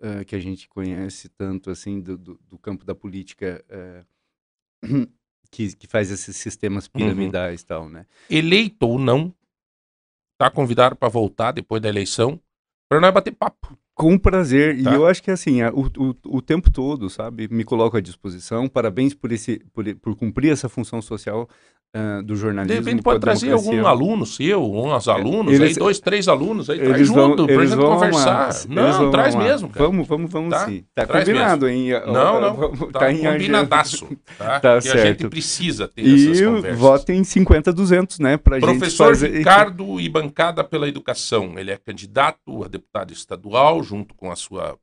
uh, 0.00 0.24
que 0.26 0.36
a 0.36 0.40
gente 0.40 0.68
conhece 0.68 1.30
tanto, 1.30 1.70
assim, 1.70 1.98
do, 1.98 2.18
do, 2.18 2.40
do 2.46 2.58
campo 2.58 2.84
da 2.84 2.94
política. 2.94 3.64
Uh, 4.82 5.06
que, 5.50 5.74
que 5.74 5.86
faz 5.86 6.10
esses 6.10 6.36
sistemas 6.36 6.84
uhum. 6.84 6.92
piramidais 6.92 7.60
e 7.60 7.64
uhum. 7.64 7.68
tal, 7.68 7.88
né? 7.88 8.06
Eleito 8.28 8.86
ou 8.86 8.98
não, 8.98 9.34
tá 10.38 10.50
convidado 10.50 10.96
para 10.96 11.08
voltar 11.08 11.52
depois 11.52 11.80
da 11.80 11.88
eleição 11.88 12.40
para 12.88 13.00
nós 13.00 13.12
bater 13.12 13.32
papo. 13.32 13.76
Com 13.94 14.18
prazer. 14.18 14.82
Tá. 14.82 14.90
E 14.90 14.94
eu 14.94 15.06
acho 15.06 15.22
que 15.22 15.30
assim, 15.30 15.62
o, 15.62 15.86
o, 15.96 16.36
o 16.36 16.42
tempo 16.42 16.70
todo, 16.70 17.08
sabe? 17.08 17.48
Me 17.48 17.64
coloco 17.64 17.96
à 17.96 18.00
disposição. 18.00 18.68
Parabéns 18.68 19.14
por, 19.14 19.32
esse, 19.32 19.64
por, 19.72 19.84
por 19.96 20.14
cumprir 20.14 20.52
essa 20.52 20.68
função 20.68 21.00
social 21.00 21.48
uh, 21.94 22.22
do 22.22 22.34
jornalismo. 22.36 22.80
De 22.80 22.84
repente 22.84 23.02
pode 23.02 23.20
trazer 23.20 23.52
algum 23.52 23.86
aluno 23.86 24.24
seu, 24.26 24.62
uns 24.62 25.08
alunos, 25.08 25.52
eles, 25.52 25.70
aí, 25.70 25.74
dois, 25.74 26.00
três 26.00 26.28
alunos, 26.28 26.70
aí 26.70 26.78
traz 26.78 27.06
junto, 27.06 27.46
pra 27.46 27.66
gente 27.66 27.76
conversar. 27.76 28.50
não, 28.68 29.10
traz 29.10 29.34
mesmo, 29.34 29.68
cara. 29.68 29.86
Vamos, 29.86 30.06
vamos, 30.06 30.30
vamos 30.30 30.50
tá? 30.50 30.66
sim. 30.66 30.84
Tá 30.94 31.06
traz 31.06 31.24
combinado, 31.24 31.66
mesmo. 31.66 31.94
hein? 31.94 32.02
Não, 32.06 32.40
não. 32.40 32.70
Tá, 32.90 33.00
tá 33.00 33.12
em 33.12 33.22
combinadaço. 33.22 34.08
Tá? 34.38 34.60
tá 34.60 34.80
certo. 34.80 34.98
a 34.98 35.06
gente 35.06 35.28
precisa 35.28 35.88
ter 35.88 36.02
e 36.02 36.30
essas 36.30 36.40
conversas. 36.40 36.78
E 36.78 36.80
votem 36.80 37.24
50, 37.24 37.72
200, 37.72 38.18
né? 38.18 38.36
Pra 38.36 38.58
Professor 38.58 39.14
gente 39.14 39.20
fazer... 39.20 39.38
Ricardo 39.38 40.00
e 40.00 40.08
Bancada 40.08 40.64
pela 40.64 40.88
Educação. 40.88 41.58
Ele 41.58 41.70
é 41.70 41.76
candidato 41.76 42.64
a 42.64 42.68
deputado 42.68 43.12
estadual, 43.12 43.82
junto 43.82 44.14
com 44.14 44.30
a 44.30 44.36
sua 44.36 44.78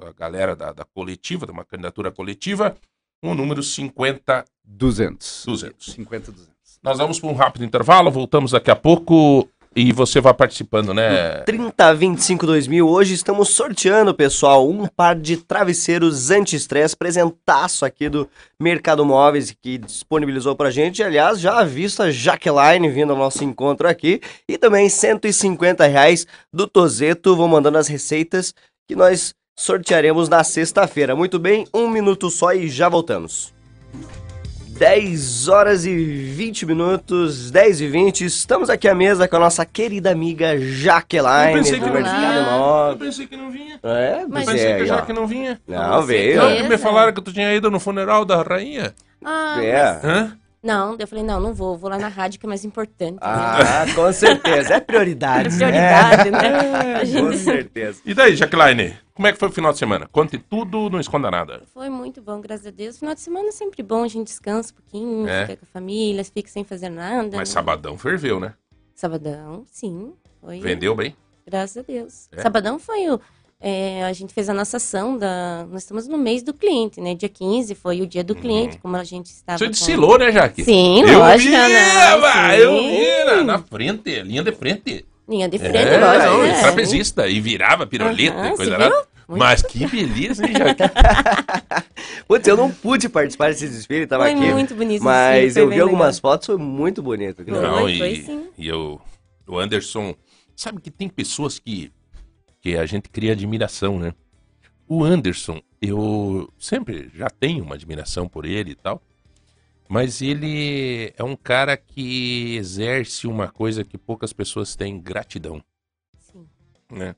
a 0.00 0.12
galera 0.12 0.54
da, 0.54 0.72
da 0.72 0.84
coletiva, 0.84 1.44
de 1.44 1.52
uma 1.52 1.64
candidatura 1.64 2.10
coletiva 2.10 2.76
o 3.22 3.34
número 3.34 3.62
50 3.62 4.44
200. 4.64 5.44
200. 5.46 5.92
50 5.92 6.32
200. 6.32 6.58
Nós 6.82 6.98
vamos 6.98 7.18
para 7.18 7.30
um 7.30 7.34
rápido 7.34 7.64
intervalo, 7.64 8.10
voltamos 8.10 8.52
daqui 8.52 8.70
a 8.70 8.76
pouco 8.76 9.48
e 9.74 9.92
você 9.92 10.20
vai 10.20 10.34
participando, 10.34 10.94
né? 10.94 11.40
3025 11.42 12.46
2000, 12.46 12.88
hoje 12.88 13.14
estamos 13.14 13.50
sorteando, 13.50 14.14
pessoal, 14.14 14.68
um 14.68 14.86
par 14.86 15.14
de 15.14 15.36
travesseiros 15.36 16.30
anti-estresse, 16.30 16.96
presentaço 16.96 17.84
aqui 17.84 18.08
do 18.08 18.28
Mercado 18.60 19.04
Móveis 19.04 19.54
que 19.60 19.78
disponibilizou 19.78 20.56
pra 20.56 20.70
gente. 20.70 21.02
Aliás, 21.02 21.40
já 21.40 21.62
visto 21.64 22.02
a 22.02 22.10
Jaqueline 22.10 22.88
vindo 22.88 23.12
ao 23.12 23.18
nosso 23.18 23.44
encontro 23.44 23.88
aqui 23.88 24.20
e 24.48 24.56
também 24.56 24.88
150 24.88 25.86
reais 25.86 26.26
do 26.52 26.66
Tozeto. 26.66 27.36
Vou 27.36 27.48
mandando 27.48 27.78
as 27.78 27.88
receitas 27.88 28.54
que 28.88 28.96
nós 28.96 29.34
sortearemos 29.58 30.28
na 30.28 30.44
sexta-feira. 30.44 31.16
Muito 31.16 31.36
bem, 31.36 31.66
um 31.74 31.88
minuto 31.90 32.30
só 32.30 32.52
e 32.52 32.68
já 32.68 32.88
voltamos. 32.88 33.52
10 34.78 35.48
horas 35.48 35.84
e 35.84 35.92
20 35.92 36.64
minutos, 36.64 37.50
10 37.50 37.80
e 37.80 37.88
20. 37.88 38.24
Estamos 38.24 38.70
aqui 38.70 38.86
à 38.86 38.94
mesa 38.94 39.26
com 39.26 39.34
a 39.34 39.40
nossa 39.40 39.66
querida 39.66 40.12
amiga 40.12 40.56
Jaqueline. 40.56 41.48
Eu 41.48 41.52
pensei, 41.54 41.80
que 41.80 41.86
não 41.86 41.92
vinha. 41.92 42.90
Eu 42.90 42.96
pensei 42.96 43.26
que 43.26 43.36
não 43.36 43.50
vinha. 43.50 43.80
É, 43.82 44.24
mas 44.28 44.46
eu 44.46 44.52
pensei 44.52 44.70
é, 44.70 44.76
que 44.76 44.82
a 44.82 44.86
Jaque 44.86 45.12
não 45.12 45.26
vinha. 45.26 45.60
Não, 45.66 46.02
veio. 46.02 46.40
Não, 46.40 46.68
me 46.68 46.78
falaram 46.78 47.12
que 47.12 47.20
tu 47.20 47.32
tinha 47.32 47.52
ido 47.52 47.68
no 47.68 47.80
funeral 47.80 48.24
da 48.24 48.40
rainha. 48.40 48.94
Ah, 49.24 49.58
é. 49.60 50.00
Hã? 50.04 50.38
Não, 50.62 50.96
eu 50.98 51.06
falei, 51.06 51.22
não, 51.24 51.38
não 51.40 51.54
vou, 51.54 51.78
vou 51.78 51.88
lá 51.88 51.96
na 51.98 52.08
rádio 52.08 52.40
que 52.40 52.46
é 52.46 52.48
mais 52.48 52.64
importante. 52.64 53.12
né? 53.12 53.18
Ah, 53.20 53.84
com 53.94 54.12
certeza. 54.12 54.74
É 54.74 54.80
prioridade. 54.80 55.54
Prioridade, 55.56 56.30
né? 56.30 56.38
É, 56.88 56.94
A 56.96 56.98
com 57.00 57.04
gente- 57.30 57.38
certeza. 57.38 58.00
E 58.04 58.12
daí, 58.12 58.34
Jaqueline, 58.34 58.96
como 59.14 59.28
é 59.28 59.32
que 59.32 59.38
foi 59.38 59.48
o 59.48 59.52
final 59.52 59.70
de 59.72 59.78
semana? 59.78 60.08
Conte 60.10 60.36
tudo, 60.36 60.90
não 60.90 60.98
esconda 60.98 61.30
nada. 61.30 61.62
Foi 61.72 61.88
muito 61.88 62.20
bom, 62.20 62.40
graças 62.40 62.66
a 62.66 62.70
Deus. 62.70 62.98
Final 62.98 63.14
de 63.14 63.20
semana 63.20 63.48
é 63.48 63.52
sempre 63.52 63.82
bom, 63.84 64.02
a 64.02 64.08
gente 64.08 64.26
descansa 64.26 64.72
um 64.72 64.76
pouquinho, 64.76 65.28
É. 65.28 65.42
fica 65.46 65.56
com 65.58 65.64
a 65.64 65.72
família, 65.72 66.24
fica 66.24 66.48
sem 66.48 66.64
fazer 66.64 66.88
nada. 66.88 67.36
Mas 67.36 67.48
né? 67.48 67.54
sabadão 67.54 67.96
ferveu, 67.96 68.40
né? 68.40 68.54
Sabadão, 68.94 69.64
sim. 69.70 70.12
Foi, 70.40 70.58
Vendeu 70.60 70.94
bem? 70.96 71.16
Graças 71.46 71.76
a 71.78 71.82
Deus. 71.82 72.28
É? 72.32 72.42
Sabadão 72.42 72.78
foi 72.78 73.08
o. 73.08 73.20
é, 73.60 74.04
a 74.04 74.12
gente 74.12 74.32
fez 74.32 74.48
a 74.48 74.54
nossa 74.54 74.76
ação 74.76 75.16
da. 75.18 75.66
Nós 75.70 75.82
estamos 75.82 76.06
no 76.06 76.16
mês 76.16 76.42
do 76.42 76.54
cliente, 76.54 77.00
né? 77.00 77.14
Dia 77.14 77.28
15 77.28 77.74
foi 77.74 78.00
o 78.00 78.06
dia 78.06 78.22
do 78.22 78.34
cliente, 78.34 78.78
como 78.78 78.96
a 78.96 79.04
gente 79.04 79.26
estava. 79.26 79.58
Você 79.58 79.64
com- 79.66 79.70
desfilou, 79.72 80.18
né, 80.18 80.30
Jaque? 80.30 80.62
Sim, 80.64 81.00
eu 81.02 81.18
lógico, 81.18 81.50
vi, 81.50 81.56
né? 81.56 82.16
bah, 82.20 82.50
Sim. 82.50 82.56
eu 82.56 82.72
vi 82.82 83.24
na, 83.26 83.44
na 83.44 83.58
frente, 83.58 84.20
linha 84.22 84.42
de 84.42 84.52
frente. 84.52 85.04
Linha 85.28 85.48
de 85.48 85.58
frente, 85.58 85.76
É, 85.76 85.98
lógico. 85.98 86.24
não, 86.30 86.42
né? 86.42 86.60
trapezista, 86.60 87.28
e 87.28 87.40
virava 87.40 87.86
pirulita 87.86 88.34
Aham, 88.36 88.52
e 88.52 88.56
coisa 88.56 88.78
lá. 88.78 88.88
Muito 89.28 89.40
Mas 89.40 89.60
que 89.60 89.86
beleza, 89.86 90.46
hein, 90.46 90.54
Jaque? 90.56 90.82
Putz, 92.26 92.48
eu 92.48 92.56
não 92.56 92.70
pude 92.70 93.08
participar 93.10 93.50
desse 93.50 93.68
desfile, 93.68 94.06
tava 94.06 94.24
Foi 94.24 94.32
aqui. 94.32 94.52
muito 94.54 94.74
bonito. 94.74 94.96
esse 94.96 95.04
Mas 95.04 95.34
desfile, 95.34 95.52
foi 95.52 95.62
eu 95.62 95.68
vi 95.76 95.80
algumas 95.82 96.16
legal. 96.16 96.32
fotos, 96.32 96.46
foi 96.46 96.56
muito 96.56 97.02
bonito. 97.02 97.44
Foi, 97.44 97.52
Não, 97.52 97.78
foi 97.80 97.92
e, 98.12 98.24
sim. 98.24 98.44
e 98.56 98.68
eu, 98.68 98.98
o 99.46 99.58
Anderson, 99.58 100.14
sabe 100.56 100.80
que 100.80 100.90
tem 100.90 101.10
pessoas 101.10 101.58
que, 101.58 101.92
que 102.60 102.76
a 102.76 102.86
gente 102.86 103.08
cria 103.08 103.32
admiração, 103.32 103.98
né? 103.98 104.14
O 104.86 105.04
Anderson, 105.04 105.60
eu 105.80 106.52
sempre 106.58 107.10
já 107.14 107.28
tenho 107.28 107.62
uma 107.64 107.74
admiração 107.74 108.28
por 108.28 108.44
ele 108.44 108.72
e 108.72 108.74
tal, 108.74 109.02
mas 109.88 110.22
ele 110.22 111.12
é 111.16 111.22
um 111.22 111.36
cara 111.36 111.76
que 111.76 112.56
exerce 112.56 113.26
uma 113.26 113.48
coisa 113.48 113.84
que 113.84 113.98
poucas 113.98 114.32
pessoas 114.32 114.74
têm, 114.74 115.00
gratidão, 115.00 115.62
Sim, 116.18 116.46
né? 116.90 117.14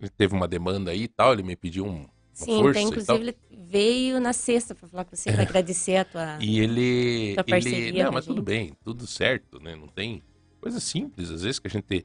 Ele 0.00 0.10
teve 0.10 0.34
uma 0.34 0.46
demanda 0.46 0.90
aí 0.90 1.04
e 1.04 1.08
tal, 1.08 1.32
ele 1.32 1.42
me 1.42 1.56
pediu 1.56 1.86
um, 1.86 2.06
Sim, 2.34 2.58
força 2.58 2.74
tem, 2.74 2.84
e 2.84 2.88
inclusive 2.88 3.18
ele 3.18 3.36
veio 3.50 4.20
na 4.20 4.32
sexta 4.32 4.74
para 4.74 4.88
falar 4.88 5.04
com 5.04 5.16
você, 5.16 5.32
para 5.32 5.42
agradecer 5.42 5.96
a 5.96 6.04
tua. 6.04 6.38
E 6.40 6.58
ele. 6.58 7.34
Tua 7.34 7.44
ele 7.46 7.50
parceria 7.50 8.02
não, 8.04 8.10
com 8.10 8.14
mas 8.14 8.24
a 8.24 8.26
tudo 8.26 8.36
gente. 8.38 8.44
bem, 8.44 8.72
tudo 8.82 9.06
certo, 9.06 9.60
né? 9.60 9.76
Não 9.76 9.86
tem. 9.86 10.20
Coisa 10.60 10.80
simples, 10.80 11.30
às 11.30 11.42
vezes, 11.42 11.60
que 11.60 11.68
a 11.68 11.70
gente. 11.70 12.04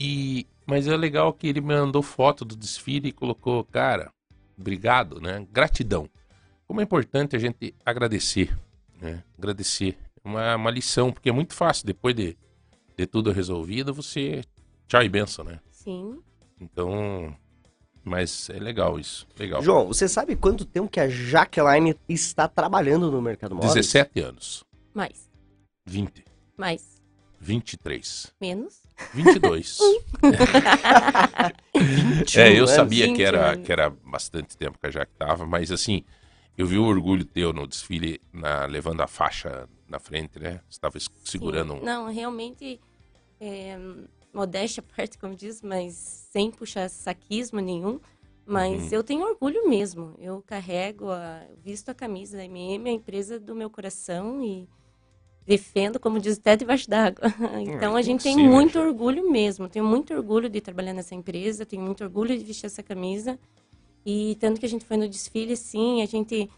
E, 0.00 0.46
mas 0.68 0.86
é 0.86 0.94
legal 0.94 1.32
que 1.32 1.46
ele 1.46 1.62
me 1.62 1.68
mandou 1.74 2.02
foto 2.02 2.44
do 2.44 2.54
desfile 2.54 3.08
e 3.08 3.12
colocou, 3.12 3.64
cara, 3.64 4.12
obrigado, 4.56 5.18
né? 5.18 5.46
Gratidão. 5.50 6.10
Como 6.66 6.82
é 6.82 6.84
importante 6.84 7.34
a 7.34 7.38
gente 7.38 7.74
agradecer, 7.86 8.54
né? 9.00 9.24
Agradecer. 9.38 9.96
É 10.22 10.28
Uma, 10.28 10.56
uma 10.56 10.70
lição, 10.70 11.10
porque 11.10 11.30
é 11.30 11.32
muito 11.32 11.54
fácil, 11.54 11.86
depois 11.86 12.14
de, 12.14 12.36
de 12.94 13.06
tudo 13.06 13.32
resolvido, 13.32 13.94
você. 13.94 14.44
Tchau 14.86 15.02
e 15.02 15.08
benção, 15.08 15.42
né? 15.42 15.58
Sim. 15.70 16.18
Então. 16.60 17.34
Mas 18.04 18.50
é 18.50 18.58
legal 18.58 19.00
isso. 19.00 19.26
Legal. 19.38 19.62
João, 19.62 19.86
você 19.86 20.06
sabe 20.06 20.36
quanto 20.36 20.66
tempo 20.66 20.88
que 20.88 21.00
a 21.00 21.08
Jaqueline 21.08 21.96
está 22.06 22.46
trabalhando 22.46 23.10
no 23.10 23.22
mercado 23.22 23.54
móvel? 23.54 23.72
17 23.72 24.20
anos. 24.20 24.64
Mais. 24.92 25.30
20. 25.86 26.24
Mais. 26.58 27.00
23. 27.40 28.34
Menos. 28.38 28.87
22. 29.14 29.78
Um 29.80 30.00
É, 32.36 32.58
eu 32.58 32.66
sabia 32.66 33.04
que 33.06 33.12
20 33.12 33.22
era, 33.22 33.50
anos. 33.52 33.66
que 33.66 33.72
era 33.72 33.90
bastante 33.90 34.56
tempo 34.56 34.78
que 34.78 34.86
a 34.86 34.90
Jaque 34.90 35.12
tava, 35.18 35.46
mas 35.46 35.70
assim, 35.70 36.04
eu 36.56 36.66
vi 36.66 36.78
o 36.78 36.84
orgulho 36.84 37.24
teu 37.24 37.52
no 37.52 37.66
desfile, 37.66 38.20
na, 38.32 38.66
levando 38.66 39.00
a 39.00 39.06
faixa 39.06 39.68
na 39.88 39.98
frente, 39.98 40.38
né? 40.38 40.60
Você 40.68 40.80
tava 40.80 40.98
segurando 41.24 41.74
Sim. 41.74 41.80
um. 41.80 41.84
Não, 41.84 42.10
realmente, 42.12 42.80
é, 43.40 43.78
modéstia 44.32 44.82
à 44.86 44.96
parte, 44.96 45.16
como 45.18 45.34
diz, 45.34 45.62
mas 45.62 45.94
sem 46.32 46.50
puxar 46.50 46.88
saquismo 46.90 47.60
nenhum. 47.60 48.00
Mas 48.44 48.84
Uhum. 48.84 48.88
eu 48.92 49.04
tenho 49.04 49.26
orgulho 49.26 49.68
mesmo. 49.68 50.14
Eu 50.18 50.40
carrego, 50.42 51.10
a, 51.10 51.42
visto 51.62 51.90
a 51.90 51.94
camisa 51.94 52.38
da 52.38 52.44
MM, 52.46 52.88
a 52.88 52.92
empresa 52.92 53.38
do 53.38 53.54
meu 53.54 53.68
coração 53.68 54.42
e 54.42 54.66
defendo, 55.48 55.98
como 55.98 56.20
diz, 56.20 56.36
até 56.38 56.54
debaixo 56.54 56.88
d'água. 56.88 57.24
Então 57.66 57.96
a 57.96 58.02
gente 58.02 58.22
tem 58.22 58.36
muito 58.36 58.78
orgulho 58.78 59.30
mesmo. 59.30 59.66
Tenho 59.68 59.84
muito 59.84 60.12
orgulho 60.14 60.48
de 60.48 60.60
trabalhar 60.60 60.92
nessa 60.92 61.14
empresa, 61.14 61.64
tenho 61.64 61.82
muito 61.82 62.04
orgulho 62.04 62.36
de 62.38 62.44
vestir 62.44 62.66
essa 62.66 62.82
camisa. 62.82 63.38
E 64.04 64.36
tanto 64.38 64.60
que 64.60 64.66
a 64.66 64.68
gente 64.68 64.84
foi 64.84 64.96
no 64.98 65.08
desfile, 65.08 65.56
sim, 65.56 66.02
a 66.02 66.06
gente, 66.06 66.48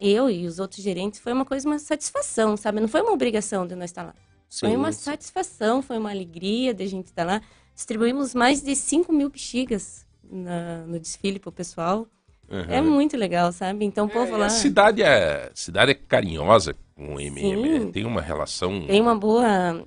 eu 0.00 0.30
e 0.30 0.46
os 0.46 0.58
outros 0.60 0.82
gerentes, 0.82 1.18
foi 1.20 1.32
uma 1.32 1.44
coisa, 1.44 1.68
uma 1.68 1.78
satisfação, 1.80 2.56
sabe? 2.56 2.80
Não 2.80 2.88
foi 2.88 3.02
uma 3.02 3.12
obrigação 3.12 3.66
de 3.66 3.74
nós 3.74 3.90
estar 3.90 4.04
lá. 4.04 4.14
Foi 4.48 4.70
Sim, 4.70 4.76
uma 4.76 4.92
sim. 4.92 5.02
satisfação, 5.02 5.82
foi 5.82 5.98
uma 5.98 6.10
alegria 6.10 6.72
de 6.72 6.82
a 6.84 6.86
gente 6.86 7.06
estar 7.08 7.24
lá. 7.24 7.42
Distribuímos 7.74 8.34
mais 8.34 8.62
de 8.62 8.74
5 8.74 9.12
mil 9.12 9.28
bexigas 9.28 10.06
na- 10.22 10.86
no 10.86 10.98
desfile 10.98 11.38
pro 11.38 11.52
pessoal. 11.52 12.06
É 12.50 12.80
Uhum. 12.80 12.90
muito 12.92 13.14
legal, 13.16 13.52
sabe? 13.52 13.84
Então 13.84 14.06
o 14.06 14.08
povo 14.10 14.34
É, 14.34 14.38
lá 14.38 14.46
A 14.46 14.50
cidade 14.50 15.02
é, 15.02 15.50
cidade 15.54 15.90
é 15.90 15.94
carinhosa 15.94 16.74
com 16.94 17.14
o 17.16 17.20
MM, 17.20 17.40
Sim. 17.40 17.84
né? 17.86 17.92
tem 17.92 18.06
uma 18.06 18.22
relação. 18.22 18.86
tem 18.86 19.00
uma 19.02 19.14
boa. 19.14 19.84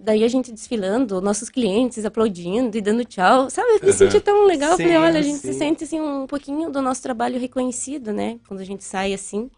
Daí 0.00 0.24
a 0.24 0.28
gente 0.28 0.50
desfilando, 0.50 1.20
nossos 1.20 1.48
clientes 1.48 2.04
aplaudindo 2.04 2.76
e 2.76 2.80
dando 2.80 3.04
tchau. 3.04 3.48
Sabe? 3.48 3.68
Eu 3.80 3.86
me 3.86 3.92
senti 3.92 4.20
tão 4.20 4.44
legal. 4.44 4.72
Eu 4.72 4.76
Falei, 4.76 4.92
Sim, 4.92 4.98
olha, 4.98 5.18
a 5.20 5.22
gente 5.22 5.38
sim. 5.38 5.52
se 5.52 5.58
sente 5.58 5.84
assim, 5.84 6.00
um 6.00 6.26
pouquinho 6.26 6.68
do 6.68 6.82
nosso 6.82 7.00
trabalho 7.00 7.38
reconhecido, 7.38 8.12
né? 8.12 8.40
Quando 8.48 8.58
a 8.60 8.64
gente 8.64 8.82
sai 8.82 9.14
assim. 9.14 9.48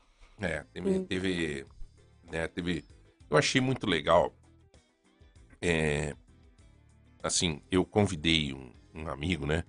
É, 0.41 0.63
teve, 0.75 0.91
Hum. 0.91 1.05
teve, 1.05 1.67
né, 2.31 2.49
teve- 2.49 2.85
Eu 3.31 3.39
achei 3.39 3.61
muito 3.63 3.87
legal. 3.87 4.31
É, 5.63 6.15
assim, 7.23 7.63
eu 7.71 7.83
convidei 7.85 8.53
um, 8.53 8.71
um 8.95 9.09
amigo, 9.09 9.47
né? 9.47 9.65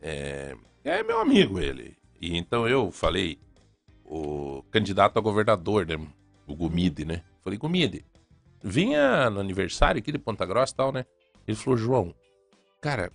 É, 0.00 0.54
é 0.84 1.02
meu 1.02 1.20
amigo 1.20 1.58
ele. 1.58 1.96
E 2.22 2.38
então 2.38 2.68
eu 2.68 2.92
falei, 2.92 3.36
o 4.04 4.62
candidato 4.70 5.18
a 5.18 5.20
governador, 5.20 5.84
né? 5.84 5.96
O 6.46 6.54
Gumide, 6.54 7.04
né? 7.04 7.24
Falei, 7.42 7.58
Gumide, 7.58 8.04
vinha 8.62 9.28
no 9.28 9.40
aniversário 9.40 9.98
aqui 9.98 10.12
de 10.12 10.18
Ponta 10.18 10.46
Grossa 10.46 10.72
e 10.72 10.76
tal, 10.76 10.92
né? 10.92 11.04
Ele 11.48 11.56
falou, 11.56 11.76
João, 11.76 12.14
cara, 12.80 13.10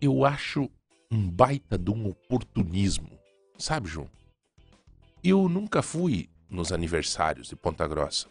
eu 0.00 0.24
acho 0.24 0.70
um 1.10 1.28
baita 1.28 1.76
de 1.76 1.90
um 1.90 2.08
oportunismo. 2.08 3.10
Sabe, 3.58 3.88
João? 3.88 4.08
Eu 5.22 5.48
nunca 5.48 5.82
fui 5.82 6.30
nos 6.48 6.70
aniversários 6.70 7.48
de 7.48 7.56
Ponta 7.56 7.88
Grossa. 7.88 8.28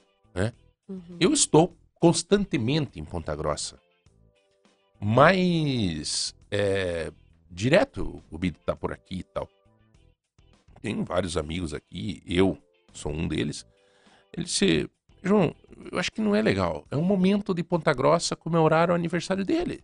Uhum. 0.88 1.18
Eu 1.20 1.34
estou 1.34 1.76
constantemente 2.00 2.98
em 2.98 3.04
Ponta 3.04 3.36
Grossa. 3.36 3.78
Mas, 5.02 6.34
é, 6.50 7.12
direto 7.52 8.24
o 8.32 8.38
Bito 8.38 8.60
tá 8.62 8.74
por 8.74 8.94
aqui 8.94 9.20
e 9.20 9.24
tal. 9.24 9.50
Tenho 10.84 11.05
vários 11.05 11.38
amigos 11.38 11.73
aqui, 11.73 12.22
eu 12.27 12.57
sou 12.91 13.10
um 13.10 13.26
deles. 13.26 13.65
Ele 14.34 14.45
disse, 14.45 14.89
João, 15.23 15.55
eu 15.89 15.97
acho 15.97 16.11
que 16.11 16.19
não 16.19 16.35
é 16.35 16.41
legal. 16.41 16.85
É 16.91 16.97
um 16.97 17.01
momento 17.01 17.53
de 17.53 17.64
Ponta 17.64 17.93
Grossa 17.93 18.35
comemorar 18.35 18.91
o 18.91 18.93
aniversário 18.93 19.45
dele. 19.45 19.81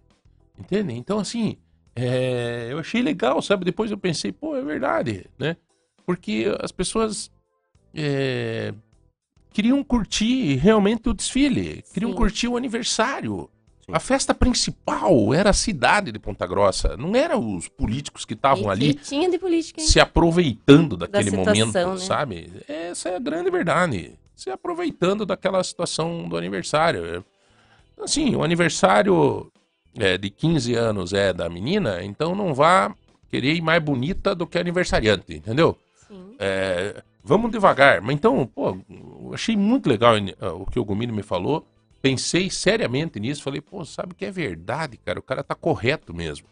Entende? 0.60 0.94
Então, 0.94 1.18
assim, 1.18 1.56
é, 1.96 2.68
eu 2.70 2.80
achei 2.80 3.02
legal, 3.02 3.42
sabe? 3.42 3.64
Depois 3.64 3.90
eu 3.90 3.98
pensei, 3.98 4.34
pô, 4.34 4.58
é 4.58 4.62
verdade, 4.62 5.26
né? 5.40 5.56
Porque 6.06 6.54
as 6.60 6.74
pessoas 6.74 7.32
é, 7.94 8.74
queriam 9.54 9.82
curtir 9.86 10.56
realmente 10.56 11.08
o 11.08 11.14
desfile, 11.14 11.82
queriam 11.94 12.12
Sim. 12.12 12.18
curtir 12.18 12.48
o 12.50 12.58
aniversário. 12.58 13.50
A 13.92 14.00
festa 14.00 14.34
principal 14.34 15.34
era 15.34 15.50
a 15.50 15.54
cidade 15.54 16.12
de 16.12 16.20
Ponta 16.20 16.46
Grossa, 16.46 16.96
não 16.98 17.16
eram 17.16 17.56
os 17.56 17.68
políticos 17.68 18.26
que 18.26 18.34
estavam 18.34 18.70
ali 18.70 18.94
tinha 18.94 19.30
de 19.30 19.38
política, 19.38 19.82
hein? 19.82 19.88
se 19.88 20.00
aproveitando 20.00 20.96
daquele 20.98 21.32
situação, 21.32 21.68
momento, 21.68 22.00
né? 22.00 22.06
sabe? 22.06 22.52
Essa 22.68 23.10
é 23.10 23.16
a 23.16 23.20
grande 23.20 23.50
verdade. 23.50 24.14
Se 24.36 24.50
aproveitando 24.50 25.26
daquela 25.26 25.64
situação 25.64 26.28
do 26.28 26.38
aniversário. 26.38 27.26
Assim, 28.02 28.36
o 28.36 28.44
aniversário 28.44 29.52
é, 29.98 30.18
de 30.18 30.30
15 30.30 30.74
anos 30.76 31.14
é 31.14 31.34
da 31.34 31.50
menina, 31.50 32.04
então 32.04 32.34
não 32.34 32.54
vá 32.54 32.94
querer 33.30 33.54
ir 33.54 33.62
mais 33.62 33.84
bonita 33.84 34.34
do 34.34 34.48
que 34.48 34.58
a 34.58 34.62
aniversariante, 34.62 35.36
entendeu? 35.36 35.78
Sim. 36.08 36.36
É, 36.40 37.04
vamos 37.24 37.52
devagar. 37.52 38.02
Mas 38.02 38.16
então, 38.16 38.46
pô, 38.48 38.78
achei 39.34 39.56
muito 39.56 39.90
legal 39.90 40.16
o 40.60 40.66
que 40.66 40.80
o 40.80 40.86
Gomini 40.86 41.12
me 41.12 41.24
falou. 41.24 41.66
Pensei 42.02 42.50
seriamente 42.50 43.20
nisso. 43.20 43.44
Falei, 43.44 43.62
pô, 43.62 43.84
sabe 43.86 44.14
que 44.16 44.26
é 44.26 44.32
verdade, 44.32 44.98
cara. 44.98 45.20
O 45.20 45.24
cara 45.24 45.44
tá 45.44 45.56
correto 45.56 46.14
mesmo. 46.14 46.48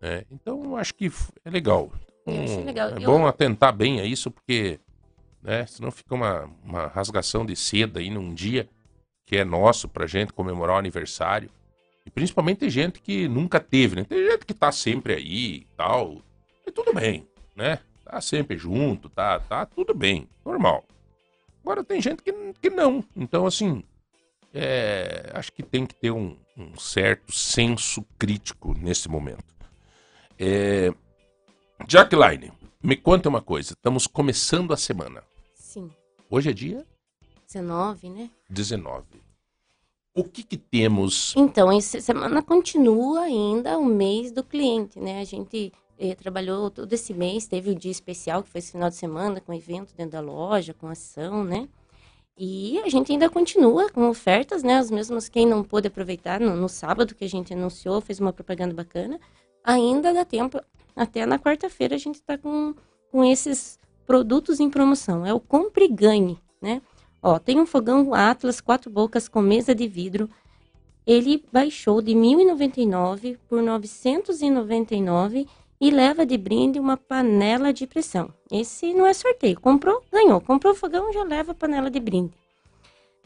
É, 0.00 0.24
então, 0.30 0.62
eu 0.64 0.76
acho 0.76 0.94
que 0.94 1.10
é 1.44 1.50
legal. 1.50 1.90
Hum, 2.26 2.64
legal. 2.64 2.90
É 2.90 2.96
Eu- 2.96 3.02
bom 3.02 3.26
atentar 3.26 3.72
bem 3.74 4.00
a 4.00 4.04
isso, 4.04 4.30
porque 4.30 4.80
né, 5.42 5.66
senão 5.66 5.90
fica 5.90 6.14
uma, 6.14 6.50
uma 6.64 6.86
rasgação 6.88 7.44
de 7.46 7.54
seda 7.56 8.00
aí 8.00 8.10
num 8.10 8.32
dia 8.34 8.68
que 9.26 9.36
é 9.36 9.44
nosso 9.44 9.88
pra 9.88 10.06
gente 10.06 10.32
comemorar 10.32 10.76
o 10.76 10.78
aniversário. 10.78 11.48
E 12.04 12.10
principalmente 12.10 12.58
tem 12.58 12.70
gente 12.70 13.00
que 13.00 13.28
nunca 13.28 13.60
teve, 13.60 13.96
né? 13.96 14.04
Tem 14.04 14.18
gente 14.28 14.44
que 14.44 14.52
tá 14.54 14.72
sempre 14.72 15.14
aí 15.14 15.54
e 15.58 15.66
tal. 15.76 16.20
E 16.66 16.72
tudo 16.72 16.92
bem, 16.92 17.26
né? 17.54 17.78
Tá 18.04 18.20
sempre 18.20 18.58
junto, 18.58 19.08
tá, 19.08 19.38
tá 19.38 19.64
tudo 19.64 19.94
bem, 19.94 20.28
normal. 20.44 20.84
Agora 21.62 21.84
tem 21.84 22.00
gente 22.02 22.22
que, 22.22 22.32
que 22.60 22.68
não. 22.70 23.04
Então, 23.16 23.46
assim, 23.46 23.84
é, 24.52 25.30
acho 25.34 25.52
que 25.52 25.62
tem 25.62 25.86
que 25.86 25.94
ter 25.94 26.10
um, 26.10 26.36
um 26.56 26.76
certo 26.78 27.32
senso 27.32 28.04
crítico 28.18 28.74
nesse 28.74 29.08
momento. 29.08 29.44
É, 30.38 30.92
Jackline, 31.86 32.52
me 32.82 32.96
conta 32.96 33.28
uma 33.28 33.40
coisa. 33.40 33.72
Estamos 33.72 34.06
começando 34.06 34.72
a 34.72 34.76
semana. 34.76 35.22
Sim. 35.54 35.90
Hoje 36.28 36.50
é 36.50 36.52
dia 36.52 36.86
19, 37.46 38.10
né? 38.10 38.30
19. 38.48 39.04
O 40.14 40.24
que, 40.24 40.42
que 40.42 40.58
temos? 40.58 41.34
Então, 41.36 41.72
essa 41.72 42.00
semana 42.00 42.42
continua 42.42 43.22
ainda 43.22 43.78
o 43.78 43.84
mês 43.84 44.30
do 44.30 44.44
cliente, 44.44 44.98
né? 44.98 45.20
A 45.20 45.24
gente 45.24 45.72
eh, 45.98 46.14
trabalhou 46.14 46.70
todo 46.70 46.92
esse 46.92 47.14
mês, 47.14 47.46
teve 47.46 47.70
o 47.70 47.74
dia 47.74 47.90
especial, 47.90 48.42
que 48.42 48.50
foi 48.50 48.58
esse 48.58 48.72
final 48.72 48.90
de 48.90 48.96
semana, 48.96 49.40
com 49.40 49.54
evento 49.54 49.94
dentro 49.94 50.12
da 50.12 50.20
loja, 50.20 50.74
com 50.74 50.88
ação, 50.88 51.44
né? 51.44 51.66
E 52.36 52.78
a 52.80 52.88
gente 52.88 53.12
ainda 53.12 53.28
continua 53.28 53.90
com 53.90 54.08
ofertas, 54.08 54.62
né? 54.62 54.76
As 54.78 54.90
mesmas, 54.90 55.28
quem 55.28 55.46
não 55.46 55.62
pôde 55.62 55.88
aproveitar 55.88 56.40
no, 56.40 56.56
no 56.56 56.68
sábado 56.68 57.14
que 57.14 57.24
a 57.24 57.28
gente 57.28 57.52
anunciou, 57.52 58.00
fez 58.00 58.20
uma 58.20 58.32
propaganda 58.32 58.74
bacana, 58.74 59.20
ainda 59.62 60.12
dá 60.12 60.24
tempo, 60.24 60.60
até 60.96 61.26
na 61.26 61.38
quarta-feira 61.38 61.94
a 61.94 61.98
gente 61.98 62.16
está 62.16 62.38
com, 62.38 62.74
com 63.10 63.24
esses 63.24 63.78
produtos 64.06 64.60
em 64.60 64.70
promoção. 64.70 65.26
É 65.26 65.32
o 65.32 65.40
Compre 65.40 65.84
e 65.84 65.88
Ganhe, 65.88 66.38
né? 66.60 66.80
Ó, 67.22 67.38
tem 67.38 67.60
um 67.60 67.66
fogão 67.66 68.12
Atlas 68.14 68.60
quatro 68.60 68.90
bocas 68.90 69.28
com 69.28 69.40
mesa 69.40 69.74
de 69.74 69.86
vidro. 69.86 70.28
Ele 71.06 71.44
baixou 71.52 72.00
de 72.00 72.12
1.099 72.12 73.38
por 73.48 73.62
999 73.62 75.46
e 75.84 75.90
leva 75.90 76.24
de 76.24 76.38
brinde 76.38 76.78
uma 76.78 76.96
panela 76.96 77.72
de 77.72 77.88
pressão. 77.88 78.32
Esse 78.52 78.94
não 78.94 79.04
é 79.04 79.12
sorteio. 79.12 79.58
Comprou, 79.60 80.00
ganhou. 80.12 80.40
Comprou 80.40 80.72
o 80.72 80.76
fogão, 80.76 81.12
já 81.12 81.24
leva 81.24 81.50
a 81.50 81.54
panela 81.56 81.90
de 81.90 81.98
brinde. 81.98 82.32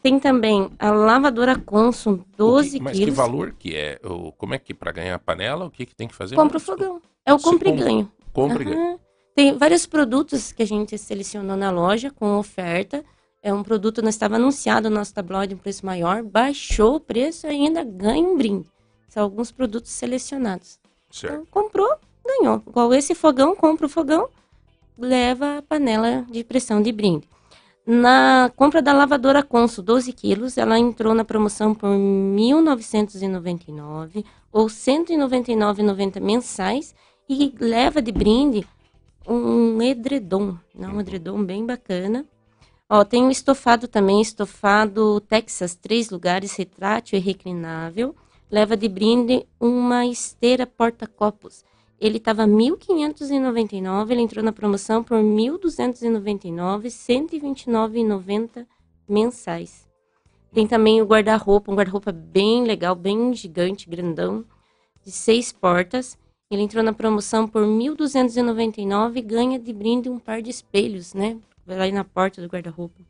Tem 0.03 0.19
também 0.19 0.71
a 0.79 0.91
lavadora 0.91 1.59
Consul, 1.59 2.25
12 2.35 2.69
O 2.69 2.73
que- 2.79 2.81
mas 2.81 2.93
quilos. 2.97 3.11
que 3.15 3.17
valor 3.17 3.53
que 3.59 3.77
é? 3.77 4.01
O, 4.03 4.33
como 4.33 4.55
é 4.55 4.59
que 4.59 4.73
para 4.73 4.91
ganhar 4.91 5.15
a 5.17 5.19
panela, 5.19 5.67
o 5.67 5.71
que, 5.71 5.85
que 5.85 5.95
tem 5.95 6.09
que 6.09 6.15
fazer? 6.15 6.35
Compra 6.35 6.57
o 6.57 6.61
fogão. 6.61 7.03
É 7.27 7.35
o 7.35 7.39
Você 7.39 7.45
compre 7.51 7.69
e 7.69 7.73
compra. 7.73 7.85
ganho. 7.87 8.13
Compre 8.33 8.65
e. 8.65 8.73
Aham. 8.73 8.99
Tem 9.35 9.53
vários 9.59 9.85
produtos 9.85 10.51
que 10.53 10.63
a 10.63 10.67
gente 10.67 10.97
selecionou 10.97 11.57
na 11.59 11.71
loja 11.71 12.11
com 12.11 12.39
oferta. 12.39 13.05
É 13.43 13.53
um 13.53 13.63
produto 13.63 14.01
não 14.01 14.09
estava 14.09 14.37
anunciado 14.37 14.89
no 14.89 14.97
nosso 14.97 15.13
tabloide 15.13 15.55
um 15.55 15.59
preço 15.59 15.85
maior, 15.85 16.23
baixou 16.23 16.95
o 16.97 17.01
preço 17.01 17.47
e 17.47 17.51
ainda 17.51 17.85
ganha 17.85 18.27
um 18.27 18.37
brinde. 18.39 18.67
São 19.11 19.23
alguns 19.23 19.53
produtos 19.53 19.91
selecionados. 19.91 20.79
Certo. 21.11 21.35
Então, 21.35 21.47
comprou, 21.51 21.89
ganhou. 22.27 22.63
Igual 22.67 22.95
esse 22.95 23.15
fogão, 23.15 23.55
compra 23.55 23.87
o 23.87 23.89
fogão, 23.89 24.29
leva 24.99 25.59
a 25.59 25.63
panela 25.63 26.27
de 26.31 26.45
pressão 26.45 26.83
de 26.83 26.93
brinde. 26.93 27.29
Na 27.87 28.51
compra 28.57 28.83
da 28.83 28.93
lavadora 28.93 29.45
Consul 29.45 29.85
12 29.85 30.13
quilos, 30.13 30.59
ela 30.59 30.77
entrou 30.77 31.15
na 31.15 31.25
promoção 31.25 31.73
por 31.73 31.91
R$ 31.91 31.97
1.999 31.97 34.25
ou 34.51 34.67
R$ 34.67 34.73
199,90 34.73 36.21
mensais 36.21 36.93
e 37.29 37.55
leva 37.61 38.03
de 38.03 38.11
brinde 38.11 38.67
um 39.27 39.83
edredom, 39.83 40.57
né? 40.75 40.89
um 40.89 41.01
edredom 41.01 41.45
bem 41.45 41.65
bacana. 41.65 42.27
Ó, 42.89 43.05
tem 43.05 43.23
um 43.23 43.31
estofado 43.31 43.89
também, 43.89 44.21
estofado 44.21 45.21
Texas, 45.21 45.75
três 45.75 46.11
lugares, 46.11 46.57
retrátil 46.57 47.19
e 47.19 47.23
reclinável. 47.23 48.15
Leva 48.51 48.77
de 48.77 48.89
brinde 48.89 49.47
uma 49.61 50.07
esteira 50.07 50.67
porta-copos. 50.67 51.65
Ele 52.01 52.19
estava 52.19 52.45
R$ 52.45 52.51
1.599, 52.53 54.11
ele 54.11 54.21
entrou 54.21 54.45
na 54.45 54.53
promoção 54.53 55.03
por 55.03 55.17
R$ 55.17 55.23
1.299, 55.23 56.83
R$ 56.83 56.89
129,90 56.89 58.67
mensais. 59.09 59.87
Tem 60.53 60.67
também 60.67 61.01
o 61.01 61.07
guarda-roupa, 61.07 61.73
um 61.73 61.75
guarda-roupa 61.75 62.13
bem 62.13 62.65
legal, 62.65 62.95
bem 62.95 63.33
gigante, 63.35 63.89
grandão, 63.89 64.45
de 65.05 65.11
seis 65.11 65.53
portas. 65.53 66.19
Ele 66.51 66.63
entrou 66.63 66.83
na 66.83 66.93
promoção 66.93 67.49
por 67.49 67.63
R$ 67.63 67.69
1.299 67.69 69.17
e 69.17 69.23
ganha 69.23 69.59
de 69.59 69.73
brinde 69.73 70.09
um 70.09 70.19
par 70.19 70.41
de 70.43 70.51
espelhos, 70.51 71.15
né? 71.15 71.39
Vai 71.67 71.79
lá 71.79 71.95
na 71.95 72.05
porta 72.05 72.41
do 72.41 72.49
guarda-roupa. 72.49 73.01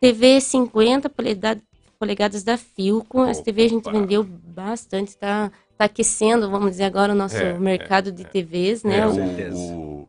TV 0.00 0.40
50 0.40 1.08
polegada- 1.08 1.62
polegadas 1.98 2.42
da 2.42 2.56
Filco. 2.56 3.24
Essa 3.24 3.42
TV 3.42 3.64
a 3.64 3.68
gente 3.68 3.90
vendeu 3.90 4.24
bastante, 4.24 5.16
tá, 5.16 5.50
tá 5.80 5.86
aquecendo, 5.86 6.50
vamos 6.50 6.72
dizer 6.72 6.84
agora, 6.84 7.12
o 7.14 7.16
nosso 7.16 7.36
É, 7.36 7.58
mercado 7.58 8.12
de 8.12 8.22
TVs, 8.22 8.84
né? 8.84 8.98
É, 8.98 9.06
O- 9.06 9.14
certeza. 9.14 9.56
o, 9.56 10.02
o 10.02 10.08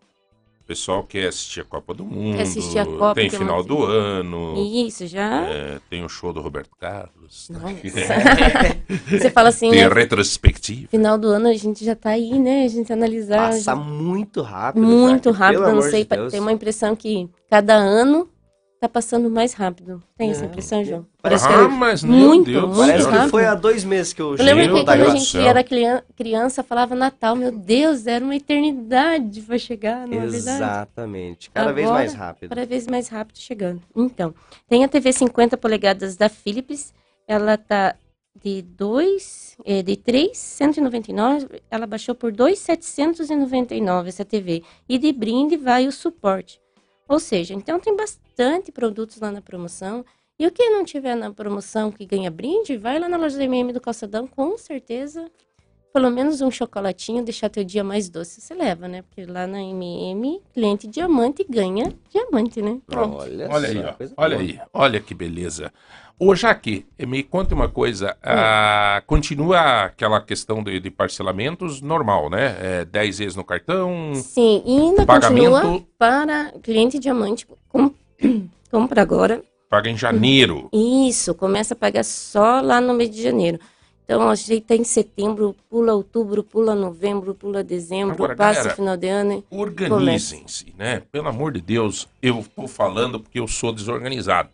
pessoal 0.68 1.02
quer 1.03 1.27
assistir 1.30 1.61
a 1.61 1.64
Copa 1.64 1.93
do 1.93 2.03
Mundo. 2.03 2.41
assistir 2.41 2.77
a 2.80 2.85
Copa, 2.85 3.15
tem 3.15 3.27
é 3.27 3.30
final 3.30 3.56
uma- 3.60 3.64
do 3.64 3.84
ano. 3.85 4.56
Isso, 4.57 5.07
já. 5.07 5.43
é, 5.48 5.80
tem 5.89 6.03
o 6.03 6.10
show 6.10 6.34
do 6.34 6.41
Roberto 6.41 6.72
Carlos. 6.77 7.49
Nossa. 7.49 7.68
Você 9.10 9.30
fala 9.30 9.48
assim, 9.49 9.69
Tem 9.69 9.80
né, 9.80 9.85
a 9.85 9.93
retrospectiva. 9.93 10.89
final 10.89 11.18
do 11.18 11.27
ano 11.30 11.48
a 11.48 11.53
gente 11.53 11.85
já 11.85 11.95
tá 11.95 12.10
aí, 12.11 12.38
né? 12.38 12.65
A 12.65 12.68
gente 12.68 12.91
analisar. 12.91 13.38
Passa 13.49 13.61
já- 13.61 13.76
muito 13.76 14.41
rápido. 14.41 14.85
muito 14.85 15.30
Jaque, 15.30 15.39
rápido, 15.39 15.64
eu 15.64 15.76
não 15.76 15.81
sei, 15.81 16.03
de 16.06 16.30
tem 16.30 16.39
uma 16.41 16.52
impressão 16.52 16.95
que 16.98 17.30
cada 17.49 17.76
ano 17.76 18.27
tá 18.82 18.90
passando 18.90 19.30
mais 19.30 19.53
rápido. 19.53 20.02
Tem 20.18 20.32
essa 20.32 20.44
É. 20.44 20.48
impressão, 20.48 20.84
João? 20.84 21.06
Parece 21.22 21.48
que 21.48 21.53
ah, 21.53 21.66
é- 21.66 21.68
mas 21.68 22.03
meu 22.03 22.18
muito, 22.18 22.45
Deus 22.49 22.64
muito 22.64 22.78
Parece 22.80 23.03
céu. 23.03 23.12
que 23.12 23.16
rápido. 23.16 23.30
foi 23.32 23.45
há 23.45 23.53
dois 23.53 23.84
meses 23.84 24.12
que 24.12 24.20
eu 24.20 24.36
Eu 24.36 24.44
lembro 24.44 24.64
que 24.64 24.84
quando 24.86 24.90
a 24.90 25.10
gente 25.16 25.30
céu. 25.32 25.41
era 25.44 25.64
crian- 25.64 26.02
criança, 26.18 26.64
falava 26.64 26.95
Natal, 26.95 27.36
meu 27.36 27.52
Deus, 27.52 28.08
era 28.08 28.26
uma 28.26 28.36
eternidade 28.36 29.40
para 29.41 29.60
chegar, 29.60 30.08
não 30.08 30.16
é 30.18 30.22
verdade? 30.22 30.36
Exatamente. 30.36 31.52
Cada 31.52 31.72
vez 31.72 31.86
Agora, 31.86 32.02
mais 32.03 32.14
rápido. 32.16 32.49
Cada 32.49 32.66
vez 32.66 32.88
mais 32.88 33.08
rápido 33.08 33.38
chegando. 33.38 33.84
Então, 33.95 34.34
tem 34.68 34.84
a 34.84 34.88
TV 34.88 35.14
50 35.14 35.56
polegadas 35.58 36.18
da 36.18 36.28
Philips, 36.28 36.91
ela 37.28 37.58
tá 37.60 37.95
de 38.44 38.64
2, 38.64 39.58
é, 39.64 39.84
de 39.84 39.95
3,199, 39.95 41.62
ela 41.70 41.86
baixou 41.86 42.16
por 42.16 42.32
2,799 42.32 44.10
essa 44.10 44.26
TV. 44.26 44.64
E 44.90 44.98
de 44.98 45.12
brinde 45.14 45.56
vai 45.56 45.86
o 45.86 45.91
suporte. 45.91 46.60
Ou 47.08 47.20
seja, 47.20 47.53
então 47.53 47.78
tem 47.80 47.95
bastante 47.95 48.31
produtos 48.72 49.20
lá 49.20 49.32
na 49.32 49.42
promoção. 49.42 50.04
E 50.40 50.48
o 50.48 50.52
que 50.52 50.70
não 50.70 50.84
tiver 50.84 51.16
na 51.16 51.32
promoção 51.32 51.92
que 51.92 52.06
ganha 52.06 52.32
brinde, 52.32 52.76
vai 52.78 52.98
lá 53.00 53.08
na 53.08 53.18
loja 53.18 53.38
do 53.38 53.44
MM 53.44 53.72
do 53.74 53.80
Calçadão, 53.82 54.26
com 54.26 54.58
certeza, 54.58 55.30
pelo 55.94 56.10
menos 56.10 56.42
um 56.42 56.50
chocolatinho, 56.50 57.24
deixar 57.24 57.48
teu 57.50 57.64
dia 57.64 57.84
mais 57.84 58.10
doce, 58.10 58.42
você 58.42 58.54
leva, 58.56 58.88
né? 58.88 59.04
Porque 59.04 59.30
lá 59.30 59.46
na 59.46 59.62
MM, 59.62 60.42
cliente 60.54 60.88
diamante 60.88 61.46
ganha 61.48 61.94
diamante, 62.10 62.60
né? 62.62 62.80
Pronto. 62.88 63.18
Olha 63.18 63.48
Olha, 63.52 63.68
só, 63.68 63.78
aí, 63.78 63.86
ó. 63.86 64.14
olha 64.18 64.38
boa. 64.38 64.50
aí, 64.50 64.60
olha 64.74 65.00
que 65.00 65.14
beleza. 65.14 65.72
Ô, 66.18 66.36
Jaque, 66.36 66.86
me 67.08 67.22
conta 67.24 67.54
uma 67.54 67.68
coisa. 67.70 68.16
ah, 68.24 69.04
continua 69.06 69.84
aquela 69.86 70.22
questão 70.22 70.64
de, 70.64 70.80
de 70.80 70.90
parcelamentos 70.90 71.82
normal, 71.82 72.30
né? 72.32 72.58
É, 72.82 72.86
10 72.86 73.20
vezes 73.20 73.36
no 73.36 73.44
cartão, 73.44 74.14
Sim, 74.16 74.64
e 74.66 74.78
ainda 74.80 75.06
Pagamento- 75.06 75.52
continua 75.52 75.86
para 76.00 76.52
cliente 76.64 76.98
diamante. 77.00 77.46
Com, 77.70 77.92
compra 78.72 79.02
agora. 79.02 79.43
paga 79.69 79.89
em 79.89 79.98
janeiro. 79.98 80.69
Isso, 80.73 81.34
começa 81.35 81.73
a 81.73 81.77
pagar 81.77 82.03
só 82.03 82.61
lá 82.61 82.80
no 82.81 82.93
mês 82.93 83.10
de 83.10 83.22
janeiro. 83.22 83.60
Então, 84.03 84.30
a 84.30 84.35
gente 84.35 84.61
tá 84.61 84.76
em 84.76 84.84
setembro, 84.84 85.56
pula 85.69 85.93
outubro, 85.93 86.43
pula 86.43 86.76
novembro, 86.76 87.34
pula 87.34 87.64
dezembro, 87.64 88.15
Agora, 88.15 88.35
passa 88.35 88.56
galera, 88.60 88.73
o 88.73 88.76
final 88.76 88.98
de 88.98 89.07
ano. 89.07 89.43
Organizem-se, 89.49 90.73
né? 90.77 91.02
Pelo 91.11 91.30
amor 91.30 91.53
de 91.53 91.61
Deus, 91.61 92.10
eu 92.22 92.43
tô 92.56 92.68
falando 92.68 93.22
porque 93.22 93.39
eu 93.39 93.48
sou 93.48 93.72
desorganizado. 93.72 94.49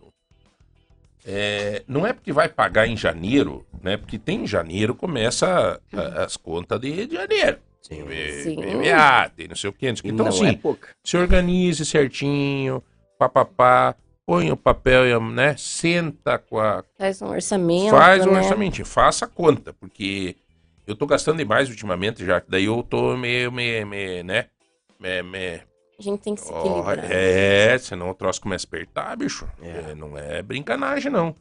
É, 1.25 1.83
não 1.87 2.05
é 2.05 2.13
porque 2.13 2.31
vai 2.31 2.47
pagar 2.47 2.87
em 2.87 2.95
janeiro, 2.95 3.65
né? 3.81 3.97
Porque 3.97 4.17
tem 4.17 4.43
em 4.43 4.47
janeiro, 4.47 4.95
começa 4.95 5.81
a- 5.93 6.23
as 6.23 6.37
contas 6.37 6.79
de, 6.79 7.05
de 7.07 7.15
janeiro. 7.15 7.57
Sim. 7.81 8.03
PVA, 8.05 9.29
tem 9.35 9.47
não 9.47 9.55
sei 9.55 9.69
o 9.69 9.73
quê. 9.73 9.89
não 9.89 9.95
sei 9.95 10.01
o 10.01 10.03
quê. 10.03 10.07
E 10.09 10.11
Então, 10.11 10.25
não 10.25 10.31
assim, 10.33 10.47
é 10.47 10.55
pouca. 10.55 10.89
se 11.03 11.17
organize 11.17 11.83
certinho, 11.85 12.81
papapá, 13.17 13.95
põe 14.25 14.51
o 14.51 14.57
papel, 14.57 15.07
e 15.07 15.33
né? 15.33 15.55
Senta 15.57 16.37
com 16.37 16.59
a. 16.59 16.83
Faz 16.97 17.21
um 17.21 17.29
orçamento. 17.29 17.91
Faz 17.91 18.25
um 18.25 18.31
né? 18.31 18.39
orçamento, 18.39 18.85
faça 18.85 19.25
a 19.25 19.27
conta, 19.27 19.73
porque 19.73 20.35
eu 20.85 20.95
tô 20.95 21.05
gastando 21.05 21.37
demais 21.37 21.69
ultimamente 21.69 22.25
já, 22.25 22.41
daí 22.47 22.65
eu 22.65 22.83
tô 22.83 23.15
meio, 23.17 23.51
meio, 23.51 23.85
meio 23.85 24.23
né? 24.23 24.47
Me, 24.99 25.21
me, 25.21 25.55
A 25.99 26.01
gente 26.01 26.21
tem 26.21 26.35
que 26.35 26.41
se 26.41 26.51
equilibrar. 26.51 27.11
é, 27.11 27.77
senão 27.77 28.09
o 28.09 28.15
troço 28.15 28.41
começa 28.41 28.65
a 28.65 28.69
apertar, 28.69 29.15
bicho. 29.15 29.47
É. 29.61 29.91
É, 29.91 29.95
não 29.95 30.17
é 30.17 30.41
brincanagem, 30.41 31.11
não. 31.11 31.35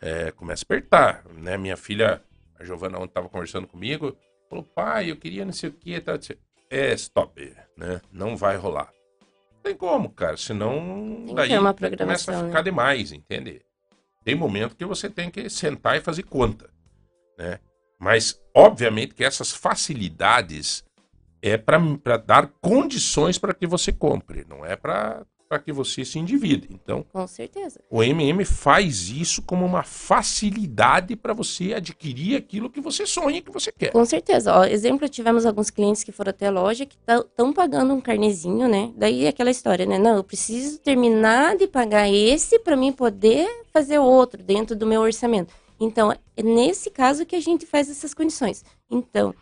É, 0.00 0.32
começa 0.32 0.64
a 0.64 0.66
apertar, 0.66 1.24
né? 1.34 1.56
Minha 1.56 1.76
filha, 1.76 2.22
a 2.58 2.64
Giovana, 2.64 2.98
ontem 2.98 3.12
tava 3.12 3.28
conversando 3.28 3.66
comigo, 3.66 4.16
falou, 4.48 4.64
pai, 4.64 5.10
eu 5.10 5.16
queria 5.16 5.44
não 5.44 5.52
sei 5.52 5.68
o 5.70 5.72
que, 5.72 6.00
tá, 6.00 6.18
é, 6.68 6.94
stop, 6.94 7.54
né? 7.76 8.00
Não 8.10 8.34
vai 8.34 8.56
rolar. 8.56 8.90
Tem 9.62 9.76
como, 9.76 10.10
cara, 10.10 10.36
senão 10.36 11.24
Tem 11.26 11.34
daí 11.34 11.56
começa 11.56 11.68
a 11.68 11.74
programação, 11.74 12.46
ficar 12.46 12.58
né? 12.58 12.62
demais, 12.62 13.12
entende? 13.12 13.62
Tem 14.24 14.34
momento 14.34 14.76
que 14.76 14.84
você 14.84 15.08
tem 15.08 15.30
que 15.30 15.48
sentar 15.48 15.96
e 15.96 16.00
fazer 16.00 16.24
conta, 16.24 16.68
né? 17.38 17.58
Mas, 17.98 18.40
obviamente, 18.54 19.14
que 19.14 19.24
essas 19.24 19.52
facilidades 19.52 20.84
é 21.40 21.56
para 21.56 22.16
dar 22.16 22.48
condições 22.60 23.38
para 23.38 23.54
que 23.54 23.66
você 23.66 23.92
compre, 23.92 24.44
não 24.48 24.64
é 24.64 24.74
para 24.74 25.24
para 25.52 25.58
que 25.58 25.70
você 25.70 26.02
se 26.02 26.18
endivide. 26.18 26.66
Então, 26.72 27.04
Com 27.12 27.26
certeza. 27.26 27.78
o 27.90 28.02
MM 28.02 28.42
faz 28.42 29.10
isso 29.10 29.42
como 29.42 29.66
uma 29.66 29.82
facilidade 29.82 31.14
para 31.14 31.34
você 31.34 31.74
adquirir 31.74 32.36
aquilo 32.36 32.70
que 32.70 32.80
você 32.80 33.04
sonha, 33.04 33.42
que 33.42 33.50
você 33.50 33.70
quer. 33.70 33.92
Com 33.92 34.02
certeza. 34.06 34.50
Ó, 34.60 34.64
exemplo, 34.64 35.06
tivemos 35.10 35.44
alguns 35.44 35.68
clientes 35.68 36.02
que 36.02 36.10
foram 36.10 36.30
até 36.30 36.46
a 36.46 36.50
loja 36.50 36.86
que 36.86 36.96
estão 36.96 37.52
pagando 37.52 37.92
um 37.92 38.00
carnezinho, 38.00 38.66
né? 38.66 38.94
Daí 38.96 39.26
é 39.26 39.28
aquela 39.28 39.50
história, 39.50 39.84
né? 39.84 39.98
Não, 39.98 40.16
eu 40.16 40.24
preciso 40.24 40.78
terminar 40.78 41.54
de 41.54 41.66
pagar 41.66 42.08
esse 42.08 42.58
para 42.58 42.74
mim 42.74 42.90
poder 42.90 43.46
fazer 43.70 43.98
outro 43.98 44.42
dentro 44.42 44.74
do 44.74 44.86
meu 44.86 45.02
orçamento. 45.02 45.52
Então, 45.78 46.10
é 46.10 46.42
nesse 46.42 46.88
caso 46.88 47.26
que 47.26 47.36
a 47.36 47.40
gente 47.40 47.66
faz 47.66 47.90
essas 47.90 48.14
condições. 48.14 48.64
Então, 48.90 49.34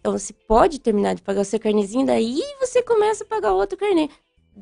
então 0.00 0.12
você 0.12 0.32
pode 0.32 0.78
terminar 0.78 1.14
de 1.14 1.20
pagar 1.20 1.42
o 1.42 1.44
seu 1.44 1.60
carnezinho, 1.60 2.06
daí 2.06 2.40
você 2.58 2.82
começa 2.82 3.22
a 3.22 3.26
pagar 3.26 3.52
outro 3.52 3.76
carnê. 3.76 4.08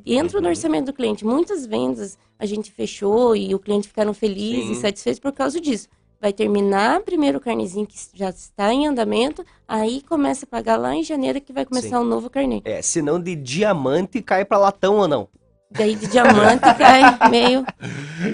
Dentro 0.04 0.40
do 0.40 0.44
Uhum. 0.44 0.50
orçamento 0.50 0.86
do 0.86 0.92
cliente, 0.92 1.24
muitas 1.24 1.66
vendas 1.66 2.18
a 2.38 2.46
gente 2.46 2.70
fechou 2.70 3.34
e 3.34 3.54
o 3.54 3.58
cliente 3.58 3.88
ficaram 3.88 4.12
felizes 4.14 4.66
Sim. 4.66 4.72
e 4.72 4.76
satisfeitos 4.76 5.20
por 5.20 5.32
causa 5.32 5.60
disso. 5.60 5.88
Vai 6.20 6.32
terminar 6.32 7.00
primeiro 7.02 7.38
o 7.38 7.40
carnezinho 7.40 7.86
que 7.86 7.94
já 8.14 8.30
está 8.30 8.72
em 8.72 8.86
andamento, 8.86 9.44
aí 9.68 10.02
começa 10.02 10.46
a 10.46 10.48
pagar 10.48 10.76
lá 10.76 10.94
em 10.94 11.02
janeiro 11.02 11.40
que 11.40 11.52
vai 11.52 11.64
começar 11.64 11.98
Sim. 11.98 12.04
o 12.04 12.04
novo 12.04 12.30
carnê. 12.30 12.62
É, 12.64 12.80
senão 12.80 13.20
de 13.20 13.36
diamante 13.36 14.22
cai 14.22 14.44
pra 14.44 14.58
latão 14.58 14.96
ou 14.96 15.06
não? 15.08 15.28
Daí 15.68 15.96
de 15.96 16.06
diamante 16.06 16.60
cai 16.78 17.02
meio. 17.28 17.64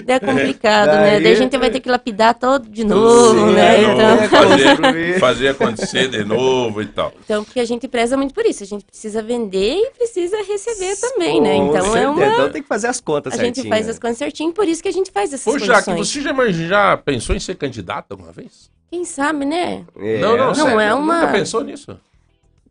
É 0.07 0.19
complicado, 0.19 0.87
né? 0.91 1.13
Daí- 1.15 1.23
Daí 1.23 1.31
a 1.33 1.35
gente 1.35 1.57
vai 1.57 1.69
ter 1.71 1.79
que 1.79 1.89
lapidar 1.89 2.35
todo 2.35 2.69
de 2.69 2.83
novo, 2.83 3.47
Sim, 3.49 3.53
né? 3.53 3.75
é, 3.75 3.81
Então, 3.83 4.09
é, 4.09 4.27
fazer, 4.29 5.19
fazer 5.19 5.47
acontecer 5.49 6.07
de 6.09 6.23
novo 6.23 6.81
e 6.81 6.85
tal. 6.85 7.11
então, 7.23 7.43
porque 7.43 7.59
a 7.59 7.65
gente 7.65 7.87
preza 7.87 8.15
muito 8.15 8.33
por 8.33 8.45
isso. 8.45 8.63
A 8.63 8.67
gente 8.67 8.85
precisa 8.85 9.21
vender 9.23 9.75
e 9.75 9.89
precisa 9.91 10.37
receber 10.43 10.95
também, 11.01 11.41
né? 11.41 11.55
Com 11.57 11.67
Então 11.69 11.97
é 11.97 12.07
uma. 12.07 12.25
Então 12.25 12.49
tem 12.51 12.61
que 12.61 12.67
fazer 12.67 12.87
as 12.87 13.01
contas 13.01 13.33
A 13.33 13.37
certinho. 13.37 13.55
gente 13.55 13.69
faz 13.69 13.85
né? 13.87 13.91
as 13.91 13.99
coisas 13.99 14.17
certinho, 14.19 14.53
por 14.53 14.67
isso 14.67 14.81
que 14.83 14.89
a 14.89 14.93
gente 14.93 15.11
faz 15.11 15.33
essas 15.33 15.53
Ô, 15.53 15.57
Jaque, 15.57 15.85
condições. 15.91 16.07
você 16.09 16.21
já, 16.21 16.67
já 16.67 16.97
pensou 16.97 17.35
em 17.35 17.39
ser 17.39 17.55
candidato 17.55 18.11
alguma 18.11 18.31
vez? 18.31 18.69
Quem 18.91 19.03
sabe, 19.05 19.43
né? 19.43 19.83
É. 19.97 20.19
não, 20.19 20.37
não, 20.37 20.47
Não, 20.47 20.55
sério, 20.55 20.79
é 20.79 20.93
uma- 20.93 21.21
Nunca 21.21 21.31
pensou 21.33 21.63
nisso? 21.63 21.99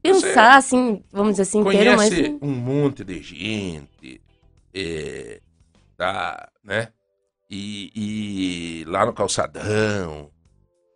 Pensar, 0.01 0.57
assim, 0.57 1.03
vamos 1.13 1.33
dizer 1.33 1.43
assim, 1.43 1.61
inteiro, 1.61 1.97
mas. 1.97 2.09
Conhece 2.11 2.39
um 2.43 2.51
monte 2.51 3.05
de 3.05 3.21
gente, 3.23 4.21
é, 4.75 5.41
tá, 5.97 6.49
né? 6.65 6.89
E, 7.51 7.91
e 8.83 8.85
lá 8.87 9.05
no 9.05 9.13
calçadão. 9.13 10.31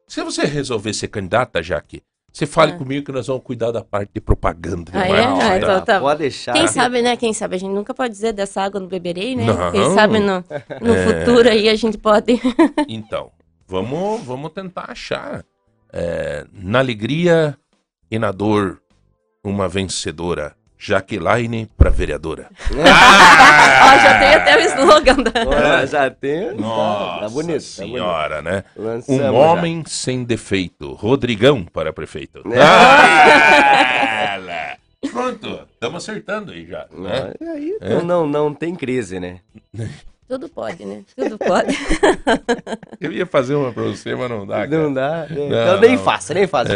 Se 0.09 0.23
você 0.23 0.45
resolver 0.45 0.95
ser 0.95 1.09
candidata, 1.09 1.63
Jaque, 1.63 2.03
você 2.33 2.47
fale 2.47 2.73
Ah. 2.73 2.77
comigo 2.79 3.05
que 3.05 3.13
nós 3.13 3.27
vamos 3.27 3.43
cuidar 3.43 3.73
da 3.73 3.83
parte 3.83 4.11
de 4.15 4.21
propaganda. 4.21 4.91
Ah, 4.95 5.09
é? 5.09 5.25
Ah, 5.25 5.37
tá? 5.39 5.57
então 5.59 5.85
tá. 5.85 6.01
Pode 6.01 6.21
deixar. 6.21 6.53
Quem 6.55 6.67
sabe, 6.69 7.03
né? 7.03 7.17
Quem 7.17 7.33
sabe? 7.33 7.57
A 7.57 7.59
gente 7.59 7.73
nunca 7.73 7.93
pode 7.95 8.13
dizer 8.13 8.33
dessa 8.33 8.63
água 8.63 8.81
no 8.81 8.87
beberei, 8.89 9.35
né? 9.35 9.45
Não. 9.47 9.73
Quem 9.73 9.95
sabe 9.95 10.19
no, 10.19 10.45
no 10.81 10.95
É. 10.95 11.25
futuro 11.25 11.49
aí 11.49 11.69
a 11.69 11.75
gente 11.75 11.99
pode. 11.99 12.41
Então, 12.89 13.31
vamos, 13.67 14.23
vamos 14.23 14.53
tentar 14.53 14.91
achar. 14.91 15.45
é, 15.93 16.47
na 16.53 16.79
alegria 16.79 17.57
e 18.11 18.19
na 18.19 18.31
dor, 18.33 18.83
uma 19.43 19.67
vencedora. 19.69 20.55
Jaqueline 20.79 21.67
para 21.77 21.91
vereadora. 21.91 22.49
Ó, 22.71 23.99
já 23.99 24.19
tem 24.19 24.35
até 24.35 24.57
o 24.57 24.61
slogan 24.61 25.17
da. 25.23 25.33
Olha, 25.47 25.87
já 25.87 26.11
tem. 26.11 26.55
Nossa 26.55 27.21
tá 27.21 27.29
bonito. 27.31 27.61
senhora, 27.63 28.43
né? 28.43 28.63
Tá 28.63 28.69
bonito. 28.77 28.89
Lançamos 28.89 29.21
Um 29.21 29.25
já. 29.25 29.33
homem 29.33 29.83
sem 29.87 30.25
defeito. 30.25 30.93
Rodrigão 30.93 31.65
para 31.65 31.93
prefeito. 31.93 32.43
É. 32.53 32.61
Ah. 32.61 34.77
Pronto, 35.11 35.61
estamos 35.73 36.03
acertando 36.03 36.53
aí 36.53 36.67
já. 36.67 36.87
Né? 36.91 37.33
Aí, 37.55 37.79
É. 37.81 37.95
não, 37.95 38.03
não, 38.05 38.27
não 38.27 38.55
tem 38.55 38.75
crise, 38.75 39.19
né? 39.21 39.39
Tudo 40.29 40.49
pode, 40.49 40.85
né? 40.85 41.03
Tudo 41.17 41.39
pode. 41.39 41.77
Eu 43.01 43.13
ia 43.13 43.25
fazer 43.27 43.55
uma 43.55 43.73
para 43.73 43.85
você, 43.85 44.15
mas 44.15 44.29
não 44.29 44.45
dá. 44.47 44.55
cara. 44.57 44.67
Não 44.69 44.93
dá. 44.93 45.27
é. 45.31 45.35
Não, 45.35 45.47
então 45.47 45.81
nem 45.81 45.97
não. 45.97 46.03
faça, 46.05 46.35
nem 46.35 46.47
faça. 46.49 46.73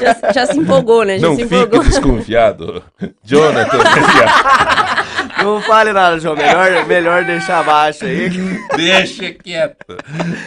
Já, 0.00 0.32
já 0.32 0.46
se 0.46 0.58
empolgou, 0.58 1.02
né? 1.04 1.18
Já 1.18 1.28
Não 1.28 1.36
se 1.36 1.42
fique 1.44 1.54
empolgou. 1.54 1.82
desconfiado. 1.84 2.82
Jonathan, 3.24 3.78
Não 5.42 5.60
fale 5.62 5.92
nada, 5.92 6.18
João. 6.20 6.36
Melhor, 6.36 6.86
melhor 6.86 7.24
deixar 7.24 7.60
abaixo 7.60 8.04
aí. 8.04 8.28
Deixa 8.76 9.32
quieto. 9.32 9.96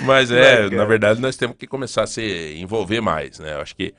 Mas 0.04 0.32
é, 0.32 0.70
na 0.70 0.86
verdade, 0.86 1.20
nós 1.20 1.36
temos 1.36 1.58
que 1.58 1.68
começar 1.68 2.04
a 2.04 2.08
se 2.08 2.56
envolver 2.58 3.02
mais, 3.02 3.40
né? 3.40 3.56
Eu 3.56 3.62
acho 3.62 3.76
que 3.76 3.94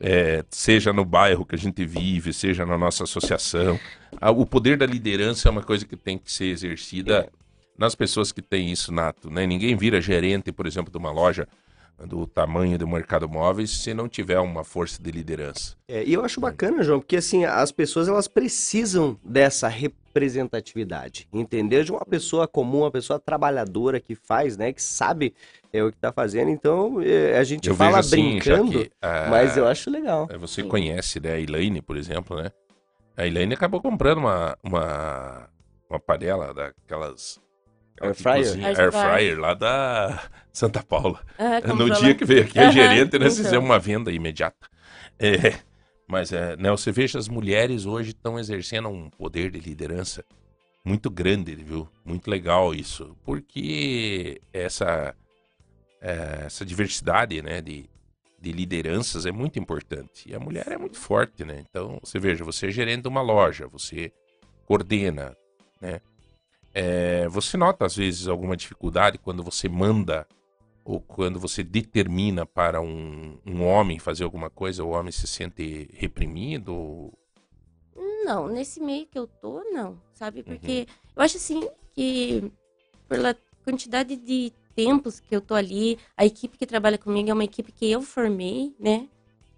é, 0.00 0.42
seja 0.48 0.92
no 0.92 1.04
bairro 1.04 1.44
que 1.44 1.54
a 1.54 1.58
gente 1.58 1.84
vive, 1.84 2.32
seja 2.32 2.64
na 2.64 2.78
nossa 2.78 3.04
associação, 3.04 3.78
a- 4.18 4.30
o 4.30 4.46
poder 4.46 4.78
da 4.78 4.86
liderança 4.86 5.48
é 5.48 5.50
uma 5.50 5.62
coisa 5.62 5.84
que 5.84 5.94
tem 5.96 6.16
que 6.16 6.32
ser 6.32 6.46
exercida 6.46 7.28
nas 7.80 7.94
pessoas 7.94 8.30
que 8.30 8.42
têm 8.42 8.70
isso 8.70 8.92
nato, 8.92 9.30
né? 9.30 9.46
Ninguém 9.46 9.74
vira 9.74 10.02
gerente, 10.02 10.52
por 10.52 10.66
exemplo, 10.66 10.92
de 10.92 10.98
uma 10.98 11.10
loja 11.10 11.48
do 12.06 12.26
tamanho 12.26 12.78
do 12.78 12.86
mercado 12.86 13.28
móveis 13.28 13.70
se 13.70 13.92
não 13.94 14.08
tiver 14.08 14.38
uma 14.38 14.62
força 14.64 15.02
de 15.02 15.10
liderança. 15.10 15.76
É, 15.88 16.04
e 16.04 16.12
eu 16.12 16.22
acho 16.24 16.40
bacana, 16.40 16.82
João, 16.82 17.00
porque 17.00 17.16
assim, 17.16 17.44
as 17.44 17.72
pessoas 17.72 18.06
elas 18.06 18.28
precisam 18.28 19.18
dessa 19.24 19.66
representatividade, 19.66 21.26
entendeu? 21.32 21.82
De 21.82 21.90
uma 21.90 22.04
pessoa 22.04 22.46
comum, 22.46 22.80
uma 22.80 22.90
pessoa 22.90 23.18
trabalhadora 23.18 23.98
que 23.98 24.14
faz, 24.14 24.58
né, 24.58 24.72
que 24.72 24.82
sabe 24.82 25.34
é, 25.72 25.82
o 25.82 25.90
que 25.90 25.98
tá 25.98 26.12
fazendo. 26.12 26.50
Então, 26.50 27.00
é, 27.02 27.38
a 27.38 27.44
gente 27.44 27.68
Eu 27.68 27.74
fala 27.74 27.98
assim, 27.98 28.38
brincando, 28.38 28.72
que, 28.84 28.90
ah, 29.00 29.28
mas 29.30 29.56
eu 29.56 29.66
acho 29.66 29.90
legal. 29.90 30.26
É, 30.30 30.36
Você 30.36 30.62
conhece, 30.62 31.18
né, 31.18 31.32
a 31.32 31.40
Elaine, 31.40 31.80
por 31.80 31.96
exemplo, 31.96 32.36
né? 32.36 32.50
A 33.16 33.26
Elaine 33.26 33.54
acabou 33.54 33.80
comprando 33.80 34.18
uma, 34.18 34.56
uma, 34.62 35.48
uma 35.88 35.98
panela 35.98 36.52
daquelas... 36.54 37.40
Air 38.00 38.14
fryer? 38.14 38.64
Air 38.64 38.80
Air 38.80 38.92
fryer. 38.92 39.38
lá 39.38 39.54
da 39.54 40.22
Santa 40.52 40.82
Paula. 40.82 41.20
Ah, 41.38 41.60
No 41.74 41.90
dia 41.90 42.14
que 42.14 42.24
veio 42.24 42.42
aqui 42.42 42.58
a 42.58 42.70
gerente, 42.70 43.18
nós 43.18 43.34
então. 43.34 43.44
fizemos 43.44 43.68
uma 43.68 43.78
venda 43.78 44.10
imediata. 44.10 44.68
É, 45.18 45.60
mas, 46.08 46.32
é, 46.32 46.56
né, 46.56 46.70
você 46.70 46.90
veja, 46.90 47.18
as 47.18 47.28
mulheres 47.28 47.84
hoje 47.86 48.10
estão 48.10 48.38
exercendo 48.38 48.88
um 48.88 49.10
poder 49.10 49.50
de 49.50 49.60
liderança 49.60 50.24
muito 50.84 51.10
grande, 51.10 51.54
viu? 51.54 51.86
Muito 52.04 52.30
legal 52.30 52.74
isso. 52.74 53.14
Porque 53.22 54.40
essa, 54.52 55.14
é, 56.00 56.44
essa 56.46 56.64
diversidade, 56.64 57.42
né, 57.42 57.60
de, 57.60 57.88
de 58.40 58.50
lideranças 58.50 59.26
é 59.26 59.30
muito 59.30 59.58
importante. 59.58 60.30
E 60.30 60.34
a 60.34 60.40
mulher 60.40 60.66
é 60.68 60.78
muito 60.78 60.98
forte, 60.98 61.44
né? 61.44 61.62
Então, 61.68 61.98
você 62.02 62.18
veja, 62.18 62.42
você 62.44 62.68
é 62.68 62.70
gerente 62.70 63.02
de 63.02 63.08
uma 63.08 63.20
loja, 63.20 63.66
você 63.68 64.10
coordena, 64.64 65.36
né? 65.80 66.00
É, 66.72 67.26
você 67.28 67.56
nota, 67.56 67.84
às 67.86 67.96
vezes, 67.96 68.28
alguma 68.28 68.56
dificuldade 68.56 69.18
quando 69.18 69.42
você 69.42 69.68
manda 69.68 70.26
ou 70.84 71.00
quando 71.00 71.38
você 71.38 71.62
determina 71.62 72.46
para 72.46 72.80
um, 72.80 73.38
um 73.46 73.64
homem 73.64 73.98
fazer 73.98 74.24
alguma 74.24 74.48
coisa, 74.50 74.84
o 74.84 74.90
homem 74.90 75.12
se 75.12 75.26
sente 75.26 75.88
reprimido? 75.92 76.72
ou- 76.74 77.18
Não, 78.24 78.48
nesse 78.48 78.80
meio 78.80 79.06
que 79.06 79.18
eu 79.18 79.26
tô, 79.26 79.62
não, 79.72 79.90
Uhum. 79.90 79.96
sabe? 80.14 80.42
Porque 80.42 80.86
eu 81.16 81.22
acho 81.22 81.36
assim 81.36 81.68
que 81.92 82.50
pela 83.08 83.36
quantidade 83.64 84.16
de 84.16 84.52
tempos 84.74 85.18
que 85.20 85.34
eu 85.34 85.40
tô 85.40 85.54
ali, 85.54 85.98
a 86.16 86.24
equipe 86.24 86.56
que 86.56 86.66
trabalha 86.66 86.96
comigo 86.96 87.28
é 87.28 87.34
uma 87.34 87.44
equipe 87.44 87.72
que 87.72 87.90
eu 87.90 88.00
formei, 88.00 88.74
né? 88.78 89.08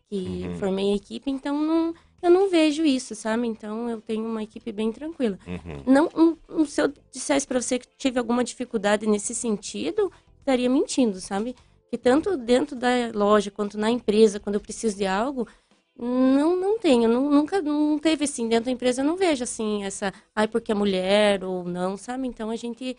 Que 0.08 0.46
Uhum. 0.46 0.54
formei 0.56 0.92
a 0.92 0.96
equipe, 0.96 1.30
então 1.30 1.58
não, 1.60 1.94
eu 2.22 2.30
não 2.30 2.48
vejo 2.48 2.84
isso, 2.84 3.14
sabe? 3.14 3.46
Então 3.48 3.90
eu 3.90 4.00
tenho 4.00 4.24
uma 4.24 4.42
equipe 4.42 4.70
bem 4.72 4.92
tranquila. 4.92 5.38
Uhum. 5.46 5.82
Não, 5.86 6.08
um- 6.14 6.36
um- 6.60 6.64
se 6.64 6.80
eu 6.80 6.92
dissesse 7.10 7.46
pra 7.46 7.60
você 7.60 7.78
que 7.78 7.86
tive 7.98 8.18
alguma 8.18 8.44
dificuldade 8.44 9.06
nesse 9.06 9.34
sentido, 9.34 10.10
estaria 10.38 10.70
mentindo, 10.70 11.20
sabe? 11.20 11.54
Que 11.90 11.98
tanto 11.98 12.36
dentro 12.36 12.74
da 12.76 12.88
loja 13.12 13.50
quanto 13.50 13.76
na 13.76 13.90
empresa, 13.90 14.40
quando 14.40 14.54
eu 14.54 14.60
preciso 14.60 14.96
de 14.96 15.04
algo, 15.06 15.46
não, 15.98 16.56
não 16.56 16.78
tenho, 16.78 17.08
não- 17.08 17.30
nunca 17.30 17.60
não 17.60 17.98
teve 17.98 18.24
assim 18.24 18.48
dentro 18.48 18.66
da 18.66 18.70
empresa, 18.70 19.02
eu 19.02 19.04
não 19.04 19.16
vejo 19.16 19.44
assim 19.44 19.84
essa, 19.84 20.12
ai 20.34 20.48
porque 20.48 20.72
é 20.72 20.74
mulher 20.74 21.44
ou 21.44 21.64
não, 21.64 21.96
sabe? 21.96 22.26
Então 22.26 22.48
a 22.50 22.56
gente 22.56 22.96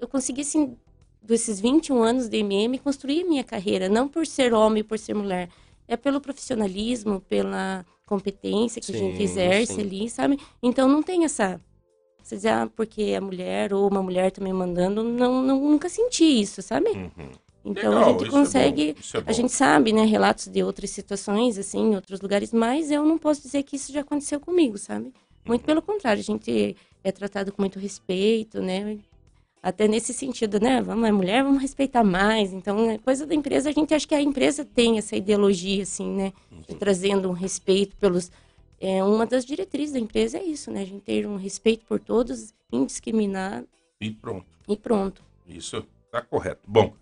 eu 0.00 0.08
consegui 0.08 0.40
assim 0.40 0.76
desses 1.22 1.60
21 1.60 2.02
anos 2.02 2.28
de 2.28 2.38
MM 2.38 2.78
construir 2.78 3.24
minha 3.24 3.44
carreira, 3.44 3.88
não 3.88 4.08
por 4.08 4.26
ser 4.26 4.54
homem, 4.54 4.82
por 4.82 4.98
ser 4.98 5.12
mulher, 5.14 5.50
é 5.86 5.94
pelo 5.96 6.20
profissionalismo, 6.20 7.20
pela 7.20 7.84
competência 8.10 8.82
que 8.82 8.90
a 8.90 8.98
gente 8.98 9.16
Sim, 9.16 9.22
exerce 9.22 9.74
sim. 9.74 9.80
ali, 9.80 10.10
sabe? 10.10 10.36
Então 10.60 10.88
não 10.88 11.00
tem 11.00 11.24
essa 11.24 11.60
você 12.22 12.36
dizer, 12.36 12.50
ah, 12.50 12.70
porque 12.76 13.02
é 13.02 13.20
mulher 13.20 13.72
ou 13.72 13.88
uma 13.88 14.02
mulher 14.02 14.30
também 14.30 14.52
mandando, 14.52 15.02
não, 15.02 15.42
não 15.42 15.58
nunca 15.58 15.88
senti 15.88 16.24
isso, 16.24 16.60
sabe? 16.60 16.90
Uhum. 16.90 17.30
Então 17.64 17.90
Legal, 17.90 18.04
a 18.04 18.12
gente 18.12 18.16
isso 18.16 18.26
é 18.26 18.30
bom, 18.30 18.36
consegue 18.38 18.96
isso 18.98 19.16
é 19.16 19.22
a 19.26 19.32
gente 19.32 19.52
sabe, 19.52 19.92
né, 19.92 20.04
relatos 20.04 20.46
de 20.46 20.62
outras 20.62 20.90
situações, 20.90 21.58
assim, 21.58 21.90
em 21.90 21.94
outros 21.94 22.20
lugares, 22.20 22.52
mas 22.52 22.90
eu 22.90 23.04
não 23.04 23.18
posso 23.18 23.42
dizer 23.42 23.62
que 23.62 23.76
isso 23.76 23.92
já 23.92 24.00
aconteceu 24.00 24.40
comigo, 24.40 24.78
sabe? 24.78 25.12
Muito 25.44 25.64
pelo 25.64 25.82
contrário, 25.82 26.20
a 26.20 26.24
gente 26.24 26.76
é 27.02 27.12
tratado 27.12 27.52
com 27.52 27.62
muito 27.62 27.78
respeito, 27.78 28.60
né? 28.60 28.98
Até 29.62 29.86
nesse 29.86 30.14
sentido, 30.14 30.58
né? 30.58 30.80
Vamos, 30.80 31.06
é 31.06 31.12
mulher, 31.12 31.42
vamos 31.44 31.60
respeitar 31.60 32.02
mais. 32.02 32.52
Então, 32.52 32.90
é 32.90 32.96
coisa 32.98 33.26
da 33.26 33.34
empresa, 33.34 33.68
a 33.68 33.72
gente 33.72 33.92
acha 33.94 34.06
que 34.08 34.14
a 34.14 34.22
empresa 34.22 34.64
tem 34.64 34.96
essa 34.96 35.14
ideologia, 35.16 35.82
assim, 35.82 36.08
né? 36.10 36.32
De 36.66 36.74
trazendo 36.76 37.28
um 37.28 37.32
respeito 37.32 37.94
pelos 37.96 38.30
é 38.82 39.04
uma 39.04 39.26
das 39.26 39.44
diretrizes 39.44 39.92
da 39.92 39.98
empresa 40.00 40.38
é 40.38 40.42
isso, 40.42 40.70
né? 40.70 40.80
A 40.80 40.86
gente 40.86 41.02
ter 41.02 41.26
um 41.26 41.36
respeito 41.36 41.84
por 41.84 42.00
todos, 42.00 42.54
indiscriminado 42.72 43.68
E 44.00 44.10
pronto. 44.10 44.46
e 44.66 44.74
pronto. 44.74 45.22
Isso 45.46 45.84
tá 46.10 46.22
correto. 46.22 46.62
Bom, 46.66 46.94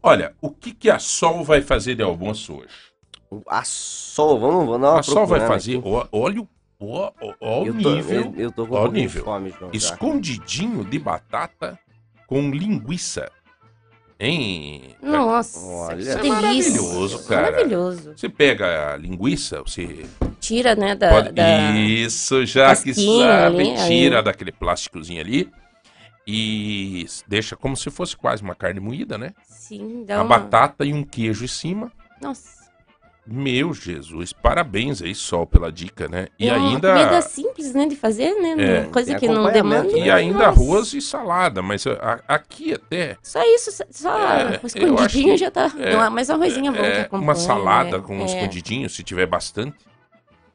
olha, 0.00 0.36
o 0.40 0.50
que, 0.50 0.72
que 0.72 0.88
a 0.88 1.00
Sol 1.00 1.42
vai 1.42 1.60
fazer 1.60 1.96
de 1.96 2.02
almoço 2.04 2.54
hoje? 2.58 2.92
A 3.48 3.64
Sol, 3.64 4.38
vamos, 4.38 4.66
vamos 4.66 4.80
dar 4.80 4.90
uma 4.92 5.00
A 5.00 5.02
Sol 5.02 5.26
vai 5.26 5.40
fazer. 5.40 5.80
ó- 5.84 6.06
Olha 6.12 6.40
o, 6.42 6.48
ó- 6.78 7.10
ó- 7.20 7.34
ó 7.40 7.62
o 7.64 7.72
nível. 7.74 8.26
eu, 8.26 8.34
eu 8.36 8.52
tô 8.52 8.64
com 8.68 8.76
ó 8.76 8.86
um 8.86 8.92
nível. 8.92 9.22
de 9.22 9.24
fome, 9.24 9.50
João. 9.58 9.70
Escondidinho 9.72 10.84
de 10.84 10.98
batata 11.00 11.76
com 12.34 12.50
linguiça. 12.50 13.30
Hein? 14.18 14.96
Nossa, 15.00 15.60
Olha. 15.60 15.94
é 15.94 16.16
delícia. 16.16 16.24
maravilhoso, 16.24 17.24
cara. 17.28 17.50
Maravilhoso. 17.52 18.12
Você 18.16 18.28
pega 18.28 18.92
a 18.94 18.96
linguiça, 18.96 19.62
você 19.62 20.04
Tira, 20.40 20.74
né, 20.74 20.96
da... 20.96 21.10
pode. 21.10 21.30
da- 21.30 21.70
Isso, 21.78 22.44
já 22.44 22.74
que 22.74 22.92
sabe, 22.92 23.60
ali, 23.60 23.70
aí- 23.70 23.86
tira 23.88 24.20
daquele 24.20 24.50
plásticozinho 24.50 25.20
ali 25.20 25.48
e 26.26 27.06
deixa 27.28 27.54
como 27.54 27.76
se 27.76 27.88
fosse 27.88 28.16
quase 28.16 28.42
uma 28.42 28.56
carne 28.56 28.80
moída, 28.80 29.16
né? 29.16 29.32
Sim, 29.44 30.04
dá 30.04 30.16
a 30.18 30.22
uma... 30.22 30.36
batata 30.36 30.84
e 30.84 30.92
um 30.92 31.04
queijo 31.04 31.44
em 31.44 31.48
cima. 31.48 31.92
Nossa. 32.20 32.63
Meu 33.26 33.72
Jesus, 33.72 34.34
parabéns 34.34 35.00
aí, 35.00 35.14
Sol, 35.14 35.46
pela 35.46 35.72
dica, 35.72 36.06
né? 36.08 36.28
E 36.38 36.46
é 36.48 36.52
uma 36.54 36.68
ainda. 36.68 36.92
comida 36.92 37.22
simples, 37.22 37.72
né, 37.72 37.86
de 37.86 37.96
fazer, 37.96 38.34
né? 38.34 38.54
É. 38.58 38.80
uma 38.82 38.90
Coisa 38.90 39.12
Tem 39.12 39.18
que 39.20 39.34
não 39.34 39.50
demanda. 39.50 39.96
E 39.96 40.10
ainda 40.10 40.38
Nossa. 40.46 40.48
arroz 40.50 40.92
e 40.92 41.00
salada, 41.00 41.62
mas 41.62 41.86
a- 41.86 42.20
aqui 42.28 42.74
até 42.74 43.16
Só 43.22 43.40
isso, 43.54 43.70
só- 43.90 44.18
É, 44.18 44.60
escondidinho 44.62 45.32
acho 45.32 45.38
já 45.40 45.50
tá. 45.50 45.72
é, 45.78 45.96
Não, 45.96 46.10
mas 46.10 46.28
arrozinho 46.28 46.68
é 46.68 46.76
bom 46.76 46.82
que 46.82 46.86
é, 46.86 47.00
acompanha. 47.00 47.22
uma 47.22 47.34
salada 47.34 47.96
né? 47.98 48.04
com 48.06 48.16
um 48.18 48.22
É, 48.22 48.26
escondidinho, 48.26 48.90
se 48.90 49.02
tiver 49.02 49.26
bastante. 49.26 49.74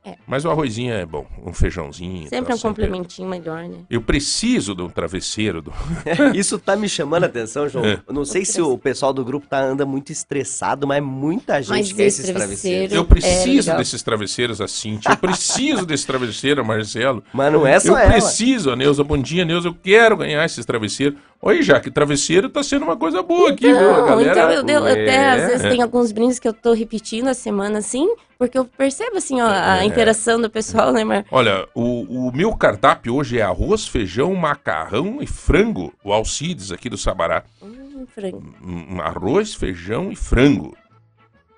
É. 0.10 0.15
Mas 0.27 0.45
o 0.45 0.49
arrozinho 0.49 0.94
é 0.94 1.06
bom, 1.06 1.26
um 1.45 1.53
feijãozinho. 1.53 2.27
Sempre 2.30 2.49
tá, 2.49 2.56
um 2.56 2.60
complementinho 2.60 3.27
melhor, 3.30 3.64
né? 3.64 3.77
Eu 3.90 4.02
preciso 4.02 4.73
de 4.76 4.81
um 4.81 4.90
travesseiro. 4.90 5.61
Do... 5.61 5.73
Isso 6.34 6.57
tá 6.60 6.76
me 6.76 6.88
chamando 6.90 7.23
a 7.23 7.27
atenção, 7.27 7.68
João. 7.68 7.86
É. 7.86 7.99
Eu 8.07 8.14
não 8.14 8.26
sei 8.26 8.45
se 8.45 8.61
o 8.61 8.77
pessoal 8.77 9.11
do 9.14 9.23
grupo 9.23 9.48
tá, 9.48 9.60
anda 9.61 9.86
muito 9.86 10.11
estressado, 10.11 10.88
mas 10.88 11.03
muita 11.03 11.61
gente 11.61 11.69
Mas 11.69 11.94
quer 11.94 12.03
esse 12.03 12.22
esses 12.22 12.34
travesseiros. 12.34 12.90
travesseiro- 12.90 12.94
Eu 12.95 13.02
É, 13.02 13.06
preciso 13.06 13.68
legal. 13.68 13.77
desses 13.77 14.03
travesseiros, 14.03 14.61
a 14.61 14.68
Cintia. 14.68 15.11
Eu 15.11 15.18
preciso 15.18 15.86
desse 15.86 16.06
travesseiro, 16.07 16.64
Marcelo. 16.65 17.23
Mas 17.34 17.52
não 17.53 17.65
é 17.68 17.76
Eu 17.77 17.81
só 17.81 17.98
ela. 17.98 18.11
preciso, 18.11 18.72
a 18.72 18.76
Neuza. 18.76 19.03
Bom 19.03 19.18
dia, 19.18 19.44
Neuza. 19.45 19.68
Eu 19.69 19.76
quero 19.76 20.18
ganhar 20.18 20.45
esses 20.45 20.65
travesseiros. 20.65 21.18
Oi, 21.41 21.61
já 21.61 21.80
que 21.80 21.90
travesseiro 21.90 22.49
tá 22.49 22.61
sendo 22.61 22.84
uma 22.84 22.98
coisa 22.98 23.22
boa 23.22 23.52
aqui, 23.52 23.65
viu? 23.68 23.77
A 23.77 23.98
Não, 24.02 24.06
galera. 24.07 24.31
então 24.31 24.52
eu, 24.52 24.80
eu 24.80 24.86
até 24.86 25.06
É. 25.15 25.30
às 25.30 25.41
vezes 25.48 25.61
tem 25.69 25.81
alguns 25.81 26.11
brindes 26.11 26.38
que 26.40 26.48
eu 26.48 26.53
tô 26.53 26.73
repetindo 26.73 27.27
a 27.27 27.34
semana 27.34 27.80
assim, 27.80 28.07
porque 28.40 28.57
eu 28.57 28.64
percebo 28.64 29.18
assim, 29.18 29.41
ó, 29.41 29.45
a 29.48 29.80
É. 29.80 29.86
interação 29.86 30.40
do 30.41 30.49
pessoal, 30.49 30.94
né, 30.94 31.03
Mar? 31.03 31.26
Olha, 31.30 31.68
o, 31.76 32.28
o 32.30 32.32
meu 32.34 32.56
cardápio 32.56 33.14
hoje 33.16 33.38
é 33.38 33.41
arroz, 33.41 33.86
feijão, 33.86 34.34
macarrão 34.34 35.18
e 35.22 35.28
frango. 35.28 35.94
O 36.02 36.14
Alcides 36.14 36.72
aqui 36.72 36.90
do 36.90 36.98
Sabará. 36.98 37.44
Hum, 37.61 38.06
frango. 38.07 38.41
Hum, 38.64 39.02
Arroz, 39.02 39.53
feijão 39.53 40.10
e 40.10 40.16
frango. 40.16 40.74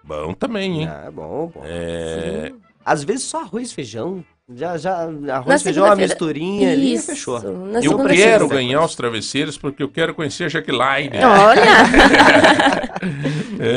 Bom 0.04 0.34
também, 0.34 0.82
hein? 0.82 0.88
Ah, 0.90 1.12
bom, 1.12 1.52
bom. 1.54 1.62
É, 1.64 2.48
Sim. 2.50 2.56
Às 2.84 3.04
vezes 3.04 3.26
só 3.26 3.42
arroz 3.42 3.70
e 3.70 3.76
feijão. 3.76 4.26
Já, 4.54 4.76
já, 4.76 5.08
arroz 5.32 5.62
e 5.62 5.64
feijão, 5.64 5.86
uma 5.86 5.96
misturinha 5.96 6.72
ali 6.72 6.88
e 6.88 6.94
Isso, 6.96 7.12
fechou. 7.12 7.40
eu 7.84 8.06
quero 8.08 8.48
ganhar 8.48 8.84
os 8.84 8.96
travesseiros 8.96 9.56
porque 9.56 9.84
eu 9.84 9.88
quero 9.88 10.16
conhecer 10.16 10.46
a 10.46 10.50
Jaqueline. 10.50 11.12
Olha! 11.24 11.62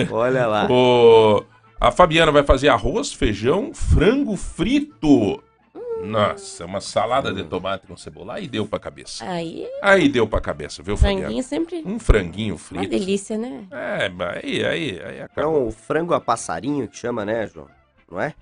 Olha 0.10 0.47
lá. 0.47 0.66
O- 0.70 1.44
a 1.80 1.90
Fabiana 1.90 2.32
vai 2.32 2.42
fazer 2.42 2.68
arroz, 2.68 3.12
feijão, 3.12 3.72
frango 3.74 4.36
frito. 4.36 5.42
Nossa, 6.02 6.66
uma 6.66 6.80
salada 6.80 7.32
de 7.32 7.44
tomate 7.44 7.86
com 7.86 7.96
cebola. 7.96 8.34
Aí 8.34 8.46
deu 8.48 8.66
pra 8.66 8.78
cabeça. 8.78 9.24
Aí, 9.28 9.66
Aí 9.80 10.09
deu 10.09 10.26
pra 10.26 10.40
cabeça, 10.40 10.82
viu, 10.82 10.96
Fabiana? 10.96 11.20
franguinho 11.22 11.42
sempre 11.42 11.82
Um 11.86 11.98
franguinho 11.98 12.55
uma 12.55 12.59
frito. 12.59 12.88
delícia, 12.88 13.38
né? 13.38 13.64
É, 13.70 14.10
aí, 14.42 14.64
aí, 14.64 15.01
aí 15.02 15.22
acabou. 15.22 15.52
Então, 15.55 15.68
o 15.68 15.70
frango 15.70 16.12
a 16.12 16.20
passarinho 16.20 16.86
que 16.88 16.96
chama, 16.96 17.24
né, 17.24 17.46
João? 17.46 17.68
Não 18.10 18.20
é? 18.20 18.34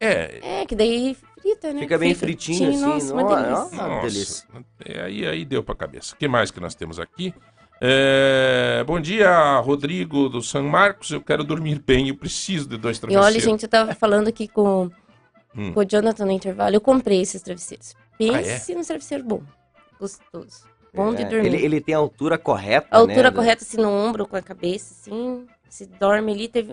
É, 0.00 0.60
É, 0.62 0.66
que 0.66 0.74
daí 0.74 1.16
frita, 1.40 1.72
né? 1.72 1.80
Fica 1.80 1.96
bem 1.96 2.14
Frita. 2.14 2.26
fritinho, 2.26 2.70
assim. 2.70 2.80
Nossa, 2.80 3.12
uma 3.14 3.22
Nossa, 3.22 3.36
delícia. 3.44 3.82
Ah, 3.84 3.88
nossa, 3.88 4.02
delícia. 4.08 4.48
é, 4.84 5.00
aí, 5.02 5.26
aí 5.26 5.44
deu 5.44 5.62
pra 5.62 5.74
cabeça. 5.74 6.14
O 6.14 6.18
que 6.18 6.26
mais 6.28 6.50
que 6.50 6.60
nós 6.60 6.74
temos 6.74 6.98
aqui? 6.98 7.32
É, 7.80 8.82
bom 8.86 8.98
dia, 8.98 9.58
Rodrigo 9.60 10.28
do 10.28 10.42
São 10.42 10.62
Marcos. 10.64 11.10
Eu 11.10 11.20
quero 11.20 11.44
dormir 11.44 11.78
bem, 11.84 12.08
eu 12.08 12.16
preciso 12.16 12.68
de 12.68 12.76
dois 12.76 12.96
E 12.96 13.00
travesseiros. 13.00 13.26
olha, 13.26 13.40
gente, 13.40 13.64
eu 13.64 13.68
tava 13.68 13.94
falando 13.94 14.28
aqui 14.28 14.48
com, 14.48 14.90
Hum. 15.54 15.72
com 15.72 15.80
o 15.80 15.84
Jonathan 15.84 16.24
no 16.24 16.32
intervalo, 16.32 16.74
eu 16.74 16.80
comprei 16.80 17.20
esses 17.20 17.42
travesseiros. 17.42 17.94
Ah, 18.20 18.24
é? 18.24 18.42
Pense 18.42 18.74
num 18.74 18.82
travesseiro 18.82 19.24
bom, 19.24 19.42
gostoso, 20.00 20.64
bom 20.94 21.14
de 21.14 21.22
É, 21.22 21.24
dormir. 21.26 21.46
Ele, 21.48 21.64
ele 21.64 21.80
tem 21.80 21.94
a 21.94 21.98
altura 21.98 22.38
correta, 22.38 22.88
A 22.90 22.98
altura 22.98 23.30
né, 23.30 23.36
correta, 23.36 23.62
assim, 23.62 23.76
no 23.76 23.90
ombro, 23.90 24.26
com 24.26 24.36
a 24.36 24.42
cabeça, 24.42 24.94
assim, 24.94 25.46
se 25.68 25.84
dorme 25.86 26.32
ali, 26.32 26.48
teve, 26.48 26.72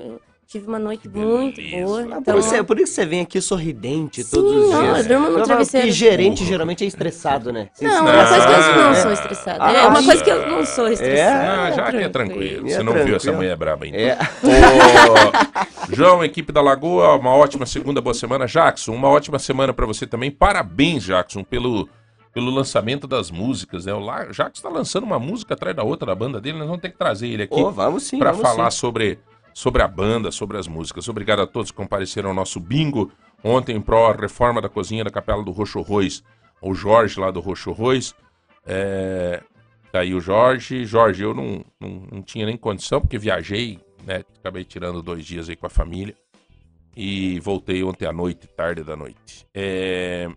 tive 0.53 0.67
uma 0.67 0.79
noite 0.79 1.01
Que 1.09 1.09
muito 1.09 1.57
beleza. 1.57 1.85
boa. 1.85 2.01
Ah, 2.01 2.17
Então, 2.19 2.33
por, 2.35 2.39
isso, 2.39 2.55
é- 2.55 2.63
por 2.63 2.79
isso 2.79 2.93
você 2.93 3.05
vem 3.05 3.21
aqui 3.21 3.41
sorridente 3.41 4.23
Sim, 4.23 4.35
todos 4.35 4.51
os 4.65 4.71
não, 4.71 4.81
dias. 4.83 4.97
eu 4.99 5.07
durmo 5.19 5.37
no 5.37 5.43
travesseiro. 5.43 5.87
Porque 5.87 5.99
gerente 5.99 6.45
geralmente 6.45 6.83
é 6.83 6.87
estressado, 6.87 7.51
né? 7.51 7.69
Não, 7.81 7.89
é 7.89 7.93
Não, 7.93 8.01
uma 8.03 8.27
coisa 8.27 8.45
que 8.47 8.69
eu 8.69 8.75
não 8.83 8.89
é. 8.91 8.95
sou 8.95 9.11
estressada. 9.11 9.57
Ah, 9.59 9.73
é 9.73 9.87
uma 9.87 10.03
coisa 10.03 10.23
que 10.23 10.29
eu 10.29 10.49
não 10.49 10.65
sou 10.65 10.87
estressada. 10.87 11.61
Ah, 11.63 11.71
já 11.71 11.91
que 11.91 11.97
é 11.97 12.09
tranquilo. 12.09 12.67
É 12.67 12.71
Você 12.73 12.83
não 12.83 12.93
viu 12.93 13.15
essa 13.15 13.31
mulher 13.31 13.55
braba 13.57 13.85
ainda. 13.85 13.97
É. 13.97 14.17
João, 15.91 16.23
equipe 16.23 16.51
da 16.51 16.61
Lagoa, 16.61 17.15
uma 17.15 17.35
ótima 17.35 17.65
segunda, 17.65 18.01
boa 18.01 18.13
semana. 18.13 18.45
Jackson, 18.47 18.93
uma 18.93 19.09
ótima 19.09 19.37
semana 19.39 19.73
pra 19.73 19.85
você 19.85 20.07
também. 20.07 20.31
Parabéns, 20.31 21.03
Jackson, 21.03 21.43
pelo, 21.43 21.87
pelo 22.33 22.49
lançamento 22.51 23.07
das 23.07 23.29
músicas. 23.29 23.85
Né? 23.85 23.93
O 23.93 23.99
La- 23.99 24.25
Jackson 24.25 24.61
tá 24.67 24.69
lançando 24.69 25.03
uma 25.03 25.19
música 25.19 25.53
atrás 25.53 25.75
da 25.75 25.83
outra 25.83 26.07
da 26.07 26.15
banda 26.15 26.39
dele. 26.39 26.57
Nós 26.57 26.67
vamos 26.67 26.81
ter 26.81 26.89
que 26.89 26.97
trazer 26.97 27.27
ele 27.27 27.43
aqui 27.43 27.55
sim, 27.99 28.17
para 28.19 28.33
falar 28.33 28.71
sim. 28.71 28.77
sobre, 28.79 29.19
sobre 29.53 29.81
a 29.81 29.87
banda, 29.87 30.31
sobre 30.31 30.57
as 30.57 30.67
músicas. 30.67 31.07
Obrigado 31.07 31.41
a 31.41 31.47
todos 31.47 31.71
que 31.71 31.77
compareceram 31.77 32.29
ao 32.29 32.35
nosso 32.35 32.59
bingo 32.59 33.11
ontem 33.43 33.79
pró 33.81 34.11
reforma 34.11 34.61
da 34.61 34.69
cozinha 34.69 35.03
da 35.03 35.11
Capela 35.11 35.43
do 35.43 35.51
Roxo 35.51 35.81
Rois. 35.81 36.23
O 36.61 36.73
Jorge 36.73 37.19
lá 37.19 37.29
do 37.29 37.39
Roxo 37.39 37.71
Rois. 37.71 38.15
É, 38.65 39.43
tá 39.91 39.99
aí 39.99 40.13
o 40.13 40.21
Jorge. 40.21 40.85
Jorge, 40.85 41.23
eu 41.23 41.33
não, 41.33 41.63
não, 41.79 42.07
não 42.11 42.21
tinha 42.21 42.45
nem 42.45 42.55
condição, 42.55 43.01
porque 43.01 43.17
viajei, 43.17 43.79
né? 44.05 44.23
Acabei 44.39 44.63
tirando 44.63 45.01
dois 45.01 45.25
dias 45.25 45.49
aí 45.49 45.55
com 45.55 45.67
a 45.67 45.69
família. 45.69 46.15
E 46.95 47.39
voltei 47.39 47.83
ontem 47.83 48.05
à 48.05 48.13
noite, 48.13 48.47
tarde 48.47 48.83
da 48.83 48.95
noite. 48.95 49.45
É. 49.53 50.29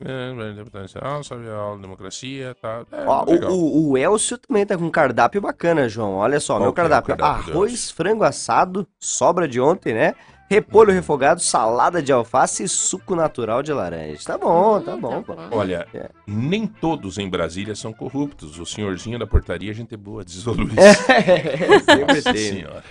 é, 0.00 1.22
Sabe 1.22 1.48
a 1.48 1.54
aula 1.54 1.76
de 1.76 1.82
democracia, 1.82 2.54
tá. 2.60 2.84
É, 2.92 3.04
Ó, 3.06 3.24
legal. 3.24 3.50
o, 3.50 3.54
o, 3.54 3.90
o 3.92 3.98
Elcio 3.98 4.38
também 4.38 4.66
tá 4.66 4.76
com 4.76 4.84
um 4.84 4.90
cardápio 4.90 5.40
bacana, 5.40 5.88
João. 5.88 6.14
Olha 6.16 6.38
só, 6.40 6.54
Qual 6.54 6.62
meu 6.64 6.72
que 6.72 6.80
é 6.80 6.82
cardápio. 6.82 7.16
cardápio 7.16 7.52
Arroz, 7.52 7.90
frango 7.90 8.24
assado, 8.24 8.86
sobra 8.98 9.48
de 9.48 9.60
ontem, 9.60 9.94
né? 9.94 10.14
Repolho 10.48 10.92
refogado, 10.92 11.40
salada 11.40 12.00
de 12.00 12.12
alface 12.12 12.62
e 12.62 12.68
suco 12.68 13.16
natural 13.16 13.64
de 13.64 13.72
laranja. 13.72 14.20
Tá 14.24 14.38
bom, 14.38 14.80
tá 14.80 14.94
Hum, 14.94 15.00
bom. 15.00 15.24
Olha, 15.50 15.88
É. 15.92 16.08
nem 16.24 16.68
todos 16.68 17.18
em 17.18 17.28
Brasília 17.28 17.74
são 17.74 17.92
corruptos. 17.92 18.56
O 18.60 18.64
senhorzinho 18.64 19.18
da 19.18 19.26
portaria, 19.26 19.74
gente 19.74 19.94
é 19.94 19.96
boa, 19.96 20.24
diz 20.24 20.46
o 20.46 20.52
Luiz. 20.52 20.70
Sempre 21.84 22.04
Nossa 22.14 22.32
tem. 22.32 22.52
senhora. 22.52 22.84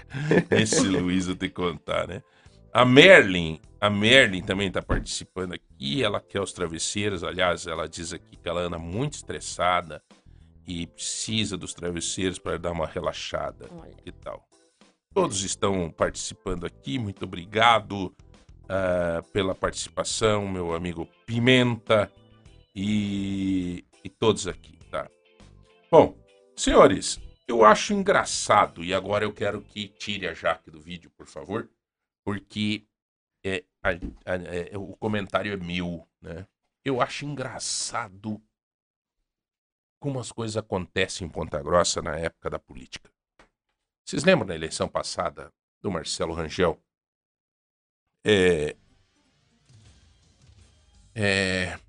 Esse 0.52 0.82
Luiz 0.86 1.30
eu 1.30 1.36
tenho 1.38 1.50
que 1.52 1.56
contar, 1.56 2.08
né? 2.10 2.22
A 2.76 2.84
Merlin, 2.84 3.58
a 3.80 3.90
Merlin 3.90 4.42
também 4.42 4.68
está 4.68 4.82
participando 4.82 5.54
aqui. 5.54 6.04
Ela 6.04 6.20
quer 6.20 6.42
os 6.42 6.52
travesseiros. 6.52 7.24
Aliás, 7.24 7.66
ela 7.68 7.88
diz 7.88 8.12
aqui 8.12 8.36
que 8.36 8.50
ela 8.50 8.60
anda 8.60 8.78
muito 8.78 9.14
estressada 9.14 10.04
e 10.68 10.86
precisa 10.86 11.56
dos 11.56 11.74
travesseiros 11.74 12.38
para 12.38 12.60
dar 12.60 12.74
uma 12.74 12.86
relaxada. 12.86 13.70
Olha. 13.72 13.94
Que 14.04 14.12
tal? 14.12 14.46
Todos 15.14 15.42
estão 15.46 15.90
participando 15.90 16.66
aqui. 16.66 17.00
Muito 17.00 17.24
obrigado 17.24 18.14
ah, 18.68 19.24
pela 19.32 19.56
participação, 19.56 20.46
meu 20.46 20.74
amigo 20.74 21.08
Pimenta 21.26 22.12
e, 22.76 23.86
e 24.04 24.10
todos 24.10 24.50
aqui, 24.50 24.78
tá? 24.92 25.10
Bom, 25.90 26.14
senhores, 26.58 27.22
eu 27.48 27.64
acho 27.64 27.94
engraçado 27.94 28.84
e 28.84 28.94
agora 28.94 29.24
eu 29.24 29.32
quero 29.32 29.62
que 29.62 29.88
tire 29.88 30.28
a 30.28 30.34
Jaque 30.34 30.70
do 30.70 30.82
vídeo, 30.82 31.10
por 31.16 31.26
favor, 31.26 31.70
porque 32.26 32.86
é, 33.46 33.64
a- 33.84 33.90
a- 33.92 34.36
é, 34.74 34.78
o 34.78 34.98
comentário 34.98 35.54
é 35.54 35.58
meu, 35.58 36.06
né? 36.20 36.48
Eu 36.84 37.00
acho 37.00 37.26
engraçado 37.26 38.42
como 40.00 40.20
as 40.20 40.32
coisas 40.32 40.58
acontecem 40.58 41.28
em 41.28 41.30
Ponta 41.30 41.62
Grossa 41.62 42.02
na 42.02 42.18
época 42.18 42.50
da 42.50 42.60
política. 42.60 43.12
Vocês 44.04 44.24
lembram 44.24 44.48
da 44.48 44.56
eleição 44.56 44.88
passada 44.90 45.52
do 45.82 45.90
Marcelo 45.92 46.34
Rangel? 46.34 46.80
É, 48.24 48.76
é, 51.14 51.80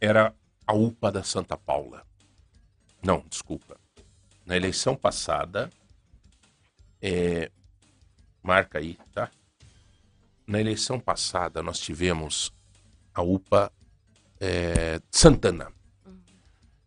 era 0.00 0.34
a 0.66 0.72
UPA 0.72 1.10
da 1.12 1.22
Santa 1.24 1.56
Paula. 1.56 2.06
Não, 3.02 3.20
desculpa. 3.28 3.78
Na 4.44 4.56
eleição 4.56 4.96
passada, 4.96 5.70
é, 7.00 7.50
marca 8.42 8.78
aí, 8.78 8.94
tá? 9.12 9.30
Na 10.46 10.60
eleição 10.60 11.00
passada, 11.00 11.62
nós 11.62 11.80
tivemos 11.80 12.52
a 13.12 13.22
UPA 13.22 13.72
é, 14.38 15.00
Santana. 15.10 15.72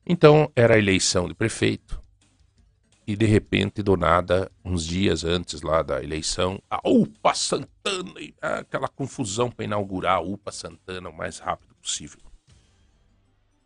Então, 0.06 0.52
era 0.56 0.76
a 0.76 0.78
eleição 0.78 1.28
de 1.28 1.34
prefeito. 1.34 2.02
E 3.06 3.16
de 3.16 3.26
repente, 3.26 3.82
do 3.82 3.98
nada, 3.98 4.52
uns 4.64 4.86
dias 4.86 5.24
antes 5.24 5.62
lá 5.62 5.82
da 5.82 6.02
eleição, 6.02 6.62
a 6.70 6.80
UPA 6.88 7.34
Santana, 7.34 8.22
e, 8.22 8.34
ah, 8.42 8.60
aquela 8.60 8.88
confusão 8.88 9.52
para 9.52 9.66
inaugurar 9.66 10.18
a 10.18 10.22
UPA 10.22 10.52
Santana 10.52 11.10
o 11.10 11.14
mais 11.14 11.40
rápido 11.40 11.76
possível. 11.76 12.22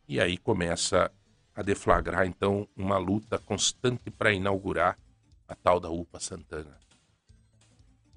E 0.07 0.19
aí 0.19 0.37
começa 0.37 1.11
a 1.55 1.61
deflagrar, 1.61 2.25
então, 2.25 2.67
uma 2.75 2.97
luta 2.97 3.37
constante 3.37 4.09
para 4.09 4.33
inaugurar 4.33 4.97
a 5.47 5.55
tal 5.55 5.79
da 5.79 5.89
UPA 5.89 6.19
Santana. 6.19 6.79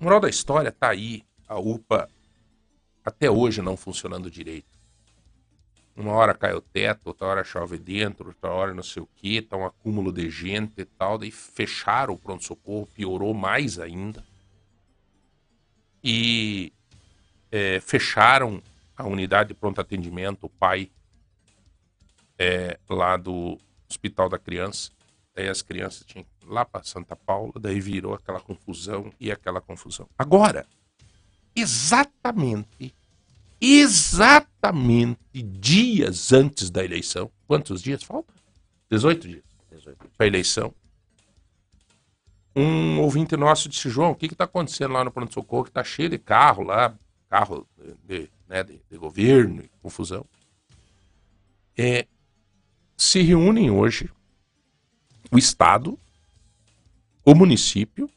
O 0.00 0.04
moral 0.04 0.20
da 0.20 0.28
história 0.28 0.72
tá 0.72 0.90
aí, 0.90 1.24
a 1.48 1.58
UPA 1.58 2.08
até 3.04 3.30
hoje 3.30 3.62
não 3.62 3.76
funcionando 3.76 4.30
direito. 4.30 4.76
Uma 5.96 6.12
hora 6.12 6.34
cai 6.34 6.52
o 6.52 6.60
teto, 6.60 7.06
outra 7.06 7.26
hora 7.26 7.44
chove 7.44 7.78
dentro, 7.78 8.28
outra 8.28 8.50
hora 8.50 8.74
não 8.74 8.82
sei 8.82 9.02
o 9.02 9.08
que, 9.16 9.40
tá 9.40 9.56
um 9.56 9.64
acúmulo 9.64 10.12
de 10.12 10.28
gente 10.28 10.80
e 10.80 10.84
tal. 10.84 11.16
Daí 11.16 11.30
fecharam 11.30 12.12
o 12.12 12.18
pronto-socorro, 12.18 12.86
piorou 12.86 13.32
mais 13.32 13.78
ainda. 13.78 14.22
E 16.04 16.72
é, 17.50 17.80
fecharam 17.80 18.62
a 18.96 19.06
unidade 19.06 19.48
de 19.48 19.54
pronto 19.54 19.80
atendimento, 19.80 20.44
o 20.44 20.50
pai 20.50 20.90
é, 22.38 22.78
lá 22.90 23.16
do 23.16 23.58
Hospital 23.88 24.28
da 24.28 24.38
Criança. 24.38 24.90
Daí 25.34 25.48
as 25.48 25.62
crianças 25.62 26.04
tinham 26.06 26.26
lá 26.46 26.64
para 26.64 26.84
Santa 26.84 27.16
Paula, 27.16 27.52
daí 27.58 27.80
virou 27.80 28.14
aquela 28.14 28.40
confusão 28.40 29.12
e 29.18 29.30
aquela 29.30 29.60
confusão. 29.60 30.08
Agora, 30.18 30.66
exatamente 31.56 32.94
exatamente 33.60 35.42
dias 35.42 36.32
antes 36.32 36.70
da 36.70 36.84
eleição. 36.84 37.30
Quantos 37.46 37.82
dias 37.82 38.02
falta? 38.02 38.32
18 38.90 39.28
dias. 39.28 39.42
18 39.70 39.98
dias. 39.98 40.12
Para 40.16 40.26
a 40.26 40.28
eleição. 40.28 40.74
Um 42.54 43.00
ouvinte 43.00 43.36
nosso 43.36 43.68
disse, 43.68 43.90
João, 43.90 44.12
o 44.12 44.14
que 44.14 44.26
está 44.26 44.44
acontecendo 44.44 44.92
lá 44.92 45.04
no 45.04 45.10
pronto-socorro? 45.10 45.64
Que 45.64 45.70
está 45.70 45.84
cheio 45.84 46.08
de 46.08 46.18
carro 46.18 46.62
lá, 46.62 46.94
carro 47.28 47.66
de, 48.04 48.30
né, 48.48 48.62
de, 48.62 48.80
de 48.90 48.96
governo, 48.96 49.62
confusão. 49.82 50.24
É, 51.76 52.06
se 52.96 53.20
reúnem 53.20 53.70
hoje 53.70 54.10
o 55.30 55.36
Estado, 55.36 55.98
o 57.24 57.34
município 57.34 58.08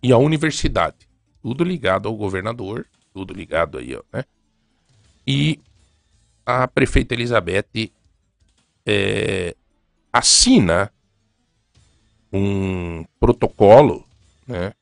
e 0.00 0.12
a 0.12 0.18
universidade. 0.18 1.09
Tudo 1.42 1.64
ligado 1.64 2.08
ao 2.08 2.16
governador, 2.16 2.86
tudo 3.12 3.32
ligado 3.32 3.78
aí, 3.78 3.94
ó, 3.94 4.02
né? 4.12 4.24
e 5.26 5.60
a 6.44 6.66
prefeita 6.66 7.14
Elizabeth 7.14 7.92
é, 8.84 9.54
assina 10.12 10.92
um 12.32 13.04
protocolo 13.18 14.06
né, 14.46 14.72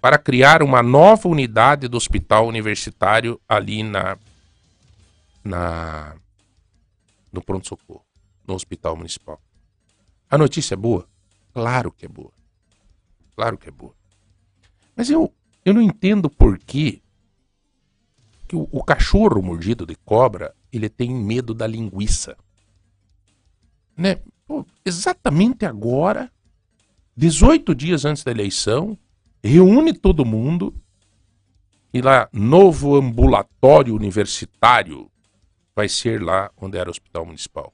para 0.00 0.18
criar 0.18 0.62
uma 0.62 0.82
nova 0.82 1.28
unidade 1.28 1.88
do 1.88 1.96
hospital 1.96 2.46
universitário 2.46 3.40
ali 3.48 3.82
na, 3.82 4.18
na 5.44 6.16
no 7.32 7.42
pronto-socorro, 7.42 8.04
no 8.46 8.54
hospital 8.54 8.96
municipal. 8.96 9.40
A 10.30 10.36
notícia 10.36 10.74
é 10.74 10.76
boa? 10.76 11.06
Claro 11.52 11.92
que 11.92 12.06
é 12.06 12.08
boa. 12.08 12.32
Claro 13.34 13.56
que 13.56 13.68
é 13.68 13.72
boa. 13.72 13.94
Mas 14.96 15.10
eu, 15.10 15.32
eu 15.64 15.74
não 15.74 15.82
entendo 15.82 16.28
por 16.28 16.58
que 16.58 17.02
que 18.48 18.56
o, 18.56 18.68
o 18.70 18.84
cachorro 18.84 19.40
mordido 19.40 19.86
de 19.86 19.94
cobra, 19.94 20.54
ele 20.70 20.88
tem 20.88 21.10
medo 21.14 21.54
da 21.54 21.66
linguiça. 21.66 22.36
Né? 23.96 24.20
Pô, 24.46 24.66
exatamente 24.84 25.64
agora, 25.64 26.30
18 27.16 27.74
dias 27.74 28.04
antes 28.04 28.22
da 28.22 28.30
eleição, 28.30 28.98
reúne 29.42 29.94
todo 29.94 30.24
mundo 30.24 30.74
e 31.94 32.00
lá, 32.00 32.28
novo 32.32 32.96
ambulatório 32.96 33.94
universitário 33.94 35.10
vai 35.74 35.88
ser 35.88 36.22
lá 36.22 36.50
onde 36.56 36.76
era 36.76 36.88
o 36.88 36.90
hospital 36.90 37.24
municipal. 37.24 37.72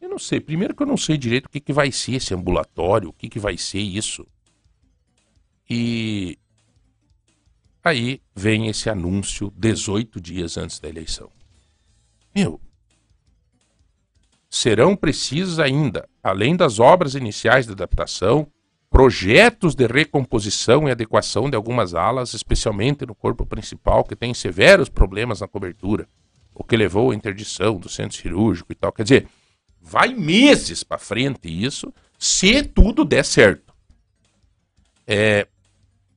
Eu 0.00 0.08
não 0.08 0.18
sei, 0.18 0.40
primeiro 0.40 0.74
que 0.74 0.82
eu 0.82 0.86
não 0.86 0.96
sei 0.96 1.18
direito 1.18 1.46
o 1.46 1.50
que, 1.50 1.60
que 1.60 1.72
vai 1.72 1.92
ser 1.92 2.14
esse 2.14 2.34
ambulatório, 2.34 3.10
o 3.10 3.12
que, 3.12 3.28
que 3.28 3.38
vai 3.38 3.56
ser 3.56 3.80
isso. 3.80 4.26
E 5.68 6.38
Aí 7.82 8.20
vem 8.34 8.68
esse 8.68 8.90
anúncio 8.90 9.52
18 9.56 10.20
dias 10.20 10.56
antes 10.56 10.78
da 10.78 10.88
eleição. 10.88 11.30
Meu, 12.34 12.60
serão 14.48 14.94
precisos 14.94 15.58
ainda, 15.58 16.08
além 16.22 16.56
das 16.56 16.78
obras 16.78 17.14
iniciais 17.14 17.66
de 17.66 17.72
adaptação, 17.72 18.46
projetos 18.90 19.74
de 19.74 19.86
recomposição 19.86 20.88
e 20.88 20.90
adequação 20.90 21.48
de 21.48 21.56
algumas 21.56 21.94
alas, 21.94 22.34
especialmente 22.34 23.06
no 23.06 23.14
corpo 23.14 23.46
principal, 23.46 24.04
que 24.04 24.16
tem 24.16 24.34
severos 24.34 24.88
problemas 24.88 25.40
na 25.40 25.48
cobertura, 25.48 26.08
o 26.52 26.64
que 26.64 26.76
levou 26.76 27.12
à 27.12 27.14
interdição 27.14 27.78
do 27.78 27.88
centro 27.88 28.18
cirúrgico 28.18 28.72
e 28.72 28.74
tal. 28.74 28.92
Quer 28.92 29.04
dizer, 29.04 29.28
vai 29.80 30.12
meses 30.12 30.82
para 30.82 30.98
frente 30.98 31.48
isso, 31.48 31.94
se 32.18 32.62
tudo 32.64 33.04
der 33.04 33.24
certo. 33.24 33.72
É, 35.06 35.46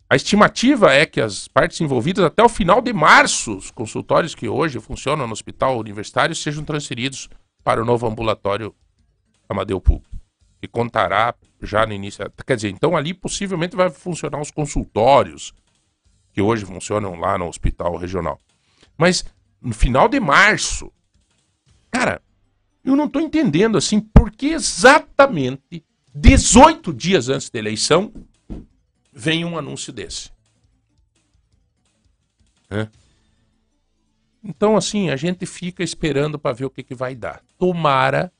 a 0.09 0.15
estimativa 0.15 0.93
é 0.93 1.05
que 1.05 1.19
as 1.19 1.47
partes 1.47 1.79
envolvidas, 1.81 2.23
até 2.25 2.43
o 2.43 2.49
final 2.49 2.81
de 2.81 2.93
março, 2.93 3.57
os 3.57 3.71
consultórios 3.71 4.35
que 4.35 4.47
hoje 4.47 4.79
funcionam 4.79 5.25
no 5.25 5.33
hospital 5.33 5.79
universitário 5.79 6.35
sejam 6.35 6.63
transferidos 6.63 7.29
para 7.63 7.81
o 7.81 7.85
novo 7.85 8.05
ambulatório 8.05 8.75
Amadeu 9.47 9.79
Público, 9.79 10.15
que 10.61 10.67
contará 10.67 11.33
já 11.61 11.85
no 11.85 11.93
início. 11.93 12.23
Quer 12.45 12.55
dizer, 12.55 12.69
então 12.69 12.95
ali 12.95 13.13
possivelmente 13.13 13.75
vai 13.75 13.89
funcionar 13.89 14.39
os 14.39 14.51
consultórios 14.51 15.53
que 16.31 16.41
hoje 16.41 16.65
funcionam 16.65 17.15
lá 17.15 17.37
no 17.37 17.47
hospital 17.47 17.95
regional. 17.95 18.39
Mas 18.97 19.23
no 19.61 19.73
final 19.73 20.07
de 20.09 20.19
março, 20.19 20.91
cara, 21.89 22.21
eu 22.83 22.95
não 22.95 23.05
estou 23.05 23.21
entendendo 23.21 23.77
assim 23.77 23.99
por 23.99 24.29
que 24.31 24.47
exatamente 24.47 25.83
18 26.13 26.93
dias 26.93 27.29
antes 27.29 27.49
da 27.49 27.59
eleição 27.59 28.11
vem 29.13 29.45
um 29.45 29.57
anúncio 29.57 29.93
desse. 29.93 30.31
Então, 34.43 34.75
assim, 34.75 35.09
a 35.09 35.15
gente 35.15 35.45
fica 35.45 35.83
esperando 35.83 36.37
para 36.37 36.55
ver 36.55 36.65
o 36.65 36.69
que, 36.69 36.83
que 36.83 36.95
vai 36.95 37.15
dar. 37.15 37.41
Tomara 37.57 38.31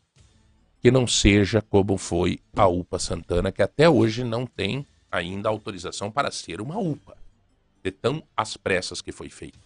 que 0.81 0.91
não 0.91 1.07
seja 1.07 1.61
como 1.61 1.97
foi 1.97 2.39
a 2.53 2.67
UPA 2.67 2.99
Santana, 2.99 3.53
que 3.53 3.61
até 3.61 3.87
hoje 3.87 4.23
não 4.23 4.45
tem 4.45 4.85
ainda 5.09 5.47
autorização 5.47 6.11
para 6.11 6.29
ser 6.29 6.59
uma 6.59 6.77
UPA, 6.77 7.15
de 7.81 7.89
tão 7.89 8.21
às 8.35 8.57
pressas 8.57 9.01
que 9.01 9.13
foi 9.13 9.29
feito. 9.29 9.59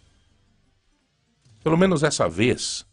Pelo 1.63 1.77
menos 1.77 2.03
essa 2.03 2.29
vez, 2.29 2.85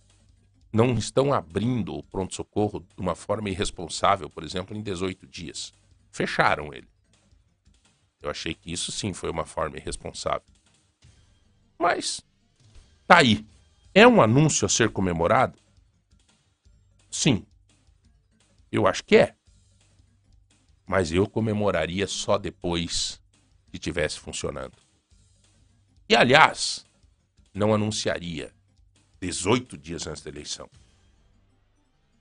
não 0.73 0.95
estão 0.95 1.35
abrindo 1.35 1.95
o 1.95 2.03
pronto-socorro 2.03 2.81
de 2.81 3.03
uma 3.03 3.15
forma 3.15 3.51
irresponsável, 3.51 4.31
por 4.31 4.43
exemplo, 4.43 4.74
em 4.74 4.81
18 4.81 5.27
dias. 5.27 5.74
Fecharam 6.11 6.73
ele. 6.73 6.89
Eu 8.24 8.30
achei 8.30 8.55
que 8.55 8.72
isso 8.72 8.90
sim 8.90 9.12
foi 9.12 9.28
uma 9.28 9.44
forma 9.44 9.76
irresponsável. 9.76 10.48
Mas 11.78 12.22
tá 13.06 13.18
aí. 13.18 13.46
É 13.92 14.09
um 14.09 14.22
anúncio 14.22 14.64
a 14.64 14.68
ser 14.68 14.90
comemorado? 14.90 15.59
Sim. 17.10 17.44
Eu 18.72 18.86
acho 18.86 19.05
que 19.05 19.16
é. 19.16 19.36
Mas 20.86 21.12
eu 21.12 21.28
comemoraria 21.28 22.06
só 22.06 22.38
depois 22.38 23.20
que 23.70 23.78
tivesse 23.78 24.18
funcionando. 24.18 24.76
E 26.09 26.16
aliás, 26.16 26.86
não 27.52 27.74
anunciaria 27.74 28.55
18 29.20 29.76
dias 29.76 30.06
antes 30.06 30.22
da 30.22 30.30
eleição. 30.30 30.70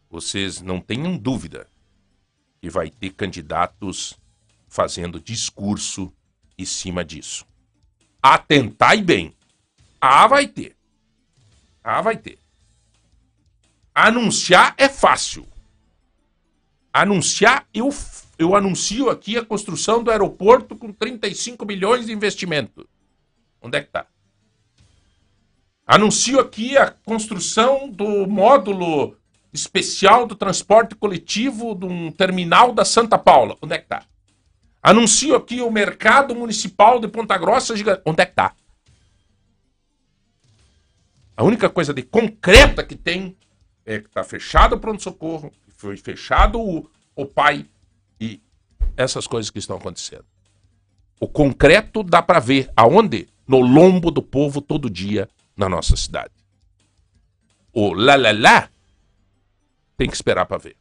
Vocês 0.10 0.60
não 0.60 0.82
tenham 0.82 1.18
dúvida 1.18 1.66
que 2.62 2.70
vai 2.70 2.90
ter 2.90 3.14
candidatos 3.14 4.20
fazendo 4.74 5.20
discurso 5.20 6.12
em 6.58 6.66
cima 6.66 7.06
disso. 7.06 7.46
Atentai 8.22 9.04
bem. 9.04 9.36
Ah, 10.02 10.26
vai 10.26 10.48
ter. 10.48 10.76
Ah, 11.84 12.02
vai 12.02 12.18
ter. 12.18 12.40
Anunciar 13.94 14.74
é 14.76 14.90
fácil. 14.90 15.48
Anunciar, 16.92 17.68
eu, 17.72 17.94
eu 18.40 18.56
anuncio 18.56 19.12
aqui 19.12 19.38
a 19.38 19.46
construção 19.46 20.04
do 20.04 20.10
aeroporto 20.10 20.76
com 20.76 20.92
35 20.92 21.64
milhões 21.68 22.08
de 22.08 22.12
investimento. 22.12 22.90
Onde 23.62 23.78
é 23.78 23.82
que 23.82 23.92
tá? 23.92 24.08
Anuncio 25.86 26.40
aqui 26.40 26.76
a 26.78 26.90
construção 26.90 27.88
do 27.90 28.26
módulo 28.26 29.16
especial 29.54 30.26
do 30.26 30.36
transporte 30.36 30.96
coletivo 30.96 31.76
de 31.76 31.86
um 31.86 32.12
terminal 32.12 32.74
da 32.74 32.84
Santa 32.84 33.20
Paula. 33.20 33.56
Onde 33.62 33.76
é 33.76 33.78
que 33.78 33.88
tá? 33.88 34.04
Anuncio 34.84 35.34
aqui 35.34 35.62
o 35.62 35.72
mercado 35.72 36.36
municipal 36.36 37.00
de 37.00 37.08
Ponta 37.08 37.38
Grossa. 37.38 37.74
Onde 38.06 38.22
é 38.22 38.26
que 38.26 38.36
tá? 38.36 38.54
A 41.38 41.44
única 41.44 41.70
coisa 41.70 41.94
de 41.94 42.04
concreta 42.04 42.84
que 42.84 42.96
tem 42.96 43.38
é 43.86 44.00
que 44.00 44.10
tá 44.10 44.26
fechado 44.26 44.76
o 44.76 44.80
pronto-socorro, 44.80 45.54
foi 45.78 45.96
fechado 45.96 46.62
o, 46.62 46.90
o 47.16 47.26
pai 47.26 47.66
e 48.20 48.42
essas 48.96 49.26
coisas 49.26 49.50
que 49.50 49.58
estão 49.58 49.78
acontecendo. 49.78 50.26
O 51.20 51.28
concreto 51.28 52.04
dá 52.04 52.22
para 52.22 52.40
ver 52.40 52.70
aonde? 52.76 53.30
No 53.48 53.60
lombo 53.60 54.12
do 54.12 54.22
povo 54.22 54.62
todo 54.62 54.90
dia 54.90 55.30
na 55.56 55.68
nossa 55.68 55.96
cidade. 55.96 56.32
O 57.74 57.94
lá 57.94 58.16
lá 58.16 58.32
lá 58.32 58.70
tem 59.98 60.08
que 60.08 60.16
esperar 60.16 60.46
para 60.46 60.58
ver. 60.58 60.78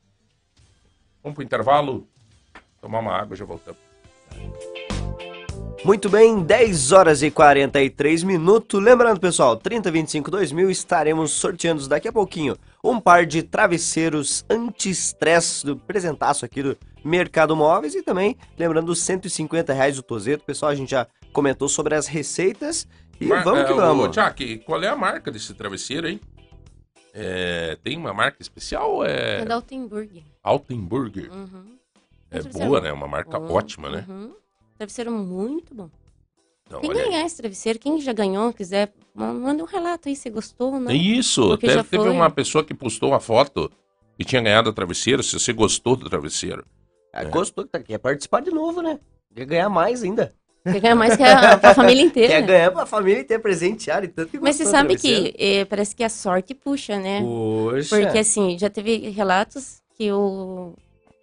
Vamos 1.23 1.35
pro 1.35 1.45
intervalo, 1.45 2.07
tomar 2.81 2.99
uma 2.99 3.17
água 3.17 3.37
já 3.37 3.45
voltamos. 3.45 3.92
Muito 5.85 6.09
bem, 6.09 6.41
10 6.43 6.93
horas 6.93 7.23
e 7.25 7.31
43 7.31 8.23
minutos. 8.23 8.81
Lembrando, 8.81 9.19
pessoal, 9.19 9.57
3025 9.57 10.31
2000 10.31 10.71
estaremos 10.71 11.33
sorteando 11.33 11.89
daqui 11.89 12.07
a 12.07 12.13
pouquinho 12.13 12.57
um 12.85 13.01
par 13.01 13.27
de 13.27 13.43
travesseiros 13.43 14.45
anti-estresse 14.49 15.67
do 15.67 15.77
presentaço 15.77 16.45
aqui 16.45 16.63
do 16.63 16.77
Mercado 17.05 17.57
Móveis 17.57 17.97
e 17.97 18.03
também, 18.03 18.37
lembrando, 18.57 18.91
os 18.91 19.01
150 19.03 19.73
reais 19.73 19.97
do 19.97 20.03
Tozeto. 20.05 20.45
Pessoal, 20.45 20.71
a 20.71 20.75
gente 20.75 20.93
já 20.93 21.05
comentou 21.33 21.69
sobre 21.69 21.97
as 21.97 22.07
receitas 22.07 22.87
e 23.21 23.27
Mar- 23.27 23.43
vamos 23.43 23.65
que 23.67 23.73
é, 23.73 23.77
vamos. 23.77 24.05
Ô, 24.07 24.09
Jack, 24.09 24.59
qual 24.59 24.81
é 24.85 24.89
a 24.89 24.95
marca 24.97 25.33
desse 25.33 25.53
travesseiro 25.53 26.07
aí? 26.07 26.21
É, 27.13 27.77
tem 27.83 27.97
uma 27.99 28.15
marca 28.15 28.39
especial 28.41 29.05
É 29.05 29.41
é 29.41 29.45
da 29.45 29.57
Altenburg. 29.57 30.25
Altenburger? 30.45 31.29
Uhum. 31.33 31.77
É 32.33 32.41
Travesseiro 32.41 32.69
boa, 32.69 32.81
bom. 32.81 32.87
né? 32.87 32.93
Uma 32.93 33.09
marca 33.09 33.39
ótima, 33.39 33.91
né? 33.91 34.05
Uhum. 34.09 34.33
Travesseiro 34.77 35.11
muito 35.13 35.75
bom. 35.75 35.91
Então, 36.67 36.81
que 36.81 36.91
aí. 36.91 36.95
ganhar 36.95 37.27
esse 37.27 37.37
travesseiro. 37.37 37.79
Quem 37.79 38.01
já 38.01 38.13
ganhou, 38.13 38.53
quiser, 38.53 38.93
ma- 39.15 39.33
manda 39.33 39.63
um 39.63 39.67
relato 39.67 40.09
aí 40.09 40.17
se 40.17 40.31
gostou 40.31 40.73
ou 40.75 40.81
não. 40.81 40.91
É 40.91 40.95
isso. 40.95 41.49
Porque 41.49 41.67
Teve, 41.67 41.79
já 41.79 41.85
teve 41.85 42.03
foi. 42.05 42.13
uma 42.13 42.31
pessoa 42.31 42.65
que 42.65 42.73
postou 42.73 43.11
uma 43.11 43.21
foto 43.21 43.71
e 44.19 44.25
tinha 44.25 44.41
ganhado 44.41 44.71
o 44.71 44.73
travesseiro. 44.73 45.23
Se 45.23 45.39
você 45.39 45.53
gostou 45.53 45.97
do 45.97 46.09
travesseiro. 46.09 46.65
Ah, 47.13 47.25
Gostou, 47.25 47.67
tá- 47.67 47.79
quer 47.81 47.99
participar 47.99 48.41
de 48.41 48.51
novo, 48.51 48.81
né? 48.81 48.99
Quer 49.35 49.45
ganhar 49.45 49.69
mais 49.69 50.03
ainda. 50.03 50.33
Quer 50.65 50.81
ganhar 50.81 50.95
mais 50.95 51.15
que 51.15 51.23
a, 51.23 51.59
pra 51.59 51.75
família 51.75 52.03
inteira. 52.03 52.29
Quer 52.33 52.43
ganhar 52.43 52.71
pra 52.71 52.87
família 52.87 53.23
ter 53.23 53.39
presenteado 53.39 54.07
e 54.07 54.09
tanto 54.09 54.31
que 54.31 54.39
Mas 54.41 54.57
você 54.57 54.65
sabe 54.65 54.97
que 54.97 55.35
eh, 55.39 55.65
parece 55.67 55.95
que 55.95 56.03
a 56.03 56.09
sorte 56.09 56.55
puxa, 56.55 56.99
né? 56.99 57.21
Poxa. 57.21 58.01
Porque 58.01 58.19
assim, 58.19 58.57
já 58.59 58.71
teve 58.71 59.11
relatos 59.11 59.83
que 59.95 60.11
o, 60.11 60.73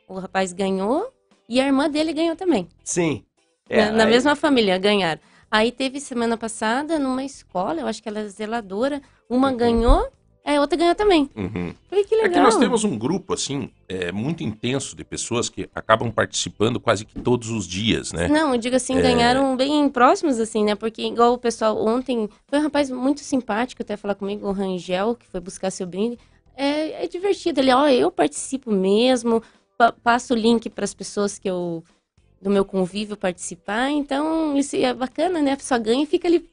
o 0.09 0.19
rapaz 0.19 0.51
ganhou 0.53 1.11
e 1.47 1.59
a 1.61 1.65
irmã 1.65 1.89
dele 1.89 2.11
ganhou 2.13 2.35
também. 2.35 2.67
Sim. 2.83 3.23
na, 3.69 3.91
na 3.91 4.03
aí- 4.05 4.09
mesma 4.09 4.35
família, 4.35 4.77
ganharam. 4.77 5.21
Aí 5.51 5.71
teve 5.71 5.99
semana 5.99 6.37
passada, 6.37 6.99
numa 6.99 7.23
escola, 7.23 7.81
eu 7.81 7.87
acho 7.87 8.01
que 8.03 8.09
ela 8.09 8.19
é 8.19 8.27
zeladora, 8.27 9.01
uma 9.29 9.51
ganhou, 9.51 10.07
a 10.45 10.59
outra 10.61 10.77
ganhou 10.77 10.95
também. 10.95 11.29
Uhum. 11.35 11.73
Falei, 11.89 12.03
que 12.05 12.15
É 12.15 12.17
legal. 12.23 12.31
que 12.33 12.39
nós 12.39 12.57
temos 12.57 12.83
um 12.83 12.97
grupo, 12.97 13.33
assim, 13.33 13.69
é, 13.87 14.11
muito 14.11 14.43
intenso 14.43 14.95
de 14.95 15.03
pessoas 15.03 15.49
que 15.49 15.69
acabam 15.75 16.11
participando 16.11 16.79
quase 16.79 17.05
que 17.05 17.19
todos 17.19 17.49
os 17.51 17.67
dias, 17.67 18.11
né? 18.11 18.27
Não, 18.27 18.53
eu 18.53 18.59
digo 18.59 18.75
assim, 18.75 18.97
É. 18.97 19.01
ganharam 19.01 19.55
bem 19.55 19.87
próximos, 19.89 20.39
assim, 20.39 20.63
né? 20.63 20.73
Porque 20.75 21.03
igual 21.03 21.33
o 21.33 21.37
pessoal 21.37 21.77
ontem, 21.83 22.27
foi 22.47 22.59
um 22.59 22.63
rapaz 22.63 22.89
muito 22.89 23.21
simpático 23.21 23.81
até 23.83 23.95
falar 23.97 24.15
comigo, 24.15 24.47
o 24.47 24.51
Rangel, 24.51 25.15
que 25.15 25.27
foi 25.27 25.39
buscar 25.39 25.69
seu 25.71 25.85
brinde. 25.85 26.17
É, 26.55 27.05
é 27.05 27.07
divertido, 27.07 27.59
ele, 27.59 27.71
ó, 27.71 27.87
eu 27.87 28.11
participo 28.11 28.71
mesmo, 28.71 29.41
pa- 29.79 29.93
passo 29.93 30.33
o 30.33 30.37
link 30.37 30.69
para 30.69 30.83
as 30.83 30.93
pessoas 30.93 31.39
que 31.39 31.49
eu, 31.49 31.81
do 32.41 32.49
meu 32.49 32.65
convívio 32.65 33.15
participar, 33.15 33.89
então 33.89 34.57
isso 34.57 34.75
é 34.75 34.93
bacana, 34.93 35.41
né? 35.41 35.53
A 35.53 35.57
pessoa 35.57 35.79
ganha 35.79 36.03
e 36.03 36.05
fica 36.05 36.27
ali 36.27 36.45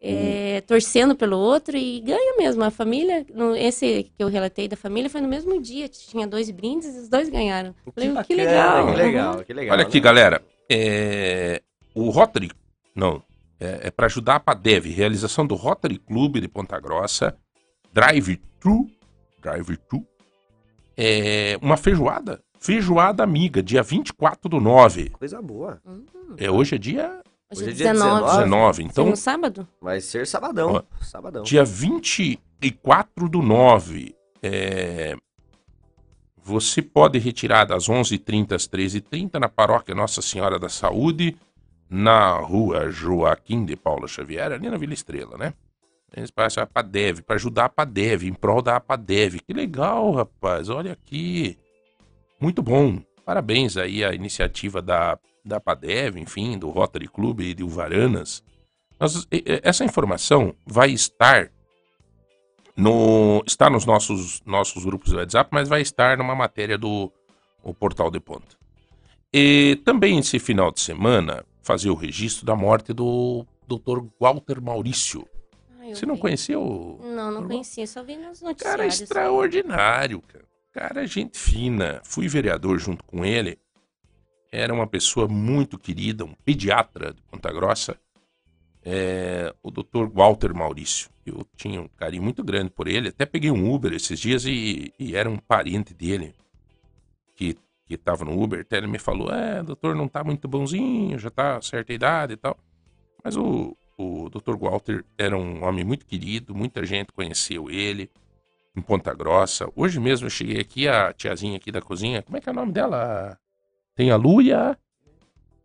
é, 0.00 0.60
torcendo 0.66 1.14
pelo 1.16 1.38
outro 1.38 1.76
e 1.76 2.00
ganha 2.00 2.36
mesmo. 2.36 2.62
A 2.62 2.70
família, 2.70 3.24
no, 3.34 3.56
esse 3.56 4.04
que 4.16 4.22
eu 4.22 4.28
relatei 4.28 4.68
da 4.68 4.76
família, 4.76 5.08
foi 5.08 5.20
no 5.22 5.28
mesmo 5.28 5.60
dia, 5.62 5.88
tinha 5.88 6.26
dois 6.26 6.50
brindes 6.50 6.94
e 6.94 6.98
os 6.98 7.08
dois 7.08 7.28
ganharam. 7.30 7.74
Falei, 7.94 8.08
que, 8.10 8.14
bacana, 8.14 8.42
legal. 8.42 8.86
Que 8.94 9.02
legal, 9.02 9.44
que 9.44 9.52
legal. 9.54 9.74
Olha 9.74 9.82
aqui, 9.86 9.98
né? 9.98 10.04
galera. 10.04 10.42
é, 10.70 11.62
O 11.94 12.10
Rotary. 12.10 12.50
Não. 12.94 13.22
É, 13.58 13.90
para 13.92 14.06
ajudar 14.06 14.34
a 14.36 14.40
PADEV, 14.40 14.90
realização 14.90 15.46
do 15.46 15.54
Rotary 15.54 15.96
Clube 15.96 16.40
de 16.40 16.48
Ponta 16.48 16.78
Grossa, 16.80 17.36
Drive-Thru. 17.92 18.88
Drive-Thru. 19.40 20.04
É 20.96 21.58
uma 21.62 21.76
feijoada. 21.76 22.40
Feijoada 22.58 23.22
amiga, 23.24 23.62
dia 23.62 23.82
24 23.82 24.48
do 24.48 24.60
9. 24.60 25.10
Coisa 25.10 25.42
boa. 25.42 25.80
Hum, 25.86 26.04
É, 26.36 26.50
hoje 26.50 26.76
é 26.76 26.78
dia 26.78 27.20
hoje 27.52 27.64
é 27.64 27.70
é 27.70 27.72
dia 27.72 27.92
19. 27.92 28.36
19. 28.38 28.82
Então, 28.82 28.90
Então, 28.92 29.06
no 29.10 29.16
sábado? 29.16 29.66
Vai 29.80 30.00
ser 30.00 30.26
sabadão. 30.26 30.74
Ó, 30.74 30.82
Sabadão. 31.04 31.42
dia 31.42 31.64
24 31.64 33.28
do 33.28 33.42
9. 33.42 34.14
É, 34.42 35.16
você 36.44 36.82
pode 36.82 37.18
retirar 37.18 37.64
das 37.64 37.88
11h30 37.88 38.52
às 38.54 38.66
13h30 38.68 39.38
na 39.40 39.48
paróquia 39.48 39.94
Nossa 39.94 40.20
Senhora 40.20 40.58
da 40.58 40.68
Saúde, 40.68 41.36
na 41.88 42.32
rua 42.38 42.90
Joaquim 42.90 43.64
de 43.64 43.76
Paula 43.76 44.08
Xavier, 44.08 44.52
ali 44.52 44.68
na 44.68 44.76
Vila 44.76 44.94
Estrela, 44.94 45.36
né? 45.36 45.54
Eles 46.14 46.30
passam 46.30 46.62
a 46.62 46.66
PADEV, 46.66 47.22
para 47.22 47.36
ajudar 47.36 47.64
a 47.66 47.68
PADEV, 47.70 48.28
em 48.28 48.34
prol 48.34 48.60
da 48.60 48.78
PADEV. 48.78 49.40
Que 49.40 49.52
legal, 49.52 50.10
rapaz, 50.12 50.68
olha 50.68 50.92
aqui. 50.92 51.58
Muito 52.40 52.62
bom. 52.62 53.00
Parabéns 53.24 53.76
aí 53.76 54.04
à 54.04 54.12
iniciativa 54.12 54.82
da, 54.82 55.18
da 55.44 55.58
PADEV, 55.60 56.20
enfim, 56.20 56.58
do 56.58 56.68
Rotary 56.68 57.08
Club 57.08 57.40
e 57.40 57.54
de 57.54 57.62
Uvaranas. 57.62 58.42
Nós- 59.00 59.26
essa 59.62 59.84
informação 59.84 60.54
vai 60.66 60.90
estar 60.90 61.50
no 62.76 63.42
está 63.46 63.68
nos 63.68 63.84
nossos 63.84 64.40
nossos 64.46 64.84
grupos 64.84 65.10
do 65.10 65.18
WhatsApp, 65.18 65.50
mas 65.52 65.68
vai 65.68 65.82
estar 65.82 66.16
numa 66.16 66.34
matéria 66.34 66.78
do 66.78 67.12
o 67.62 67.72
Portal 67.74 68.10
de 68.10 68.18
Ponta. 68.20 68.56
E 69.32 69.80
também 69.84 70.18
esse 70.18 70.38
final 70.38 70.70
de 70.70 70.80
semana 70.80 71.44
fazer 71.62 71.90
o 71.90 71.94
registro 71.94 72.44
da 72.44 72.56
morte 72.56 72.92
do 72.92 73.46
Dr. 73.68 74.04
Walter 74.20 74.60
Maurício. 74.60 75.26
Você 75.94 76.06
não 76.06 76.14
vi. 76.16 76.20
conheceu? 76.20 76.98
Não, 77.02 77.30
não 77.30 77.46
conhecia, 77.46 77.86
só 77.86 78.02
vi 78.02 78.16
nos 78.16 78.40
Cara 78.40 78.50
noticiários. 78.50 79.00
extraordinário, 79.00 80.22
cara. 80.22 80.44
Cara, 80.72 81.06
gente 81.06 81.38
fina. 81.38 82.00
Fui 82.04 82.28
vereador 82.28 82.78
junto 82.78 83.04
com 83.04 83.24
ele. 83.24 83.58
Era 84.50 84.72
uma 84.72 84.86
pessoa 84.86 85.28
muito 85.28 85.78
querida, 85.78 86.24
um 86.24 86.34
pediatra 86.44 87.12
de 87.12 87.22
Ponta 87.22 87.52
Grossa. 87.52 87.98
É, 88.84 89.54
o 89.62 89.70
Dr. 89.70 90.08
Walter 90.12 90.54
Maurício. 90.54 91.08
Eu 91.24 91.46
tinha 91.56 91.80
um 91.80 91.88
carinho 91.88 92.22
muito 92.22 92.42
grande 92.42 92.70
por 92.70 92.88
ele. 92.88 93.08
Até 93.10 93.24
peguei 93.24 93.50
um 93.50 93.72
Uber 93.72 93.92
esses 93.92 94.18
dias 94.18 94.44
e, 94.44 94.92
e 94.98 95.14
era 95.14 95.30
um 95.30 95.36
parente 95.36 95.94
dele 95.94 96.34
que, 97.36 97.56
que 97.86 97.96
tava 97.96 98.24
no 98.24 98.42
Uber. 98.42 98.60
Até 98.60 98.78
ele 98.78 98.88
me 98.88 98.98
falou: 98.98 99.30
É, 99.32 99.62
doutor, 99.62 99.94
não 99.94 100.08
tá 100.08 100.24
muito 100.24 100.48
bonzinho, 100.48 101.18
já 101.18 101.30
tá 101.30 101.60
certa 101.62 101.92
idade 101.92 102.32
e 102.32 102.36
tal. 102.36 102.58
Mas 103.22 103.36
o, 103.36 103.76
o 103.96 104.28
Dr. 104.28 104.56
Walter 104.56 105.04
era 105.16 105.36
um 105.36 105.64
homem 105.64 105.84
muito 105.84 106.06
querido, 106.06 106.54
muita 106.54 106.84
gente 106.84 107.12
conheceu 107.12 107.70
ele 107.70 108.10
em 108.76 108.80
Ponta 108.80 109.14
Grossa. 109.14 109.68
Hoje 109.76 110.00
mesmo 110.00 110.26
eu 110.26 110.30
cheguei 110.30 110.60
aqui, 110.60 110.88
a 110.88 111.12
tiazinha 111.12 111.56
aqui 111.56 111.70
da 111.70 111.82
cozinha, 111.82 112.22
como 112.22 112.36
é 112.36 112.40
que 112.40 112.48
é 112.48 112.52
o 112.52 112.54
nome 112.54 112.72
dela? 112.72 113.38
Tem 113.94 114.10
a 114.10 114.16
Lu 114.16 114.40
e 114.40 114.52
a... 114.52 114.76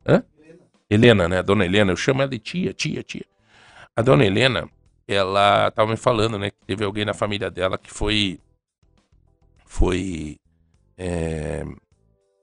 Hã? 0.05 0.23
Helena, 0.89 1.27
né? 1.27 1.41
Dona 1.43 1.65
Helena, 1.65 1.91
eu 1.91 1.97
chamo 1.97 2.21
ela 2.21 2.29
de 2.29 2.39
tia, 2.39 2.73
tia, 2.73 3.03
tia. 3.03 3.25
A 3.95 4.01
dona 4.01 4.25
Helena, 4.25 4.69
ela 5.07 5.71
tava 5.71 5.91
me 5.91 5.97
falando, 5.97 6.37
né, 6.37 6.51
que 6.51 6.65
teve 6.65 6.83
alguém 6.83 7.05
na 7.05 7.13
família 7.13 7.49
dela 7.49 7.77
que 7.77 7.91
foi... 7.91 8.39
Foi... 9.65 10.37
É, 10.97 11.65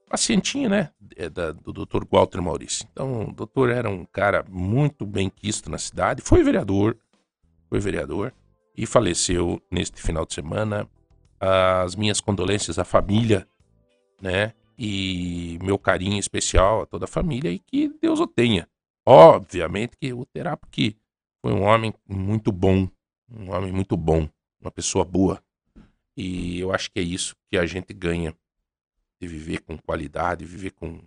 pacientinha, 0.08 0.68
né? 0.68 0.90
é, 1.16 1.28
da- 1.28 1.52
do 1.52 1.72
Dr. 1.72 2.04
Walter 2.10 2.40
Maurício. 2.42 2.86
Então, 2.92 3.28
o 3.28 3.32
doutor 3.32 3.70
era 3.70 3.88
um 3.88 4.04
cara 4.04 4.44
muito 4.48 5.06
bem 5.06 5.28
quisto 5.30 5.70
na 5.70 5.78
cidade, 5.78 6.22
foi 6.22 6.42
vereador, 6.42 6.96
foi 7.68 7.78
vereador 7.80 8.32
e 8.76 8.86
faleceu 8.86 9.60
neste 9.70 10.02
final 10.02 10.24
de 10.26 10.34
semana. 10.34 10.88
As 11.40 11.94
minhas 11.94 12.20
condolências 12.20 12.78
à 12.78 12.84
família, 12.84 13.46
né? 14.20 14.54
E 14.78 15.58
meu 15.62 15.78
carinho 15.78 16.18
especial 16.18 16.82
a 16.82 16.86
toda 16.86 17.04
a 17.04 17.08
família 17.08 17.50
e 17.50 17.58
que 17.58 17.88
Deus 18.00 18.18
o 18.18 18.26
tenha. 18.26 18.66
Obviamente 19.06 19.96
que 20.00 20.12
o 20.12 20.24
terá, 20.24 20.56
porque 20.56 20.96
foi 21.42 21.52
um 21.52 21.62
homem 21.62 21.92
muito 22.08 22.50
bom, 22.50 22.88
um 23.30 23.52
homem 23.54 23.70
muito 23.70 23.96
bom, 23.96 24.28
uma 24.60 24.70
pessoa 24.70 25.04
boa. 25.04 25.40
E 26.16 26.58
eu 26.58 26.72
acho 26.72 26.90
que 26.90 26.98
é 26.98 27.02
isso 27.02 27.36
que 27.50 27.58
a 27.58 27.66
gente 27.66 27.92
ganha 27.92 28.34
de 29.24 29.28
viver 29.28 29.60
com 29.60 29.76
qualidade, 29.78 30.44
viver 30.44 30.70
com 30.72 30.98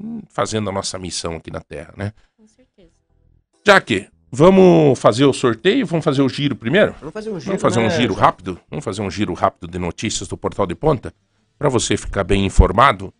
hum, 0.00 0.20
fazendo 0.28 0.68
a 0.68 0.72
nossa 0.72 0.98
missão 0.98 1.36
aqui 1.36 1.50
na 1.50 1.60
Terra, 1.60 1.94
né? 1.96 2.12
Com 2.36 2.46
certeza. 2.48 2.90
Jaque, 3.64 4.08
vamos 4.30 4.98
fazer 4.98 5.24
o 5.24 5.32
sorteio? 5.32 5.86
Vamos 5.86 6.04
fazer 6.04 6.22
o 6.22 6.28
giro 6.28 6.56
primeiro? 6.56 6.94
Vamos 6.98 7.12
fazer 7.12 7.30
um 7.30 7.38
giro, 7.38 7.46
Vamos 7.46 7.62
fazer 7.62 7.78
um 7.80 7.84
né, 7.84 7.90
giro 7.90 8.14
rápido? 8.14 8.60
Vamos 8.68 8.84
fazer 8.84 9.02
um 9.02 9.10
giro 9.10 9.32
rápido 9.34 9.68
de 9.70 9.78
notícias 9.78 10.28
do 10.28 10.36
Portal 10.36 10.66
de 10.66 10.74
Ponta? 10.74 11.14
Para 11.58 11.68
você 11.68 11.96
ficar 11.96 12.24
bem 12.24 12.44
informado 12.44 13.12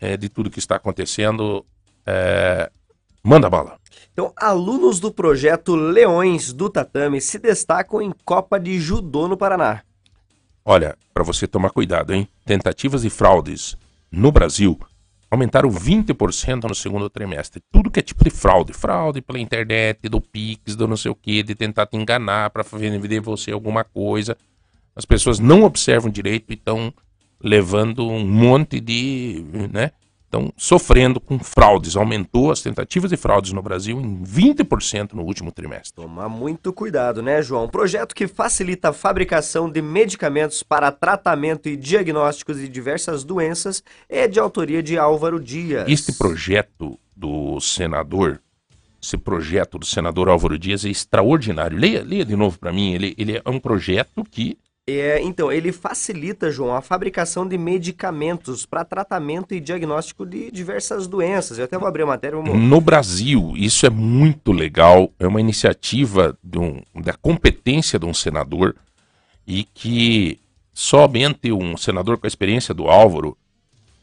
eh, 0.00 0.16
de 0.16 0.28
tudo 0.28 0.50
que 0.50 0.58
está 0.58 0.76
acontecendo. 0.76 1.64
eh, 2.06 2.70
Manda 3.22 3.50
bala. 3.50 3.78
Então, 4.12 4.32
alunos 4.36 5.00
do 5.00 5.10
projeto 5.12 5.74
Leões 5.74 6.52
do 6.52 6.70
Tatame 6.70 7.20
se 7.20 7.38
destacam 7.38 8.00
em 8.00 8.12
Copa 8.24 8.58
de 8.60 8.78
Judô 8.78 9.26
no 9.26 9.36
Paraná. 9.36 9.82
Olha, 10.64 10.96
para 11.12 11.24
você 11.24 11.46
tomar 11.46 11.70
cuidado, 11.70 12.12
hein? 12.14 12.28
Tentativas 12.44 13.02
de 13.02 13.10
fraudes 13.10 13.76
no 14.10 14.30
Brasil 14.32 14.78
aumentaram 15.30 15.68
20% 15.68 16.64
no 16.64 16.74
segundo 16.74 17.10
trimestre. 17.10 17.62
Tudo 17.72 17.90
que 17.90 18.00
é 18.00 18.02
tipo 18.02 18.22
de 18.24 18.30
fraude, 18.30 18.72
fraude 18.72 19.20
pela 19.20 19.38
internet, 19.38 20.08
do 20.08 20.20
Pix, 20.20 20.76
do 20.76 20.86
não 20.86 20.96
sei 20.96 21.10
o 21.10 21.14
que, 21.14 21.42
de 21.42 21.54
tentar 21.54 21.86
te 21.86 21.96
enganar 21.96 22.50
para 22.50 22.62
vender 22.62 23.20
você 23.20 23.50
alguma 23.50 23.84
coisa. 23.84 24.36
As 24.94 25.04
pessoas 25.04 25.38
não 25.38 25.64
observam 25.64 26.10
direito 26.10 26.50
e 26.50 26.54
estão 26.54 26.92
levando 27.42 28.08
um 28.08 28.26
monte 28.26 28.80
de, 28.80 29.44
né? 29.72 29.92
Estão 30.36 30.52
sofrendo 30.54 31.18
com 31.18 31.38
fraudes. 31.38 31.96
Aumentou 31.96 32.50
as 32.50 32.60
tentativas 32.60 33.10
de 33.10 33.16
fraudes 33.16 33.52
no 33.52 33.62
Brasil 33.62 33.98
em 33.98 34.22
20% 34.22 35.14
no 35.14 35.22
último 35.22 35.50
trimestre. 35.50 35.94
Tomar 35.94 36.28
muito 36.28 36.74
cuidado, 36.74 37.22
né, 37.22 37.40
João? 37.40 37.64
Um 37.64 37.68
projeto 37.68 38.14
que 38.14 38.28
facilita 38.28 38.90
a 38.90 38.92
fabricação 38.92 39.70
de 39.70 39.80
medicamentos 39.80 40.62
para 40.62 40.92
tratamento 40.92 41.70
e 41.70 41.76
diagnósticos 41.76 42.58
de 42.58 42.68
diversas 42.68 43.24
doenças 43.24 43.82
é 44.08 44.28
de 44.28 44.38
autoria 44.38 44.82
de 44.82 44.98
Álvaro 44.98 45.40
Dias. 45.40 45.88
Este 45.88 46.12
projeto 46.12 46.98
do 47.16 47.58
senador, 47.58 48.38
esse 49.02 49.16
projeto 49.16 49.78
do 49.78 49.86
senador 49.86 50.28
Álvaro 50.28 50.58
Dias 50.58 50.84
é 50.84 50.90
extraordinário. 50.90 51.78
Leia, 51.78 52.02
leia 52.02 52.26
de 52.26 52.36
novo 52.36 52.58
para 52.58 52.72
mim. 52.72 52.92
Ele, 52.92 53.14
ele 53.16 53.40
é 53.42 53.50
um 53.50 53.58
projeto 53.58 54.22
que 54.30 54.58
É, 54.88 55.20
então, 55.20 55.50
ele 55.50 55.72
facilita, 55.72 56.48
João, 56.48 56.72
a 56.76 56.80
fabricação 56.80 57.44
de 57.46 57.58
medicamentos 57.58 58.64
para 58.64 58.84
tratamento 58.84 59.52
e 59.52 59.58
diagnóstico 59.58 60.24
de 60.24 60.48
diversas 60.52 61.08
doenças. 61.08 61.58
Eu 61.58 61.64
até 61.64 61.76
vou 61.76 61.88
abrir 61.88 62.04
a 62.04 62.06
matéria, 62.06 62.38
vamos... 62.38 62.56
No 62.56 62.80
Brasil, 62.80 63.54
isso 63.56 63.84
é 63.84 63.90
muito 63.90 64.52
legal, 64.52 65.10
é 65.18 65.26
uma 65.26 65.40
iniciativa 65.40 66.38
um- 66.56 66.80
da 67.02 67.14
competência 67.14 67.98
de 67.98 68.06
um 68.06 68.14
senador 68.14 68.76
e 69.44 69.64
que 69.64 70.38
somente 70.72 71.50
um 71.50 71.76
senador 71.76 72.16
com 72.16 72.26
a 72.26 72.28
experiência 72.28 72.72
do 72.72 72.86
Álvaro 72.86 73.36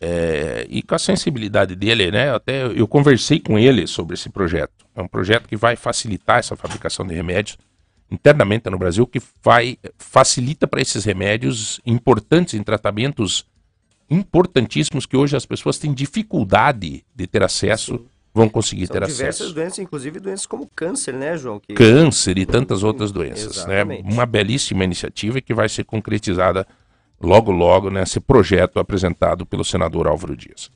é, 0.01 0.68
e 0.69 0.81
com 0.81 0.95
a 0.95 0.99
sensibilidade 0.99 1.77
dele, 1.77 2.11
né? 2.11 2.35
Até 2.35 2.65
eu 2.65 2.85
conversei 2.89 3.39
com 3.39 3.57
ele 3.57 3.88
sobre 3.88 4.15
esse 4.15 4.30
projeto. 4.30 4.85
É 4.93 5.01
um 5.01 5.07
projeto 5.07 5.47
que 5.47 5.55
vai 5.55 5.77
facilitar 5.77 6.39
essa 6.39 6.57
fabricação 6.57 7.07
de 7.07 7.14
remédios 7.15 7.57
internamente 8.14 8.69
no 8.69 8.77
Brasil, 8.77 9.07
que 9.07 9.19
vai 9.44 9.77
facilita 9.98 10.68
para 10.68 10.81
esses 10.81 11.03
remédios 11.03 11.81
importantes 11.85 12.53
em 12.53 12.61
tratamentos 12.61 13.45
importantíssimos 14.10 15.07
que 15.07 15.18
hoje 15.18 15.35
as 15.35 15.45
pessoas 15.45 15.80
têm 15.80 15.91
dificuldade 15.91 17.03
de 17.15 17.27
ter 17.27 17.41
acesso, 17.41 18.06
vão 18.31 18.48
conseguir 18.48 18.85
São 18.85 18.94
ter 18.94 19.07
diversas 19.07 19.41
acesso. 19.41 19.56
doenças, 19.56 19.80
inclusive 19.80 20.19
doenças 20.19 20.45
como 20.45 20.69
câncer, 20.76 21.14
né, 21.14 21.35
João? 21.35 21.60
Que... 21.60 21.73
Câncer 21.73 22.38
e 22.38 22.45
tantas 22.45 22.84
outras 22.84 23.11
doenças, 23.11 23.65
né? 23.65 23.81
Exatamente. 23.81 24.14
Uma 24.14 24.26
belíssima 24.26 24.84
iniciativa 24.84 25.41
que 25.41 25.53
vai 25.53 25.68
ser 25.68 25.84
concretizada 25.84 26.68
logo 27.19 27.52
logo 27.52 27.90
nesse 27.90 28.19
projeto 28.19 28.80
apresentado 28.80 29.45
pelo 29.45 29.64
senador 29.64 30.07
Álvaro 30.07 30.35
Dias. 30.35 30.69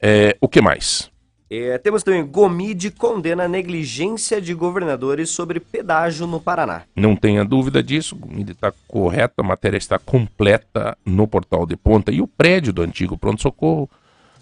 É, 0.00 0.36
o 0.40 0.48
que 0.48 0.60
mais? 0.60 1.11
É, 1.54 1.76
temos 1.76 2.02
também 2.02 2.24
Gomide 2.24 2.90
condena 2.90 3.44
a 3.44 3.48
negligência 3.48 4.40
de 4.40 4.54
governadores 4.54 5.28
sobre 5.28 5.60
pedágio 5.60 6.26
no 6.26 6.40
Paraná. 6.40 6.84
Não 6.96 7.14
tenha 7.14 7.44
dúvida 7.44 7.82
disso, 7.82 8.16
está 8.48 8.72
correta, 8.88 9.34
a 9.42 9.42
matéria 9.42 9.76
está 9.76 9.98
completa 9.98 10.96
no 11.04 11.28
portal 11.28 11.66
de 11.66 11.76
ponta. 11.76 12.10
E 12.10 12.22
o 12.22 12.26
prédio 12.26 12.72
do 12.72 12.80
antigo 12.80 13.18
pronto-socorro 13.18 13.86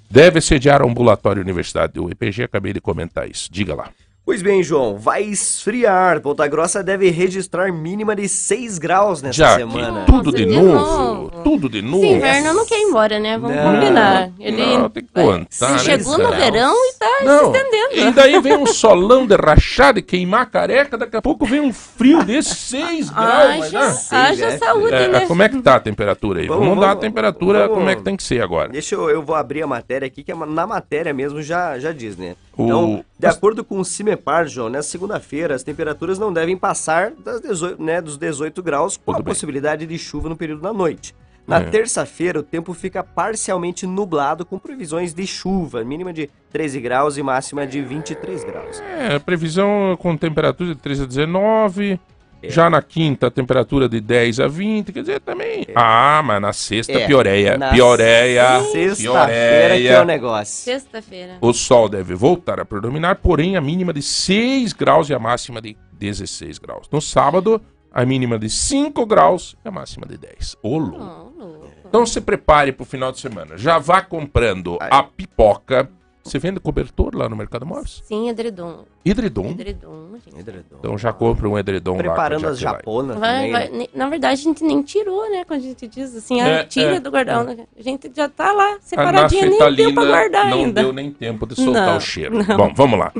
deve 0.08 0.40
sediar 0.40 0.82
a 0.82 0.84
ambulatório 0.84 1.42
universidade 1.42 1.94
do 1.94 2.08
EPG. 2.08 2.44
Acabei 2.44 2.72
de 2.72 2.80
comentar 2.80 3.28
isso. 3.28 3.50
Diga 3.50 3.74
lá. 3.74 3.90
Pois 4.30 4.42
bem, 4.42 4.62
João, 4.62 4.96
vai 4.96 5.24
esfriar. 5.24 6.20
Ponta 6.20 6.46
Grossa 6.46 6.84
deve 6.84 7.10
registrar 7.10 7.72
mínima 7.72 8.14
de 8.14 8.28
6 8.28 8.78
graus 8.78 9.20
nessa 9.20 9.36
Já 9.38 9.56
semana. 9.56 10.04
que 10.04 10.12
tudo 10.12 10.30
de 10.30 10.44
De 10.44 10.56
novo, 10.56 11.30
tudo 11.42 11.68
de 11.68 11.82
novo. 11.82 12.04
Esse 12.04 12.14
inverno 12.14 12.52
não 12.54 12.64
quer 12.64 12.78
ir 12.78 12.82
embora, 12.84 13.18
né? 13.18 13.36
Vamos 13.36 13.56
Não. 13.56 13.74
combinar. 13.74 14.30
Ele 14.38 14.56
Não, 14.78 14.88
tem 14.88 15.02
que 15.02 15.12
contar, 15.12 15.72
né? 15.72 15.78
chegou 15.80 16.16
no 16.16 16.30
verão 16.30 16.72
e 16.76 16.92
tá 16.96 17.06
Não, 17.24 17.52
se 17.52 17.58
estendendo. 17.58 18.08
e 18.08 18.12
daí 18.12 18.40
vem 18.40 18.56
um 18.56 18.66
solão 18.66 19.26
de 19.26 19.34
rachada 19.34 19.98
e 19.98 20.02
queimar 20.02 20.42
a 20.42 20.46
careca, 20.46 20.96
daqui 20.96 21.16
a 21.16 21.20
pouco 21.22 21.44
vem 21.44 21.58
um 21.60 21.72
frio 21.72 22.22
desse 22.22 22.54
6 22.54 23.10
graus. 23.10 23.58
mas, 23.58 23.74
Haja, 23.74 23.98
ah, 24.12 24.22
haja 24.28 24.46
né? 24.46 24.58
saúde, 24.58 24.94
é, 24.94 25.08
né? 25.08 25.26
como 25.26 25.42
é 25.42 25.48
que 25.48 25.60
tá 25.60 25.74
a 25.74 25.80
temperatura 25.80 26.40
aí? 26.40 26.46
Vamos- 26.46 26.68
Vamos, 26.68 26.80
dar 26.84 26.92
a 26.92 26.96
temperatura 26.96 27.62
vamos- 27.62 27.74
como 27.78 27.90
é 27.90 27.96
que 27.96 28.02
tem 28.02 28.14
que 28.16 28.22
ser 28.22 28.40
agora. 28.40 28.68
Deixa 28.68 28.94
eu, 28.94 29.10
eu 29.10 29.22
vou 29.22 29.34
abrir 29.34 29.60
a 29.62 29.66
matéria 29.66 30.06
aqui, 30.06 30.22
que 30.22 30.30
é 30.30 30.36
na 30.36 30.68
matéria 30.68 31.12
mesmo 31.12 31.42
já, 31.42 31.76
já 31.80 31.90
diz, 31.90 32.16
né? 32.16 32.36
Então, 32.54 33.04
de 33.18 33.26
acordo 33.26 33.64
com 33.64 33.78
o 33.78 33.84
CIMEPAR, 33.84 34.46
João, 34.46 34.68
nessa 34.68 34.88
segunda-feira 34.90 35.54
as 35.54 35.62
temperaturas 35.62 36.18
não 36.18 36.32
devem 36.32 36.56
passar 36.56 37.12
das 37.12 37.40
18, 37.40 37.82
né, 37.82 38.00
dos 38.00 38.16
18 38.18 38.62
graus, 38.62 38.96
com 38.96 39.12
Tudo 39.12 39.20
a 39.20 39.22
bem. 39.22 39.32
possibilidade 39.32 39.86
de 39.86 39.98
chuva 39.98 40.28
no 40.28 40.36
período 40.36 40.60
da 40.62 40.72
noite. 40.72 41.14
Na 41.46 41.56
É. 41.58 41.64
terça-feira, 41.64 42.38
o 42.38 42.42
tempo 42.42 42.72
fica 42.74 43.02
parcialmente 43.02 43.86
nublado, 43.86 44.44
com 44.44 44.58
previsões 44.58 45.12
de 45.14 45.26
chuva, 45.26 45.82
mínima 45.82 46.12
de 46.12 46.28
13 46.52 46.80
graus 46.80 47.16
e 47.16 47.22
máxima 47.22 47.66
de 47.66 47.80
23 47.80 48.44
graus. 48.44 48.80
É, 48.80 49.18
previsão 49.18 49.96
com 49.98 50.16
temperatura 50.16 50.74
de 50.74 50.80
13 50.80 51.04
a 51.04 51.06
19. 51.06 51.98
É. 52.42 52.50
Já 52.50 52.70
na 52.70 52.80
quinta, 52.80 53.26
a 53.26 53.30
temperatura 53.30 53.88
de 53.88 54.00
10 54.00 54.40
a 54.40 54.48
20. 54.48 54.92
Quer 54.92 55.00
dizer, 55.00 55.20
também. 55.20 55.66
Ah, 55.74 56.22
mas 56.24 56.40
na 56.40 56.52
sexta, 56.52 56.92
É, 56.92 57.06
pioreia. 57.06 57.56
na 57.58 57.70
Pioreia. 57.70 58.60
Sexta-feira 58.72 59.76
que 59.76 59.88
é 59.88 60.00
o 60.00 60.04
negócio. 60.04 60.54
Sexta-feira. 60.64 61.38
O 61.40 61.52
sol 61.52 61.88
deve 61.88 62.14
voltar 62.14 62.58
a 62.60 62.64
predominar, 62.64 63.16
porém 63.16 63.56
a 63.56 63.60
mínima 63.60 63.92
de 63.92 64.02
6 64.02 64.72
graus 64.72 65.08
e 65.10 65.14
a 65.14 65.18
máxima 65.18 65.60
de 65.60 65.76
16 65.92 66.58
graus. 66.58 66.86
No 66.90 67.00
sábado, 67.00 67.60
a 67.92 68.04
mínima 68.04 68.38
de 68.38 68.48
5 68.48 69.04
graus 69.06 69.56
e 69.64 69.68
a 69.68 69.70
máxima 69.70 70.06
de 70.06 70.16
10. 70.16 70.56
Ô, 70.62 70.78
louco. 70.78 70.98
Louco. 71.38 71.70
Então 71.88 72.06
se 72.06 72.20
prepare 72.20 72.70
pro 72.72 72.84
final 72.84 73.10
de 73.10 73.18
semana. 73.18 73.58
Já 73.58 73.78
vá 73.78 74.00
comprando 74.00 74.78
a 74.80 75.02
pipoca. 75.02 75.90
Você 76.22 76.38
vende 76.38 76.60
cobertor 76.60 77.14
lá 77.16 77.28
no 77.28 77.34
Mercado 77.36 77.64
Móveis? 77.64 78.02
Sim, 78.04 78.28
edredom. 78.28 78.84
Edredom. 79.04 79.50
Edredom, 79.50 80.10
gente. 80.24 80.38
Edredom. 80.38 80.76
Então 80.78 80.98
já 80.98 81.12
compra 81.12 81.48
um 81.48 81.58
edredom 81.58 81.96
Preparando 81.96 82.42
lá. 82.42 82.50
as 82.50 82.60
com 82.60 82.68
a 82.68 82.70
Jaqueline. 82.72 82.78
japonas 82.78 83.18
Vai, 83.18 83.34
também, 83.36 83.52
vai- 83.52 83.68
né? 83.70 83.86
Na 83.94 84.08
verdade, 84.08 84.34
a 84.34 84.44
gente 84.44 84.62
nem 84.62 84.82
tirou, 84.82 85.28
né? 85.30 85.44
Quando 85.46 85.60
a 85.60 85.62
gente 85.62 85.88
diz 85.88 86.14
assim, 86.14 86.40
É, 86.40 86.60
ah, 86.60 86.64
tira 86.64 86.96
é, 86.96 87.00
do 87.00 87.10
guardão. 87.10 87.46
A 87.78 87.82
gente 87.82 88.10
já 88.14 88.28
tá 88.28 88.52
lá, 88.52 88.76
separadinha, 88.82 89.46
nem 89.46 89.74
deu 89.74 89.94
pra 89.94 90.04
guardar 90.04 90.50
não 90.50 90.58
ainda. 90.64 90.82
deu 90.82 90.92
nem 90.92 91.10
tempo 91.10 91.46
de 91.46 91.54
soltar 91.56 91.86
Não, 91.88 91.96
o 91.96 92.00
cheiro. 92.00 92.44
não. 92.46 92.56
Bom, 92.56 92.72
vamos 92.74 92.98
lá. 92.98 93.12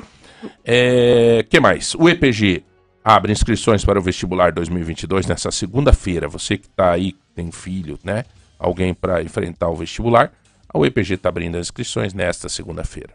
É, 0.64 1.44
que 1.48 1.58
mais? 1.60 1.94
O 1.94 2.08
EPG 2.08 2.62
abre 3.02 3.32
inscrições 3.32 3.84
para 3.84 3.98
o 3.98 4.02
vestibular 4.02 4.52
2022 4.52 5.26
nessa 5.26 5.50
segunda-feira. 5.50 6.28
Você 6.28 6.56
que 6.58 6.66
está 6.66 6.90
aí, 6.92 7.14
tem 7.34 7.50
filho, 7.50 7.98
né? 8.04 8.24
Alguém 8.58 8.92
para 8.92 9.22
enfrentar 9.22 9.68
o 9.70 9.74
vestibular. 9.74 10.30
A 10.72 10.78
UEPG 10.78 11.14
está 11.14 11.28
abrindo 11.28 11.56
as 11.56 11.66
inscrições 11.66 12.14
nesta 12.14 12.48
segunda-feira. 12.48 13.10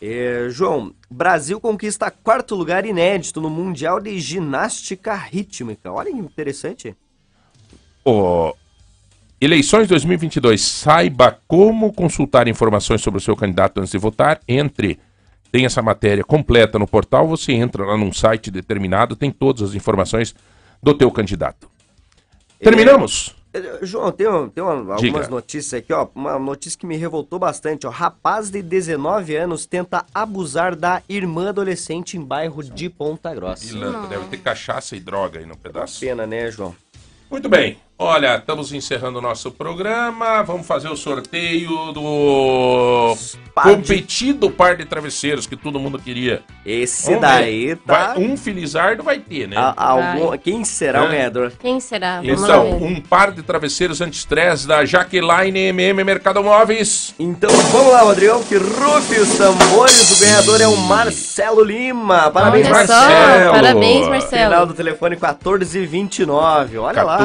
É, 0.00 0.46
João, 0.48 0.94
Brasil 1.10 1.60
conquista 1.60 2.10
quarto 2.10 2.54
lugar 2.54 2.86
inédito 2.86 3.40
no 3.40 3.50
Mundial 3.50 4.00
de 4.00 4.18
Ginástica 4.18 5.14
Rítmica. 5.14 5.92
Olha 5.92 6.10
que 6.10 6.18
interessante. 6.18 6.96
Ó, 8.02 8.54
eleições 9.38 9.88
2022. 9.88 10.60
Saiba 10.60 11.38
como 11.46 11.92
consultar 11.92 12.48
informações 12.48 13.02
sobre 13.02 13.18
o 13.18 13.20
seu 13.20 13.36
candidato 13.36 13.80
antes 13.80 13.90
de 13.90 13.98
votar. 13.98 14.40
Entre. 14.48 14.98
Tem 15.52 15.66
essa 15.66 15.82
matéria 15.82 16.22
completa 16.22 16.78
no 16.78 16.86
portal. 16.86 17.26
Você 17.26 17.52
entra 17.52 17.84
lá 17.84 17.96
num 17.96 18.12
site 18.12 18.52
determinado, 18.52 19.16
tem 19.16 19.32
todas 19.32 19.70
as 19.70 19.74
informações 19.74 20.34
do 20.80 20.94
teu 20.94 21.10
candidato. 21.10 21.68
Terminamos? 22.60 23.34
É, 23.36 23.39
João, 23.82 24.12
tem, 24.12 24.28
um- 24.28 24.48
tem 24.48 24.62
uma- 24.62 24.72
algumas 24.94 25.00
Diga. 25.00 25.28
notícias 25.28 25.74
aqui, 25.80 25.92
ó. 25.92 26.06
Uma 26.14 26.38
notícia 26.38 26.78
que 26.78 26.86
me 26.86 26.96
revoltou 26.96 27.38
bastante, 27.38 27.86
ó. 27.86 27.90
Rapaz 27.90 28.48
de 28.50 28.62
19 28.62 29.34
anos 29.34 29.66
tenta 29.66 30.04
abusar 30.14 30.76
da 30.76 31.02
irmã 31.08 31.48
adolescente 31.48 32.16
em 32.16 32.22
bairro 32.24 32.62
de 32.62 32.88
Ponta 32.88 33.34
Grossa. 33.34 33.66
Pilantra, 33.66 34.06
deve 34.08 34.26
ter 34.28 34.36
cachaça 34.38 34.94
e 34.94 35.00
droga 35.00 35.40
aí 35.40 35.46
no 35.46 35.56
pedaço. 35.56 35.98
Pena, 36.00 36.26
né, 36.26 36.50
João? 36.50 36.74
Muito 37.30 37.48
bem. 37.48 37.76
Olha, 38.02 38.36
estamos 38.36 38.72
encerrando 38.72 39.18
o 39.18 39.20
nosso 39.20 39.50
programa. 39.50 40.42
Vamos 40.42 40.66
fazer 40.66 40.88
o 40.88 40.96
sorteio 40.96 41.92
do 41.92 43.14
Par 43.54 43.66
de- 43.66 43.72
competido 43.74 44.50
par 44.50 44.74
de 44.74 44.86
travesseiros 44.86 45.46
que 45.46 45.54
todo 45.54 45.78
mundo 45.78 45.98
queria. 45.98 46.40
Esse 46.64 47.08
Vamos 47.08 47.20
daí 47.20 47.66
ver. 47.66 47.76
tá. 47.86 48.14
Vai- 48.14 48.18
um 48.24 48.38
Filizardo 48.38 49.02
vai 49.02 49.18
ter, 49.18 49.46
né? 49.46 49.54
a- 49.58 49.74
algum- 49.76 50.34
Quem 50.38 50.64
será 50.64 51.02
o 51.02 51.06
É. 51.08 51.08
ganhador? 51.10 51.52
Quem 51.60 51.78
será? 51.78 52.22
Vamos 52.22 52.42
Então, 52.42 52.70
um 52.78 52.98
par 53.02 53.32
de 53.32 53.42
travesseiros 53.42 54.00
anti-estresse 54.00 54.66
da 54.66 54.82
Jaqueline 54.86 55.58
MM 55.68 56.02
Mercado 56.02 56.42
Móveis. 56.42 57.14
Então 57.18 57.50
vamos 57.50 57.92
lá, 57.92 58.00
Rodrigão, 58.00 58.42
que 58.44 58.56
rufe 58.56 59.20
os 59.20 59.36
tambores. 59.36 60.16
O 60.18 60.24
ganhador 60.24 60.58
é 60.62 60.66
o 60.66 60.76
Marcelo 60.78 61.62
Lima. 61.62 62.30
Parabéns, 62.30 62.66
Olha 62.66 62.86
só, 62.86 62.94
Marcelo. 62.94 63.52
Parabéns, 63.52 63.92
Final 64.06 64.10
Marcelo. 64.10 64.66
do 64.68 64.72
telefone 64.72 65.16
1429. 65.16 66.78
Olha 66.78 67.02
lá. 67.02 67.18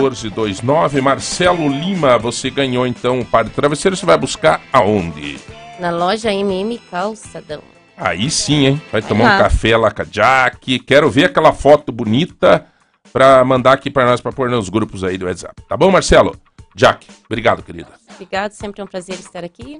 1429, 0.66 1.02
Marcelo 1.02 1.70
Lima. 1.70 2.18
Você 2.18 2.50
ganhou 2.50 2.88
então 2.88 3.20
um 3.20 3.26
par 3.26 3.44
de 3.44 3.52
travesseiros. 3.52 4.00
Você 4.00 4.06
vai 4.06 4.18
buscar 4.18 4.62
aonde? 4.74 5.38
Na 5.80 5.92
loja 5.92 6.34
MM 6.34 6.80
Calçadão. 6.90 7.62
Aí 7.96 8.30
sim, 8.30 8.66
hein? 8.66 8.82
Vai 8.92 9.02
tomar 9.02 9.36
um 9.36 9.44
café 9.44 9.78
lá 9.78 9.92
com 9.92 10.02
a 10.02 10.06
Jack. 10.06 10.80
Quero 10.80 11.10
ver 11.10 11.26
aquela 11.26 11.54
foto 11.54 11.92
bonita 11.92 12.66
pra 13.14 13.46
mandar 13.46 13.74
aqui 13.74 13.90
pra 13.90 14.06
nós, 14.06 14.20
pra 14.20 14.32
pôr 14.32 14.50
nos 14.50 14.68
grupos 14.68 15.04
aí 15.04 15.18
do 15.18 15.26
WhatsApp. 15.26 15.62
Tá 15.70 15.78
bom, 15.78 15.92
Marcelo? 15.92 16.36
Jack, 16.76 17.08
obrigado, 17.26 17.64
querida. 17.64 17.90
Obrigado, 18.14 18.52
sempre 18.52 18.82
é 18.82 18.84
um 18.84 18.88
prazer 18.88 19.16
estar 19.16 19.46
aqui. 19.46 19.80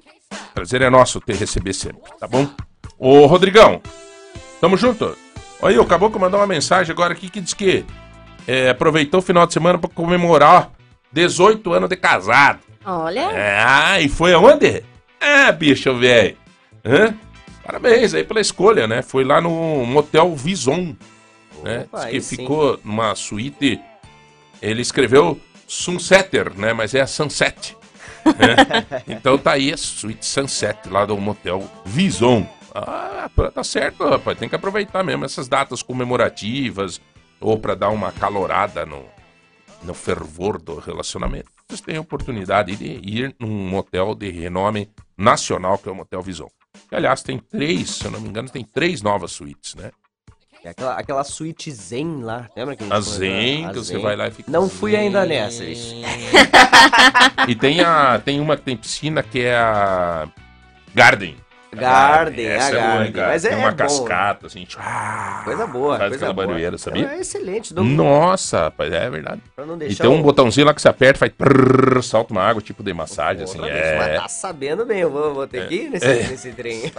Prazer 0.54 0.82
é 0.82 0.90
nosso 0.90 1.20
ter 1.20 1.36
receber 1.36 1.74
sempre, 1.74 2.10
tá 2.18 2.28
bom? 2.28 2.48
Ô, 2.98 3.26
Rodrigão, 3.26 3.82
tamo 4.62 4.78
junto. 4.78 5.18
Aí, 5.62 5.78
o 5.78 5.86
Caboclo 5.86 6.22
mandou 6.22 6.40
uma 6.40 6.48
mensagem 6.48 6.94
agora 6.94 7.12
aqui 7.12 7.30
que 7.30 7.42
diz 7.42 7.54
que 7.54 7.84
é, 8.48 8.70
aproveitou 8.70 9.20
o 9.20 9.24
final 9.24 9.46
de 9.48 9.54
semana 9.54 9.78
pra 9.78 9.90
comemorar 9.90 10.72
18 11.12 11.74
anos 11.74 11.90
de 11.90 11.96
casado. 11.96 12.60
Olha, 12.86 13.30
Ah, 13.66 14.00
e 14.00 14.08
foi 14.08 14.34
aonde? 14.34 14.84
Ah, 15.20 15.52
bicho 15.52 15.96
velho. 15.98 16.38
Hã? 16.86 17.16
Parabéns 17.66 18.14
aí 18.14 18.24
pela 18.24 18.40
escolha, 18.40 18.88
né? 18.88 19.02
Foi 19.02 19.24
lá 19.24 19.42
no 19.42 19.50
motel 19.86 20.36
Vison, 20.36 20.96
né? 21.64 21.86
Opa, 21.92 22.06
que 22.08 22.22
sim. 22.22 22.38
ficou 22.38 22.80
numa 22.84 23.16
suíte. 23.16 23.80
Ele 24.62 24.82
escreveu 24.84 25.40
Sunsetter, 25.68 26.54
né? 26.56 26.74
Mas 26.74 26.94
é 26.94 27.02
a 27.02 27.08
Sunset. 27.08 27.76
né? 28.24 29.02
então 29.08 29.36
tá 29.38 29.54
aí 29.54 29.74
a 29.74 29.78
suíte 29.78 30.26
Sunset 30.28 30.88
lá 30.90 31.06
do 31.06 31.18
motel 31.18 31.64
Vison. 31.84 32.48
Ah, 32.74 33.28
tá 33.54 33.64
certo, 33.64 34.08
rapaz. 34.08 34.38
Tem 34.38 34.48
que 34.48 34.56
aproveitar 34.56 35.04
mesmo 35.04 35.26
essas 35.26 35.48
datas 35.48 35.82
comemorativas 35.82 37.02
ou 37.40 37.58
pra 37.60 37.76
dar 37.76 37.90
uma 37.90 38.12
calorada 38.12 38.86
no, 38.86 39.06
no 39.84 39.94
fervor 39.94 40.62
do 40.62 40.80
relacionamento. 40.80 41.50
Vocês 41.68 41.82
têm 41.82 41.98
a 41.98 42.02
oportunidade 42.02 42.76
de 42.76 42.86
ir 42.86 43.36
num 43.40 43.68
motel 43.70 44.14
de 44.14 44.30
renome 44.30 44.90
nacional, 45.18 45.78
que 45.78 45.90
é 45.90 45.92
o 45.92 45.96
Motel 45.96 46.22
Vison. 46.22 46.48
Que, 46.88 46.96
aliás, 46.96 47.24
tem 47.24 47.40
três, 47.40 47.90
se 47.92 48.06
eu 48.06 48.12
não 48.12 48.22
me 48.22 48.30
engano, 48.30 48.50
tem 48.50 48.64
três 48.64 49.02
novas 49.02 49.32
suítes, 49.32 49.74
né? 49.76 49.92
É 50.64 50.70
aquela, 50.70 50.96
aquela 50.96 51.24
suíte 51.24 51.72
Zen 51.72 52.24
lá, 52.24 52.50
lembra 52.56 52.76
que 52.76 52.84
a 52.84 52.86
gente 52.88 52.96
A? 52.96 53.00
Zen, 53.02 53.66
A 53.66 53.70
que 53.70 53.78
você 53.80 53.94
Zen. 53.94 54.02
vai 54.02 54.16
lá 54.16 54.28
e 54.28 54.32
fica. 54.32 54.52
Não 54.52 54.68
fui 54.68 54.96
ainda 54.96 55.26
nessa. 55.26 55.64
E 57.48 57.56
tem, 57.56 57.82
a, 57.82 58.20
tem 58.20 58.40
uma 58.40 58.58
que 58.58 58.64
tem 58.64 58.76
piscina 58.76 59.22
que 59.22 59.42
é 59.42 59.56
a 59.56 60.28
Garden. 60.94 61.36
Garden, 61.80 62.48
a 62.48 62.50
é 62.50 62.54
hein, 62.56 62.72
Garden. 62.74 63.12
cara? 63.12 63.28
Mas 63.30 63.46
é, 63.46 63.56
uma 63.56 63.68
é 63.68 63.72
bom. 63.72 63.78
cascata, 63.78 64.48
assim. 64.48 64.66
tchá, 64.66 65.42
Coisa 65.44 65.68
boa, 65.68 65.98
faz 65.98 66.10
coisa 66.10 66.16
aquela 66.16 66.34
boa. 66.34 66.48
barulheira, 66.48 66.78
sabia? 66.78 67.08
É 67.12 67.20
excelente. 67.20 67.74
Não, 67.74 67.84
Nossa, 67.84 68.64
rapaz, 68.64 68.92
é 68.94 69.10
verdade. 69.10 69.42
pra 69.56 69.66
não 69.66 69.76
E 69.82 69.96
tem 69.96 70.10
um 70.10 70.20
o- 70.20 70.24
botãozinho 70.24 70.66
lá 70.68 70.74
que 70.74 70.82
você 70.82 70.88
aperta, 70.90 71.20
faz 71.20 71.32
prrr, 71.32 72.02
salta 72.02 72.34
uma 72.34 72.44
água, 72.44 72.62
tipo 72.62 72.84
de 72.84 72.94
massagem, 72.94 73.44
assim. 73.44 73.60
Vez, 73.60 73.98
Mas 73.98 74.08
É. 74.08 74.20
tá 74.20 74.28
sabendo 74.28 74.86
bem, 74.86 75.00
eu 75.00 75.12
vou, 75.12 75.34
vou 75.34 75.48
ter 75.48 75.68
que 75.68 75.76
ir 75.76 75.90
nesse, 75.90 76.06
É. 76.06 76.28
nesse 76.28 76.52
trem. 76.52 76.92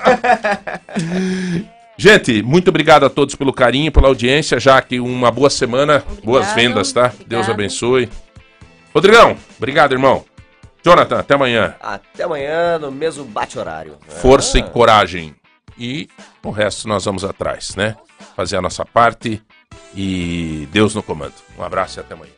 Gente, 1.98 2.42
muito 2.42 2.68
obrigado 2.68 3.06
a 3.06 3.10
todos 3.10 3.34
pelo 3.34 3.54
carinho, 3.54 3.90
pela 3.90 4.08
audiência, 4.08 4.60
já 4.60 4.82
que 4.82 5.00
uma 5.00 5.30
boa 5.30 5.48
semana, 5.48 6.04
boas 6.22 6.52
vendas, 6.52 6.92
tá? 6.92 7.06
obrigado. 7.06 7.26
Deus 7.26 7.48
abençoe. 7.48 8.08
Rodrigão, 8.94 9.34
obrigado, 9.56 9.92
irmão. 9.92 10.22
Jonathan, 10.86 11.18
até 11.18 11.34
amanhã. 11.34 11.74
Até 11.80 12.22
amanhã, 12.22 12.78
no 12.78 12.92
mesmo 12.92 13.24
bate-horário. 13.24 13.98
Força 14.06 14.56
Ah. 14.56 14.60
e 14.60 14.62
coragem. 14.70 15.34
E 15.76 16.08
o 16.44 16.50
resto 16.52 16.86
nós 16.86 17.04
vamos 17.04 17.24
atrás, 17.24 17.74
né? 17.74 17.96
Fazer 18.36 18.56
a 18.56 18.62
nossa 18.62 18.84
parte 18.84 19.42
e 19.96 20.68
Deus 20.70 20.94
no 20.94 21.02
comando. 21.02 21.34
Um 21.58 21.64
abraço 21.64 21.98
e 21.98 22.00
até 22.00 22.14
amanhã. 22.14 22.30